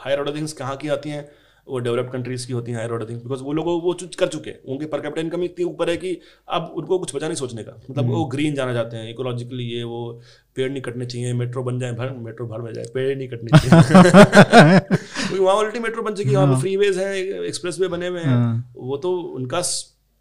higher 0.00 0.18
order 0.18 0.34
things 0.34 0.52
कहाँ 0.52 0.76
की 0.76 0.88
आती 0.88 1.10
हैं? 1.10 1.28
वो 1.68 1.78
डेवलप्ड 1.78 2.10
कंट्रीज़ 2.12 2.46
की 2.46 2.52
होती 2.52 2.72
हैं 2.72 2.78
हायर 2.78 2.90
ऑर्डर 2.90 3.08
थिंग्स 3.08 3.22
बिकॉज़ 3.22 3.42
वो 3.42 3.52
लोग 3.52 3.66
वो 3.84 3.94
चूज़ 3.94 4.16
कर 4.16 4.26
चुके 4.26 4.50
हैं। 4.50 4.58
उनके 4.64 4.86
पर 4.86 5.00
कैपिटल 5.00 5.20
इनकम 5.20 5.42
इतनी 5.42 5.64
ऊपर 5.64 5.90
है 5.90 5.96
कि 5.96 6.20
अब 6.48 6.72
उनको 6.76 6.98
कुछ 6.98 7.14
बचा 7.16 7.26
नहीं 7.26 7.36
सोचने 7.36 7.62
का। 7.62 7.72
मतलब 7.90 8.10
वो 8.10 8.24
ग्रीन 8.24 8.54
जाना 8.54 8.72
चाहते 8.74 8.96
हैं 8.96 9.10
इकोलॉजिकली 9.10 9.64
ये 9.64 9.82
वो 9.82 10.20
पेड़ 10.56 10.70
नहीं 10.72 10.82
कटने 10.82 11.06
चाहिए 11.06 11.32
मेट्रो 11.32 11.62
बन 11.62 11.78
जाए 11.78 11.92
भर 11.92 12.10
मेट्रो 12.18 12.46
भर 12.46 12.60
में 12.60 12.72
जाए 12.74 12.84
पेड़ 12.94 13.16
नहीं 13.18 13.28
कटने 13.28 13.58
चाहिए। 13.58 14.80
क्योंकि 14.80 15.38
वहाँ 15.38 15.56
ऑलरेडी 15.56 15.78
मेट्रो 15.78 16.02
बन 16.02 16.14
चुकी 16.14 16.30
है 16.30 16.36
वहाँ 16.36 16.60
फ्री 16.60 16.76
वेज 16.76 16.98
हैं 16.98 17.14
एक्सप्रेस 17.44 17.80
वे 17.80 17.88
बने 17.88 18.08
हुए 18.08 18.20
हैं। 18.20 18.36
वो 18.76 18.96
तो 18.96 19.16
उनका 19.16 19.62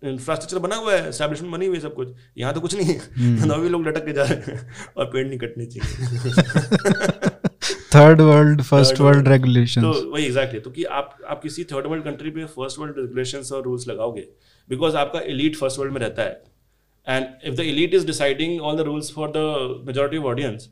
इंफ्रास्ट्रक्चर 0.03 0.59
बना 0.59 0.75
हुआ 0.75 0.93
है 0.93 1.11
स्टैब्लिशमेंट 1.11 1.53
बनी 1.53 1.65
हुई 1.65 1.75
है 1.77 1.81
सब 1.81 1.93
कुछ। 1.95 2.07
यहाँ 2.37 2.53
तो 2.53 2.61
कुछ 2.61 2.75
नहीं 2.75 2.87
है। 2.87 2.99
तो 3.47 3.53
अभी 3.53 3.69
लोग 3.69 3.87
लटक 3.87 4.05
के 4.05 4.13
जा 4.13 4.23
रहे 4.23 4.51
हैं 4.51 4.67
और 4.97 5.05
पेड़ 5.05 5.27
नहीं 5.27 5.39
कटने 5.39 5.65
चाहिए। 5.65 7.29
Third 7.95 8.21
world 8.21 8.61
first 8.61 8.99
world 9.01 9.27
regulation 9.27 9.81
तो 9.81 9.91
वही 10.11 10.25
एग्जैक्टली 10.25 10.59
तो 10.59 10.71
कि 10.71 10.83
आप 10.99 11.17
आप 11.29 11.41
किसी 11.41 11.63
थर्ड 11.63 11.87
वर्ल्ड 11.87 12.03
कंट्री 12.03 12.29
पे 12.29 12.45
फ़र्स्ट 12.45 12.79
वर्ल्ड 12.79 12.97
रेगुलेशंस 12.97 13.51
और 13.51 13.63
रूल्स 13.63 13.87
लगाओगे 13.87 14.27
बिकॉज़ 14.69 14.95
आपका 14.97 15.19
एलीट 15.31 15.55
फ़र्स्ट 15.55 15.79
वर्ल्ड 15.79 15.93
में 15.93 15.99
रहता 16.01 16.23
है। 16.23 16.41
And 17.07 17.25
if 17.45 17.55
the 17.55 17.59
elite 17.59 17.93
is 17.93 18.05
deciding 18.07 18.61
all 18.61 18.77
the 18.77 18.81
rules 18.87 19.11
for 19.13 19.31
the 19.35 19.83
majority 19.87 20.17
of 20.17 20.25
audience 20.25 20.69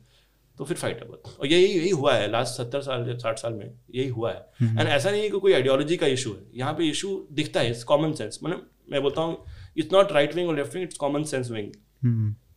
तो 0.58 0.64
फिर 0.64 0.76
फाइट 0.76 1.00
अब 1.02 1.22
और 1.40 1.46
यही 1.46 1.64
यही 1.66 1.90
हुआ 1.90 2.14
है 2.14 2.30
लास्ट 2.30 2.56
सत्तर 2.56 2.80
साल 2.82 3.08
या 3.08 3.16
साठ 3.18 3.38
साल 3.38 3.52
में 3.52 3.66
यही 3.94 4.08
हुआ 4.08 4.32
है। 4.32 4.68
एंड 4.78 4.88
ऐसा 4.88 5.10
नहीं 5.10 5.22
है 5.22 5.28
कि 5.30 5.38
कोई 5.38 5.52
आइडियोलॉजी 5.52 5.96
का 5.96 6.06
इशू 6.08 6.30
है। 6.30 6.58
यहाँ 6.58 6.72
पे 6.74 6.88
इशू 6.88 7.08
दिखता 7.32 7.60
है 7.60 7.70
इट्स 7.70 7.84
कॉमन 7.84 8.12
सेंस 8.12 8.38
मतलब 8.44 8.68
मैं 8.92 9.02
बोलता 9.02 9.20
हूँ 9.20 9.36
इट्स 9.76 9.92
नॉट 9.92 10.12
राइट 10.12 10.34
विंग 10.34 10.48
और 10.48 10.56
left 10.56 10.74
wing 10.74 10.84
it's 10.84 10.96
common 10.98 11.22
sense 11.24 11.50
wing 11.50 11.72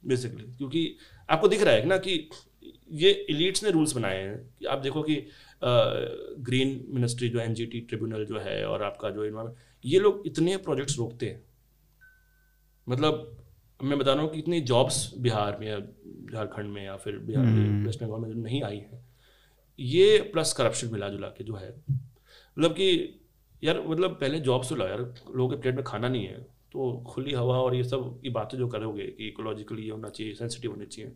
basically 0.08 0.44
क्योंकि 0.58 0.96
आपको 1.30 1.48
दिख 1.48 1.64
रहा 1.64 1.74
है 1.74 1.86
ना 1.86 1.98
कि 1.98 2.18
ये 2.90 3.12
इलीट्स 3.30 3.64
ने 3.64 3.72
रूल्स 3.72 3.94
बनाए 3.96 4.18
हैं 4.18 4.38
कि 4.60 4.66
आप 4.66 4.80
देखो 4.80 5.02
कि 5.04 5.16
ग्रीन 6.42 6.84
मिनिस्ट्री 6.90 7.30
जो 7.30 7.40
एनजीटी 7.40 7.80
ट्रिब्यूनल 7.82 8.26
जो 8.26 8.40
है 8.40 8.64
और 8.66 8.84
आपका 8.84 9.10
जो 9.10 9.26
इन्वायरमेंट 9.26 9.58
ये 9.84 10.00
लोग 10.00 10.24
इतने 10.28 10.58
प्रोजेक्ट्स 10.60 10.98
रोकते 11.00 11.26
हैं। 11.26 11.44
मतलब 12.88 13.38
मैं 13.80 13.98
बता 14.00 14.14
रहा 14.14 14.24
हूँ 14.24 14.32
कि 14.32 14.40
इतनी 14.40 14.60
जॉब्स 14.64 15.12
बिहार 15.18 15.58
में 15.60 15.68
या 15.68 15.80
झारखंड 15.80 16.74
में 16.74 16.84
या 16.86 16.96
फिर 16.98 17.18
बिहार 17.20 17.46
में 17.46 17.86
वेस्ट 17.86 18.04
बंगाल 18.04 18.20
में 18.22 18.30
जो 18.30 18.42
नहीं 18.42 18.62
आई 18.64 18.78
है। 18.78 19.04
ये 19.80 20.18
प्लस 20.34 20.54
करप्शन 20.54 20.92
मिला 20.92 21.10
जुला 21.10 21.28
के 21.30 21.44
जो 21.44 21.56
है 21.56 21.70
मतलब 21.88 22.72
कि 22.72 23.22
यार 23.64 23.82
मतलब 23.88 24.12
पहले 24.12 24.40
जॉब्स 24.42 24.70
तो 24.70 24.76
ला 24.76 24.88
यार 24.88 25.00
लोगों 25.00 25.50
के 25.50 25.62
प्लेट 25.62 25.76
में 25.76 25.84
खाना 25.84 26.08
नहीं 26.10 26.26
है 26.26 26.40
तो 26.72 26.92
खुली 27.08 27.34
हवा 27.34 27.58
और 27.60 27.76
ये 27.76 27.84
सब 27.84 28.22
ये 28.26 28.32
बातें 28.32 28.58
जो 28.58 28.68
करोगे 28.68 29.06
कि 29.08 29.28
इकोलॉजिकली 29.28 29.84
ये 29.84 29.90
होना 29.90 30.10
चाहिए 30.10 30.34
सेंसिटिव 30.34 30.72
होनी 30.72 30.86
चाहिए। 30.86 31.12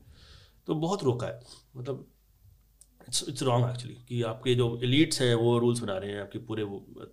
तो 0.69 0.75
बहुत 0.75 1.03
रोका 1.03 1.27
है। 1.27 1.39
मतलब 1.77 2.07
इट्स 3.07 3.23
इट्स 3.29 3.43
रॉन्ग 3.43 3.69
एक्चुअली 3.69 3.95
कि 4.09 4.21
आपके 4.23 4.55
जो 4.55 4.65
एलिट्स 4.83 5.21
हैं 5.21 5.33
वो 5.35 5.57
रूल्स 5.59 5.79
बना 5.79 5.97
रहे 5.97 6.11
हैं 6.11 6.21
आपके 6.21 6.39
पूरे 6.39 6.65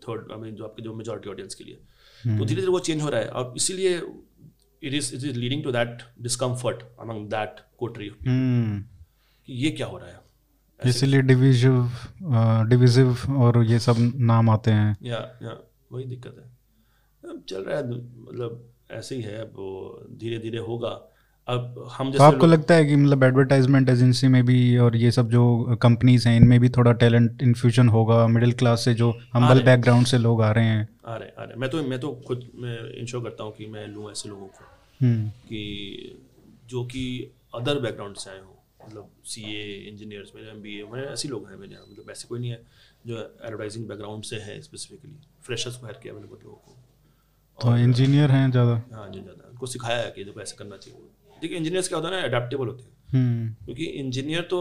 थर्ड 0.05 0.33
आई 0.33 0.39
मीन 0.39 0.55
जो 0.55 0.65
आपके 0.65 0.83
जो 0.83 0.95
मेजोरिटी 0.95 1.31
ऑडियंस 1.31 1.55
के 1.55 1.65
लिए। 1.65 1.75
तो 1.75 2.31
हम्म। 2.31 2.45
धीरे 2.45 2.61
धीरे 2.61 2.73
वो 2.73 2.79
चेंज 2.79 3.03
हो 3.03 3.09
रहा 3.09 3.21
है 3.21 3.29
और 3.29 3.55
इसीलिए 3.57 3.97
it 4.83 4.95
is 4.95 5.15
it 5.17 5.25
is 5.25 5.39
leading 5.39 5.65
to 5.65 5.73
that 5.73 6.03
discomfort 6.21 6.83
among 7.01 7.27
that 7.27 7.65
coterie 7.79 8.11
कि 8.29 9.53
ये 9.65 9.71
क्या 9.71 9.87
हो 9.87 9.99
रहा 9.99 10.09
है? 10.09 10.21
इसीलिए 10.87 11.23
डिविजिव 11.23 11.91
डिविजिव 12.69 13.17
और 13.39 13.63
ये 13.65 13.79
सब 13.79 14.13
नाम 14.17 14.51
आते 14.51 14.71
हैं। 14.71 14.97
या 15.03 15.19
या 15.43 15.59
वही 15.93 16.05
दिक्कत 16.05 16.37
है। 16.39 17.31
अब 17.31 17.45
चल 17.49 17.65
रहा 17.65 17.77
है 17.79 17.91
मतलब 17.91 18.73
ऐसे 18.91 19.17
ही 19.17 19.23
है 19.23 19.41
अब 19.41 19.49
वो 19.49 19.69
धीरे 20.11 20.39
धीरे 20.39 20.59
होगा। 20.59 20.95
अब 21.49 21.89
हम 21.93 22.07
जैसे 22.07 22.19
तो 22.19 22.25
आपको 22.25 22.47
लगता 22.47 22.75
है 22.75 22.85
कि 22.85 22.97
मतलब 22.97 23.25
एडवर्टाइजमेंट 23.25 23.89
एजेंसी 23.89 24.29
में 24.29 24.45
भी 24.47 24.57
और 24.79 24.97
ये 24.97 25.11
सब 25.11 25.29
जो 25.31 25.77
कंपनीज़ 25.83 26.29
हैं 26.29 26.37
इनमें 26.37 26.59
भी 26.61 26.69
थोड़ा 26.69 26.93
टैलेंट 27.03 27.43
इन्फ्यूजन 27.43 27.89
होगा 27.89 28.27
मिडिल 28.27 28.53
क्लास 28.53 28.85
से 28.85 28.95
जो 28.95 29.11
हम्बल 29.35 29.63
बैकग्राउंड 29.65 30.07
से 30.07 30.19
लोग 30.19 30.43
आ 30.43 30.51
रहे 30.51 30.65
हैं? 30.65 30.89
आ 31.07 31.17
रहे 31.17 31.29
आ 31.39 31.45
रहे 31.45 31.57
मैं 31.57 31.71
तो 31.71 31.83
मैं 31.83 31.99
तो 32.01 32.11
खुद 32.27 32.43
मैं 32.55 32.79
इंश्योर 33.01 33.23
करता 33.23 33.45
हूँ 33.45 33.53
कि 33.57 33.67
मैं 33.67 33.87
लूँ 33.89 34.11
ऐसे 34.11 34.29
लोगों 34.29 34.47
को 34.47 34.65
हम्म। 35.01 35.29
कि 35.49 35.63
जो 36.71 36.85
कि 36.85 37.05
अदर 37.55 37.79
बैकग्राउंड 37.81 38.17
से 38.17 38.31
आए 38.31 38.39
हों। 38.39 38.55
मतलब 38.87 39.09
सी 39.25 39.43
ए 39.55 39.89
इंजीनियर्स 39.91 40.33
में 40.35 40.43
एम 40.43 40.61
बी 40.63 40.79
ए 40.81 40.85
मैंने 40.93 41.07
ऐसे 41.07 41.29
लोग 41.29 41.49
हैं 41.51 41.57
मेरे 41.57 41.73
यहाँ। 41.75 41.87
मतलब 41.91 42.11
ऐसे 42.11 42.29
कोई 42.29 42.41
नहीं 42.41 42.51
है 42.51 42.61
जो 43.07 43.19
एडवर्टाइजिंग 43.19 43.87
बैकग्राउंड 43.89 44.25
से 44.25 44.37
है 44.41 44.61
स्पेसिफिकली 44.63 45.17
फ्रेशर्स 45.43 45.77
को 45.77 45.87
हायर 45.87 45.99
किया 46.03 46.15
मैंने 46.15 46.27
बहुत 46.27 46.45
लोगों 46.45 46.57
को। 46.57 46.77
तो 47.59 47.77
इंजीनियर 47.79 48.31
हैं 48.31 48.51
ज़्यादा? 48.51 48.75
हाँ 48.95 49.09
जी 49.11 49.21
ज़्यादा। 49.21 49.49
उनको 49.51 49.67
सिखाया 49.67 49.99
है 49.99 50.11
कि 50.11 50.25
जो 50.25 50.41
ऐसे 50.43 50.57
करना 50.59 50.77
चाहिए। 50.77 51.01
देखिए 51.41 51.59
इंजीनियर्स 51.59 51.89
क्या 51.89 51.99
होता 51.99 52.09
है 52.09 52.20
ना 52.20 52.22
अडेप्टेबल 52.28 52.66
होते 52.66 52.82
हैं। 52.82 52.95
हम्म। 53.12 53.64
क्योंकि 53.64 53.84
इंजीनियर 53.84 54.41
तो 54.41 54.59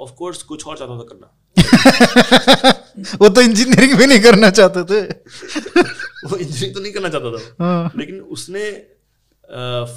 ऑफ़ 0.00 0.12
कोर्स 0.12 0.42
कुछ 0.42 0.66
और 0.66 0.78
चाहता 0.78 0.98
था 0.98 1.04
करना। 1.10 1.30
वो 3.20 3.28
तो 3.28 3.40
इंजीनियरिंग 3.40 3.94
भी 3.98 4.06
नहीं 4.06 4.20
करना 4.20 4.50
चाहते 4.50 4.84
थे। 4.84 5.00
वो 6.28 6.36
इंजीनियरिंग 6.36 6.74
तो 6.74 6.80
नहीं 6.80 6.92
करना 6.92 7.08
चाहता 7.08 7.30
था। 7.38 7.64
हाँ। 7.64 7.92
लेकिन 7.96 8.20
उसने 8.20 8.70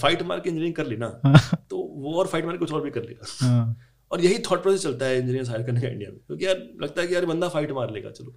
फाइट 0.01 0.21
मार 0.23 0.39
के 0.39 0.49
इंजीनियरिंग 0.49 0.75
कर 0.75 0.85
ली 0.87 0.97
ना 0.97 1.19
हाँ। 1.25 1.65
तो 1.69 1.77
वो 1.77 2.13
और 2.19 2.27
फाइट 2.27 2.45
मार 2.45 2.53
के 2.53 2.59
कुछ 2.59 2.71
और 2.73 2.81
भी 2.83 2.89
कर 2.91 3.03
लिया 3.03 3.47
हाँ। 3.47 3.75
और 4.11 4.21
यही 4.21 4.39
थॉट 4.39 4.61
प्रोसेस 4.61 4.83
चलता 4.83 5.05
है 5.05 5.19
इंजीनियर 5.19 5.49
हायर 5.49 5.63
करने 5.63 5.81
का 5.81 5.87
इंडिया 5.87 6.09
में। 6.09 6.19
क्योंकि 6.27 6.45
यार 6.45 6.55
लगता 6.81 7.01
है 7.01 7.07
कि 7.07 7.15
यार 7.15 7.25
बंदा 7.25 7.49
फाइट 7.49 7.71
मार 7.71 7.91
लेगा 7.93 8.09
चलो। 8.09 8.33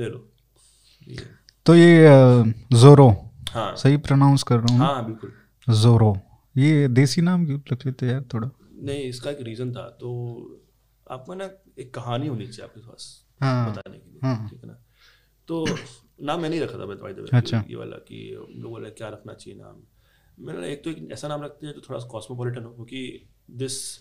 ले 0.00 0.08
लो। 0.08 0.28
तो 1.66 1.74
ये 1.74 2.08
जोरो 2.78 3.08
हाँ। 3.50 3.74
सही 3.76 3.96
प्रोनाउंस 3.96 4.42
कर 4.42 4.56
रहा 4.56 4.72
हूँ। 4.72 4.78
हाँ 4.78 5.04
बिल्कुल। 5.06 5.32
जोरो 5.68 6.16
ये 6.56 6.88
देसी 6.88 7.20
नाम 7.20 7.46
क्यों 7.46 7.60
रख 7.72 7.86
लेते 7.86 8.06
यार 8.06 8.24
थोड़ा? 8.34 8.50
नहीं 8.72 9.04
इसका 9.04 9.30
एक 9.30 9.40
रीज़न 9.40 9.72
था 9.72 9.88
तो 9.88 10.10
आपको 11.10 11.34
ना 11.34 11.50
एक 11.78 11.94
कहानी 11.94 12.26
होनी 12.26 12.46
चाहिए 12.46 12.64
आपके 12.64 12.80
पास 12.80 13.26
हाँ, 13.40 13.70
बताने 13.70 13.98
के 13.98 14.10
लिए 14.10 14.20
हाँ, 14.22 14.48
ठीक 14.48 14.60
है 14.60 14.68
ना? 14.68 14.84
तो 15.48 15.66
नाम 16.22 16.40
मैंने 16.40 16.56
ही 16.56 16.62
रखा 16.62 16.78
था 16.78 16.86
भाई 16.86 17.14
अच्छा। 17.32 17.64
ये 17.70 17.76
वाला 17.76 17.96
कि 17.96 18.46
लोग 18.56 18.70
बोला 18.70 18.88
क्या 18.88 19.08
रखना 19.08 19.34
चाहिए 19.34 19.60
नाम? 19.60 19.82
मैंने 20.38 20.72
एक 20.72 20.84
तो 20.84 20.90
एक 20.90 21.08
ऐसा 21.12 21.28
नाम 21.28 21.42
रखते 21.42 21.66
हैं 21.66 21.74
जो 21.74 21.80
थोड़ा 21.80 22.00
कॉस्मोपॉलिटन 22.00 22.64
हो 22.64 22.70
क्योंकि 22.70 23.28
दिस 23.50 23.96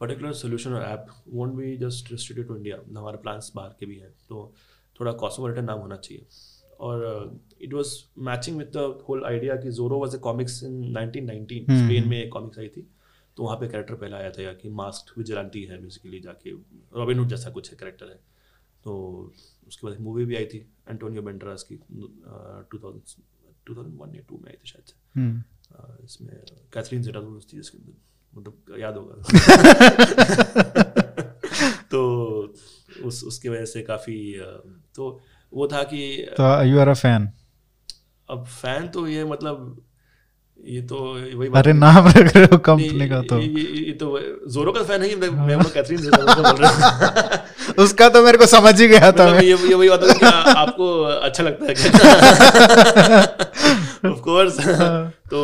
पर्टिकुलर 0.00 0.32
सोल्यूशन 0.32 0.72
और 0.72 0.82
app 0.82 1.06
won't 1.28 1.52
be 1.52 1.76
just 1.76 2.12
restricted 2.12 2.48
to 2.48 2.56
India 2.56 3.00
हमारे 3.00 3.16
प्लान्स 3.16 3.52
बाहर 3.56 3.76
के 3.80 3.86
भी 3.86 3.96
हैं 3.96 4.10
तो 4.28 4.54
थोड़ा 5.00 5.12
कॉस्मोपॉलिटन 5.12 5.64
नाम 5.64 5.78
होना 5.78 5.96
चाहिए। 5.96 6.26
और 6.80 7.04
it 7.60 7.74
was 7.74 8.04
matching 8.18 8.58
with 8.58 8.72
the 8.76 9.04
whole 9.08 9.24
idea 9.24 9.56
कि 9.56 9.70
Zorro 9.70 9.98
was 9.98 10.16
a 10.16 10.18
comics 10.18 10.62
in 10.64 10.94
1919 10.94 11.62
Spain 11.62 12.08
में 12.08 12.22
एक 12.22 12.32
कॉमिक्स 12.32 12.58
आई 12.58 12.68
थी 12.68 12.86
तो 13.36 13.42
वहाँ 13.42 13.56
पे 13.56 13.68
कैरेक्टर 13.68 13.94
पहला 13.94 14.16
आया 14.16 14.30
था 14.30 14.52
कि 14.52 14.68
मास्क 14.68 15.18
विजिलेंटी 15.18 15.64
है 15.64 15.82
बेसिकली 15.82 16.20
जाके 16.20 16.50
रॉबिन 16.98 17.18
हुड 17.18 17.28
जैसा 17.28 17.50
कुछ 17.50 17.70
है 17.70 17.76
कैरेक्टर 17.80 18.06
है। 18.06 18.20
तो 18.84 19.32
उसके 19.68 19.86
बाद 19.86 19.94
एक 19.94 20.00
मूवी 20.00 20.24
भी 20.24 20.36
आई 20.36 20.44
थी 20.44 20.58
एंटोनियो 20.90 21.22
बेंड्रास 21.22 21.62
की 21.62 21.74
two 22.70 22.78
thousand 22.78 23.02
two 23.66 23.74
thousand 23.74 24.00
one 24.00 24.14
या 24.14 24.20
टू 24.28 24.36
में 24.36 24.48
आई 24.48 24.52
थी 24.52 24.68
शायद 24.68 24.84
से। 24.84 25.20
हम्म। 25.20 25.42
इसमें 26.04 26.42
कैथरीन 26.72 27.02
जेटा 27.02 27.40
थी 27.52 27.58
इसके 27.58 27.78
मतलब 28.34 28.74
याद 28.78 28.96
होगा। 28.96 29.14
तो 31.90 32.02
उस 33.04 33.24
उसकी 33.24 33.48
वजह 33.48 33.64
से 33.64 33.82
काफ़ी 33.82 34.40
तो 34.94 35.20
वो 35.52 35.68
था 35.68 35.82
कि 35.82 36.26
यू 36.70 36.78
आर 36.78 36.88
अ 36.88 36.94
फ़ैन 36.94 37.28
अब 38.30 38.44
फ़ैन 38.62 38.88
तो 38.88 39.06
ये 39.08 39.24
मतलब 39.24 39.84
ये 40.60 40.80
तो 40.82 40.96
वही 41.38 41.48
अरे 41.56 41.72
नाम 41.72 42.06
रख 42.08 42.36
रहे 42.36 42.44
हो 42.44 42.56
कंपनी 42.58 43.08
का 43.08 43.20
तो। 43.22 43.38
ये, 43.38 43.46
ये, 43.46 43.92
तो 43.92 44.06
जोरो 44.50 44.72
का 44.72 44.82
फ़ैन 44.82 45.02
है 45.02 45.14
मैं 45.16 45.28
मैं 45.46 45.56
वो 45.56 45.70
कैथरीन 45.74 45.98
से 45.98 46.10
बोल 46.10 46.56
रहा 46.60 46.70
हूँ। 46.70 47.74
उसका 47.84 48.08
तो 48.08 48.22
मेरे 48.22 48.38
को 48.38 48.46
समझ 48.46 48.80
ही 48.80 48.88
गया 48.88 49.10
था 49.12 49.26
मतलब 49.26 49.42
ये 49.42 49.68
ये 49.68 49.74
वही 49.74 49.88
बात 49.88 50.02
है 50.02 50.14
कि 50.18 50.26
आपको 50.54 50.90
अच्छा 51.02 51.42
लगता 51.44 51.66
है 51.66 51.74
क्या? 51.74 51.90
ऑफ़ 54.10 54.20
कोर्स 54.20 54.58
तो 55.30 55.42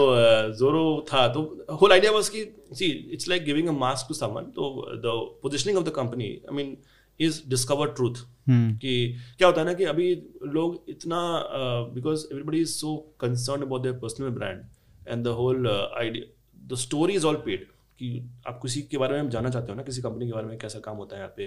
जोरो 0.59 0.85
था। 1.13 1.27
तो 1.29 1.41
होल 1.81 1.93
आइडिया 1.93 2.13
वाज 2.13 2.29
कि 2.29 2.45
see 2.75 2.87
it's 3.13 3.29
like 3.29 3.45
giving 3.45 3.69
a 3.69 3.73
mask 3.79 4.07
to 4.09 4.15
someone 4.15 4.43
तो 4.57 4.69
the 5.07 5.15
positioning 5.43 5.79
of 5.79 5.85
the 5.85 5.93
company 5.97 6.25
I 6.25 6.57
mean 6.57 6.77
is 7.21 7.49
discover 7.49 7.89
truth 7.89 8.15
कि 8.51 9.17
क्या 9.39 9.49
होता 9.49 9.61
है 9.61 9.67
ना 9.67 9.73
कि 9.73 9.85
अभी 9.85 10.15
लोग 10.47 10.85
इतना 10.89 11.49
because 11.95 12.27
everybody 12.33 12.61
is 12.61 12.71
so 12.71 13.15
concern 13.21 13.63
about 13.63 13.83
their 13.83 13.95
personal 13.95 14.29
brand 14.29 14.63
and 15.09 15.25
the 15.25 15.27
whole 15.27 15.69
idea 15.99 16.69
the 16.69 16.75
story 16.75 17.15
is 17.15 17.27
all 17.27 17.37
paid 17.37 17.65
कि 17.99 18.31
आप 18.47 18.59
किसी 18.63 18.83
के 18.83 18.99
बारे 18.99 19.23
में 19.23 19.31
जानना 19.31 19.51
चाहते 19.51 19.73
हो 19.73 19.77
ना 19.77 19.83
किसी 19.83 20.03
कंपनी 20.03 20.27
के 20.27 20.33
बारे 20.33 20.47
में 20.47 20.59
कैसा 20.59 20.79
काम 20.79 20.97
होता 20.97 21.17
है 21.17 21.23
यहाँ 21.23 21.35
पे 21.37 21.47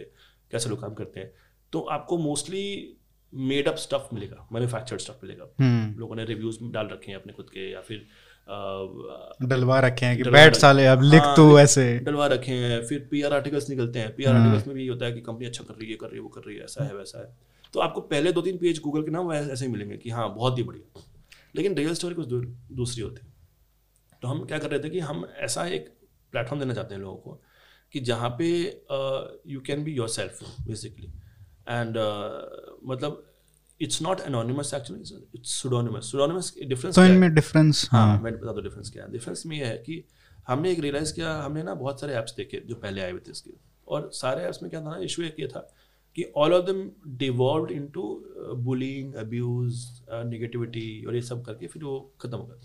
कैसे 0.52 0.70
लोग 0.70 0.82
काम 0.82 0.94
करते 0.94 1.20
हैं 1.20 1.32
तो 1.72 1.80
आपको 1.80 2.18
मोस्टली 2.18 2.98
मेड 3.36 3.68
अप 3.68 3.76
स्टफ़ 3.76 4.16
मिलेगा 4.16 4.48
मैन्युफैक्चर्ड 4.52 5.00
स्टफ़ 5.00 5.20
मिलेगा। 5.24 5.44
Hmm. 5.44 6.00
लोगों 6.00 6.16
ने 6.16 6.26
रिव्यूज़ 6.26 6.58
डाल 6.64 6.88
रखे 6.88 7.12
हैं 7.12 7.20
अपने 7.20 7.34
खुद 7.34 7.46
के 7.46 7.72
या 7.72 7.82
फिर 7.82 8.08
डलवा 8.48 9.80
रखे 9.80 10.06
हैं 10.06 10.18
कि 10.18 10.30
बैठ 10.30 10.56
साले 10.56 10.86
अब 10.86 11.02
लिख 11.02 11.22
हाँ, 11.22 11.36
तो 11.36 11.60
ऐसे। 11.60 11.98
डलवा 12.00 12.28
रखे 12.28 12.52
हैं 12.52 12.82
फिर 12.86 13.08
पीआर 13.12 13.34
आर्टिकल्स 13.34 13.70
निकलते 13.70 14.00
हैं। 14.00 14.16
पीआर 14.16 14.36
आर्टिकल्स 14.36 14.66
हाँ। 14.66 14.74
में 14.74 14.76
भी 14.76 14.88
होता 14.88 15.06
है 15.06 15.12
कि 15.12 15.22
कंपनी 15.22 15.46
अच्छा 15.46 15.64
कर 15.64 15.74
रही 15.74 15.90
है 15.92 15.98
कर 15.98 16.08
रही 16.08 16.16
है 16.16 16.22
वो 16.22 16.30
कर 16.30 16.42
रही 16.42 16.58
है 16.58 16.64
ऐसा 16.64 16.84
है 16.84 16.96
वैसा 16.96 17.20
है। 17.20 17.36
तो 17.74 17.80
आपको 17.80 18.02
पहले 18.02 18.32
दो 18.32 18.42
तीन 18.42 18.58
पेज 18.58 18.80
गूगल 18.80 19.04
के 19.04 19.12
नाम 19.12 19.34
ऐसे 19.34 19.66
ही 19.66 19.72
मिलेंगे 19.72 19.98
कि 19.98 20.10
हाँ 20.10 20.34
बहुत 20.36 20.58
ही 20.58 20.64
बढ़िया। 20.64 21.02
लेकिन 21.56 21.76
रियल 21.76 21.94
स्टोरी 21.94 22.16
कुछ 22.16 22.28
दूसरी 22.28 23.04
होती 23.04 23.26
है। 23.26 23.34
तो 24.22 24.28
हम 24.28 24.46
क्या 24.46 24.60
कर 24.60 24.70
रहे 24.72 24.80
थे 24.80 24.90
कि 24.90 25.00
हम 25.00 25.28
ऐसा 25.38 25.66
एक 25.66 25.94
प्लेटफॉर्म 26.32 26.60
देना 26.60 26.74
चाहते 26.74 26.96
हैं 26.96 27.02
लोगों 27.02 27.18
को 27.18 27.42
कि 27.92 28.00
जहाँ 28.00 28.30
पे 28.40 28.48
you 29.48 29.60
can 29.60 29.84
be 29.84 29.92
yourself 30.10 30.40
basically 30.68 31.08
and 31.70 31.98
मतलब 32.86 33.27
it's 33.82 34.02
not 34.02 34.22
anonymous 34.22 34.74
actually 34.74 35.18
it's 35.36 35.54
pseudonymous 35.62 36.12
pseudonymous 36.12 36.54
difference 36.68 36.96
तो 36.96 37.04
इनमें 37.06 37.34
डिफरेंस 37.34 37.88
हाँ, 37.92 38.06
हाँ। 38.08 38.22
मैं 38.22 38.34
बता 38.34 38.54
दो 38.54 38.62
डिफरेंस 38.62 38.90
क्या 38.90 39.04
है। 39.04 39.12
डिफरेंस 39.12 39.46
में 39.46 39.58
है 39.58 39.76
कि 39.80 40.04
हमने 40.48 40.72
एक 40.72 40.80
रियलाइज़ 40.80 41.14
किया 41.14 41.34
हमने 41.42 41.64
ना 41.64 41.74
बहुत 41.76 42.02
सारे 42.02 42.14
ऐप्स 42.16 42.36
देखे 42.36 42.62
जो 42.68 42.76
पहले 42.76 43.02
आए 43.02 43.12
हुए 43.12 43.20
थे 43.28 43.32
इसके। 43.32 43.52
और 43.88 44.10
सारे 44.14 44.44
ऐप्स 44.44 44.62
में 44.64 44.70
क्या 44.72 44.82
था 44.82 44.90
ना 44.90 44.98
इशू 45.04 45.24
एक 45.24 45.40
ये 45.40 45.48
था 45.48 45.60
कि 46.16 46.24
all 46.38 46.54
of 46.54 46.66
them 46.66 46.90
devolve 47.18 47.72
into 47.94 48.04
bullying 48.66 49.14
abuse 49.16 49.86
negativity 50.26 51.04
और 51.06 51.16
ये 51.16 51.22
सब 51.22 51.44
करके 51.46 51.68
फिर 51.68 51.84
वो 51.84 52.00
खत्म 52.22 52.38
हो 52.38 52.46
गया 52.46 52.58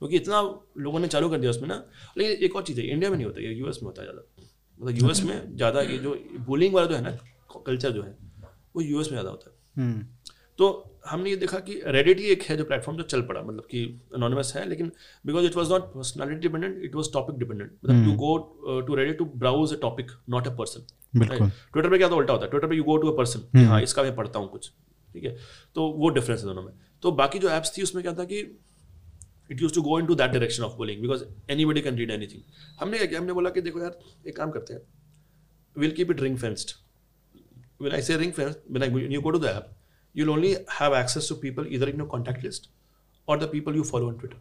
क्योंकि 0.00 0.16
इतना 0.16 0.40
लोगों 0.78 1.00
ने 1.00 1.08
चालू 1.08 1.28
कर 1.30 1.38
दिया 1.38 1.50
उसमें 1.50 1.68
ना। 1.68 1.82
लेकिन 2.18 2.44
एक 2.44 2.56
और 2.56 2.62
चीज़ 2.62 2.80
है 2.80 2.86
इंडिया 2.86 3.10
में 3.10 3.16
नहीं 3.16 3.26
होता 3.26 3.40
यूएस 3.40 3.78
में 3.82 3.86
होता 3.86 4.02
है 4.02 4.08
ज़्यादा। 4.08 4.22
मतलब 4.80 4.98
यूएस 4.98 5.22
में 5.22 5.56
ज़्यादा 5.56 5.80
ये 5.82 5.98
जो 5.98 6.14
बुलिंग 6.46 6.74
वाला 6.74 6.86
जो 6.86 6.94
है 6.94 7.02
ना 7.02 7.10
कल्चर 7.66 7.90
जो 7.90 8.02
है 8.02 8.16
वो 8.76 8.82
यूएस 8.82 9.06
में 9.06 9.12
ज़्यादा 9.12 9.30
होता 9.30 9.50
है। 9.50 9.58
हम्म। 9.76 10.06
तो 10.58 10.66
हमने 11.06 11.30
ये 11.30 11.36
देखा 11.36 11.58
कि 11.58 11.80
रेडिट 11.86 12.18
ही 12.18 12.24
एक 12.30 12.42
है 12.42 12.56
जो 12.56 12.64
प्लेटफॉर्म 12.64 12.98
जो 12.98 13.04
चल 13.04 13.22
पड़ा 13.26 13.42
मतलब 13.42 13.66
कि 13.70 13.84
अनोनिमस 14.14 14.52
है 14.56 14.68
लेकिन 14.68 14.90
because 15.26 15.46
it 15.46 15.56
was 15.56 15.70
not 15.70 15.82
personality 15.94 16.40
dependent 16.40 16.84
it 16.84 16.94
was 16.94 17.12
topic 17.12 17.36
dependent 17.38 17.70
मतलब 17.84 18.04
to 18.04 18.12
go 18.16 18.82
to 18.86 18.94
ready 18.94 19.12
to 19.18 19.24
browse 19.36 19.72
a 19.74 19.76
topic 19.82 20.10
not 20.30 20.46
a 20.46 20.54
person 20.56 20.86
Twitter 21.18 21.90
पे 21.90 21.98
क्या 21.98 22.08
तो 22.08 22.16
उल्टा 22.16 22.32
होता 22.32 22.44
है। 22.44 22.50
ट्विटर 22.50 22.66
पे 22.68 22.76
you 22.76 22.84
go 22.84 22.96
to 22.96 23.10
a 23.10 23.16
person 23.16 23.64
हाँ 23.66 23.80
इसका 23.82 24.02
मैं 24.02 24.14
पढ़ता 24.16 24.38
हूँ 24.38 24.50
कुछ। 24.50 24.70
ठीक 25.14 25.24
है? 25.24 25.36
तो 25.74 25.86
वो 25.92 26.08
डिफरेंस 26.08 26.40
है 26.40 26.46
दोनों 26.46 26.62
में। 26.62 26.72
तो 27.02 27.12
बाकी 27.12 27.38
जो 27.38 27.50
एप्स 27.50 27.76
थी 27.78 27.82
उसमें 27.82 28.02
क्या 28.04 28.12
था 28.14 28.24
कि 28.24 28.40
it 29.50 29.62
use 29.62 29.74
to 29.74 29.82
go 29.82 29.98
into 30.06 30.14
that 30.14 30.30
direction 30.30 30.62
of 30.62 30.76
bullying 30.76 31.00
because 31.02 31.24
anybody 31.64 31.80
can 31.80 31.96
read 31.96 32.10
any 32.10 32.44
हमने 32.80 32.98
क्या 32.98 33.06
किया? 33.06 33.20
हमने 33.20 33.32
बोला 33.32 33.50
कि 33.50 33.60
देखो 33.60 33.80
यार 33.80 33.98
एक 34.26 34.36
काम 34.36 34.50
करते 34.50 34.74
हैं। 34.74 34.80
Will 35.76 35.90
keep 35.90 36.10
it. 36.10 36.20
When 37.82 37.94
I 37.96 37.98
say 38.06 38.16
ring 38.20 38.32
fenced, 38.38 38.58
when, 38.68 38.82
I, 38.82 38.88
when 38.94 39.12
you 39.12 39.20
go 39.26 39.30
to 39.34 39.38
the 39.42 39.50
app, 39.50 39.68
you'll 40.14 40.30
only 40.30 40.52
have 40.78 40.94
access 40.94 41.28
to 41.28 41.34
people 41.36 41.66
either 41.68 41.88
in 41.88 41.96
your 41.96 42.08
contact 42.08 42.42
list 42.42 42.68
or 43.28 43.36
the 43.38 43.48
people 43.48 43.74
you 43.74 43.84
follow 43.90 44.08
on 44.08 44.16
Twitter. 44.22 44.40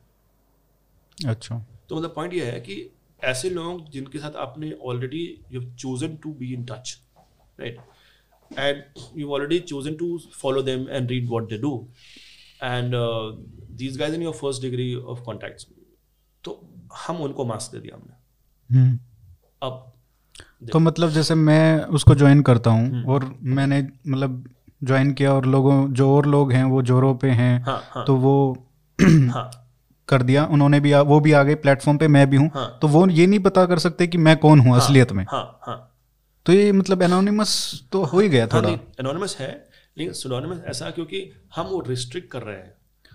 अच्छा। 1.18 1.56
तो 1.90 1.96
मतलब 1.96 2.14
point 2.16 2.34
ये 2.34 2.46
है 2.46 2.60
कि 2.62 2.76
ऐसे 3.22 3.50
लोग 3.50 3.90
जिनके 3.92 4.20
साथ 4.20 4.36
आपने 4.42 4.72
already 4.88 5.24
you 5.52 5.62
chosen 5.80 6.16
to 6.24 6.34
be 6.34 6.54
in 6.54 6.64
touch 6.66 6.98
right 7.60 7.80
and 8.52 8.84
you 9.18 9.32
already 9.34 9.60
chosen 9.72 9.96
to 9.96 10.18
follow 10.42 10.62
them 10.64 10.88
and 10.90 11.10
read 11.10 11.28
what 11.30 11.50
they 11.50 11.58
do 11.58 11.74
and 12.64 12.94
these 13.78 13.98
guys 14.00 14.16
in 14.16 14.22
your 14.22 14.34
first 14.34 14.62
degree 14.62 14.94
of 14.96 15.22
contacts 15.26 15.68
तो 16.44 16.60
हम 17.06 17.22
उनको 17.22 17.46
मास्क 17.46 17.72
दे 17.72 17.80
दिया 17.80 17.96
हमने। 17.96 18.78
हम्म। 18.78 19.00
अब 19.62 19.86
तो 20.72 20.80
मतलब 20.80 21.10
जैसे 21.10 21.36
मैं 21.36 21.84
उसको 21.98 22.16
ज्वाइन 22.16 22.42
करता 22.44 22.70
हूँ 22.70 22.88
हम्म। 22.88 23.10
और 23.12 23.26
मैंने 23.58 23.82
मतलब 24.08 24.44
ज्वाइन 24.84 25.14
किया 25.14 25.34
और 25.34 25.46
लोगों 25.46 25.88
जो 25.94 26.16
और 26.16 26.26
लोग 26.26 26.52
हैं 26.52 26.64
वो 26.64 26.82
जोरों 26.82 27.16
पे 27.16 27.30
हैं 27.30 27.62
हाँ 27.64 27.82
हाँ। 27.92 28.06
तो 28.06 28.16
वो 28.16 28.66
हाँ। 29.02 29.52
कर 30.10 30.24
दिया। 30.24 30.46
उन्होंने 30.46 30.80
भी 30.80 30.92
आ, 30.92 31.02
वो 31.02 31.20
भी 31.20 31.32
आ 31.32 31.44
गए 31.44 31.56
प्लेटफॉर्म 31.56 31.98
पे 31.98 32.08
मैं 32.08 32.30
भी 32.30 32.38
हूँ। 32.38 32.50
हाँ। 32.54 32.80
तो 32.82 32.88
वो 32.88 33.08
ये 33.08 33.28
नहीं 33.28 33.40
पता 33.40 33.66
कर 33.66 33.80
सकते 33.80 34.08
कि 34.08 34.18
मैं 34.18 34.38
कौन 34.38 34.60
हूँ 34.60 34.72
हाँ, 34.72 34.80
असलियत 34.80 35.12
में। 35.12 35.26
हाँ 35.32 35.60
हाँ। 35.64 35.86
तो 36.46 36.54
ये 36.54 36.72
मतलब 36.72 37.02
एनोनिमस 37.02 37.82
तो 37.92 38.04
हो 38.04 38.20
ही 38.20 38.30
गया 38.30 38.48
थोड़ा। 38.48 38.70
एनोनिमस 38.70 39.38
है 39.40 39.70
लेकिन 39.98 40.14
सुनोनिमस 40.14 40.64
ऐसा 40.66 40.90
क्योंकि 40.90 41.32
हम 41.56 41.66
वो 41.66 41.80
रिस्ट्रिक्ट 41.88 42.32
कर 42.32 42.42
रहे 42.42 42.56
हैं। 42.56 42.74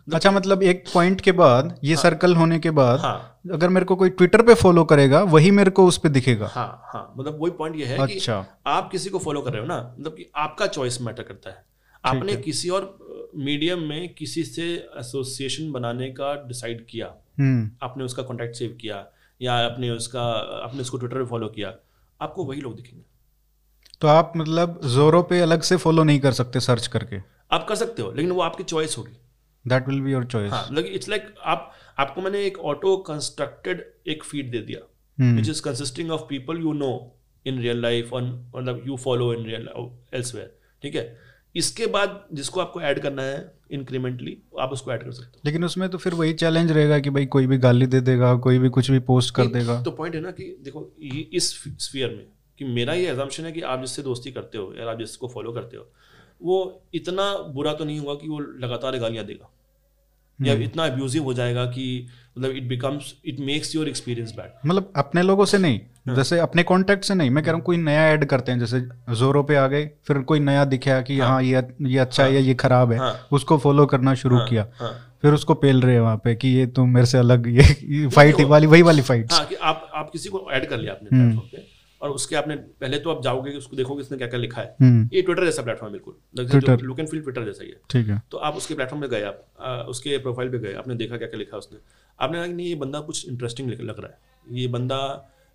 अच्छा 0.08 0.30
मतलब 0.30 0.62
एक 0.62 0.84
पॉइंट 0.94 1.20
के 1.20 1.32
बाद 1.32 1.78
ये 1.84 1.94
हाँ, 1.94 2.02
सर्कल 2.02 2.34
होने 2.36 2.58
के 2.58 2.70
बाद 2.70 3.00
हाँ। 3.00 3.40
अगर 3.52 3.68
मेरे 3.68 3.86
को 3.86 3.96
कोई 3.96 4.10
ट्विटर 4.10 4.42
पे 4.42 4.54
फॉलो 4.54 4.84
करेगा 4.84 5.22
वही 5.24 5.50
मेरे 5.50 5.70
को 5.70 5.86
उस 5.86 5.98
पर 5.98 6.08
दिखेगा। 6.08 6.46
हाँ 6.46 6.82
हाँ 6.84 7.14
मतलब 7.16 7.38
वही 7.40 7.50
पॉइंट 7.50 7.76
ये 7.76 7.86
है 7.86 7.98
अच्छा। 7.98 8.40
कि 8.40 8.70
आप 8.70 8.90
किसी 8.90 9.10
को 9.10 9.18
फॉलो 9.18 9.42
कर 9.42 9.52
रहे 9.52 9.60
हो 9.60 9.66
ना 9.66 9.78
मतलब 9.98 10.12
कि 10.12 10.30
आपका 10.36 10.66
चॉइस 10.66 11.00
मैटर 11.02 11.22
करता 11.22 11.50
है। 11.50 11.64
आपने 12.04 12.36
किसी 12.36 12.68
और 12.68 13.32
मीडियम 13.36 13.80
में 13.80 14.14
किसी 14.14 14.44
से 14.44 14.64
एसोसिएशन 14.98 15.72
बनाने 15.72 16.10
का 16.10 16.34
डिसाइड 16.48 16.86
किया। 16.86 17.06
हम्म। 17.38 17.70
आपने 17.82 18.04
उसका 18.04 18.22
कॉन्टेक्ट 18.22 18.56
सेव 18.56 18.76
किया 18.80 19.04
या 19.40 19.54
आपने 19.54 19.90
उसका 19.90 20.22
आपने 20.64 20.80
उसको 20.80 20.98
ट्विटर 20.98 21.16
पे 21.16 21.24
फॉलो 21.24 21.48
किया 21.48 21.74
आपको 22.20 22.44
वही 22.44 22.60
लोग 22.60 22.76
दिखेंगे। 22.76 23.04
तो 24.00 24.08
आप 24.08 24.32
मतलब 24.36 24.80
जोरो 24.84 25.22
पे 25.22 25.40
अलग 25.40 25.62
से 25.62 25.76
फॉलो 25.76 26.04
नहीं 26.04 26.20
कर 26.20 26.32
सकते 26.32 26.60
सर्च 26.60 26.86
करके। 26.86 27.20
आप 27.52 27.66
कर 27.68 27.74
सकते 27.74 28.02
हो 28.02 28.12
लेकिन 28.12 28.32
वो 28.32 28.42
आपकी 28.42 28.62
चॉइस 28.64 28.96
होगी। 28.98 29.16
That 29.66 29.88
will 29.88 30.00
be 30.00 30.12
your 30.12 30.24
choice 30.24 30.52
मतलब 30.52 30.84
इट्स 30.84 31.08
लाइक 31.08 31.34
आप 31.44 31.72
आपको 31.98 32.22
मैंने 32.22 32.44
एक 32.46 32.58
ऑटो 32.58 32.96
कंस्ट्रक्टेड 32.96 33.84
एक 34.06 34.24
फ़ीड 34.24 34.50
दे 34.50 34.58
दिया 34.58 35.34
which 35.34 35.48
is 35.48 35.62
consisting 35.62 36.10
of 36.10 36.20
people 36.20 36.60
you 36.60 36.72
know 36.72 36.90
in 37.46 37.60
real 37.60 37.82
life 37.82 38.12
on 38.12 38.30
मतलब 38.56 38.82
you 38.86 38.96
follow 38.96 39.32
in 39.34 39.44
real 39.44 39.68
elsewhere 40.14 40.58
ठीक 40.82 40.94
है? 40.94 41.34
इसके 41.54 41.86
बाद 41.86 42.24
जिसको 42.32 42.60
आपको 42.60 42.80
ऐड 42.80 42.98
करना 43.00 43.22
है 43.22 43.52
इंक्रीमेंटली 43.72 44.36
आप 44.60 44.70
उसको 44.72 44.92
ऐड 44.92 45.02
कर 45.04 45.12
सकते 45.12 45.36
हो। 45.36 45.40
लेकिन 45.44 45.64
उसमें 45.64 45.88
तो 45.88 45.98
फिर 45.98 46.14
वही 46.14 46.32
चैलेंज 46.32 46.72
रहेगा 46.72 46.98
कि 46.98 47.10
भाई 47.10 47.26
कोई 47.26 47.46
भी 47.46 47.58
गाली 47.58 47.86
दे 47.86 48.00
देगा 48.00 48.34
कोई 48.36 48.58
भी 48.58 48.68
कुछ 48.68 48.90
भी 48.90 48.98
पोस्ट 48.98 49.34
कर 49.34 49.46
देगा। 49.46 49.80
तो 49.82 49.90
पॉइंट 49.90 50.14
है 50.14 50.20
ना 50.20 50.30
कि 50.30 50.44
देखो 50.60 50.96
इस 51.32 51.50
स्फीयर 51.78 52.10
में 52.10 52.26
कि 52.58 52.64
मेरा 52.64 52.94
ये 52.94 53.10
एजम्पशन 53.10 53.44
है 53.44 53.52
कि 53.52 53.60
आप 53.60 53.80
जिससे 53.80 54.02
दोस्ती 54.02 54.32
करते 54.32 54.58
हो 54.58 54.74
या 54.78 54.90
आप 54.90 54.98
जिसको 54.98 55.28
फॉलो 55.28 55.52
करते 55.52 55.76
हो 55.76 55.88
वो 56.44 56.58
इतना 56.94 57.32
बुरा 57.54 57.72
तो 57.72 57.84
नहीं 57.84 57.98
हुआ 57.98 58.14
कि 58.14 58.28
वो 58.28 58.38
लगातार 58.60 58.98
गालियाँ 58.98 59.24
देगा 59.24 59.50
या 60.38 60.52
हम्म। 60.52 60.64
इतना 60.64 60.84
अब्यूजिव 60.86 61.22
हो 61.22 61.32
जाएगा 61.34 61.64
कि 61.66 61.84
मतलब 62.38 62.50
it 62.50 62.68
becomes 62.68 63.14
it 63.24 63.40
makes 63.40 63.74
your 63.74 63.88
experience 63.88 64.32
bad 64.36 64.52
मतलब 64.66 64.92
अपने 64.96 65.22
लोगों 65.22 65.44
से 65.44 65.58
नहीं 65.58 65.80
हाँ। 66.08 66.16
जैसे 66.16 66.38
अपने 66.38 66.62
कांटेक्ट 66.62 67.04
से 67.04 67.14
नहीं 67.14 67.30
मैं 67.30 67.44
कह 67.44 67.50
रहा 67.50 67.56
हूँ 67.56 67.64
कोई 67.64 67.76
नया 67.76 68.08
ऐड 68.08 68.24
करते 68.24 68.52
हैं 68.52 68.58
जैसे 68.58 68.80
जोरो 69.14 69.42
पे 69.42 69.56
आ 69.56 69.66
गए 69.66 69.90
फिर 70.06 70.18
कोई 70.22 70.40
नया 70.40 70.64
दिखा 70.64 71.00
कि 71.00 71.18
हाँ 71.20 71.42
ये 71.42 71.62
ये 71.82 71.98
अच्छा 71.98 72.24
है 72.24 72.34
या 72.34 72.40
ये 72.40 72.54
खराब 72.56 72.92
है 72.92 72.98
हाँ। 72.98 73.28
उसको 73.32 73.58
फॉलो 73.58 73.86
करना 73.86 74.14
शुरू 74.14 74.36
हाँ, 74.36 74.48
किया 74.48 74.66
हाँ 74.74 74.92
फिर 75.22 75.32
उसको 75.32 75.54
पेल 75.56 75.80
रहे 75.80 75.94
हैं 75.94 76.00
वहाँ 76.00 76.16
पे 76.16 76.34
कि 76.34 76.48
ये 76.48 76.66
तुम 76.72 76.88
मेरे 76.88 77.06
से 77.06 77.18
अलग 77.18 77.46
ये 77.50 78.06
फाइट 78.08 78.40
वाली 78.46 78.66
वही 78.66 78.82
वाली 78.82 79.02
फाइट 79.02 79.32
हाँ 79.32 79.44
कि 79.46 79.54
आप 79.54 79.90
आप 79.94 80.10
किसी 80.10 80.28
को 80.28 80.46
ऐड 80.52 80.68
कर 80.68 80.78
लिया 80.78 80.92
आपने 80.92 81.08
हम्म। 81.10 81.30
प्लेटफॉर्म 81.30 81.48
पे 81.52 81.73
और 82.04 82.10
उसके 82.10 82.36
आपने 82.36 82.54
पहले 82.80 82.98
तो 82.98 83.10
आप 83.10 83.22
जाओगे 83.22 83.50
कि 83.50 83.58
उसको 83.58 83.76
देखोगे 83.76 84.02
इसने 84.02 84.16
क्या 84.18 84.26
क्या 84.28 84.38
लिखा 84.40 84.60
है। 84.60 84.76
हम्म। 84.80 85.08
ये 85.12 85.20
ट्विटर 85.22 85.44
जैसा 85.44 85.62
प्लेटफॉर्म 85.62 85.92
बिल्कुल। 85.92 86.16
लुक 86.82 86.98
एंड 87.00 87.08
फील 87.08 87.20
ट्विटर 87.20 87.44
जैसा 87.44 87.64
ही 87.64 87.70
है। 87.70 87.76
ठीक 87.90 88.08
है। 88.08 88.20
तो 88.30 88.38
आप 88.38 88.56
उसके 88.56 88.74
प्लेटफॉर्म 88.74 89.02
पे 89.02 89.08
गए 89.08 89.22
आप 89.22 89.44
आ, 89.60 89.76
उसके 89.84 90.18
प्रोफ़ाइल 90.18 90.50
पे 90.50 90.58
गए 90.58 90.74
आपने 90.74 90.94
देखा 90.94 91.16
क्या 91.16 91.28
क्या 91.28 91.38
लिखा 91.38 91.56
उसने। 91.56 91.78
आपने 92.18 92.38
कहा 92.38 92.46
कि 92.46 92.52
नहीं 92.52 92.66
ये 92.66 92.74
बंदा 92.74 93.00
कुछ 93.02 93.28
इंटरेस्टिंग 93.28 93.70
लग 93.70 94.00
रहा 94.00 94.10
है। 94.10 94.58
ये 94.58 94.66
बंदा 94.68 95.00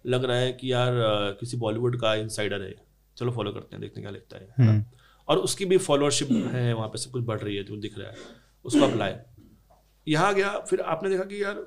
लग 0.06 0.26
रहा 0.26 0.38
है 0.38 0.52
कि 0.54 0.72
यार 0.72 0.92
किसी 1.40 1.58
बॉलीवुड 1.58 2.00
का 2.02 2.14
इनसाइडर 2.16 2.62
है। 2.62 2.74
चलो 3.18 3.32
फॉलो 3.32 3.52
करते 3.52 3.76
हैं 3.76 3.82
देखते 3.82 4.02
हैं 4.02 4.04
क्या 4.04 4.12
लिखता 4.12 4.38
है? 4.38 4.48
हम्म। 4.60 4.84
और 5.28 5.38
उसकी 5.40 5.66
भी 5.66 5.78
फॉलोअरशिप 5.80 6.32
है 6.52 6.74
वहाँ 6.74 6.88
पे 6.88 6.98
सब 6.98 7.12
कुछ 7.12 7.24
बढ़ 7.24 7.40
रही 7.40 7.56
है 7.56 7.64
जो 7.64 7.78
दिख 7.78 7.98
रहा 7.98 8.10
है। 8.10 8.16
उसको 8.66 8.86
आप 8.86 8.98
लाए। 8.98 9.20
यहाँ 10.08 10.34
गया 10.34 10.58
फिर 10.60 10.82
आपने 10.82 11.10
देखा 11.10 11.24
कि 11.24 11.44
यार 11.44 11.66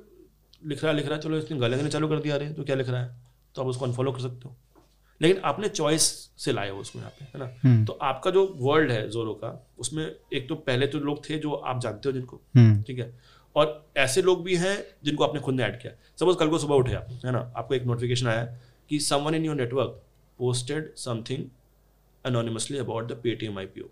लिख 0.65 0.83
रहा 0.85 0.93
है 0.93 0.97
लिख 0.97 1.07
रहा 1.07 1.17
है 1.17 1.23
चलो 1.23 1.39
इसने 1.39 1.59
गालियाँ 1.59 1.79
देना 1.79 1.91
चालू 1.91 2.09
कर 2.09 2.19
दिया 2.19 2.37
रहे 2.37 2.53
तो 2.53 2.65
क्या 2.65 2.77
लिख 2.77 2.89
रहा 2.89 3.03
है? 3.03 3.21
तो 3.55 3.63
आप 3.63 3.69
उसको 3.69 3.85
अनफॉलो 3.85 4.13
कर 4.13 4.21
सकते 4.21 4.49
हो। 4.49 4.57
लेकिन 5.23 5.43
आपने 5.45 5.69
चॉइस 5.69 6.03
से 6.39 6.53
लाए 6.53 6.71
हो 6.71 6.79
उसको 6.79 6.99
यहाँ 6.99 7.11
पे 7.11 7.25
है 7.25 7.39
ना? 7.39 7.51
हम्म। 7.63 7.85
तो 7.85 7.93
आपका 8.03 8.31
जो 8.31 8.45
वर्ल्ड 8.57 8.91
है 8.91 9.09
जोरो 9.11 9.35
का 9.35 9.51
उसमें 9.79 10.05
एक 10.05 10.49
तो 10.49 10.55
पहले 10.57 10.87
तो 10.87 10.99
लोग 11.01 11.29
थे 11.29 11.39
जो 11.39 11.53
आप 11.53 11.81
जानते 11.81 12.09
हो 12.09 12.13
जिनको 12.13 12.41
हम्म। 12.57 12.83
ठीक 12.83 12.99
है? 12.99 13.13
और 13.57 13.87
ऐसे 13.97 14.23
लोग 14.23 14.43
भी 14.45 14.57
हैं 14.57 14.77
जिनको 15.05 15.25
आपने 15.25 15.41
खुद 15.41 15.55
ने 15.55 15.63
ऐड 15.63 15.81
किया। 15.83 15.93
सपोज़ 16.21 16.37
कल 16.39 16.49
को 16.49 16.59
सुबह 16.59 16.75
उठे 16.75 16.95
आप 16.95 17.09
है 17.25 17.33
ना? 17.33 17.53
आपको 17.57 17.75
एक 17.75 17.85
नोटिफिकेशन 17.85 18.27
आया 18.29 18.45
कि 18.91 19.01
someone 19.01 19.35
in 19.35 19.45
your 19.45 19.57
network 19.57 20.03
posted 20.39 20.95
something 20.97 21.45
anonymously 22.25 22.79
about 22.79 23.09
the 23.09 23.21
Paytm 23.23 23.59
IPO 23.59 23.89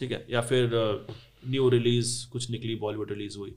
ठीक 0.00 0.12
है? 0.12 0.24
या 0.30 0.40
फिर 0.42 0.70
न्यू 1.46 1.68
रिलीज़ 1.70 2.28
कुछ 2.30 2.50
निकली 2.50 2.74
बॉलीवुड 2.76 3.10
रिलीज़ 3.10 3.38
हुई। 3.38 3.54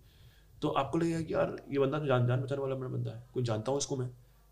तो 0.62 0.70
आपको 0.70 0.98
लगेगा 0.98 1.22
कि 1.22 1.34
यार 1.34 1.56
ये 1.72 1.80
बंदा 1.80 2.00
तो 2.00 2.06
जान 2.06 2.28
जान 2.28 2.42
बचाने 2.42 2.62
वाला 2.62 2.76
मेरा 2.76 2.90
बंदा 2.90 3.12
है। 3.12 3.24
कोई 3.34 3.44
जानता 3.44 3.72
हूँ 3.72 3.80
इसको 3.80 3.98
मैं? 3.98 4.10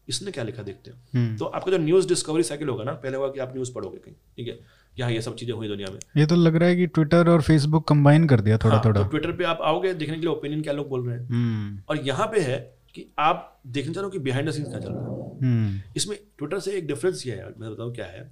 इसने 0.10 0.32
क्या 0.32 0.43
लिखा 0.43 0.64
देखते 0.64 0.91
हैं? 0.91 0.97
हम्म। 1.16 1.38
तो 1.38 1.45
आपका 1.45 1.72
जो 1.72 1.78
न्यूज़ 1.78 2.08
डिस्कवरी 2.08 2.43
साइकिल 2.43 2.70
होगा 2.70 2.84
ना 2.84 2.91
पहले 2.93 3.18
होगा 3.18 3.30
कि 3.30 3.39
आप 3.39 3.53
न्यूज़ 3.53 3.74
पढ़ोगे 3.74 3.97
कहीं 3.97 4.14
ठीक 4.38 4.47
है? 4.47 4.53
कि 4.95 5.01
हाँ 5.01 5.12
ये 5.12 5.22
सब 5.22 5.36
चीज़ें 5.36 5.53
हुई 5.53 5.68
दुनिया 5.68 5.88
में। 5.91 5.99
ये 6.18 6.26
तो 6.26 6.36
लग 6.36 6.56
रहा 6.56 6.70
है 6.70 6.76
कि 6.76 6.88
ट्विटर 6.88 7.30
और 7.30 7.41
फेसबुक 7.41 7.88
कंबाइन 7.88 8.28
कर 8.28 8.41
दिया 8.41 8.58
थोड़ा 8.58 8.76
हाँ, 8.76 8.84
थोड़ा। 8.86 9.01
तो 9.03 9.08
ट्विटर 9.10 9.32
पे 9.32 9.43
आप 9.43 9.60
आओगे 9.62 9.93
देखने 9.93 10.16
के 10.16 10.22
लिए 10.22 10.30
ओपिनियन 10.30 10.62
क्या 10.62 10.74
लोग 10.74 10.89
बोल 10.89 11.08
रहे 11.08 11.18
हैं? 11.18 11.28
हम्म। 11.28 11.82
और 11.89 11.97
यहाँ 11.97 12.28
पे 12.28 12.39
है 12.39 12.58
कि 12.95 13.06
आप 13.20 13.62
देखना 13.68 13.93
चाह 13.93 14.01
रहे 14.01 14.06
हो 14.06 14.10
कि 14.10 14.20
बिहाइंड 14.20 14.49
द 14.49 14.51
सीन्स 14.51 14.70
क्या 14.70 14.80
चल 14.80 14.89
रहा 14.89 15.01
है। 15.01 15.39
हम्म। 15.43 15.82
इसमें 15.95 16.18
ट्विटर 16.38 16.60
से 16.60 16.72
एक 16.72 16.88
डिफरेंस 16.88 17.24
ये 17.28 17.36
है 17.36 17.53
मैं 17.60 17.72
बताऊँ 17.72 17.93
क्या 17.95 18.06
है 18.06 18.32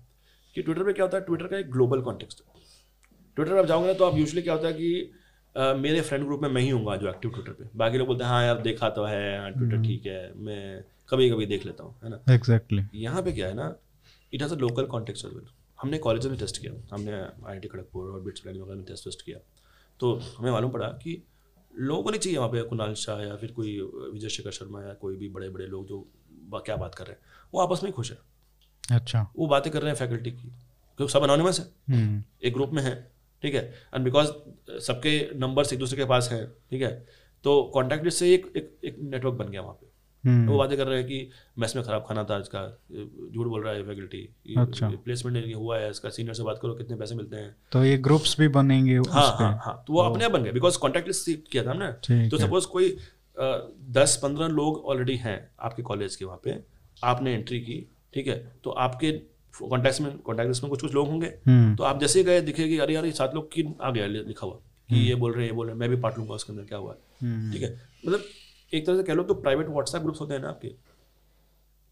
कि 0.56 0.62
ट्विटर 0.62 0.84
पे 0.84 0.94
क्या 0.94 1.06
होता 1.06 1.18
है 1.18 1.24
ट्विटर 1.24 1.48
का 1.48 1.58
एक 1.58 1.72
ग्लोबल 1.72 2.02
कॉन्टेक्स्ट 2.02 2.40
है। 2.40 2.62
ट्विटर 3.38 3.58
आप 3.58 3.66
जाओगे 3.66 3.88
ना 3.88 3.94
तो 3.94 4.06
आप 4.06 4.18
यूजली 4.18 4.42
क्या 4.42 4.54
होता 4.54 4.68
है 4.68 4.74
कि 4.74 5.12
अ, 5.56 5.74
मेरे 5.74 6.02
फ्रेंड 6.02 6.26
ग्रुप 6.26 6.42
में 6.42 6.50
मैं 6.50 6.62
ही 6.62 6.70
हूँगा 6.70 6.96
जो 6.96 7.10
एक्टिव 7.10 7.32
ट्विटर 7.32 7.52
पे। 7.52 7.66
बाकी 7.76 7.98
लोग 7.98 8.08
बोलते 8.08 8.24
हैं 8.24 8.32
हाँ 8.32 8.44
यार 8.44 8.62
देखा 8.62 8.90
तो 8.90 9.04
है 9.06 9.40
हाँ 9.40 9.52
ट्विटर 9.52 9.82
ठीक 9.84 10.06
है 10.06 10.34
मैं 10.38 10.84
कभी 11.14 11.30
कभी 11.30 11.46
देख 11.46 11.66
लेता 11.66 11.84
हूँ 11.84 11.96
है 12.04 12.10
ना? 12.10 12.34
एग्जैक्टली 12.34 12.84
यहाँ 12.96 13.24
पे 13.24 13.32
क्या 13.32 13.48
है 13.48 13.54
ना 13.54 13.76
it 14.34 14.42
has 14.42 14.54
a 14.54 14.58
local 14.58 14.86
context 14.86 15.26
as 15.26 15.34
well 15.34 15.46
हमने 15.82 15.98
कॉलेज 15.98 16.28
में 16.28 16.38
टेस्ट 16.38 16.62
किया 16.62 16.96
हमने 16.96 17.12
आई 17.12 17.28
आई 17.48 17.60
खड़गपुर 17.60 18.12
और 18.12 18.22
बिट्स 18.22 18.48
वगैरह 18.48 18.66
में 18.66 18.84
टेस्ट 18.84 19.08
वेस्ट 19.08 19.22
किया। 19.22 19.38
तो 20.00 20.22
हमें 20.38 20.52
मालूम 20.52 20.72
पड़ा 20.72 20.88
कि 20.88 21.24
लोगों 21.80 22.12
नहीं 22.12 22.22
चाहिए 22.22 22.38
वहाँ 22.38 22.50
पे 22.50 22.62
कुणाल 22.62 22.94
शाह 22.94 23.22
या 23.22 23.36
फिर 23.36 23.52
कोई 23.52 23.80
विजय 24.14 24.30
शेखर 24.30 24.52
शर्मा 24.52 24.84
या 24.84 24.94
कोई 24.94 25.16
भी 25.16 25.30
बड़े 25.30 25.50
बड़े 25.50 25.66
लोग 25.66 25.88
जो 25.88 26.08
बा- 26.50 26.66
क्या 26.66 26.76
बात 26.76 26.96
कर 26.96 27.04
रहे 27.04 27.14
हैं। 27.14 27.20
वो 27.54 27.62
आपस 27.62 27.84
में 27.84 27.90
ही 27.90 27.94
खुश 27.94 28.12
है। 28.12 28.18
अच्छा। 28.92 29.34
वो 29.38 29.48
बातें 29.48 29.74
कर 29.74 29.82
रहे 29.82 29.90
हैं 29.90 29.98
फैकल्टी 29.98 30.32
की 30.32 30.48
क्योंकि 30.98 31.14
सब 31.14 31.22
अनोनिमस 31.22 31.60
है। 31.60 31.96
हम्म। 31.96 32.24
एक 32.44 32.54
ग्रुप 32.54 32.70
में 32.70 32.84
है 32.84 33.12
ठीक 33.42 33.56
है? 33.56 33.74
एंड 33.96 34.04
बिकॉज़ 34.06 34.28
सबके 34.80 35.30
नंबर्स 35.36 35.74
एक 35.74 35.80
दूसरे 35.80 35.98
के 35.98 36.06
पास 36.06 36.30
हैं 36.32 36.48
ठीक 36.48 36.82
है? 36.82 37.08
तो 37.44 37.72
कॉन्टैक्ट 37.74 38.10
से 38.10 38.34
एक 38.34 38.54
एक, 38.56 38.78
एक 38.84 39.00
नेटवर्क 39.00 39.34
बन 39.34 39.50
गया 39.50 39.62
वहाँ 39.62 39.74
पे। 39.74 39.93
वो 40.26 40.32
हम्म 40.32 40.58
बातें 40.58 40.78
कर 40.78 40.88
रहे 40.88 40.98
हैं 40.98 41.08
कि 41.08 41.30
मैथ्स 41.60 41.76
में 41.76 41.84
खराब 41.86 42.06
खाना 42.10 42.24
था 42.24 42.38
इसका 42.40 42.62
झूठ 42.92 43.48
बोल 43.48 43.64
रहा 43.64 43.74
है 43.74 43.84
फैकल्टी 43.84 44.22
अच्छा। 44.58 44.90
प्लेसमेंट 45.06 45.38
नहीं 45.38 45.54
हुआ 45.54 45.78
है 45.80 45.90
इसका 45.90 46.10
सीनियर 46.10 46.34
से 46.34 46.44
बात 46.44 46.60
करो 46.62 46.74
कितने 46.74 46.96
पैसे 46.98 47.16
मिलते 47.16 47.36
हैं। 47.36 47.56
तो 47.72 47.84
ये 47.86 47.98
ग्रुप्स 48.00 48.36
भी 48.40 48.48
बनेंगे 48.58 48.98
हाँ 49.10 49.28
हाँ 49.38 49.52
हाँ। 49.66 49.84
तो 49.88 49.94
वो 49.94 50.00
अपने 50.02 50.26
आप 50.26 50.32
बन 50.32 50.44
गए 50.44 50.52
बिकॉज़ 50.52 50.78
कॉन्टैक्ट 50.80 51.08
लिस्ट 51.08 51.30
किया 51.52 51.64
था 51.66 51.72
हमने। 51.72 52.30
तो 52.30 52.38
सपोज़ 52.38 52.68
कोई 52.68 52.96
दस 53.92 54.20
पंद्रह 54.24 54.48
लोग 54.50 54.84
ऑलरेडी 54.86 55.16
हैं 55.18 55.38
आपके 55.60 55.84
कॉलेज 55.84 56.16
के 56.16 56.26
वहाँ 56.26 56.40
पे 56.44 56.60
आपने 57.04 57.34
एंट्री 57.34 57.60
की 57.62 57.86
ठीक 58.14 58.28
है? 58.28 58.38
तो 58.64 58.70
आपके 58.70 59.12
कॉन्टैक्ट 59.54 60.02
में 60.02 60.18
कॉन्टैक्ट 60.20 60.48
लिस्ट 60.48 60.64
में 60.64 60.70
कुछ 60.70 60.82
कुछ 60.82 60.94
लोग 60.94 61.08
होंगे। 61.08 61.28
हम्म। 61.48 61.76
तो 61.76 61.84
आप 61.84 62.00
जैसे 62.00 62.20
ही 62.20 62.26
गए 62.26 62.42
दिखेगी 62.42 62.78
अरे 62.78 62.94
यार 62.94 63.06
ये 63.06 63.12
सात 63.14 63.36
लोग 63.36 63.52
की 63.54 63.64
आ 63.82 63.92
गया 63.92 64.06
लिखा 64.08 64.46
हुआ 64.46 64.56
कि 64.90 65.00
ये 65.00 65.16
बोल 65.16 65.32
रहे 65.32 65.42
हैं 65.42 65.50
ये 65.50 65.56
बोल 65.56 65.68
रहे 65.68 65.74
हैं 65.74 65.80
मैं 65.80 65.90
भी 65.90 65.96
पार्ट 66.02 66.18
लूँगा 66.18 66.34
उसके 66.34 66.52
अंदर 66.54 66.64
क्या 66.64 66.78
हुआ 66.78 66.94
है? 66.94 66.98
हम्म। 67.22 67.52
ठीक 67.54 67.62
है? 67.64 67.70
मतलब 68.08 68.24
एक 68.74 68.86
तरह 68.86 68.98
से 68.98 69.04
कह 69.04 69.14
लो 69.14 69.24
तो 69.24 69.34
प्राइवेट 69.34 69.68
व्हाट्सएप 69.68 70.02
ग्रुप्स 70.02 70.22
होते 70.22 70.34
हैं 70.34 70.42
ना 70.42 70.50
आपके 70.50 70.72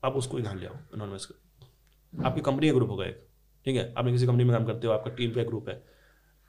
आप 0.03 0.13
उसको 0.13 0.37
ही 0.37 0.43
ध्यान 0.43 0.59
ले 0.59 0.65
आओ 0.65 0.73
अनोनिमस 0.93 1.25
का 1.25 2.27
आपकी 2.27 2.41
कंपनी 2.41 2.67
का 2.67 2.73
ग्रुप 2.73 2.89
होगा 2.89 3.05
एक 3.05 3.27
ठीक 3.65 3.75
है? 3.75 3.93
आपने 3.97 4.11
किसी 4.11 4.25
कंपनी 4.25 4.43
में 4.43 4.57
काम 4.57 4.65
करते 4.65 4.87
हो 4.87 4.93
आपका 4.93 5.11
टीम 5.11 5.31
का 5.31 5.43
ग्रुप 5.43 5.69
है 5.69 5.83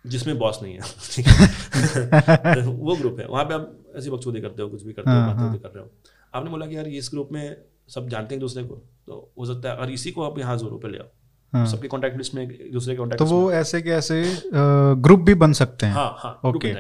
जिसमें 0.07 0.39
बॉस 0.39 0.59
नहीं 0.63 0.75
है 0.75 0.81
तो 2.65 2.71
वो 2.73 2.97
ग्रुप 2.97 3.21
है 3.21 3.27
वहाँ 3.27 3.45
पे 3.45 3.55
आप 3.55 3.79
ऐसी 3.97 4.11
बकचोदी 4.11 4.41
करते 4.41 4.63
हो 4.63 4.69
कुछ 4.69 4.83
भी 4.83 4.93
करते 4.93 5.11
हो 5.11 5.17
हाँ, 5.17 5.27
बातें 5.27 5.49
हाँ। 5.49 5.59
कर 5.59 5.69
रहे 5.69 5.85
हो। 5.85 5.91
आपने 6.35 6.51
बोला 6.51 6.67
कि 6.67 6.77
यार 6.77 6.89
इस 6.89 7.11
ग्रुप 7.13 7.29
में 7.33 7.65
सब 7.89 8.09
जानते 8.09 8.35
हैं 8.35 8.41
दूसरे 8.41 8.65
को 8.65 8.75
तो 9.07 9.33
हो 9.39 9.47
सकता 9.47 9.71
है 9.71 9.77
अगर 9.77 9.91
इसी 9.91 10.11
को 10.11 10.23
आप 10.23 10.39
यहाँ 10.39 10.59
जोरों 10.59 10.79
पे 10.79 10.89
ले 10.89 10.99
आओ। 10.99 11.07
हाँ। 11.53 11.67
सबके 11.67 11.89
कॉन्टैक्ट 11.89 12.17
लिस्ट 12.17 12.35
में 12.35 12.73
दूसरे 12.73 12.97
के 12.97 13.17
तो 13.17 13.25
वो 13.25 13.53
ऐसे 13.53 13.83
के 13.83 13.91
ऐसे 13.91 14.43
ग्रुप 14.95 15.21
भी 15.21 15.35
बन 15.35 15.53
सकते 15.53 15.87
हैं। 15.87 15.93
हाँ 15.93 16.17
हाँ. 16.19 16.41
बन 16.45 16.53
पे। 16.53 16.75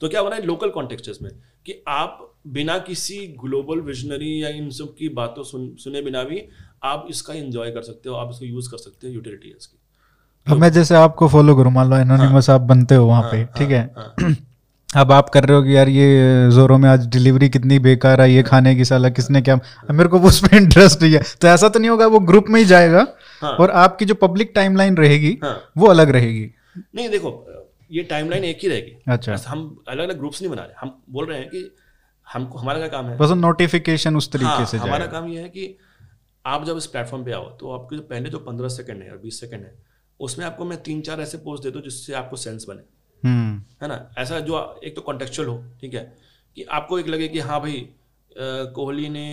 तो 0.00 0.08
क्या 0.08 0.20
हो 0.20 0.28
रहा 0.28 0.38
है 0.38 0.46
लोकल 0.46 0.70
कॉन्टेक्स्ट 0.70 1.08
इसमें 1.08 1.32
कि 1.66 1.84
आप 1.88 2.29
बिना 2.44 2.78
किसी 2.78 3.16
ग्लोबल 3.44 3.80
विजनरी 3.80 4.42
या 4.42 4.48
इन 4.48 4.70
सब 4.70 4.94
की 4.98 5.08
बातों 5.08 5.42
सुन, 5.44 5.74
सुने 5.78 6.02
बिना 6.02 6.22
भी 6.24 6.42
आप 6.84 7.06
इसका 7.10 7.34
एंजॉय 7.34 7.70
कर 7.70 7.82
सकते 7.82 8.08
हो 8.08 8.14
आप 8.16 8.30
इसको 8.32 8.44
यूज़ 8.44 8.70
कर 8.70 8.78
सकते 8.78 9.06
हो 9.06 9.12
यूटिलिटी 9.12 9.48
है 9.48 9.54
इसकी 9.58 9.78
अब 10.46 10.58
मैं 10.58 10.70
जैसे 10.72 10.94
आपको 10.94 11.28
फॉलो 11.28 11.56
करूँ 11.56 11.72
मान 11.72 11.90
लो 11.90 11.96
एनोनिमस 11.96 12.50
आप 12.50 12.60
बनते 12.60 12.94
हो 12.94 13.06
वहाँ 13.06 13.22
पे 13.22 13.44
ठीक 13.58 13.70
है? 13.70 13.82
हाँ, 13.96 14.36
अब 14.96 15.12
आप 15.12 15.28
कर 15.28 15.44
रहे 15.44 15.56
हो 15.56 15.62
कि 15.62 15.76
यार 15.76 15.88
ये 15.88 16.50
जोरो 16.52 16.78
में 16.78 16.88
आज 16.88 17.06
डिलीवरी 17.06 17.48
कितनी 17.48 17.78
बेकार 17.78 18.20
है 18.20 18.30
ये 18.32 18.42
खाने 18.42 18.74
की 18.76 18.84
साला 18.84 19.08
किसने 19.08 19.42
क्या 19.42 19.58
मेरे 19.90 20.08
को 20.08 20.20
उस 20.20 20.40
पर 20.40 20.56
इंटरेस्ट 20.56 21.02
नहीं 21.02 21.12
है। 21.12 21.22
तो 21.40 21.48
ऐसा 21.48 21.68
तो 21.68 21.78
नहीं 21.78 21.90
होगा 21.90 22.06
वो 22.06 22.20
ग्रुप 22.20 22.44
में 22.48 22.60
ही 22.60 22.66
जाएगा 22.66 23.06
हाँ। 23.42 23.52
और 23.52 23.70
आपकी 23.70 24.04
जो 24.04 24.14
पब्लिक 24.14 24.52
टाइमलाइन 24.54 24.96
रहेगी 24.96 25.38
हाँ। 25.42 25.72
वो 25.76 25.86
अलग 25.86 26.10
रहेगी। 26.10 26.50
नहीं 26.94 27.08
देखो 27.08 27.32
ये 27.92 28.02
टाइमलाइन 28.02 28.44
एक 28.44 28.58
ही 28.62 28.68
रहेगी। 28.68 28.96
अच्छा। 29.08 29.36
हम 29.48 29.84
अलग 29.88 30.04
अलग 30.04 30.18
ग्रुप्स 30.18 30.42
नहीं 30.42 30.50
बना 30.52 30.62
रहे 30.62 30.74
हम 30.80 31.02
बोल 31.10 31.26
रहे 31.26 31.38
हैं 31.38 31.48
कि 31.48 31.70
हमको 32.30 32.58
हमारा 32.58 32.78
क्या 32.78 32.88
काम 32.88 33.06
है। 33.06 33.16
बस 33.18 33.30
नोटिफिकेशन 33.36 34.16
उस 34.16 34.30
तरीके 34.32 34.46
हाँ, 34.46 34.64
से 34.66 34.76
हमारा 34.78 35.06
काम 35.08 35.28
ये 35.28 35.40
है 35.40 35.48
कि 35.48 35.76
आप 36.44 36.64
जब 36.64 36.76
इस 36.76 36.86
प्लेटफॉर्म 36.86 37.24
पे 37.24 37.32
आओ 37.32 37.48
तो 37.58 37.70
आपके 37.72 37.96
जो 37.96 38.02
पहले 38.04 38.30
जो 38.30 38.38
पंद्रह 38.40 38.68
सेकंड 38.70 39.02
है 39.02 39.10
और 39.10 39.18
बीस 39.18 39.40
सेकंड 39.40 39.64
है 39.64 39.72
उसमें 40.20 40.44
आपको 40.46 40.64
मैं 40.64 40.82
तीन 40.82 41.00
चार 41.00 41.20
ऐसे 41.20 41.38
पोस्ट 41.38 41.62
देता 41.62 41.78
हूँ 41.78 41.84
जिससे 41.84 42.12
आपको 42.14 42.36
सेंस 42.36 42.64
बने। 42.68 42.82
हम्म। 43.22 43.62
है 43.82 43.88
ना? 43.88 44.14
ऐसा 44.18 44.40
जो 44.40 44.80
एक 44.84 44.96
तो 44.96 45.02
कॉन्टेक्चुअल 45.02 45.48
हो 45.48 45.64
ठीक 45.80 45.94
है? 45.94 46.02
कि 46.56 46.62
आपको 46.70 46.98
एक 46.98 47.08
लगे 47.08 47.28
कि 47.28 47.38
हाँ 47.40 47.60
भाई 47.60 47.88
कोहली 48.74 49.08
ने 49.08 49.26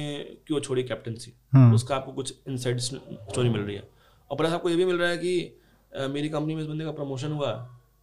क्यों 0.47 0.59
छोड़ी 0.59 0.83
कैप्टनसी 0.83 1.33
हम्म। 1.53 1.75
उसका 1.75 1.95
आपको 1.95 2.11
कुछ 2.13 2.33
इनसाइड 2.47 2.79
स्टोरी 2.79 3.49
मिल 3.49 3.61
रही 3.61 3.75
है। 3.75 3.87
और 4.29 4.37
प्लस 4.37 4.53
आपको 4.53 4.69
ये 4.69 4.75
भी 4.75 4.85
मिल 4.85 4.97
रहा 4.97 5.09
है 5.09 5.17
कि 5.17 6.07
मेरी 6.09 6.29
कंपनी 6.29 6.55
में 6.55 6.61
इस 6.61 6.67
बंदे 6.67 6.85
का 6.85 6.91
प्रमोशन 6.91 7.31
हुआ 7.31 7.51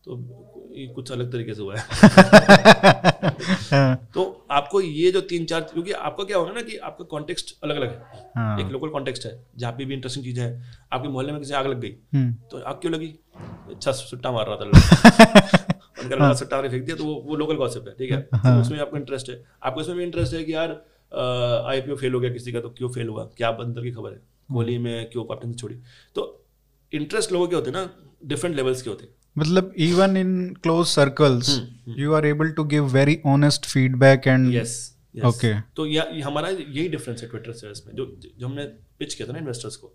तो 0.04 0.16
कुछ 0.94 1.10
अलग 1.12 1.32
तरीके 1.32 1.54
से 1.54 1.62
हुआ 1.62 1.76
है। 1.76 1.82
हाँ, 3.70 3.96
तो 4.14 4.46
आपको 4.50 4.80
ये 4.80 5.10
जो 5.12 5.20
तीन 5.20 5.44
चार 5.44 5.60
क्योंकि 5.60 5.92
आपका 5.92 6.24
क्या 6.24 6.38
होगा 6.38 6.52
ना 6.52 6.62
कि 6.62 6.76
आपका 6.76 7.04
कॉन्टेक्स्ट 7.04 7.54
अलग 7.64 7.76
अलग 7.76 7.90
है। 7.90 8.30
हाँ, 8.36 8.60
एक 8.60 8.72
लोकल 8.72 8.88
कॉन्टेक्स्ट 8.88 9.26
है 9.26 9.32
जहाँ 9.58 9.72
पे 9.72 9.84
भी 9.84 9.94
इंटरेस्टिंग 9.94 10.24
चीज़ें 10.24 10.42
हैं। 10.44 10.76
आपके 10.92 11.08
मोहल्ले 11.08 11.32
में 11.32 11.40
किसी 11.40 11.54
आग 11.54 11.66
लग 11.66 11.80
गई 11.80 11.94
हम्म, 12.14 12.32
तो 12.50 12.58
आग 12.58 12.74
क्यों 12.74 12.92
लगी? 12.94 13.14
अच्छा 13.70 13.92
सुट्टा 13.92 14.32
मार 14.32 14.46
रहा 14.46 14.56
था 14.56 14.64
उनका 16.04 16.16
लड़का 16.16 16.32
सुट्टा 16.34 16.60
फेंक 16.62 16.84
दिया 16.84 16.96
तो 16.96 17.04
वो 17.04 17.14
वो 17.26 17.36
लोकल 17.36 17.56
गॉसिप 17.56 17.88
है 17.88 17.94
ठीक 17.98 18.10
है? 18.10 18.20
तो 18.22 18.60
उसमें 18.60 18.78
आपको 18.80 18.96
इंटरेस्ट 18.96 19.30
है। 19.30 19.42
आपको 19.62 19.80
इसमें 19.80 19.96
भी 19.96 20.04
इंटरेस्ट 20.04 20.34
है 20.34 20.42
कि 20.44 20.54
यार 20.54 20.70
आईपीओ 21.70 21.96
फेल 21.96 22.12
हो 22.14 22.20
गया 22.20 22.32
किसी 22.32 22.52
का 22.52 22.60
तो 22.60 22.70
क्यों 22.70 22.88
फेल 22.92 23.08
हुआ? 23.08 23.24
क्या 23.36 23.48
अंदर 23.48 23.82
की 23.82 23.90
खबर 23.90 24.10
है? 24.10 24.20
कोहली 24.52 24.78
में 24.78 25.10
क्यों 25.10 25.24
कैप्टन 25.24 25.52
छोड़ी? 25.54 25.74
तो 26.14 26.44
इंटरेस्ट 26.92 27.32
लोगों 27.32 27.46
के 27.48 27.56
होते 27.56 27.70
हैं 27.70 27.76
ना 27.76 27.90
डिफरेंट 28.24 28.56
लेवल्स 28.56 28.82
के 28.82 28.90
होते 28.90 29.04
हैं। 29.04 29.12
मतलब 29.36 29.72
even 29.78 30.16
in 30.16 30.32
close 30.62 30.86
circles 30.86 31.58
you 31.98 32.12
are 32.14 32.26
able 32.26 32.50
to 32.50 32.64
give 32.64 32.84
very 32.88 33.18
honest 33.26 33.66
feedback 33.66 34.26
and 34.26 34.54
yes 34.54 34.82
Okay. 35.26 35.50
तो 35.76 35.84
या 35.86 36.04
हमारा 36.24 36.48
यही 36.48 36.88
डिफरेंस 36.88 37.20
है 37.22 37.28
ट्विटर 37.28 37.52
से 37.52 37.70
इसमें 37.70 37.94
जो 37.96 38.04
जो 38.38 38.46
हमने 38.46 38.62
पिच 38.98 39.12
किया 39.14 39.28
था 39.28 39.32
ना 39.32 39.38
इन्वेस्टर्स 39.38 39.76
को 39.76 39.86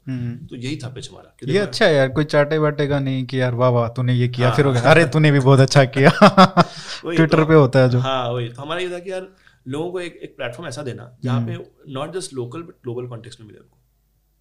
तो 0.49 0.55
यही 0.55 0.75
था 0.83 0.87
पिच 0.89 1.09
हमारा। 1.09 1.51
ये 1.53 1.57
अच्छा 1.59 1.85
है 1.85 1.93
यार 1.95 2.09
कोई 2.09 2.23
चाटे 2.25 2.57
वाटे 2.57 2.87
का 2.87 2.99
नहीं 2.99 3.25
कि 3.25 3.39
यार 3.41 3.53
वाह 3.53 3.69
वाह 3.69 3.87
तूने 3.87 4.13
ये 4.13 4.27
किया 4.27 4.47
हाँ, 4.47 4.55
फिर 4.55 4.65
हो 4.65 4.71
गया 4.71 4.81
अरे 4.91 5.05
तूने 5.07 5.31
भी 5.31 5.39
बहुत 5.39 5.59
अच्छा 5.59 5.83
किया। 5.97 6.09
ट्विटर 6.21 7.37
तो- 7.37 7.47
पे 7.47 7.53
होता 7.53 7.79
है 7.79 7.89
जो। 7.89 7.99
हाँ 7.99 8.31
वही। 8.31 8.47
तो 8.49 8.61
हमारा 8.61 8.81
ये 8.81 8.89
था 8.89 8.99
कि 8.99 9.11
यार 9.11 9.27
लोगों 9.67 9.91
को 9.91 9.99
एक 9.99 10.19
एक 10.23 10.35
प्लेटफॉर्म 10.37 10.69
ऐसा 10.69 10.83
देना 10.83 11.11
जहाँ 11.23 11.41
पे 11.47 11.57
not 11.93 12.13
just 12.13 12.33
local 12.33 12.61
but 12.61 12.73
global 12.83 13.07
context 13.07 13.39
में 13.41 13.47
मिले 13.47 13.59
उनको 13.59 13.77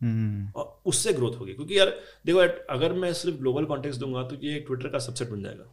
और 0.02 0.80
उससे 0.86 1.12
ग्रोथ 1.12 1.38
होगी। 1.40 1.52
क्योंकि 1.54 1.78
यार 1.78 1.94
देखो 2.26 2.38
अगर 2.74 2.92
मैं 2.94 3.12
सिर्फ़ 3.14 3.38
ग्लोबल 3.38 3.64
कॉन्टेक्स्ट 3.64 4.00
दूँगा 4.00 4.22
तो 4.22 4.36
ये 4.42 4.58
ट्विटर 4.60 4.88
का 4.88 4.98
सबसेट 4.98 5.30
बन 5.30 5.42
जाएगा। 5.42 5.64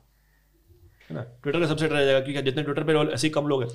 है 1.10 1.16
ना? 1.16 1.22
ट्विटर 1.44 1.60
का 1.60 1.68
सबसेट 1.68 1.92
रह 1.92 2.06
जाएगा 2.06 2.20
क्योंकि 2.20 2.42
जितने 2.42 2.64
ट्विटर 2.64 2.84
पे 2.84 2.94
रोल 2.94 3.10
ऐसे 3.10 3.28
ही 3.28 3.32
कम 3.34 3.48
लोग 3.48 3.64
हैं 3.64 3.70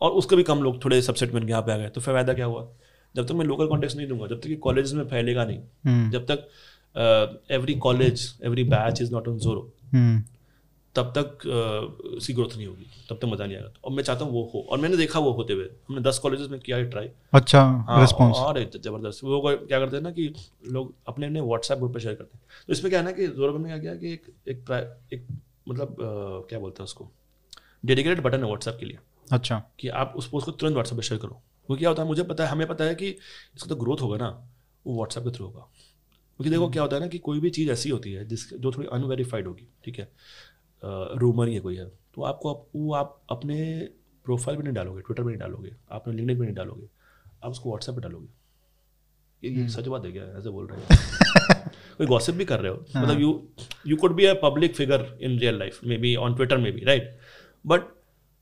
और 0.00 0.10
उसके 0.12 0.36
भी 0.36 0.42
कम 0.42 0.62
लोग 0.62 0.84
थोड़े 0.84 1.00
सबसेट 1.02 1.32
बन 1.32 1.44
के 1.44 1.50
यहाँ 1.50 1.62
पे 1.62 1.72
आ 1.72 1.76
गए 1.76 1.88
तो 1.88 2.00
फिर 2.00 2.14
फ़ायदा 2.14 2.34
क्या 2.34 2.46
हुआ? 2.46 2.68
जब 3.14 3.26
तक 3.26 3.32
मैं 3.32 3.44
लोकल 3.46 3.66
कॉन्टेक्स्ट 3.66 3.96
नहीं 3.96 4.08
दूँगा 4.08 4.26
जब 4.26 4.40
तक 4.40 4.58
कॉलेज 4.62 4.92
में 4.94 5.04
फैलेगा 5.08 5.44
नहीं 5.44 5.58
हम्म, 5.86 6.10
जब 6.10 6.26
तक 6.26 6.48
every 7.50 7.74
college 7.76 8.32
every 8.44 8.64
batch 8.64 9.00
is 9.02 9.12
not 9.12 9.28
on 9.28 9.38
Zoro 9.38 9.72
hmm, 9.92 10.22
तब 10.98 11.12
तक 11.16 11.46
उसकी 12.16 12.32
ग्रोथ 12.34 12.56
नहीं 12.56 12.66
होगी। 12.66 12.86
तब 13.10 13.16
तक 13.16 13.24
मज़ा 13.24 13.44
नहीं 13.46 13.56
आएगा। 13.56 13.72
और 13.84 13.92
मैं 13.92 14.02
चाहता 14.02 14.24
हूँ 14.24 14.32
वो 14.32 14.42
हो। 14.54 14.60
और 14.70 14.78
मैंने 14.80 14.96
देखा 14.96 15.18
वो 15.20 15.32
होते 15.32 15.52
हुए। 15.52 15.64
हमने 15.88 16.00
दस 16.02 16.18
कॉलेजेस 16.18 16.48
में 16.50 16.58
किया 16.60 16.76
है 16.76 16.88
ट्राई 16.90 17.10
अच्छा 17.32 17.60
हाँ, 17.60 18.00
रिस्पॉन्स 18.00 18.36
और 18.36 18.62
ज़बरदस्त। 18.76 19.24
वो 19.24 19.40
क्या 19.44 19.78
करते 19.78 19.96
हैं 19.96 20.02
ना 20.02 20.10
कि 20.10 20.32
लोग 20.68 20.94
अपने 21.08 21.26
अपने 21.26 21.40
व्हाट्सएप 21.42 21.78
ग्रुप 21.78 21.94
पे 21.94 22.00
शेयर 22.00 22.14
करते 22.14 22.36
हैं। 22.36 22.44
तो 22.66 22.72
इसमें 22.72 22.90
क्या 22.90 23.00
है 23.00 23.06
ना 23.06 23.12
कि 23.12 23.26
ज़ोर 23.28 23.58
में 23.58 23.66
क्या 23.66 23.78
किया 23.78 23.94
कि 23.94 24.12
एक 24.12 24.32
एक 24.48 24.70
एक 25.12 25.26
मतलब 25.68 25.96
क्या 26.48 26.58
बोलते 26.58 26.82
हैं 26.82 26.84
उसको? 26.84 27.10
डेडिकेटेड 27.84 28.22
बटन 28.22 28.38
है 28.38 28.44
व्हाट्सएप 28.44 28.76
के 28.80 28.86
लिए। 28.86 28.98
अच्छा। 29.32 29.62
कि 29.80 29.88
आप 30.00 30.14
उस 30.16 30.28
पोस्ट 30.28 30.46
को 30.46 30.52
तुरंत 30.52 30.74
व्हाट्सएप 30.74 30.98
पे 30.98 31.02
शेयर 31.02 31.20
करो। 31.20 31.40
वो 31.68 31.76
क्या 31.76 31.88
होता 31.88 32.02
है? 32.02 32.08
मुझे 32.08 32.22
पता 32.24 32.44
है 32.44 32.50
हमें 32.50 32.66
पता 32.68 32.84
है 32.84 32.94
कि 32.94 33.08
इसका 33.08 33.68
तो 33.68 33.76
ग्रोथ 33.76 34.02
होगा 34.02 34.16
ना 34.16 34.28
वो 34.84 34.94
व्हाट्सएप 34.94 35.24
के 35.24 35.30
थ्रू 35.30 35.46
होगा। 35.46 35.60
क्योंकि 35.60 36.50
देखो 36.50 36.68
क्या 36.70 36.82
होता 36.82 36.96
है 36.96 37.02
ना 37.02 37.08
कि 37.08 37.18
कोई 37.18 37.40
भी 37.40 37.50
चीज़ 37.50 37.70
ऐसी 37.70 37.90
होती 37.90 38.12
है 38.12 38.24
जिस 38.24 38.42
जो 38.54 38.70
थोड़ी 38.72 38.88
अनवेरीफाइड 38.92 39.46
होगी 39.46 39.66
ठीक 39.84 39.98
है? 39.98 40.08
रूमर 40.84 41.48
ही 41.48 41.54
है 41.54 41.60
कोई 41.60 41.76
है। 41.76 41.86
तो 41.86 42.22
आपको 42.22 42.54
आप, 42.54 42.66
वो 42.76 42.94
आप 42.94 43.22
अपने 43.30 43.88
प्रोफ़ाइल 44.24 44.58
पे 44.58 44.64
नहीं 44.64 44.74
डालोगे 44.74 45.00
ट्विटर 45.00 45.22
पे 45.22 45.28
नहीं 45.28 45.38
डालोगे 45.38 45.70
आप 45.92 46.00
अपने 46.00 46.14
लिंक्डइन 46.14 46.38
पे 46.38 46.44
नहीं 46.44 46.54
डालोगे 46.54 46.88
आप 47.44 47.50
उसको 47.50 47.68
व्हाट्सएप 47.68 47.94
पे 47.94 48.00
डालोगे। 48.00 48.26
ये 49.44 49.62
ये 49.62 49.68
सच 49.68 49.86
बात 49.86 50.04
है 50.04 50.12
क्या? 50.12 50.38
ऐसे 50.38 50.50
बोल 50.50 50.66
रहे 50.66 50.80
हो। 50.80 50.86
कोई 51.98 52.06
गॉसिप 52.06 52.34
भी 52.34 52.44
कर 52.44 52.60
रहे 52.60 52.72
हो? 52.72 52.84
मतलब 52.96 53.20
you 53.20 53.48
you 53.86 53.96
could 53.96 54.14
be 54.14 54.24
a 54.24 54.34
public 54.34 54.74
figure 54.76 55.18
in 55.20 55.38
real 55.38 55.58
life 55.58 55.80
maybe 55.96 56.16
on 56.16 56.34
Twitter 56.34 56.56
maybe 56.70 56.80
right 56.80 57.18
but 57.66 57.80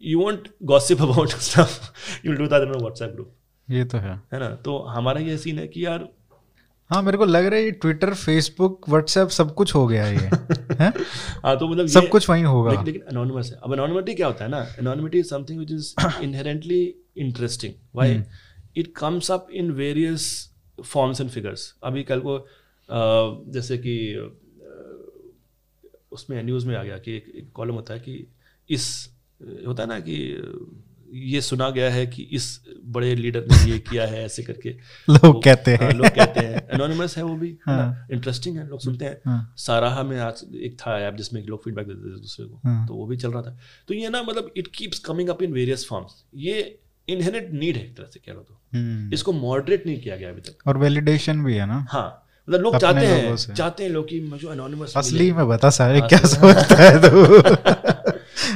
you 0.02 0.20
want 0.20 0.48
gossip 0.62 1.02
about 1.02 1.28
stuff 1.28 1.92
you 2.26 2.32
do 2.32 2.46
that 2.46 2.62
in 2.62 2.72
WhatsApp 2.72 3.10
group 3.10 3.32
ये 3.70 3.84
तो 3.84 3.98
है। 3.98 4.22
है 4.32 4.38
ना? 4.38 4.54
तो 4.54 4.78
हमारा 4.78 5.20
ये 5.20 5.38
सीन 5.38 5.58
है 5.58 5.68
कि 5.68 5.86
यार 5.86 6.08
हाँ 6.90 7.02
मेरे 7.02 7.18
को 7.18 7.24
लग 7.24 7.44
रहा 7.44 7.58
है 7.58 7.64
ये 7.64 7.70
ट्विटर 7.70 8.14
फेसबुक 8.14 8.88
व्हाट्सएप 8.88 9.28
सब 9.28 9.54
कुछ 9.54 9.74
हो 9.74 9.86
गया 9.86 10.06
ये। 10.08 10.16
हैं? 10.80 10.92
हाँ 11.44 11.56
तो 11.58 11.68
मतलब 11.68 11.86
सब 11.86 12.08
कुछ 12.08 12.28
वहीं 12.30 12.44
होगा। 12.44 12.70
लेकिन 12.70 12.84
लेकिन 12.86 13.02
अनोनिमस 13.02 13.50
है। 13.52 13.58
अब 13.62 13.72
अनोनिमिटी 13.72 14.14
क्या 14.14 14.26
होता 14.26 14.44
है 14.44 14.50
ना? 14.50 14.60
Anonymity 14.78 15.18
is 15.18 15.26
something 15.26 15.58
which 15.58 15.70
is 15.72 15.94
inherently 16.22 16.82
interesting 17.16 17.72
why 17.94 18.22
it 18.76 18.92
comes 18.96 19.30
up 19.30 19.48
in 19.52 19.70
various 19.70 20.28
forms 20.84 21.20
and 21.20 21.30
figures 21.30 21.74
अभी 21.84 22.02
कल 22.02 22.20
को 22.20 22.38
जैसे 23.52 23.78
कि 23.78 23.96
उसमें 26.12 26.42
न्यूज़ 26.42 26.66
में 26.66 26.76
आ 26.76 26.82
गया 26.82 26.98
कि 26.98 27.16
एक, 27.16 27.32
एक 27.36 27.50
कॉलम 27.52 27.74
होता 27.74 27.94
है 27.94 28.00
कि 28.00 28.26
इस 28.70 29.10
होता 29.66 29.82
है 29.82 29.88
ना 29.88 29.98
कि 30.00 30.16
ये 31.24 31.40
सुना 31.40 31.70
गया 31.70 31.90
है 31.90 32.06
कि 32.06 32.22
इस 32.22 32.60
बड़े 32.84 33.14
लीडर 33.14 33.40
ने 33.40 33.72
ये 33.72 33.78
किया 33.78 34.06
है 34.06 34.24
ऐसे 34.24 34.42
करके। 34.42 34.68
लोग 35.10 35.44
कहते 35.44 35.74
हाँ, 35.74 35.86
हैं। 35.86 35.94
लोग 35.94 36.06
कहते 36.06 36.40
हैं। 36.40 36.68
एनोनिमस 36.74 37.16
है 37.16 37.22
वो 37.22 37.36
भी 37.36 37.58
हाँ। 37.66 38.06
इंटरेस्टिंग 38.12 38.56
है। 38.56 38.68
लोग 38.68 38.80
सुनते 38.80 39.04
हैं। 39.04 39.20
हाँ, 39.26 39.54
साराहा 39.56 40.02
में 40.02 40.20
आज 40.20 40.44
एक 40.54 40.76
था 40.80 41.00
ऐप 41.00 41.14
जिसमें 41.14 41.46
लोग 41.46 41.64
फीडबैक 41.64 41.86
देते 41.86 42.00
थे 42.00 42.20
दूसरे 42.20 42.46
को। 42.46 42.60
हाँ। 42.64 42.86
तो 42.86 42.94
वो 42.94 43.06
भी 43.06 43.16
चल 43.16 43.30
रहा 43.30 43.42
था। 43.42 43.58
तो 43.88 43.94
ये 43.94 44.08
ना 44.08 44.22
मतलब 44.22 44.50
it 44.56 44.68
keeps 44.74 44.98
coming 44.98 45.28
up 45.28 45.42
in 45.42 45.52
various 45.52 45.86
forms 45.88 46.24
ये 46.34 46.78
इनहेरेंट 47.08 47.52
नीड 47.52 47.76
है 47.76 47.82
एक 47.82 47.96
तरह 47.96 48.06
से 48.06 48.20
कह 48.20 48.32
लो 48.32 48.40
तो। 48.40 48.60
हम्म, 48.74 49.14
इसको 49.14 49.32
मॉडरेट 49.32 49.86
नहीं 49.86 50.00
किया 50.00 50.16
गया 50.16 50.28
अभी 50.28 50.40
तक। 50.40 50.66
और 50.66 50.78
वैलिडेशन 50.78 51.44
भी 51.44 51.54
है 51.54 51.66
ना। 51.66 51.86
हाँ 51.90 52.22
मतलब 52.48 52.60
लोग 52.60 52.78
चाहते 52.78 53.06
हैं 53.06 53.36
चाहते 53.36 53.82
हैं 53.82 53.90
लोग 53.90 54.08
कि 54.08 54.20
मुझे 54.20 54.48
एनोनिमस 54.48 54.92
असली 54.96 55.32
में 55.32 55.48
बता 55.48 55.70
सारे 55.70 56.00
क्या 56.00 56.18
सोचता 56.18 56.76
है 56.76 57.10
तू? 57.10 57.42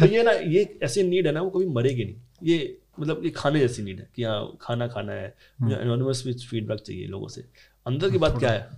तो 0.00 0.06
ये 0.06 0.22
ना 0.22 0.32
ये 0.32 0.78
ऐसी 0.82 1.02
नीड 1.02 1.26
है 1.26 1.32
ना 1.32 1.40
वो 1.40 1.50
कभी 1.50 1.66
मरेगी 1.66 2.04
नहीं। 2.04 2.14
ये 2.42 2.76
मतलब 3.00 3.20
ये 3.24 3.30
खाने 3.30 3.60
जैसी 3.60 3.82
नीड 3.82 3.98
है 3.98 4.08
कि 4.16 4.22
हाँ 4.22 4.58
खाना 4.60 4.86
खाना 4.88 5.12
है। 5.12 5.34
मुझे 5.62 5.76
एनोनिमस 5.76 6.22
फीडबैक 6.50 6.80
चाहिए 6.80 7.06
लोगों 7.06 7.28
से। 7.28 7.44
अंदर 7.86 8.10
की 8.10 8.18
बात 8.18 8.38
क्या 8.38 8.50
है? 8.50 8.68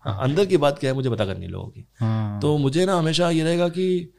हाँ 0.00 0.18
अंदर 0.22 0.46
की 0.46 0.56
बात 0.56 0.78
क्या 0.78 0.90
है 0.90 0.94
मुझे 0.96 1.10
पता 1.10 1.24
करनी 1.24 1.46
लोगों 1.46 1.68
की। 1.68 1.86
हाँ। 2.00 2.40
तो 2.40 2.56
मुझे 2.58 2.86
ना 2.86 2.94
हमेशा 2.94 3.30
ये 3.30 3.44
रहेगा 3.44 3.68
कि 3.68 4.14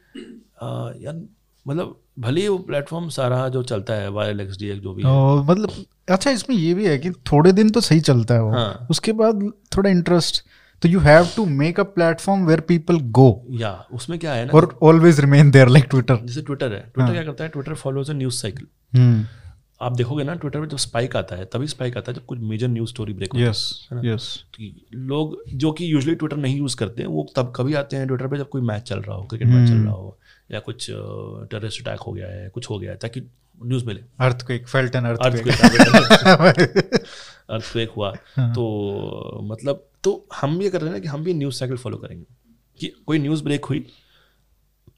आ, 0.61 0.91
यार 0.97 1.21
मतलब 1.67 1.99
भले 2.19 2.41
ही 2.41 2.47
वो 2.47 2.57
प्लेटफॉर्म 2.57 3.09
सारा 3.09 3.47
जो 3.49 3.63
चलता 3.63 3.93
है 3.93 4.09
वायरल 4.09 4.41
एक्स 4.41 4.57
डी 4.57 4.69
जो 4.79 4.93
भी 4.93 5.03
है। 5.03 5.09
मतलब 5.45 5.85
अच्छा 6.09 6.31
इसमें 6.31 6.55
ये 6.55 6.73
भी 6.73 6.85
है 6.85 6.97
कि 6.97 7.11
थोड़े 7.11 7.51
दिन 7.51 7.69
तो 7.69 7.81
सही 7.81 7.99
चलता 7.99 8.33
है 8.33 8.43
वो। 8.43 8.51
हाँ। 8.51 8.87
उसके 8.91 9.11
बाद 9.11 9.51
थोड़ा 9.77 9.89
इंटरेस्ट 9.89 10.43
तो 10.83 10.89
you 10.89 10.99
have 10.99 11.27
to 11.35 11.45
make 11.45 11.79
a 11.79 11.83
platform 11.97 12.45
where 12.45 12.59
people 12.69 12.99
go 13.17 13.27
या 13.59 13.71
उसमें 13.93 14.17
क्या 14.19 14.33
है 14.33 14.45
ना? 14.45 14.51
और 14.53 14.77
always 14.83 15.19
remain 15.19 15.51
there 15.51 15.67
like 15.67 15.85
Twitter 15.89 16.19
जैसे 16.23 16.41
ट्विटर 16.41 16.73
है। 16.73 16.79
ट्विटर 16.79 17.01
हाँ. 17.01 17.11
क्या 17.13 17.23
करता 17.23 17.43
है? 17.43 17.49
Twitter 17.49 17.73
follows 17.73 18.09
a 18.09 18.13
news 18.13 18.41
cycle 18.41 18.67
हम्म। 18.93 19.25
आप 19.81 19.95
देखोगे 19.97 20.23
ना 20.23 20.33
ट्विटर 20.35 20.59
पे 20.61 20.67
जब 20.67 20.77
स्पाइक 20.77 21.15
आता 21.15 21.35
है 21.35 21.45
तभी 21.53 21.67
स्पाइक 21.67 21.97
आता 21.97 22.11
है 22.11 22.15
जब 22.15 22.25
कुछ 22.25 22.39
मेजर 22.49 22.67
न्यूज़ 22.67 22.89
स्टोरी 22.89 23.13
ब्रेक 23.13 23.33
होती 23.33 23.43
है 23.43 23.49
यस 23.49 23.87
यस 24.05 24.27
तो 24.53 24.97
लोग 25.11 25.37
जो 25.55 25.71
कि 25.71 25.91
यूजुअली 25.93 26.15
ट्विटर 26.15 26.37
नहीं 26.37 26.57
यूज़ 26.57 26.75
करते 26.77 27.05
वो 27.05 27.25
तब 27.35 27.53
कभी 27.55 27.73
आते 27.73 27.97
हैं 27.97 28.07
ट्विटर 28.07 28.27
पे 28.27 28.37
जब 28.37 28.49
कोई 28.49 28.61
मैच 28.61 28.83
चल 28.89 28.99
रहा 28.99 29.15
हो 29.15 29.23
क्रिकेट 29.23 29.47
मैच 29.47 29.69
चल 29.69 29.77
रहा 29.77 29.93
हो 29.93 30.17
या 30.51 30.59
कुछ 30.59 30.87
टेररिस्ट 30.89 31.87
अटैक 31.87 31.99
हो 31.99 32.11
गया 32.11 32.27
है 32.27 32.49
कुछ 32.49 32.69
हो 32.69 32.79
गया 32.79 32.91
है 32.91 32.97
ताकि 32.97 33.21
न्यूज़ 33.65 33.85
मिले। 33.85 34.01
Earthquake 34.19 34.67
felt 34.67 34.95
an 34.95 35.05
earthquake 35.05 35.55
earthquake 37.49 37.89
हुआ। 37.97 38.11
तो 38.37 39.39
मतलब 39.43 39.83
तो 40.03 40.27
हम 40.41 40.61
ये 40.61 40.69
कर 40.69 40.81
रहे 40.81 40.89
हैं 40.89 40.93
ना 40.93 40.99
कि 40.99 41.07
हम 41.07 41.23
भी 41.23 41.33
न्यूज़ 41.33 41.55
साइकिल 41.55 41.77
फॉलो 41.77 41.97
करेंगे। 41.97 42.25
कि 42.79 42.87
कोई 42.87 43.19
न्यूज़ 43.19 43.43
ब्रेक 43.43 43.65
हुई 43.65 43.85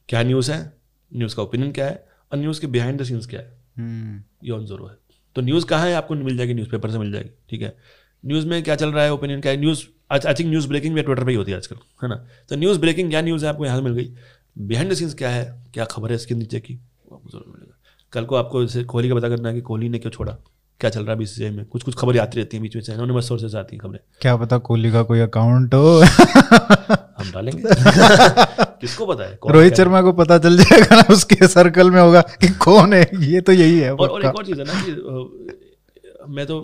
क्या 0.09 0.23
न्यूज़ 0.23 0.51
है? 0.51 0.77
न्यूज़ 1.13 1.35
का 1.35 1.43
ओपिनियन 1.43 1.71
क्या 1.71 1.85
है? 1.85 2.07
और 2.31 2.39
न्यूज़ 2.39 2.61
के 2.61 2.67
बिहाइंड 2.67 3.01
द 3.01 3.03
सीन्स 3.03 3.27
क्या 3.27 3.39
है? 3.39 3.57
हम्म, 3.77 4.23
ये 4.43 4.51
ऑन 4.51 4.65
जोरो 4.65 4.85
है। 4.85 4.97
तो 5.35 5.41
न्यूज़ 5.41 5.65
कहाँ 5.65 5.87
है? 5.87 5.93
आपको 5.93 6.15
मिल 6.15 6.37
जाएगी 6.37 6.53
न्यूज़पेपर 6.53 6.91
से 6.91 6.97
मिल 6.97 7.11
जाएगी 7.11 7.29
ठीक 7.49 7.61
है? 7.61 7.77
न्यूज़ 8.25 8.47
में 8.47 8.63
क्या 8.63 8.75
चल 8.75 8.91
रहा 8.91 9.03
है? 9.03 9.13
ओपिनियन 9.13 9.41
क्या 9.41 9.51
है? 9.51 9.57
News 9.57 9.85
I 10.11 10.19
think 10.19 10.49
news 10.49 10.67
breaking 10.67 10.95
भी 10.95 11.01
ट्विटर 11.01 11.23
पर 11.23 11.29
ही 11.29 11.35
होती 11.35 11.51
है 11.51 11.57
आजकल 11.57 11.75
है 12.03 12.09
ना? 12.09 12.15
तो 12.49 12.55
न्यूज़ 12.55 12.79
ब्रेकिंग 12.79 13.09
क्या 13.09 13.21
न्यूज़ 13.21 13.45
है 13.45 13.49
आपको 13.49 13.65
यहाँ 13.65 13.77
से 13.77 13.83
मिल 13.83 13.93
गई? 13.93 14.15
बिहाइंड 14.57 14.91
द 14.91 14.93
सीन्स 14.93 15.13
क्या 15.13 15.29
है? 15.29 15.63
क्या 15.73 15.85
खबर 15.85 16.09
है 16.09 16.15
इसके 16.15 16.35
नीचे 16.35 16.59
की? 16.59 16.73
आपको 17.13 17.29
ज़रूर 17.29 17.45
मिलेगा। 17.47 17.77
कल 18.11 18.25
को 18.25 18.35
आपको 18.35 18.65
जैसे 18.65 18.83
कोहली 18.83 19.09
का 19.09 19.15
पता 19.15 19.29
करना 19.29 19.49
है 19.49 19.55
कि 19.55 19.61
कोहली 19.61 19.89
ने 19.89 19.99
क्यों 19.99 20.11
छोड़ा। 20.11 20.37
क्या 20.81 20.89
चल 20.89 21.01
रहा 21.01 21.11
है 21.11 21.17
बीसीसीआई 21.19 21.49
में? 21.51 21.65
कुछ 21.65 21.83
कुछ 21.83 21.95
खबरें 21.95 22.19
आती 22.19 22.37
रहती 22.37 22.57
हैं 22.57 22.61
बीच 22.63 22.75
में 22.75 22.81
से 22.83 22.93
एनोनिमस 22.93 23.27
सोर्सेज 23.27 23.55
आती 23.55 23.75
हैं 23.75 23.81
खबरें। 23.81 23.99
क्या 24.21 24.35
पता 24.37 24.57
कोहली 24.57 24.91
का 24.91 25.03
कोई 25.03 25.19
अकाउंट 25.19 25.73
हो। 25.73 25.99
हम 25.99 27.31
डालेंगे। 27.33 27.61
किसको 28.81 29.05
पता 29.05 29.23
है? 29.23 29.37
रोहित 29.49 29.75
शर्मा 29.75 30.01
को 30.01 30.13
पता 30.13 30.37
चल 30.37 30.57
जाएगा 30.57 30.95
ना 30.95 31.13
उसके 31.13 31.47
सर्कल 31.47 31.91
में 31.91 32.01
होगा 32.01 32.21
कि 32.41 32.47
कौन 32.65 32.93
है 32.93 33.01
ये 33.23 33.41
तो 33.41 33.51
यही 33.51 33.79
है 33.79 33.93
और 33.95 34.09
और 34.09 34.25
एक 34.25 34.35
और 34.35 34.45
चीज़ 34.45 34.61
है 34.61 34.65
ना 34.65 34.81
कि 34.83 36.33
मैं 36.33 36.45
तो 36.45 36.57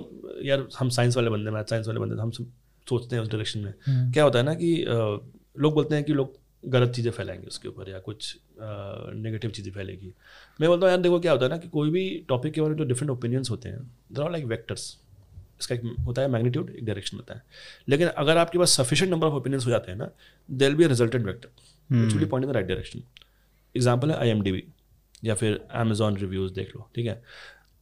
यार 0.44 0.68
हम 0.80 0.90
साइंस 0.90 1.16
वाले 1.18 1.30
बंदे 1.30 1.52
मैथ 1.52 1.64
साइंस 1.64 1.88
वाले 1.88 2.00
बंदे 2.00 2.16
तो 2.16 2.22
हम 2.22 2.32
सब 2.32 2.52
सोचते 2.90 3.16
हैं 3.16 3.24
उस 3.24 3.30
डायरेक्शन 3.30 3.60
में। 3.60 3.74
हम्म। 3.86 4.12
क्या 4.12 4.24
होता 4.24 4.40
है 4.40 4.46
ना 4.46 4.54
कि 4.54 4.76
लोग 5.60 5.74
बोलते 5.74 5.96
हैं 5.96 6.04
कि 6.04 6.14
लोग 6.14 6.34
गलत 6.64 6.92
चीज़ें 6.92 7.12
फैलाएँगे 7.12 7.48
उसके 7.48 7.68
ऊपर 7.68 7.90
या 7.90 8.00
कुछ 8.00 8.36
नेगेटिव 8.62 9.52
चीज़ें 9.52 9.72
फैलेगी। 9.74 10.14
मैं 10.60 10.70
बोलता 10.70 10.86
हूँ 10.86 10.92
यार 10.92 11.02
देखो 11.02 11.20
क्या 11.20 11.32
होता 11.32 11.46
है 11.46 11.52
ना 11.52 11.58
कि 11.58 11.68
कोई 11.68 11.90
भी 11.90 12.04
टॉपिक 12.30 12.54
के 12.54 12.62
बारे 12.62 12.72
में 12.72 12.78
जो 12.78 12.84
डिफरेंट 12.84 13.12
ओपिनियंस 13.12 13.50
होते 13.50 13.70
हैं 13.70 13.80
दर 14.12 14.22
आर 14.22 14.32
लाइक 14.32 14.46
वेक्टर्स 14.46 14.98
इसका 15.62 15.76
एक 15.76 15.82
होता 16.06 16.22
है 16.22 16.28
मैग्नीट्यूड 16.28 16.70
एक 16.70 16.86
डायरेक्शन 16.86 17.18
होता 17.18 17.34
है. 17.34 17.44
लेकिन 17.90 18.08
अगर 18.08 18.38
आपके 18.38 18.58
पास 18.58 18.76
सफिशिएंट 18.78 19.14
नंबर 19.14 19.28
ऑफ़ 19.28 19.34
ओपिनियंस 19.34 19.66
हो 19.66 19.72
जाते 19.72 19.92
हैं 19.92 19.98
ना 19.98 20.10
there 20.50 20.76
be 20.76 20.88
resultant 20.88 21.26
vector 21.26 21.96
which 21.96 22.14
will 22.14 22.28
point 22.28 22.46
in 22.46 22.52
the 22.52 22.56
right 22.56 22.68
direction 22.68 23.04
example 23.76 24.12
है 24.12 24.18
आई 24.18 24.64
या 25.24 25.36
फिर 25.36 25.60
अमेजोन 25.72 26.18
रिव्यूज़ 26.18 26.54
देख 26.54 26.76
लो 26.76 26.90
ठीक 26.96 27.06
है? 27.06 27.22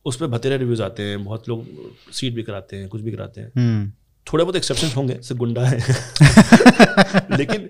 उस 0.06 0.16
पर 0.16 0.28
भतेरे 0.28 0.58
रिव्यूज़ 0.58 0.82
आते 0.84 1.04
हैं 1.04 1.24
बहुत 1.24 1.50
लोग 1.50 1.66
सीट 2.12 2.34
भी 2.34 2.44
कराते 2.44 2.76
हैं 2.76 2.88
कुछ 2.90 3.02
भी 3.02 3.12
कराते 3.12 3.42
हैं. 3.42 3.52
हम्म, 3.56 3.92
थोड़े 4.34 4.44
बहुत 4.44 4.56
एक्सेप्शन 4.56 4.88
होंगे 4.88 5.14
सिर्फ़ 5.14 5.40
गुंडा 5.40 5.66
है। 5.66 5.78
लेकिन 7.38 7.70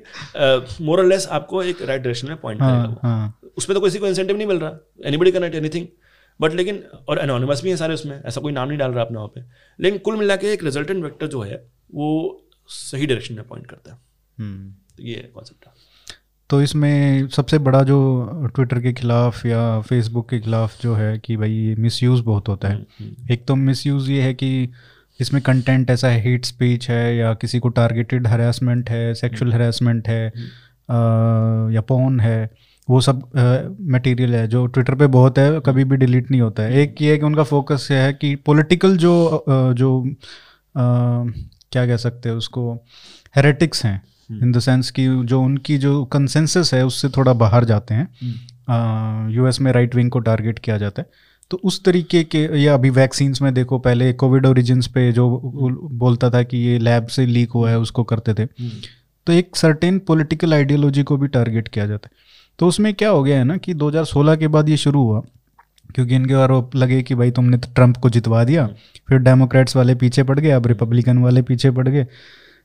मोर 0.86 1.06
लेस 1.06 1.28
आपको 1.28 1.64
एक 1.64 1.82
राइट 1.82 2.02
डायरेक्शन 2.02 2.28
में 2.28 2.38
पॉइंट 2.38 2.60
करेगा 2.60 2.74
हाँ 2.74 2.88
वो। 2.88 3.00
हाँ। 3.04 3.40
उसमें 3.58 3.80
तो 3.80 3.86
किसी 3.86 4.00
को 4.00 4.08
इंसेंटिव 4.08 4.38
नहीं 4.38 4.48
मिल 4.48 4.60
रहा। 4.60 4.72
एनीबडी 5.06 5.32
कैन 5.32 5.44
एनीथिंग 5.44 5.88
बट 6.42 6.54
लेकिन 6.54 6.84
और 7.10 7.20
एनोनिमस 7.20 7.64
भी 7.64 7.70
है 7.70 7.78
सारे 7.78 7.94
उसमें 7.94 8.22
ऐसा 8.26 8.42
कोई 8.42 8.52
नाम 8.54 8.68
नहीं 8.68 8.78
डाल 8.78 8.92
रहा 8.92 9.04
अपने 9.04 9.18
वहाँ 9.18 9.28
पे। 9.28 9.42
लेकिन 9.80 10.00
कुल 10.00 10.16
मिला 10.16 10.36
के 10.36 10.54
एक 10.54 10.64
रिजल्टेंट 10.64 11.04
वेक्टर 11.04 11.28
जो 11.28 11.42
है 11.42 11.68
वो 11.94 12.10
सही 12.68 13.06
डायरेक्शन 13.06 13.36
में 13.36 13.48
पॉइंट 13.48 13.68
करता 13.68 13.92
है। 13.92 13.98
हम्म। 14.40 14.72
तो 14.98 15.04
ये 15.04 15.32
कॉन्सेप्ट 15.36 15.68
है 15.68 15.74
तो 16.50 16.62
इसमें 16.62 17.28
सबसे 17.28 17.58
बड़ा 17.58 17.84
जो 17.84 17.98
ट्विटर 18.56 18.82
के 18.82 18.94
खिलाफ 18.94 19.46
या 19.46 19.82
फेसबुक 19.82 20.30
के 20.30 20.40
खिलाफ 20.40 20.82
जो 20.82 20.94
है 20.96 21.20
कि 21.20 21.38
भाई 21.38 21.76
मिसयूज़ 21.80 22.22
बहुत 22.22 22.48
होता 22.48 22.68
है। 22.68 22.76
हम्म, 22.76 23.34
एक 23.34 23.46
तो 23.48 23.56
मिसयूज़ 23.56 24.12
ये 24.12 24.22
है 24.22 24.34
कि 24.34 24.70
इसमें 25.20 25.42
कंटेंट 25.42 25.90
ऐसा 25.90 26.08
है 26.08 26.22
हेट 26.22 26.46
स्पीच 26.46 26.90
है 26.90 27.16
या 27.18 27.34
किसी 27.34 27.60
को 27.60 27.70
टारगेटेड 27.70 28.28
हरासमेंट 28.28 28.90
है 28.90 29.14
सेक्सुअल 29.14 29.54
हरासमेंट 29.54 30.08
है 30.08 30.30
अ, 30.30 30.94
या 31.72 31.82
पोन 31.82 32.20
है 32.20 32.50
वो 32.88 33.02
सब 33.02 33.22
मटेरियल 33.82 34.36
है 34.36 34.48
जो 34.48 34.66
ट्विटर 34.66 34.96
पे 34.96 35.08
बहुत 35.08 35.38
है 35.38 35.60
कभी 35.66 35.84
भी 35.84 35.98
डिलीट 35.98 36.32
नहीं 36.32 36.42
होता 36.42 36.64
है। 36.64 36.74
एक 36.74 37.02
ये 37.02 37.12
है 37.12 37.18
कि 37.18 37.26
उनका 37.26 37.44
फोकस 37.44 37.88
ये 37.92 37.98
है 37.98 38.14
कि 38.14 38.36
पॉलिटिकल 38.36 38.98
जो 38.98 39.46
जो 39.78 40.02
अ, 40.76 40.82
क्या 41.72 41.86
कह 41.88 41.98
सकते 41.98 42.30
हैं 42.30 42.36
उसको 42.36 42.74
हेरेटिक्स 43.36 43.86
हैं। 43.86 44.02
इन 44.42 44.52
द 44.52 44.60
सेंस 44.60 44.92
कि 44.92 45.06
जो 45.26 45.42
उनकी 45.42 45.78
जो 45.78 46.06
कंसेंसस 46.06 46.74
है 46.74 46.86
उससे 46.86 47.10
थोड़ा 47.10 47.34
बाहर 47.34 47.66
जाते 47.66 47.94
हैं। 47.94 48.08
यूएस 49.30 49.62
में 49.62 49.72
राइट 49.72 49.96
विंग 49.96 50.12
को 50.12 50.20
टारगेट 50.20 50.60
किया 50.60 50.78
जाता 50.78 51.02
है। 51.02 51.10
तो 51.52 51.60
उस 51.64 51.84
तरीके 51.84 52.24
के 52.24 52.40
या 52.62 52.74
अभी 52.74 52.90
वैक्सीन्स 52.90 53.42
में 53.42 53.54
देखो 53.54 53.80
पहले 53.80 54.12
कोविड 54.14 54.46
ओरिजिन्स 54.46 54.88
पे 54.88 55.12
जो 55.12 55.30
बोलता 55.94 56.30
था 56.30 56.44
कि 56.44 56.58
ये 56.58 56.78
लैब 56.80 57.08
से 57.08 57.26
लीक 57.26 57.52
हुआ 57.52 57.70
है 57.70 57.80
उसको 57.80 58.04
करते 58.04 58.34
थे। 58.34 58.46
तो 59.28 59.34
एक 59.34 59.56
सर्टेन 59.56 60.00
पॉलिटिकल 60.00 60.54
आइडियोलॉजी 60.54 61.04
को 61.04 61.18
भी 61.18 61.28
टारगेट 61.28 61.68
किया 61.68 61.86
जाता 61.86 62.10
है। 62.12 62.28
तो 62.60 62.68
उसमें 62.68 62.94
क्या 62.94 63.10
हो 63.10 63.24
गया 63.24 63.38
है 63.38 63.44
ना 63.44 63.58
कि 63.58 63.74
2016 63.74 64.38
के 64.38 64.48
बाद 64.48 64.70
ये 64.70 64.78
शुरू 64.78 65.04
हुआ 65.04 65.22
क्योंकि 65.96 66.16
इनके 66.16 66.34
आरोप 66.34 66.76
लगे 66.76 67.02
कि 67.04 67.16
भाई 67.16 67.32
तुमने 67.32 67.58
तो 67.58 67.68
ट्रंप 67.76 67.98
को 67.98 68.10
जितवा 68.10 68.44
दिया 68.44 68.68
फिर 69.10 69.18
डेमोक्रेट्स 69.18 69.76
वाले 69.76 69.96
पीछे 69.96 70.24
पड़ 70.24 70.40
गए 70.40 70.50
अब 70.50 70.68
रिपब्लिकन 70.68 71.18
वाले 71.18 71.42
पीछे 71.42 71.72
पड़ 71.72 71.88
गए। 71.88 72.06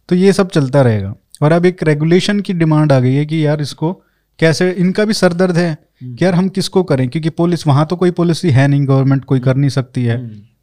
तो 0.09 0.15
ये 0.15 0.33
सब 0.33 0.51
चलता 0.51 0.83
रहेगा। 0.83 1.15
और 1.43 1.53
अब 1.53 1.67
एक 1.67 1.83
रेगुलेशन 1.83 2.41
की 2.41 2.53
डिमांड 2.53 2.93
आ 2.93 3.01
गई 3.01 3.15
है 3.15 3.27
कि 3.27 3.47
यार 3.47 3.61
इसको 3.61 4.01
कैसे 4.39 4.71
इनका 4.73 5.05
भी 5.05 5.13
सरदर्द 5.13 5.57
है 5.57 5.77
कि 6.03 6.25
यार 6.25 6.35
हम 6.35 6.49
किसको 6.49 6.83
करें? 6.83 7.09
क्योंकि 7.09 7.31
पुलिस 7.31 7.67
वहाँ 7.67 7.87
तो 7.87 7.97
कोई 7.97 8.11
पॉलिसी 8.11 8.51
है 8.51 8.67
नहीं 8.69 8.87
गवर्नमेंट 8.89 9.25
कोई 9.25 9.41
कर 9.41 9.57
नहीं 9.57 9.71
सकती 9.71 10.05
है। 10.05 10.19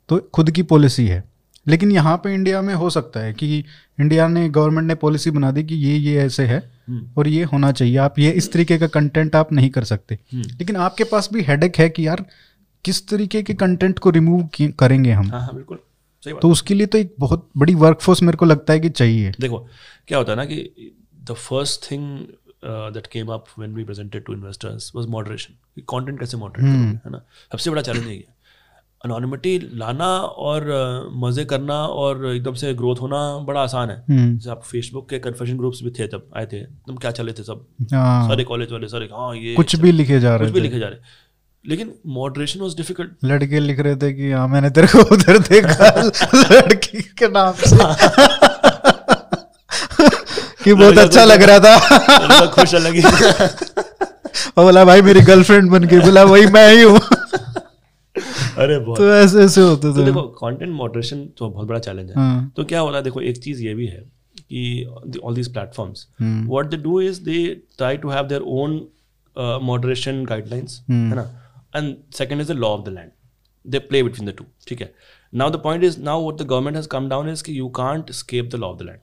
तो 0.09 0.17
खुद 0.33 0.51
की 0.51 0.63
पॉलिसी 0.63 1.07
है 1.07 1.23
लेकिन 1.67 1.91
यहाँ 1.91 2.15
पे 2.17 2.33
इंडिया 2.33 2.61
में 2.61 2.73
हो 2.73 2.89
सकता 2.89 3.19
है 3.19 3.33
कि 3.33 3.57
इंडिया 3.99 4.27
ने 4.27 4.47
गवर्नमेंट 4.49 4.87
ने 4.87 4.95
पॉलिसी 4.95 5.31
बना 5.31 5.51
दी 5.51 5.63
कि 5.63 5.75
ये 5.75 5.97
ये 5.97 6.15
ऐसे 6.17 6.45
है 6.45 6.57
और 7.17 7.27
ये 7.27 7.43
होना 7.43 7.71
चाहिए। 7.71 7.97
आप 7.97 8.17
ये 8.19 8.31
इस 8.31 8.51
तरीके 8.51 8.77
का 8.77 8.87
कंटेंट 8.87 9.35
आप 9.35 9.51
नहीं 9.53 9.69
कर 9.69 9.83
सकते। 9.83 10.17
लेकिन 10.35 10.75
आपके 10.77 11.03
पास 11.03 11.29
भी 11.33 11.43
हेडेक 11.43 11.77
है 11.77 11.89
कि 11.89 12.07
यार 12.07 12.25
किस 12.85 13.07
तरीके 13.07 13.41
के 13.43 13.53
कंटेंट 13.53 13.99
को 13.99 14.09
रिमूव 14.09 14.49
करेंगे 14.61 15.11
हम? 15.11 15.27
हाँ 15.27 15.41
हाँ 15.41 15.53
बिल्कुल। 15.55 15.77
सही 16.23 16.33
बात। 16.33 16.41
तो 16.41 16.49
उसके 16.49 16.73
लिए 16.73 16.87
तो 16.87 16.97
एक 16.97 17.13
बहुत 17.19 17.49
बड़ी 17.57 17.75
वर्कफोर्स 17.75 18.23
मेरे 18.23 18.37
को 18.37 18.45
लगता 18.45 18.73
है 18.73 18.79
कि 18.79 18.89
चाहिए। 18.89 19.31
देखो 19.39 19.67
क्या 20.07 20.17
होता 20.17 20.31
है 20.31 20.37
ना 20.37 20.45
कि 20.45 20.91
the 21.23 21.33
first 21.33 21.91
thing 21.91 22.19
that 22.65 23.07
came 23.07 23.27
up 23.27 23.45
when 23.59 23.73
we 23.75 23.83
presented 23.83 24.25
to 24.25 24.33
investors 24.33 24.91
was 24.95 25.07
moderation 25.07 25.53
content 25.79 26.19
कैसे 26.19 26.37
मॉडरेट 26.37 26.65
करोगे 26.65 26.97
है 27.05 27.11
ना? 27.11 27.21
सबसे 27.51 27.69
बड़ा 27.69 27.81
चैलेंज 27.81 28.07
यही 28.07 28.17
है। 28.17 28.39
अनोनिमिटी 29.05 29.59
लाना 29.73 30.07
और 30.47 30.61
uh, 30.61 31.23
मज़े 31.23 31.45
करना 31.45 31.73
और 31.73 32.25
एकदम 32.25 32.53
से 32.53 32.73
ग्रोथ 32.73 32.95
होना 33.01 33.37
बड़ा 33.37 33.61
आसान 33.61 33.89
है। 33.89 33.95
हम्म, 34.09 34.37
जैसे 34.37 34.49
आप 34.49 34.63
फेसबुक 34.63 35.09
के 35.09 35.19
कन्फेशन 35.19 35.57
ग्रुप्स 35.57 35.83
भी 35.83 35.89
थे 35.89 36.07
तब 36.07 36.29
आए 36.37 36.45
थे। 36.45 36.63
तुम 36.63 36.95
क्या 36.95 37.11
चले 37.11 37.33
थे 37.33 37.43
सब? 37.43 37.65
हाँ। 37.93 38.27
सारे 38.27 38.43
कॉलेज 38.43 38.71
वाले 38.71 38.87
सारे 38.87 39.05
हाँ 39.05 39.35
ये 39.35 39.53
कुछ 39.55 39.75
भी 39.75 39.91
लिखे 39.91 40.19
जा 40.19 40.35
रहे 40.35 40.47
कुछ 40.47 40.53
भी 40.53 40.61
लिखे 40.61 40.79
जा 40.79 40.87
रहे 40.87 40.99
लेकिन 41.65 41.93
मॉडरेशन 42.07 42.59
वाज 42.59 42.75
डिफ़िकल्ट 42.77 43.11
लड़के 43.25 43.59
लिख 43.59 43.79
रहे 43.79 43.95
थे 43.95 44.13
कि 44.13 44.31
हाँ 44.31 44.47
मैंने 44.47 44.69
तेरे 44.69 44.87
को 44.87 45.13
उधर 45.13 45.37
देखा 45.37 45.89
लड़की 46.35 47.01
के 47.01 47.27
नाम 47.27 47.53
से। 47.53 48.50
कि 50.63 50.73
बहुत 50.73 50.97
अच्छा 50.97 51.23
लग 51.25 51.43
रहा 51.43 51.59
था। 51.59 52.45
खुश 52.55 52.75
अलग 52.75 52.95
ही। 52.95 53.01
और 54.57 54.63
बोला 54.63 54.83
भाई 54.85 55.01
मेरी 55.01 55.21
गर्लफ्रेंड 55.21 55.69
बन 55.71 55.83
गई। 55.83 55.99
बोला 55.99 56.23
वही 56.23 56.45
मैं 56.53 56.69
ही 56.73 56.81
हूँ। 56.83 56.99
अरे 58.57 58.77
बहुत। 58.79 58.97
तो 58.97 59.13
ऐसे 59.13 59.43
ऐसे 59.43 59.61
होते 59.61 59.81
तो 59.81 59.99
थे 59.99 60.05
देखो 60.05 60.21
कंटेंट 60.37 60.71
मॉडरेशन 60.71 61.25
तो 61.37 61.49
बहुत 61.49 61.67
बड़ा 61.67 61.79
चैलेंज 61.79 62.09
है। 62.09 62.15
हाँ। 62.15 62.51
तो 62.55 62.63
क्या 62.65 62.79
हो 62.79 62.87
रहा 62.87 62.97
है 62.97 63.03
देखो 63.03 63.21
एक 63.21 63.37
चीज़ 63.43 63.61
ये 63.63 63.73
भी 63.75 63.85
है 63.87 63.99
कि 64.39 65.19
all 65.23 65.35
these 65.35 65.51
platforms 65.53 66.07
what 66.21 66.65
they 66.65 66.77
do 66.77 66.99
is 67.01 67.21
they 67.23 67.43
try 67.77 67.97
to 67.97 68.09
have 68.09 68.27
their 68.27 68.41
own 68.41 68.79
moderation 69.63 70.23
guidelines. 70.25 70.81
है 70.89 71.15
ना? 71.15 71.29
And 71.75 71.95
second 72.17 72.41
is 72.41 72.51
the 72.53 72.55
law 72.55 72.67
of 72.67 72.85
the 72.85 72.93
land 72.93 73.11
they 73.65 73.79
play 73.79 74.03
between 74.03 74.29
the 74.29 74.33
two 74.37 74.45
ठीक 74.67 74.81
है? 74.81 74.93
Now 75.33 75.49
the 75.49 75.61
point 75.63 75.83
is 75.83 75.99
now 76.01 76.21
what 76.23 76.41
the 76.41 76.47
government 76.47 76.75
has 76.75 76.87
come 76.87 77.09
down 77.09 77.29
is 77.29 77.43
कि 77.43 77.59
you 77.59 77.67
can't 77.77 78.11
escape 78.13 78.49
the 78.51 78.55
law 78.55 78.67
of 78.67 78.79
the 78.79 78.81
land 78.81 78.99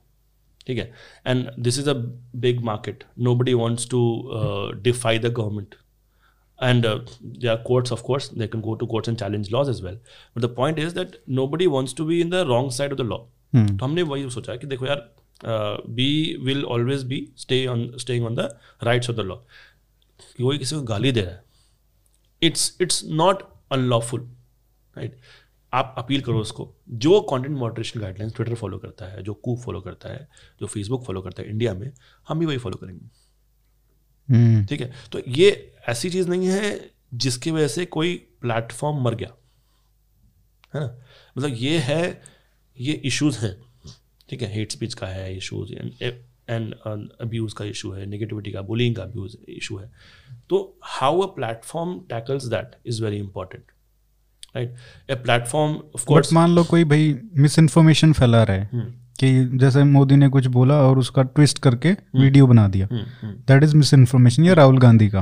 ठीक 0.68 0.78
है? 0.78 0.92
And 1.26 1.50
this 1.58 1.78
is 1.78 1.90
a 1.90 1.92
big 2.36 2.60
market 2.64 3.04
nobody 3.34 3.54
wants 3.54 3.88
to 3.90 4.00
defy 4.82 5.18
the 5.18 5.32
government 5.34 5.74
and 6.58 6.86
there 6.86 7.48
are 7.48 7.56
courts 7.66 7.92
of 7.92 8.02
course 8.02 8.32
they 8.34 8.46
can 8.46 8.62
go 8.62 8.74
to 8.74 8.86
courts 8.86 9.08
and 9.08 9.18
challenge 9.18 9.50
laws 9.52 9.68
as 9.70 9.82
well 9.84 9.94
but 9.94 10.42
the 10.42 10.54
point 10.56 10.78
is 10.78 10.94
that 10.94 11.20
nobody 11.46 11.66
wants 11.66 11.94
to 11.94 12.04
be 12.04 12.20
in 12.20 12.30
the 12.30 12.44
wrong 12.48 12.70
side 12.72 12.92
of 12.92 13.00
the 13.02 13.06
law 13.06 13.18
तो 13.54 13.84
हमने 13.84 14.02
वही 14.04 14.28
सोचा 14.30 14.56
कि 14.56 14.66
देखो 14.66 14.86
यार 14.86 15.08
be 15.90 16.36
will 16.44 16.64
always 16.66 17.04
be 17.04 17.26
stay 17.38 17.66
on 17.66 17.90
staying 17.98 18.26
on 18.26 18.34
the 18.34 18.48
rights 18.82 19.10
of 19.10 19.16
the 19.16 19.20
law 19.20 19.36
कि 19.36 20.42
वही 20.42 20.58
किसी 20.58 20.76
को 20.76 20.82
गाली 20.84 21.12
दे 21.12 21.20
रहा 21.20 21.34
है 21.34 21.42
it's 22.42 22.76
it's 22.80 23.04
not 23.12 23.42
unlawful 23.72 24.20
right 24.94 25.16
आप 25.72 25.94
अपील 25.98 26.20
करो 26.20 26.40
उसको। 26.40 26.74
जो 26.88 27.20
content 27.20 27.56
moderation 27.56 28.00
guidelines 28.00 28.34
Twitter 28.34 28.54
follow 28.54 28.78
करता 28.78 29.06
है 29.06 29.22
जो 29.22 29.34
कूप 29.34 29.58
फॉलो 29.58 29.80
करता 29.80 30.08
है 30.08 30.28
जो 30.60 30.66
फेसबुक 30.66 31.04
फॉलो 31.04 31.22
करता 31.22 31.42
है 31.42 31.50
इंडिया 31.50 31.74
में 31.74 31.92
हम 32.28 32.38
भी 32.38 32.46
वही 32.46 32.58
फॉलो 32.58 32.76
करेंगे। 32.76 33.06
हम्म, 34.28 34.64
ठीक 34.66 34.80
है? 34.80 34.92
तो 35.12 35.20
ये 35.28 35.74
ऐसी 35.88 36.10
चीज़ 36.10 36.28
नहीं 36.28 36.46
है 36.46 36.90
जिसकी 37.14 37.50
वजह 37.50 37.68
से 37.68 37.84
कोई 37.86 38.16
प्लेटफॉर्म 38.40 39.02
मर 39.02 39.14
गया। 39.14 39.34
है 40.74 40.80
ना? 40.80 40.98
मतलब 41.38 41.54
ये 41.54 41.78
है 41.78 42.22
ये 42.80 42.92
इश्यूज़ 42.92 43.38
हैं। 43.38 43.56
ठीक 44.28 44.42
है? 44.42 44.52
हेट 44.54 44.72
स्पीच 44.72 44.94
का 44.94 45.06
है 45.06 45.36
इश्यूज़ 45.36 45.72
एंड 46.50 46.74
अब्यूज़ 47.20 47.54
का 47.54 47.64
इशू 47.64 47.92
है 47.92 48.06
नेगेटिविटी 48.06 48.52
का 48.52 48.62
बुलिंग 48.62 48.96
का 48.96 49.02
अब्यूज 49.02 49.36
इशू 49.48 49.76
है। 49.76 49.90
तो 50.50 50.78
how 50.82 51.20
a 51.20 51.26
platform 51.26 51.98
tackles 52.00 52.44
that 52.44 52.76
is 52.86 53.04
very 53.04 53.16
important 53.16 53.72
right 54.56 54.74
a 55.10 55.14
platform 55.14 55.72
of 55.72 56.04
course 56.04 56.32
मान 56.32 56.50
लो 56.50 56.64
कोई 56.64 56.84
भाई 56.84 57.14
मिस 57.36 57.58
इन्फॉर्मेशन 57.58 58.12
फैला 58.12 58.42
रहा 58.42 58.56
है 58.56 58.70
कि 59.20 59.58
जैसे 59.58 59.84
मोदी 59.84 60.16
ने 60.16 60.28
कुछ 60.28 60.46
बोला 60.46 60.74
और 60.74 60.98
उसका 60.98 61.22
ट्विस्ट 61.22 61.58
करके 61.58 61.90
वीडियो 62.20 62.46
बना 62.46 62.68
दिया। 62.68 62.88
दैट 63.48 63.62
इज़ 63.62 63.76
मिस 63.76 63.94
इन्फॉर्मेशन 63.94 64.44
या 64.44 64.52
राहुल 64.54 64.78
गांधी 64.78 65.08
का। 65.08 65.20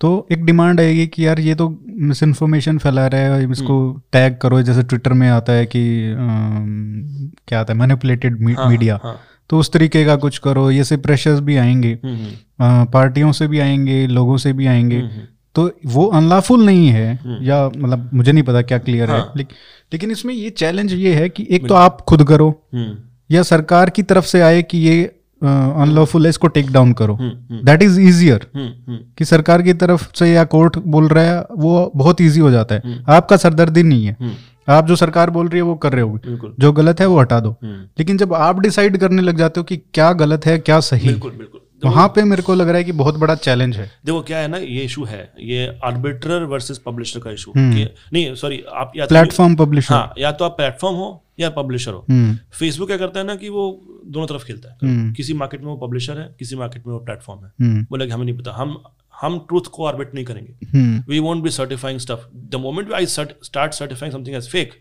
तो 0.00 0.28
एक 0.32 0.44
डिमांड 0.44 0.80
आएगी 0.80 1.06
कि 1.06 1.26
यार 1.26 1.40
ये 1.40 1.54
तो 1.54 1.68
मिस 1.88 2.22
इन्फॉर्मेशन 2.22 2.78
फैला 2.78 3.06
रहा 3.06 3.20
है 3.20 3.50
इसको 3.52 3.76
टैग 4.12 4.36
करो 4.36 4.62
जैसे 4.62 4.82
ट्विटर 4.82 5.12
में 5.12 5.28
आता 5.28 5.52
है 5.52 5.66
कि 5.66 5.82
अम, 6.12 7.30
क्या 7.48 7.60
आता 7.60 7.72
है 7.72 7.78
मैनिपुलेटेड 7.78 8.40
मीडिया 8.40 8.98
हाँ 9.02 9.20
तो 9.50 9.58
उस 9.58 9.72
तरीके 9.72 10.04
का 10.04 10.16
कुछ 10.16 10.38
करो 10.38 10.70
ये 10.70 10.84
से 10.84 10.96
प्रेशर्स 10.96 11.40
भी 11.40 11.56
आएँगे। 11.56 11.92
अ, 11.94 12.84
पार्टियों 12.84 13.32
से 13.32 13.46
भी 13.48 13.58
आएँगे 13.58 14.06
लोगों 14.06 14.36
से 14.36 14.52
भी 14.52 14.66
आएँगे। 14.66 15.00
तो 15.56 15.70
वो 15.86 16.06
अनलॉफुल 16.14 16.64
नहीं 16.66 16.88
है 16.88 17.38
या 17.42 17.66
मतलब 17.68 18.10
मुझे 18.14 18.32
नहीं 18.32 18.44
पता 18.44 18.62
क्या 18.62 18.78
क्लियर 18.78 19.10
हाँ। 19.10 19.18
है। 19.18 19.26
लेक, 19.36 19.48
लेकिन 19.92 20.10
इसमें 20.10 20.34
ये 20.34 20.50
चैलेंज 20.50 20.92
ये 20.94 21.14
है 21.14 21.28
कि 21.28 21.46
एक 21.50 21.68
तो 21.68 21.74
आप 21.74 22.00
खुद 22.00 22.24
करो 22.24 22.48
या 23.30 23.42
सरकार 23.42 23.90
की 23.90 24.02
तरफ़ 24.04 24.26
से 24.26 24.40
आए 24.40 24.62
कि 24.62 24.78
ये 24.78 25.04
अनलॉफुल 25.42 26.24
है 26.24 26.30
इसको 26.30 26.48
टेक 26.48 26.70
डाउन 26.72 26.92
करो। 26.92 27.18
दैट 27.20 27.82
इज़ 27.82 28.00
इजियर 28.00 28.46
कि 28.56 29.24
सरकार 29.24 29.62
की 29.62 29.72
तरफ़ 29.74 30.08
से 30.14 30.32
या 30.32 30.44
कोर्ट 30.46 30.78
बोल 30.86 31.08
रहा 31.08 31.24
है 31.24 31.44
वो 31.56 31.90
बहुत 31.96 32.20
इजी 32.20 32.40
हो 32.40 32.50
जाता 32.50 32.74
है। 32.74 32.98
आपका 33.08 33.36
सरदर्दी 33.36 33.82
नहीं 33.82 34.06
है। 34.06 34.34
आप 34.68 34.86
जो 34.86 34.96
सरकार 34.96 35.30
बोल 35.30 35.48
रही 35.48 35.58
है 35.58 35.62
वो 35.62 35.74
कर 35.76 35.92
रहे 35.92 36.02
हो 36.02 36.20
जो 36.58 36.72
गलत 36.72 37.00
है 37.00 37.06
वो 37.06 37.18
हटा 37.20 37.40
दो। 37.40 37.56
लेकिन 37.64 38.18
जब 38.18 38.34
आप 38.34 38.60
डिसाइड 38.60 38.96
करने 38.96 39.22
लग 39.22 39.38
जाते 39.38 39.60
हो 39.60 39.64
कि 39.64 39.76
क्या 39.76 40.12
गलत 40.14 40.46
है 40.46 40.58
क्या 40.60 40.80
सही 40.80 41.08
बिल्कुल 41.08 41.30
बिल्कुल। 41.32 41.60
वहाँ 41.84 42.08
पे 42.08 42.24
मेरे 42.24 42.42
को 42.42 42.54
लग 42.54 42.68
रहा 42.68 42.76
है 42.76 42.84
कि 42.84 42.92
बहुत 42.92 43.16
बड़ा 43.16 43.34
चैलेंज 43.34 43.76
है। 43.76 43.90
देखो 44.04 44.22
क्या 44.22 44.38
है 44.38 44.48
ना 44.48 44.56
ये 44.56 44.80
इशू 44.80 45.04
है 45.04 45.32
ये 45.40 45.80
आर्बिट्रर 45.84 46.42
वर्सेस 46.42 46.78
पब्लिशर 46.78 47.20
का 47.20 47.30
इशू 47.30 47.52
नहीं 47.56 48.34
सॉरी 48.34 48.64
आप 48.74 48.92
या 48.96 49.06
तो 49.06 49.08
प्लेटफॉर्म 49.08 49.56
पब्लिशर 49.56 49.94
हाँ 49.94 50.12
या 50.18 50.32
तो 50.32 50.44
आप 50.44 50.56
प्लेटफॉर्म 50.56 50.96
हो 50.96 51.24
या 51.40 51.50
पब्लिशर 51.50 51.92
हो। 51.92 52.06
हम्म। 52.10 52.38
फेसबुक 52.52 52.88
क्या 52.88 52.96
करता 52.96 53.20
है 53.20 53.26
ना 53.26 53.34
कि 53.34 53.48
वो 53.48 53.86
दोनों 54.06 54.26
तरफ़ 54.26 54.44
खेलता 54.44 54.70
है। 54.70 54.76
हम्म। 54.82 55.12
किसी 55.12 55.34
मार्केट 55.34 55.60
में 55.60 55.66
वो 55.66 55.76
पब्लिशर 55.76 56.18
है 56.18 56.36
किसी 56.38 56.56
मार्केट 56.56 56.86
में 56.86 56.94
वो 56.94 57.00
प्लेटफॉर्म 57.00 57.44
है। 57.44 57.52
हम्म। 57.60 57.86
बोले 57.90 58.06
कि 58.06 58.12
हमें 58.12 58.24
नहीं 58.24 58.38
पता 58.38 58.52
हम 58.52 58.82
हम 59.22 59.38
ट्रूथ 59.38 59.60
को 59.60 59.84
आर्बिट 59.84 60.14
नहीं 60.14 60.24
करेंगे। 60.24 60.78
हम्म। 60.78 61.14
We 61.14 61.20
won't 61.20 61.44
be 61.44 61.52
certifying 61.60 62.00
stuff. 62.06 62.18
The 62.54 62.62
moment 62.64 62.94
I 63.00 63.04
cert- 63.06 63.52
start 63.52 63.70
certifying 63.70 64.14
something 64.16 64.40
as 64.40 64.48
fake, 64.54 64.72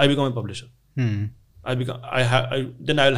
I 0.00 0.08
become 0.12 0.32
a 0.32 0.36
publisher. 0.36 0.70
Hmm. 0.98 1.30
I 1.72 1.76
become 1.80 1.98
I 2.16 2.22
have 2.22 2.46
I, 2.52 2.62
then 2.88 2.98
I 2.98 3.08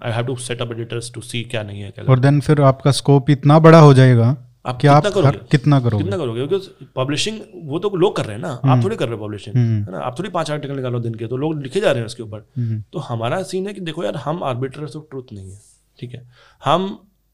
I 0.00 0.10
have 0.16 0.26
to 0.26 0.34
set 0.42 0.60
up 0.62 0.72
editors 0.72 1.06
to 1.14 1.22
see 1.28 1.42
क्या 1.50 1.62
नहीं 1.62 1.80
है 1.80 1.90
क्या 1.90 2.04
और 2.04 2.18
then 2.18 2.40
फिर 2.40 2.60
आपका 2.62 2.90
scope 2.90 3.30
इतना 3.30 3.58
बड़ा 3.58 3.78
हो 3.80 3.94
जाएगा 3.94 4.36
आप 4.66 4.78
कि 4.80 4.86
आप 4.86 5.02
कितना 5.02 5.20
करोगे? 5.20 5.38
कितना 5.50 5.80
करोगे 5.80 6.04
कितना 6.04 6.16
करोगे? 6.16 6.46
क्योंकि 6.46 6.86
पब्लिशिंग 6.96 7.40
वो 7.64 7.78
तो 7.78 7.90
लोग 7.96 8.16
कर 8.16 8.24
रहे 8.24 8.36
हैं 8.36 8.42
ना 8.42 8.60
आप 8.64 8.84
थोड़ी 8.84 8.96
कर 8.96 9.08
रहे 9.08 9.18
हो 9.18 9.26
पब्लिशिंग 9.26 9.56
है 9.56 9.92
ना? 9.92 9.98
आप 9.98 10.18
थोड़ी 10.18 10.30
पाँच 10.30 10.50
आर्टिकल 10.50 10.76
निकालो 10.76 11.00
दिन 11.00 11.14
के 11.14 11.26
तो 11.26 11.36
लोग 11.36 11.62
लिखे 11.62 11.80
जा 11.80 11.90
रहे 11.90 12.00
हैं 12.00 12.06
उसके 12.06 12.22
ऊपर। 12.22 12.46
हम्म। 12.58 12.82
तो 12.92 12.98
हमारा 12.98 13.42
सीन 13.42 13.66
है 13.66 13.74
कि 13.74 13.80
देखो 13.80 14.04
यार 14.04 14.16
हम 14.16 14.42
आर्बिटर्स 14.44 14.96
ऑफ़ 14.96 15.04
ट्रूथ 15.10 15.32
नहीं 15.32 15.50
है 15.50 15.58
ठीक 15.98 16.14
है? 16.14 16.22
हम 16.64 16.88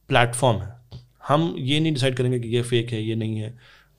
प्लेटफॉर्म 0.09 0.59
है। 0.59 0.73
हम 1.29 1.55
ये 1.59 1.81
नहीं 1.81 1.93
डिसाइड 1.93 2.17
करेंगे 2.17 2.39
कि 2.41 2.49
ये 2.49 2.63
फेक 2.63 2.91
है 2.93 3.03
ये 3.03 3.15
नहीं 3.15 3.37
है। 3.37 3.55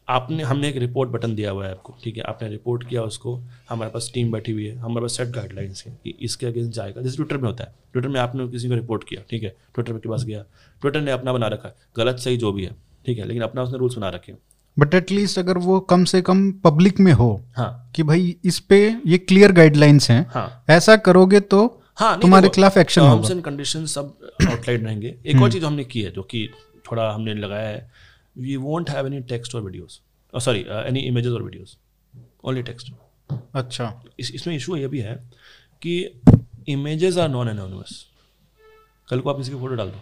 आपने 0.07 0.43
हमने 0.43 0.69
एक 0.69 0.77
रिपोर्ट 0.77 1.09
बटन 1.09 1.33
दिया 1.35 1.51
हुआ 1.51 1.65
है 1.65 1.71
आपको 1.71 1.95
ठीक 2.03 2.17
है? 2.17 2.23
आपने 2.23 2.49
रिपोर्ट 2.49 2.87
किया 2.89 3.01
उसको 3.03 3.35
हमारे 3.69 3.91
पास 3.91 4.09
टीम 4.13 4.31
बैठी 4.31 4.51
हुई 4.51 4.65
है 4.65 4.75
हमारे 4.77 5.01
पास 5.01 5.17
सेट 5.17 5.27
गाइडलाइंस 5.27 5.83
है 5.87 5.97
कि 6.03 6.15
इसके 6.21 6.45
अगेंस्ट 6.45 6.71
जाएगा। 6.71 7.01
जैसे 7.01 7.15
ट्विटर 7.15 7.37
में 7.37 7.47
होता 7.49 7.63
है 7.63 7.73
ट्विटर 7.93 8.07
में 8.07 8.19
आपने 8.19 8.47
किसी 8.47 8.67
को 8.69 8.75
रिपोर्ट 8.75 9.03
किया 9.03 9.21
ठीक 9.29 9.43
है? 9.43 9.55
ट्विटर 9.75 9.93
के 9.93 10.09
पास 10.09 10.23
गया 10.23 10.43
ट्विटर 10.81 11.01
ने 11.01 11.11
अपना 11.11 11.33
बना 11.33 11.47
रखा 11.47 11.67
है 11.67 11.75
गलत 11.97 12.19
सही 12.19 12.37
जो 12.37 12.51
भी 12.51 12.65
है 12.65 12.75
ठीक 13.05 13.17
है? 13.17 13.27
लेकिन 13.27 13.43
अपना 13.43 13.63
उसने 13.63 13.77
रूल्स 13.77 13.95
बना 13.97 14.09
रखे 14.09 14.31
हैं। 14.31 14.39
बट 14.77 14.93
एटलीस्ट 14.93 15.39
अगर 15.39 15.57
वो 15.57 15.79
कम 15.79 16.03
से 16.03 16.21
कम 16.21 16.51
पब्लिक 16.63 16.99
में 16.99 17.11
हो 17.13 17.29
हाँ। 17.55 17.91
कि 17.95 18.03
भाई 18.03 18.35
इस 18.45 18.59
पे 18.59 18.77
ये 19.07 19.17
क्लियर 19.17 19.51
गाइडलाइंस 19.51 20.09
हैं 20.11 20.25
हाँ। 20.29 20.63
ऐसा 20.69 20.95
करोगे 20.97 21.39
तो 21.39 21.65
हाँ 21.97 22.19
तुम्हारे 22.21 22.49
खिलाफ 22.49 22.77
एक्शन 22.77 23.01
टर्म्स 23.01 23.31
एंड 23.31 23.41
कंडीशन 23.43 23.85
सब 23.85 24.17
आउटलाइन 24.49 24.85
रहेंगे। 24.85 25.15
एक 25.25 25.41
और 25.41 25.51
चीज़ 25.51 25.65
हमने 25.65 25.83
की 25.83 26.01
है 26.01 26.11
जो 26.11 26.23
कि 26.23 26.49
थोड़ा 26.91 27.09
हमने 27.11 27.33
लगाया 27.33 27.69
है 27.69 27.89
we 28.37 28.55
won't 28.57 28.89
have 28.89 29.07
any 29.07 29.19
text 29.23 29.55
और 29.55 29.61
वीडियोस 29.61 30.01
सॉरी 30.33 30.65
एनी 30.69 30.99
इमेजेस 30.99 31.31
और 31.31 31.43
वीडियोस 31.43 31.77
ओनली 32.43 32.63
टेक्स्ट 32.63 32.93
अच्छा। 33.55 34.03
इस 34.19 34.31
इसमें 34.31 34.55
इशू 34.55 34.75
ये 34.75 34.87
भी 34.87 34.99
है 34.99 35.15
कि 35.81 36.21
इमेजेस 36.67 37.17
आर 37.17 37.29
नॉन 37.29 37.49
एनोनिमस 37.49 38.05
कल 39.09 39.19
को 39.19 39.29
आप 39.29 39.37
किसी 39.37 39.51
की 39.51 39.57
फ़ोटो 39.57 39.75
डाल 39.75 39.89
दो। 39.89 39.99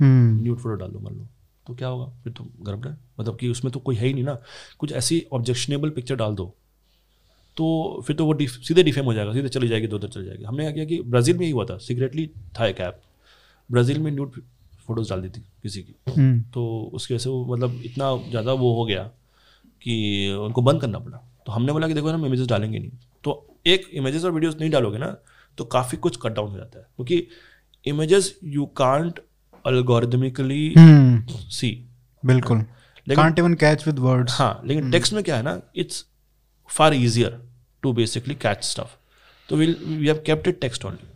हम्म। 0.00 0.42
न्यूड 0.42 0.58
फ़ोटो 0.58 0.74
डाल 0.74 0.90
दो 0.90 0.98
मान 0.98 1.14
लो। 1.14 1.26
तो 1.66 1.74
क्या 1.74 1.88
होगा? 1.88 2.04
फिर 2.24 2.32
तो 2.32 2.44
गड़बड़ 2.62 2.88
है 2.88 2.96
मतलब 3.20 3.36
कि 3.36 3.48
उसमें 3.48 3.72
तो 3.72 3.80
कोई 3.80 3.96
है 3.96 4.06
ही 4.06 4.12
नहीं 4.14 4.24
ना। 4.24 4.38
कुछ 4.78 4.92
ऐसी 4.92 5.24
ऑब्जेक्शनेबल 5.32 5.90
पिक्चर 5.90 6.16
डाल 6.16 6.34
दो। 6.34 6.54
तो 7.56 8.02
फिर 8.06 8.16
तो 8.16 8.26
वो 8.26 8.32
डिफ, 8.32 8.50
सीधे 8.50 8.82
डिफेम 8.82 9.04
हो 9.04 9.14
जाएगा 9.14 9.32
सीधे 9.32 9.48
चली 9.48 9.68
जाएगी 9.68 9.86
दो 9.86 9.96
उधर 9.96 10.08
चली 10.08 10.24
जाएगी। 10.26 10.44
हमने 10.44 10.62
क्या 10.64 10.72
किया 10.72 10.84
कि 10.84 11.00
ब्राज़ील 11.02 11.36
में 11.38 11.44
ही 11.46 11.50
हुआ 11.52 11.64
था। 11.64 11.76
सीक्रेटली 11.78 12.26
था 12.58 12.66
एक 12.66 12.80
ऐप 12.80 13.00
ब्राज़ील 13.70 13.98
में 13.98 14.10
न्यूड 14.12 14.40
फ़ोटोज़ 14.90 15.10
डाल 15.10 15.20
दी 15.22 15.28
थी 15.28 15.40
किसी 15.62 15.82
की। 15.82 15.94
हम्म। 16.10 16.40
तो 16.40 16.90
उसकी 16.94 17.14
वजह 17.14 17.24
से 17.24 17.30
वो 17.30 17.56
मतलब 17.56 17.82
इतना 17.84 18.30
ज़्यादा 18.30 18.52
वो 18.52 18.74
हो 18.74 18.84
गया 18.84 19.02
कि 19.82 19.94
उनको 20.40 20.62
बंद 20.62 20.80
करना 20.80 20.98
पड़ा। 20.98 21.18
तो 21.46 21.52
हमने 21.52 21.72
बोला 21.72 21.88
कि 21.88 21.94
देखो 21.94 22.08
हम 22.08 22.26
इमेजेस 22.26 22.46
डालेंगे 22.46 22.78
नहीं। 22.78 22.90
तो 23.24 23.58
एक 23.66 23.90
इमेजेस 23.94 24.24
और 24.24 24.30
वीडियोस 24.30 24.56
नहीं 24.60 24.70
डालोगे 24.70 24.98
ना 24.98 25.16
तो 25.58 25.64
काफ़ी 25.64 25.98
कुछ 25.98 26.16
कट 26.16 26.32
डाउन 26.32 26.50
हो 26.50 26.56
जाता 26.56 26.78
है। 26.78 26.86
क्योंकि 26.96 27.26
images 27.86 28.38
you 28.44 28.66
can't 28.66 29.20
algorithmically 29.66 30.74
hmm. 30.78 31.24
See 31.32 31.86
बिल्कुल। 32.24 32.58
लेकिन- 32.58 33.16
can't 33.16 33.38
even 33.38 33.54
catch 33.54 33.86
with 33.86 33.98
words 33.98 34.32
हाँ 34.38 34.62
लेकिन 34.64 34.90
टेक्स्ट 34.90 35.12
में 35.12 35.24
क्या 35.24 35.36
है 35.36 35.42
ना 35.42 35.60
it's 35.76 36.06
far 36.68 36.94
easier 36.94 37.40
to 37.82 37.92
basically 37.92 38.34
catch 38.34 38.64
stuff 38.64 38.96
तो 39.48 39.56
we 39.56 39.66
have 40.06 40.22
kept 40.26 40.48
it 40.48 40.60
text 40.60 40.84
only 40.84 41.06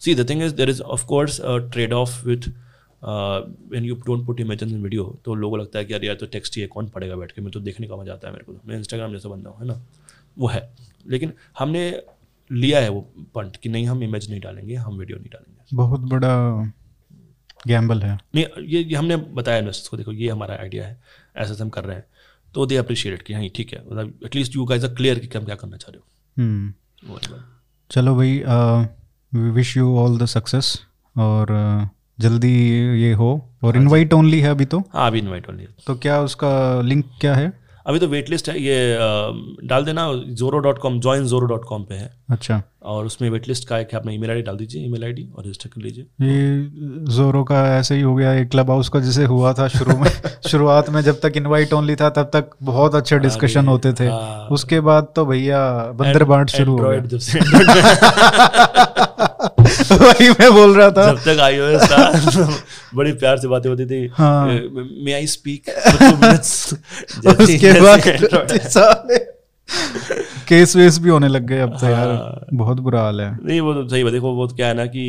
see 0.00 0.14
the 0.14 0.28
thing 0.30 0.42
is 0.42 0.54
there 0.54 0.70
is 0.70 0.82
of 0.82 1.06
course 1.06 1.40
trade 1.44 1.92
off 1.92 2.26
with 2.28 2.48
when 3.02 3.84
you 3.84 3.94
don't 3.96 4.24
put 4.26 4.40
images 4.40 4.72
in 4.72 4.82
video 4.82 5.04
तो 5.24 5.34
लोगों 5.34 5.56
को 5.56 5.62
लगता 5.62 5.78
है 5.78 5.84
कि 5.84 5.92
यार 5.92 6.04
यार 6.04 6.16
तो 6.16 6.26
टेक्स्ट 6.26 6.56
ही 6.56 6.62
है 6.62 6.68
कौन 6.68 6.88
पढ़ेगा 6.88 7.16
बैठ 7.16 7.32
के? 7.32 7.42
मैं 7.42 7.50
तो 7.52 7.60
देखने 7.60 7.86
का 7.86 7.96
मज़ा 7.96 8.12
आता 8.12 8.28
है 8.28 8.32
मेरे 8.32 8.44
को 8.44 8.52
तो। 8.52 8.68
मैं 8.68 8.76
इंस्टाग्राम 8.76 9.12
जैसा 9.12 9.28
बंदा 9.28 9.50
हूँ 9.50 9.58
है 9.60 9.66
ना? 9.66 9.80
वो 10.38 10.48
है। 10.48 10.70
लेकिन 11.06 11.32
हमने 11.58 12.02
लिया 12.50 12.80
है 12.80 12.88
वो 12.88 13.00
पंट 13.34 13.56
कि 13.56 13.68
नहीं 13.68 13.86
हम 13.86 14.02
इमेज 14.02 14.30
नहीं 14.30 14.40
डालेंगे 14.40 14.74
हम 14.74 14.98
वीडियो 14.98 15.18
नहीं 15.18 15.30
डालेंगे। 15.30 15.76
बहुत 15.76 16.00
बड़ा 16.00 16.72
गैम्बल 17.66 18.02
है। 18.02 18.18
नहीं 18.34 18.44
ये, 18.44 18.82
ये 18.82 18.96
हमने 18.96 19.16
बताया 19.16 19.58
इन्वेस्टर्स 19.58 19.88
को 19.88 19.96
देखो 19.96 20.12
ये 20.12 20.28
हमारा 20.28 20.54
आइडिया 20.54 20.86
है। 20.86 21.00
ऐसा 21.36 21.62
हम 21.62 21.68
कर 21.68 21.84
रहे 21.84 21.96
हैं। 21.96 22.04
तो 22.54 22.66
दे 22.66 22.76
अप्रिशिएट 22.76 23.22
कि 23.22 23.32
हाँ 23.32 23.48
ठीक 23.54 23.72
है। 23.72 23.82
मतलब 23.86 24.20
at least 24.24 24.56
you 24.56 24.64
guys 24.64 24.84
are 24.84 24.94
clear 24.94 25.18
कि 25.18 25.38
हम 25.38 25.44
क्या 25.44 25.54
करना 25.54 25.76
चाह 25.76 25.92
रहे 25.92 25.98
हो। 25.98 26.06
हम्म। 26.42 26.74
चलो 27.90 28.14
भाई 28.16 28.38
we 29.32 29.50
wish 29.50 29.76
you 29.76 29.96
all 29.96 30.18
the 30.18 30.26
success 30.26 30.80
और 31.16 31.46
uh, 31.46 31.95
जल्दी 32.18 32.52
ये 33.02 33.12
हो 33.12 33.30
और 33.64 33.76
इनवाइट 33.76 34.12
ओनली 34.12 34.40
है 34.40 34.50
अभी 34.50 34.64
तो? 34.64 34.78
हाँ 34.92 35.06
अभी 35.06 35.18
इनवाइट 35.18 35.48
ओनली 35.50 35.66
तो 35.86 35.94
क्या 35.94 36.20
उसका 36.20 36.80
लिंक 36.80 37.04
क्या 37.20 37.34
है? 37.34 37.52
अभी 37.86 37.98
तो 37.98 38.06
वेट 38.08 38.30
लिस्ट 38.30 38.48
है 38.48 38.60
ये 38.62 38.96
डाल 39.66 39.84
देना 39.84 40.06
Zoro 40.38 40.58
dot 40.58 40.78
com 40.78 41.00
join 41.00 41.24
Zoro 41.24 41.46
dot 41.46 41.64
com 41.64 41.84
पे 41.84 41.94
है। 41.94 42.10
अच्छा। 42.30 42.62
और 42.86 43.06
उसमें 43.06 43.30
वेट 43.30 43.48
लिस्ट 43.48 43.68
का 43.68 43.76
है 43.76 43.84
कि 43.84 43.96
अपना 43.96 44.12
ईमेल 44.12 44.30
आईडी 44.30 44.42
डाल 44.42 44.56
दीजिए 44.56 44.86
ईमेल 44.86 45.04
आईडी 45.04 45.28
और 45.36 45.44
रजिस्टर 45.44 45.68
कर 45.68 45.82
लीजिए। 45.82 46.04
ये 46.04 46.70
जोरो 47.14 47.44
का 47.44 47.78
ऐसे 47.78 47.94
ही 47.94 48.00
हो 48.00 48.14
गया 48.14 48.34
एक 48.34 48.48
क्लब 48.48 48.70
हाउस 48.70 48.88
का 48.88 49.00
जैसे 49.00 49.24
हुआ 49.24 49.52
था 49.52 49.68
शुरू 49.68 49.96
में 49.96 50.10
शुरुआत 50.50 50.90
में 50.90 51.02
जब 51.02 51.20
तक 51.20 51.32
इनवाइट 51.36 51.72
ओनली 51.72 51.96
था 51.96 52.10
तब 52.10 52.22
तक 52.22 52.50
बहुत 52.62 52.94
अच्छे 52.94 53.18
डिस्कशन 53.18 53.66
होते 53.66 53.92
थे। 53.92 54.06
हाँ। 54.06 54.48
उसके 54.50 54.80
बाद 54.80 55.12
तो 55.16 55.26
भैया 55.26 55.92
बंदर 55.92 56.24
बांट 56.24 56.50
शुरू 56.50 56.78
हो 56.78 56.88
गया। 56.88 57.00
वही 59.92 60.30
मैं 60.30 60.54
बोल 60.54 60.76
रहा 60.76 60.90
था। 60.90 61.12
जब 61.12 61.20
तक 61.20 61.26
iOS 61.26 61.92
था 61.92 62.12
बड़ी 62.94 63.12
प्यार 63.12 63.36
से 63.36 63.48
बातें 63.48 63.70
होती 63.70 63.86
थी। 63.86 64.12
मे 65.04 65.12
आई 65.12 65.26
स्पीक 65.26 65.62
उसके 67.40 67.80
बाद 67.80 68.00
केस 70.48 70.76
वेस 70.76 70.98
भी 70.98 71.08
होने 71.08 71.28
लग 71.28 71.46
गए 71.46 71.60
अब 71.60 71.76
तो 71.80 71.86
यार। 71.86 72.08
हाँ। 72.08 72.46
बहुत 72.52 72.80
बुरा 72.80 73.00
हाल 73.00 73.20
है। 73.20 73.30
नहीं 73.44 73.60
वो 73.60 73.74
तो 73.74 73.88
सही 73.88 74.04
बात 74.04 74.12
देखो 74.12 74.32
वो 74.34 74.46
तो 74.46 74.56
क्या 74.56 74.68
है 74.68 74.74
ना 74.74 74.86
कि 74.86 75.06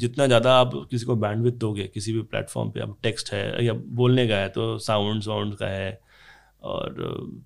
जितना 0.00 0.26
ज़्यादा 0.26 0.54
आप 0.54 0.70
किसी 0.90 1.06
को 1.06 1.16
बैंडविथ 1.16 1.52
दोगे 1.58 1.84
किसी 1.94 2.12
भी 2.12 2.22
प्लेटफॉर्म 2.22 2.70
पे 2.70 2.80
अब 2.80 2.96
टेक्स्ट 3.02 3.32
है 3.32 3.64
या 3.64 3.72
बोलने 3.72 4.26
का 4.28 4.36
है 4.36 4.48
तो 4.48 4.76
साउंड 4.78 5.22
साउंड 5.22 5.54
का 5.54 5.66
है 5.66 5.90
और 6.62 6.94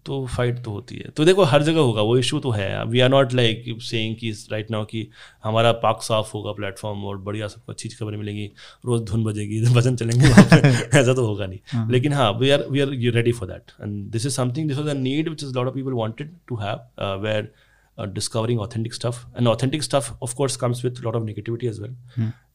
तो 0.07 0.25
फाइट 0.27 0.63
तो 0.65 0.71
होती 0.71 0.97
है। 0.97 1.11
तो 1.11 1.25
देखो 1.25 1.45
हर 1.45 1.63
जगह 1.63 1.81
होगा 1.81 2.03
वो 2.03 2.17
इशू 2.19 2.39
तो 2.41 2.51
है। 2.51 2.85
We 2.87 3.01
are 3.01 3.09
not 3.09 3.33
like 3.33 3.65
saying 3.83 4.17
कि 4.17 4.31
राइट 4.53 4.71
नाउ 4.71 4.85
कि 4.85 5.07
हमारा 5.45 5.73
पाक 5.85 6.03
साफ़ 6.03 6.31
होगा 6.35 6.53
प्लेटफॉर्म 6.53 7.05
और 7.05 7.19
बढ़िया 7.19 7.49
सबको 7.49 7.73
अच्छी 7.73 7.89
अच्छी 7.89 7.99
खबरें 7.99 8.19
मिलेंगी 8.19 8.51
रोज 8.87 9.03
धुन 9.11 9.25
बजेगी 9.25 9.61
वज़न 9.77 9.97
चलेंगे 9.97 10.27
ऐसा 10.99 11.13
तो 11.15 11.27
होगा 11.27 11.47
नहीं। 11.47 11.59
हाँ। 11.73 11.91
लेकिन 11.91 12.13
हाँ 12.13 12.31
we 12.33 12.51
are 12.51 12.67
we 12.71 12.81
are 12.81 12.93
you 12.95 13.13
ready 13.13 13.33
for 13.33 13.49
that 13.49 13.73
and 13.83 14.03
this 14.11 14.27
is 14.27 14.35
something 14.35 14.69
this 14.69 14.79
was 14.79 14.89
a 14.89 14.95
need 15.01 15.29
which 15.29 15.45
is 15.45 15.55
lot 15.55 15.67
of 15.67 15.75
people 15.75 15.93
wanted 15.93 16.37
to 16.49 16.57
have 16.57 17.21
were 17.23 17.53
discovering 17.99 18.61
authentic 18.61 18.95
stuff 18.95 19.19
and 19.39 19.49
authentic 19.49 19.83
stuff 19.83 20.11
of course 20.23 20.57
comes 20.57 20.85
with 20.85 21.01
lot 21.01 21.15
of 21.17 21.23
negativity 21.25 21.67
as 21.67 21.81
well 21.81 21.95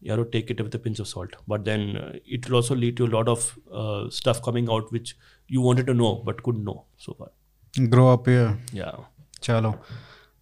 you 0.03 0.13
are 0.13 0.23
take 0.31 0.51
it 0.51 0.61
with 0.61 0.75
pinch 0.83 0.99
of 1.01 1.07
salt 1.07 1.35
but 1.49 1.59
then 1.59 1.89
it 2.27 2.45
will 2.45 2.55
also 2.55 2.75
lead 2.75 2.97
to 2.97 3.07
lot 3.07 3.29
of 3.29 3.49
stuff 4.15 4.41
coming 4.45 4.69
out 4.69 4.93
which 4.93 5.15
you 5.53 5.61
wanted 5.61 5.87
to 5.87 5.93
know 5.93 6.11
but 6.27 6.41
couldn't 6.43 6.65
know 6.69 6.77
so 7.05 7.13
far. 7.13 7.29
Grow 7.79 8.07
up 8.13 8.29
या 8.75 8.91
चलो। 9.43 9.73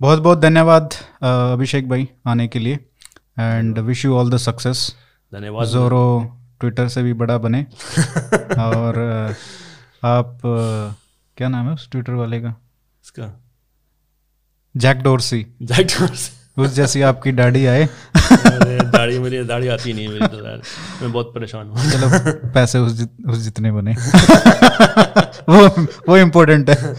बहुत 0.02 0.19
बहुत 0.19 0.40
धन्यवाद 0.40 0.94
अभिषेक 1.23 1.90
भाई 1.90 2.07
आने 2.27 2.48
के 2.48 2.60
लिए। 2.60 2.80
And 3.40 3.80
wish 3.80 4.06
you 4.06 4.15
all 4.15 4.30
the 4.30 4.38
success 4.38 4.95
धन्यवाद। 5.34 5.68
जोरो 5.68 6.03
ट्विटर 6.60 6.88
से 6.88 7.03
भी 7.03 7.14
बड़ा 7.14 7.38
बने। 7.38 7.61
और 8.65 8.99
आप 10.03 10.41
क्या 11.38 11.48
नाम 11.48 11.68
है 11.68 11.73
उस 11.73 11.90
ट्विटर 11.91 12.14
वाले 12.14 12.40
का? 12.40 12.56
इसका? 13.03 13.31
जैक 14.77 14.98
डोरसी 14.98 15.45
जैक 15.61 15.88
डॉर्सी 15.88 16.61
उस 16.61 16.73
जैसी 16.73 17.02
आपकी 17.02 17.31
दाढ़ी 17.31 17.65
आए। 17.65 17.88
दाढ़ी 18.18 19.19
मेरी 19.19 19.44
दाढ़ी 19.44 19.68
आती 19.68 19.94
नहीं 19.94 20.07
मेरी 20.07 20.27
तो 20.27 20.38
मैं 21.02 21.11
बहुत 21.11 21.31
परेशान 21.36 21.68
हूँ। 21.68 21.91
चलो 21.91 22.07
पैसे 22.52 22.80
उस 22.80 22.94
जित, 22.94 23.11
उस 23.27 23.38
जितने 23.38 23.72
बने। 23.72 23.95
वो 25.49 25.68
वो 26.10 26.18
इम्पोर्टेंट 26.18 26.69
है 26.69 26.93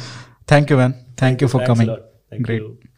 thank 0.53 0.71
you 0.71 0.77
man 0.77 0.93
thank 1.23 1.43
you 1.43 1.49
for 1.49 1.61
Thanks 1.61 1.73
a 1.73 1.77
coming 1.77 1.91
lot. 1.91 2.07
Thank 2.33 2.47
great 2.47 2.63
you. 2.63 2.90